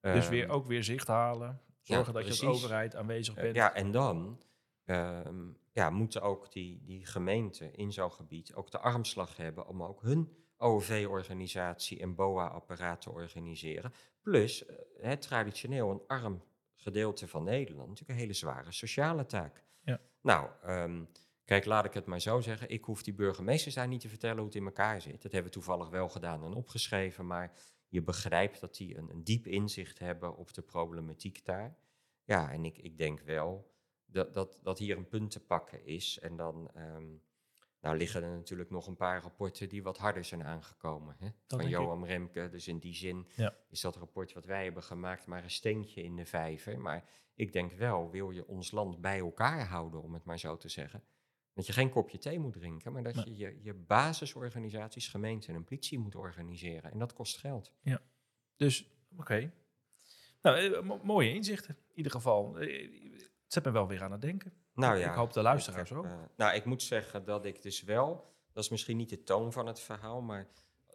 Dus 0.00 0.24
Ehm, 0.24 0.30
weer, 0.30 0.48
ook 0.48 0.66
weer 0.66 0.84
zicht 0.84 1.06
halen, 1.06 1.60
zorgen 1.80 2.12
dat 2.12 2.24
je 2.24 2.30
als 2.30 2.44
overheid 2.44 2.96
aanwezig 2.96 3.34
eh, 3.34 3.42
bent. 3.42 3.56
ja, 3.56 3.74
en 3.74 3.90
dan 3.90 4.42
ehm, 4.84 5.48
ja, 5.72 5.90
moeten 5.90 6.22
ook 6.22 6.52
die, 6.52 6.82
die 6.84 7.06
gemeenten 7.06 7.74
in 7.74 7.92
zo'n 7.92 8.12
gebied 8.12 8.54
ook 8.54 8.70
de 8.70 8.78
armslag 8.78 9.36
hebben 9.36 9.66
om 9.66 9.82
ook 9.82 10.02
hun 10.02 10.36
OV-organisatie 10.56 12.00
en 12.00 12.14
BOA-apparaat 12.14 13.00
te 13.00 13.10
organiseren. 13.10 13.92
Plus, 14.20 14.66
eh, 14.66 14.76
het 15.00 15.22
traditioneel 15.22 15.90
een 15.90 16.02
arm 16.06 16.42
gedeelte 16.76 17.28
van 17.28 17.44
Nederland, 17.44 17.88
natuurlijk 17.88 18.18
een 18.18 18.24
hele 18.24 18.32
zware 18.32 18.72
sociale 18.72 19.26
taak. 19.26 19.64
Ja. 19.84 20.00
Nou, 20.22 20.48
ehm, 20.62 21.04
kijk, 21.52 21.64
laat 21.64 21.84
ik 21.84 21.94
het 21.94 22.06
maar 22.06 22.20
zo 22.20 22.40
zeggen. 22.40 22.68
Ik 22.70 22.84
hoef 22.84 23.02
die 23.02 23.14
burgemeesters 23.14 23.74
daar 23.74 23.88
niet 23.88 24.00
te 24.00 24.08
vertellen 24.08 24.36
hoe 24.36 24.46
het 24.46 24.54
in 24.54 24.64
elkaar 24.64 25.00
zit. 25.00 25.22
Dat 25.22 25.32
hebben 25.32 25.50
we 25.52 25.58
toevallig 25.58 25.88
wel 25.88 26.08
gedaan 26.08 26.44
en 26.44 26.52
opgeschreven, 26.52 27.26
maar 27.26 27.52
je 27.88 28.02
begrijpt 28.02 28.60
dat 28.60 28.76
die 28.76 28.96
een, 28.96 29.10
een 29.10 29.24
diep 29.24 29.46
inzicht 29.46 29.98
hebben 29.98 30.36
op 30.36 30.54
de 30.54 30.62
problematiek 30.62 31.44
daar. 31.44 31.76
Ja, 32.24 32.52
en 32.52 32.64
ik, 32.64 32.78
ik 32.78 32.98
denk 32.98 33.20
wel 33.20 33.72
dat, 34.06 34.34
dat, 34.34 34.58
dat 34.62 34.78
hier 34.78 34.96
een 34.96 35.08
punt 35.08 35.30
te 35.30 35.40
pakken 35.40 35.86
is. 35.86 36.18
En 36.18 36.36
dan 36.36 36.70
ehm, 36.74 37.06
nou 37.80 37.96
liggen 37.96 38.22
er 38.22 38.36
natuurlijk 38.36 38.70
nog 38.70 38.86
een 38.86 38.96
paar 38.96 39.22
rapporten 39.22 39.68
die 39.68 39.82
wat 39.82 39.98
harder 39.98 40.24
zijn 40.24 40.44
aangekomen. 40.44 41.16
Hè? 41.18 41.28
Van 41.46 41.60
ik. 41.60 41.68
Johan 41.68 42.04
Remke. 42.04 42.48
Dus 42.48 42.68
in 42.68 42.78
die 42.78 42.94
zin 42.94 43.26
Ja. 43.36 43.56
is 43.68 43.80
dat 43.80 43.96
rapport 43.96 44.32
wat 44.32 44.44
wij 44.44 44.64
hebben 44.64 44.82
gemaakt 44.82 45.26
maar 45.26 45.42
een 45.42 45.50
steentje 45.50 46.02
in 46.02 46.16
de 46.16 46.26
vijver. 46.26 46.78
Maar 46.78 47.04
ik 47.34 47.52
denk 47.52 47.72
wel, 47.72 48.10
wil 48.10 48.30
je 48.30 48.46
ons 48.46 48.70
land 48.70 49.00
bij 49.00 49.18
elkaar 49.18 49.66
houden, 49.66 50.02
om 50.02 50.14
het 50.14 50.24
maar 50.24 50.38
zo 50.38 50.56
te 50.56 50.68
zeggen, 50.68 51.02
Dat 51.54 51.66
je 51.66 51.72
geen 51.72 51.90
kopje 51.90 52.18
thee 52.18 52.38
moet 52.38 52.52
drinken, 52.52 52.92
maar 52.92 53.02
dat 53.02 53.14
je, 53.14 53.36
je 53.36 53.58
je 53.62 53.74
basisorganisaties, 53.74 55.08
gemeenten 55.08 55.54
en 55.54 55.64
politie 55.64 55.98
moet 55.98 56.14
organiseren. 56.14 56.92
En 56.92 56.98
dat 56.98 57.12
kost 57.12 57.38
geld. 57.38 57.72
Dus, 58.56 58.90
oké. 59.18 59.52
Nou, 60.42 60.56
eh, 60.74 60.82
mo- 60.82 61.00
mooie 61.02 61.34
inzichten 61.34 61.76
in 61.88 61.96
ieder 61.96 62.12
geval. 62.12 62.58
Eh, 62.58 62.90
Het 63.42 63.62
zet 63.62 63.64
me 63.64 63.70
wel 63.70 63.86
weer 63.88 64.02
aan 64.02 64.12
het 64.12 64.20
denken. 64.20 64.52
Nou 64.74 64.96
Ik 64.96 65.04
ja. 65.04 65.14
hoop 65.14 65.32
de 65.32 65.42
luisteraars 65.42 65.90
ik 65.90 65.96
heb, 65.96 66.04
ook. 66.04 66.10
eh, 66.10 66.18
nou, 66.36 66.54
ik 66.54 66.64
moet 66.64 66.82
zeggen 66.82 67.24
dat 67.24 67.44
ik 67.44 67.62
dus 67.62 67.82
wel, 67.82 68.34
dat 68.52 68.64
is 68.64 68.70
misschien 68.70 68.96
niet 68.96 69.08
de 69.10 69.22
toon 69.22 69.52
van 69.52 69.66
het 69.66 69.80
verhaal, 69.80 70.20
maar 70.20 70.48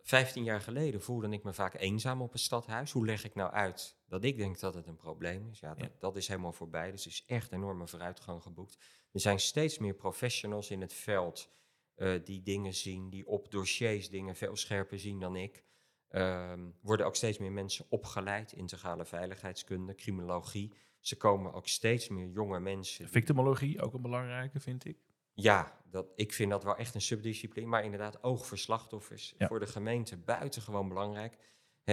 15 0.04 0.44
jaar 0.44 0.62
geleden 0.62 1.02
voelde 1.02 1.30
ik 1.30 1.44
me 1.44 1.54
vaak 1.54 1.74
eenzaam 1.74 2.22
op 2.22 2.34
een 2.34 2.40
stadhuis. 2.40 2.92
Hoe 2.92 3.06
leg 3.06 3.24
ik 3.24 3.36
nou 3.36 3.52
uit 3.52 3.98
dat 4.08 4.24
ik 4.24 4.38
denk 4.38 4.60
dat 4.60 4.74
het 4.74 4.88
een 4.88 4.96
probleem 4.96 5.48
is? 5.50 5.60
Ja, 5.60 5.74
dat, 5.74 5.84
Ja. 5.92 5.96
dat 6.00 6.16
is 6.16 6.28
helemaal 6.28 6.54
voorbij. 6.54 6.92
Dus 6.92 7.06
er 7.06 7.12
is 7.12 7.24
echt 7.28 7.52
enorme 7.52 7.88
vooruitgang 7.88 8.42
geboekt. 8.44 8.78
Er 9.12 9.20
zijn 9.20 9.40
steeds 9.40 9.78
meer 9.78 9.94
professionals 9.94 10.70
in 10.72 10.82
het 10.82 10.94
veld 10.94 11.50
eh, 11.96 12.14
die 12.24 12.42
dingen 12.42 12.74
zien, 12.74 13.10
die 13.10 13.28
op 13.28 13.52
dossiers 13.52 14.10
dingen 14.10 14.36
veel 14.36 14.56
scherper 14.56 15.00
zien 15.00 15.20
dan 15.20 15.36
ik. 15.36 15.64
Ehm, 16.08 16.70
worden 16.82 17.06
ook 17.06 17.16
steeds 17.16 17.38
meer 17.38 17.52
mensen 17.52 17.86
opgeleid, 17.90 18.52
integrale 18.52 19.06
veiligheidskunde, 19.06 19.96
criminologie. 19.96 20.74
Ze 21.00 21.18
komen 21.18 21.54
ook 21.54 21.68
steeds 21.68 22.08
meer 22.10 22.30
jonge 22.30 22.60
mensen. 22.60 23.10
Victimologie, 23.10 23.82
ook 23.82 23.94
een 23.94 24.02
belangrijke, 24.02 24.60
vind 24.60 24.86
ik. 24.86 24.98
ja, 25.34 25.82
dat, 25.90 26.12
ik 26.16 26.34
vind 26.34 26.52
dat 26.52 26.64
wel 26.64 26.76
echt 26.76 26.96
een 26.96 27.02
subdiscipline. 27.02 27.68
Maar 27.68 27.84
inderdaad, 27.84 28.24
oog 28.24 28.46
voor 28.46 28.58
slachtoffers. 28.58 29.36
Ja. 29.38 29.48
Voor 29.48 29.60
de 29.60 29.68
gemeente 29.68 30.18
buitengewoon 30.18 30.88
belangrijk. 30.88 31.38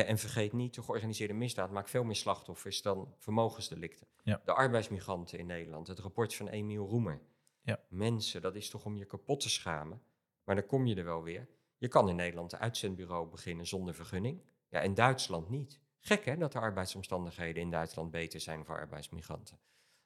En 0.03 0.19
vergeet 0.19 0.53
niet, 0.53 0.75
de 0.75 0.83
georganiseerde 0.83 1.35
misdaad 1.35 1.71
maakt 1.71 1.91
veel 1.91 2.05
meer 2.05 2.17
slachtoffers 2.17 2.83
dan 2.83 3.15
vermogensdelicten. 3.19 4.07
Ja. 4.23 4.41
De 4.45 4.53
arbeidsmigranten 4.53 5.39
in 5.39 5.47
Nederland, 5.47 5.87
het 5.87 5.99
rapport 5.99 6.35
van 6.35 6.49
Emiel 6.49 6.87
Roemer. 6.87 7.21
Ja. 7.63 7.81
Mensen, 7.89 8.43
dat 8.43 8.55
is 8.55 8.71
toch 8.71 8.85
om 8.85 8.97
je 8.97 9.05
kapot 9.05 9.41
te 9.41 9.49
schamen. 9.49 10.03
Maar 10.45 10.55
dan 10.55 10.67
kom 10.67 10.87
je 10.87 10.95
er 10.95 11.05
wel 11.05 11.23
weer. 11.23 11.49
Je 11.79 11.89
kan 11.89 12.09
in 12.09 12.17
Nederland 12.17 12.53
een 12.53 12.59
uitzendbureau 12.59 13.29
beginnen 13.29 13.67
zonder 13.67 13.95
vergunning. 13.95 14.43
Ja, 14.69 14.81
in 14.81 14.95
Duitsland 14.95 15.49
niet. 15.49 15.81
Gek 15.99 16.25
hè, 16.25 16.37
dat 16.37 16.53
de 16.53 16.59
arbeidsomstandigheden 16.59 17.63
in 17.63 17.71
Duitsland 17.71 18.11
beter 18.11 18.41
zijn 18.41 18.65
voor 18.65 18.79
arbeidsmigranten. 18.79 19.59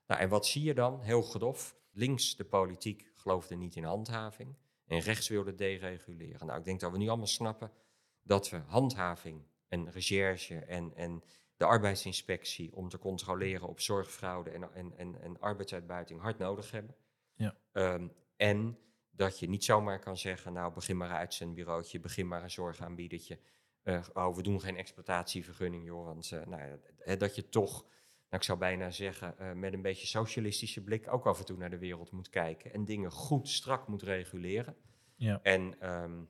Nou, 0.06 0.20
en 0.20 0.28
wat 0.28 0.46
zie 0.46 0.62
je 0.62 0.74
dan? 0.74 1.00
Heel 1.00 1.22
grof. 1.22 1.76
Links 1.90 2.36
de 2.36 2.44
politiek 2.44 3.12
geloofde 3.14 3.54
niet 3.54 3.76
in 3.76 3.84
handhaving. 3.84 4.56
En 4.86 4.98
rechts 4.98 5.28
wilde 5.28 5.54
dereguleren. 5.54 6.46
Nou, 6.46 6.58
ik 6.58 6.64
denk 6.64 6.80
dat 6.80 6.92
we 6.92 6.98
nu 6.98 7.08
allemaal 7.08 7.26
snappen 7.26 7.72
dat 8.22 8.50
we 8.50 8.56
handhaving 8.56 9.42
en 9.68 9.90
recherche 9.90 10.58
en, 10.58 10.92
en 10.94 11.22
de 11.56 11.64
arbeidsinspectie 11.64 12.76
om 12.76 12.88
te 12.88 12.98
controleren 12.98 13.68
op 13.68 13.80
zorgfraude 13.80 14.50
en, 14.50 14.74
en, 14.74 14.92
en, 14.96 15.20
en 15.20 15.40
arbeidsuitbuiting 15.40 16.20
hard 16.20 16.38
nodig 16.38 16.70
hebben. 16.70 16.96
Ja. 17.34 17.56
Ehm, 17.72 18.08
en 18.36 18.78
dat 19.10 19.38
je 19.38 19.48
niet 19.48 19.64
zomaar 19.64 19.98
kan 19.98 20.16
zeggen, 20.16 20.52
nou 20.52 20.72
begin 20.72 20.96
maar 20.96 21.10
een 21.10 21.16
uitzendbureautje, 21.16 22.00
begin 22.00 22.28
maar 22.28 22.42
een 22.42 22.50
zorgaanbiedertje. 22.50 23.38
Eh, 23.82 24.04
oh, 24.12 24.36
we 24.36 24.42
doen 24.42 24.60
geen 24.60 24.76
exploitatievergunning, 24.76 25.84
joh. 25.84 26.04
Want 26.04 26.32
eh, 26.32 26.46
nou, 26.46 26.78
ja, 27.04 27.16
dat 27.16 27.34
je 27.34 27.48
toch, 27.48 27.82
nou, 27.82 27.92
ik 28.30 28.42
zou 28.42 28.58
bijna 28.58 28.90
zeggen, 28.90 29.38
eh, 29.38 29.52
met 29.52 29.72
een 29.72 29.82
beetje 29.82 30.06
socialistische 30.06 30.82
blik 30.82 31.12
ook 31.12 31.26
af 31.26 31.38
en 31.38 31.44
toe 31.44 31.56
naar 31.56 31.70
de 31.70 31.78
wereld 31.78 32.10
moet 32.10 32.28
kijken. 32.28 32.72
En 32.72 32.84
dingen 32.84 33.10
goed, 33.10 33.48
strak 33.48 33.88
moet 33.88 34.02
reguleren. 34.02 34.76
Ja. 35.14 35.40
En 35.42 35.80
ehm, 35.80 36.22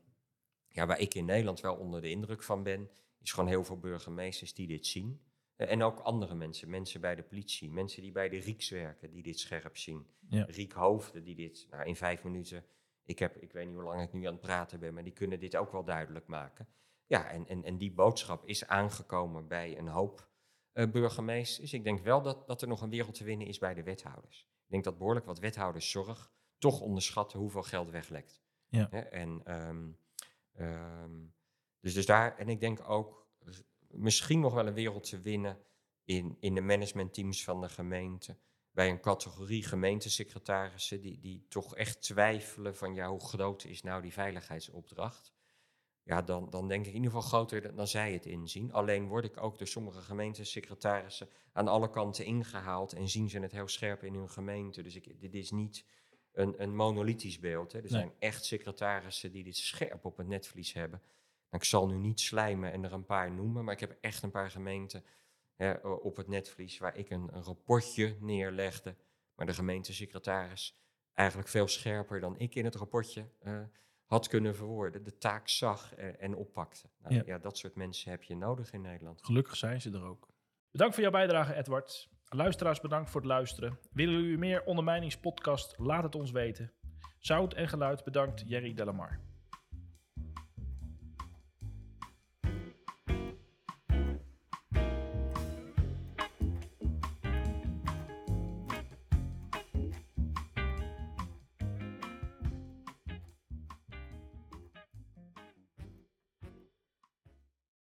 ja, 0.69 0.87
waar 0.87 1.01
ik 1.01 1.15
in 1.15 1.25
Nederland 1.25 1.61
wel 1.61 1.75
onder 1.75 2.01
de 2.01 2.11
indruk 2.11 2.43
van 2.43 2.63
ben, 2.63 2.91
is 3.23 3.33
gewoon 3.33 3.49
heel 3.49 3.65
veel 3.65 3.79
burgemeesters 3.79 4.55
die 4.55 4.67
dit 4.67 4.87
zien. 4.87 5.21
Eh, 5.57 5.71
en 5.71 5.83
ook 5.83 5.99
andere 5.99 6.35
mensen, 6.35 6.71
mensen 6.71 7.01
bij 7.01 7.15
de 7.15 7.23
politie, 7.23 7.71
mensen 7.71 8.03
die 8.03 8.13
bij 8.13 8.29
de 8.29 8.39
RIEKS 8.39 8.71
werken, 8.71 9.11
die 9.11 9.23
dit 9.23 9.39
scherp 9.39 9.77
zien. 9.77 10.07
Ja. 10.29 10.45
Riek 10.49 10.73
Hoofden, 10.73 11.25
die 11.25 11.35
dit 11.35 11.67
nou, 11.71 11.87
in 11.87 11.97
vijf 11.97 12.25
minuten, 12.25 12.65
ik, 13.05 13.19
heb, 13.19 13.37
ik 13.37 13.53
weet 13.53 13.67
niet 13.67 13.75
hoe 13.75 13.85
lang 13.85 14.03
ik 14.03 14.13
nu 14.13 14.25
aan 14.25 14.33
het 14.33 14.41
praten 14.41 14.81
ben, 14.81 14.95
maar 14.95 15.05
die 15.05 15.13
kunnen 15.13 15.41
dit 15.41 15.57
ook 15.57 15.73
wel 15.73 15.85
duidelijk 15.85 16.27
maken. 16.27 16.69
Ja, 17.07 17.31
en, 17.31 17.47
en, 17.47 17.65
en 17.65 17.79
die 17.79 17.93
boodschap 17.93 18.45
is 18.45 18.67
aangekomen 18.67 19.49
bij 19.49 19.79
een 19.79 19.89
hoop 19.89 20.29
eh, 20.73 20.91
burgemeesters. 20.91 21.73
Ik 21.73 21.85
denk 21.85 22.01
wel 22.01 22.23
dat, 22.23 22.47
dat 22.47 22.63
er 22.63 22.69
nog 22.69 22.81
een 22.83 22.91
wereld 22.91 23.15
te 23.15 23.25
winnen 23.25 23.47
is 23.47 23.59
bij 23.59 23.75
de 23.75 23.83
wethouders. 23.83 24.41
Ik 24.41 24.71
denk 24.71 24.85
dat 24.85 24.99
behoorlijk 24.99 25.27
wat 25.27 25.39
wethouderszorg 25.39 26.31
toch 26.59 26.81
onderschatten 26.81 27.39
hoeveel 27.39 27.63
geld 27.63 27.91
weglekt. 27.91 28.43
Ja. 28.69 28.91
En, 28.91 29.41
ehm, 29.45 29.91
ehm, 30.53 31.27
dus, 31.89 31.97
dus 31.97 32.07
daar, 32.07 32.37
en 32.37 32.49
ik 32.49 32.61
denk 32.61 32.89
ook 32.91 33.27
r- 33.45 33.51
misschien 33.91 34.41
nog 34.41 34.55
wel 34.55 34.67
een 34.67 34.75
wereld 34.75 35.09
te 35.09 35.21
winnen 35.21 35.59
in, 36.05 36.37
in 36.41 36.55
de 36.55 36.61
managementteams 36.61 37.45
van 37.45 37.61
de 37.61 37.69
gemeente. 37.69 38.37
Bij 38.71 38.89
een 38.91 39.01
categorie 39.01 39.63
gemeentesecretarissen 39.65 41.01
die, 41.01 41.19
die 41.21 41.47
toch 41.49 41.77
echt 41.77 42.03
twijfelen 42.03 42.77
van 42.77 42.95
ja, 42.95 43.09
hoe 43.09 43.21
groot 43.21 43.65
is 43.65 43.83
nou 43.83 44.03
die 44.03 44.13
veiligheidsopdracht. 44.13 45.33
Ja, 46.03 46.23
dan, 46.23 46.51
dan 46.51 46.69
denk 46.69 46.81
ik 46.87 46.89
in 46.95 46.97
ieder 46.97 47.11
geval 47.11 47.29
groter 47.29 47.61
dan, 47.63 47.77
dan 47.77 47.87
zij 47.89 48.13
het 48.13 48.27
inzien. 48.27 48.73
Alleen 48.73 49.07
word 49.09 49.25
ik 49.25 49.43
ook 49.43 49.59
door 49.59 49.67
sommige 49.67 50.01
gemeentesecretarissen 50.01 51.29
aan 51.53 51.69
alle 51.69 51.91
kanten 51.91 52.25
ingehaald 52.25 52.93
en 52.93 53.09
zien 53.09 53.31
ze 53.31 53.39
het 53.39 53.53
heel 53.53 53.69
scherp 53.69 54.03
in 54.05 54.15
hun 54.15 54.31
gemeente. 54.31 54.83
Dus 54.83 54.95
ik, 54.97 55.21
dit 55.21 55.35
is 55.35 55.51
niet 55.51 55.85
een, 56.33 56.63
een 56.63 56.75
monolithisch 56.77 57.39
beeld. 57.39 57.73
Hè. 57.73 57.79
Er 57.79 57.85
Nee. 57.85 57.93
zijn 57.93 58.13
echt 58.19 58.45
secretarissen 58.45 59.33
die 59.33 59.45
dit 59.45 59.57
scherp 59.57 60.05
op 60.05 60.17
het 60.17 60.27
netvlies 60.27 60.73
hebben. 60.73 61.03
Ik 61.51 61.65
zal 61.65 61.87
nu 61.87 61.97
niet 61.97 62.21
slijmen 62.21 62.73
en 62.73 62.85
er 62.85 62.93
een 62.93 63.05
paar 63.05 63.31
noemen, 63.31 63.65
maar 63.65 63.75
ik 63.75 63.81
heb 63.81 63.97
echt 64.01 64.23
een 64.23 64.31
paar 64.31 64.51
gemeenten 64.51 65.05
hè, 65.57 65.73
op 65.89 66.17
het 66.17 66.29
netvlies 66.29 66.79
waar 66.79 66.97
ik 66.97 67.11
een, 67.11 67.29
een 67.33 67.43
rapportje 67.43 68.17
neerlegde. 68.21 68.97
Maar 69.35 69.47
de 69.47 69.55
gemeentesecretaris 69.55 70.79
eigenlijk 71.15 71.49
veel 71.49 71.69
scherper 71.69 72.21
dan 72.21 72.39
ik 72.39 72.55
in 72.55 72.65
het 72.65 72.75
rapportje 72.75 73.29
eh, 73.39 73.61
had 74.05 74.29
kunnen 74.29 74.57
verwoorden. 74.57 75.05
De 75.05 75.19
taak 75.19 75.49
zag 75.49 75.95
eh, 75.95 76.23
en 76.23 76.35
oppakte. 76.35 76.89
Nou, 76.99 77.15
Ja. 77.15 77.23
ja. 77.27 77.39
dat 77.39 77.59
soort 77.59 77.75
mensen 77.75 78.11
heb 78.11 78.23
je 78.23 78.37
nodig 78.37 78.73
in 78.73 78.81
Nederland. 78.81 79.25
Gelukkig 79.25 79.57
zijn 79.57 79.81
ze 79.81 79.91
er 79.91 80.05
ook. 80.05 80.29
Bedankt 80.71 80.95
voor 80.95 81.03
jouw 81.03 81.13
bijdrage, 81.13 81.55
Edward. 81.55 82.09
Luisteraars, 82.29 82.81
bedankt 82.81 83.11
voor 83.11 83.21
het 83.21 83.31
luisteren. 83.31 83.79
Willen 83.93 84.15
jullie 84.15 84.39
meer 84.39 84.65
ondermijningspodcast? 84.65 85.79
Laat 85.79 86.03
het 86.03 86.15
ons 86.15 86.31
weten. 86.31 86.73
Zout 87.19 87.55
en 87.55 87.69
geluid, 87.69 88.05
bedankt 88.05 88.43
Jerry 88.47 88.75
Delamar. 88.75 89.21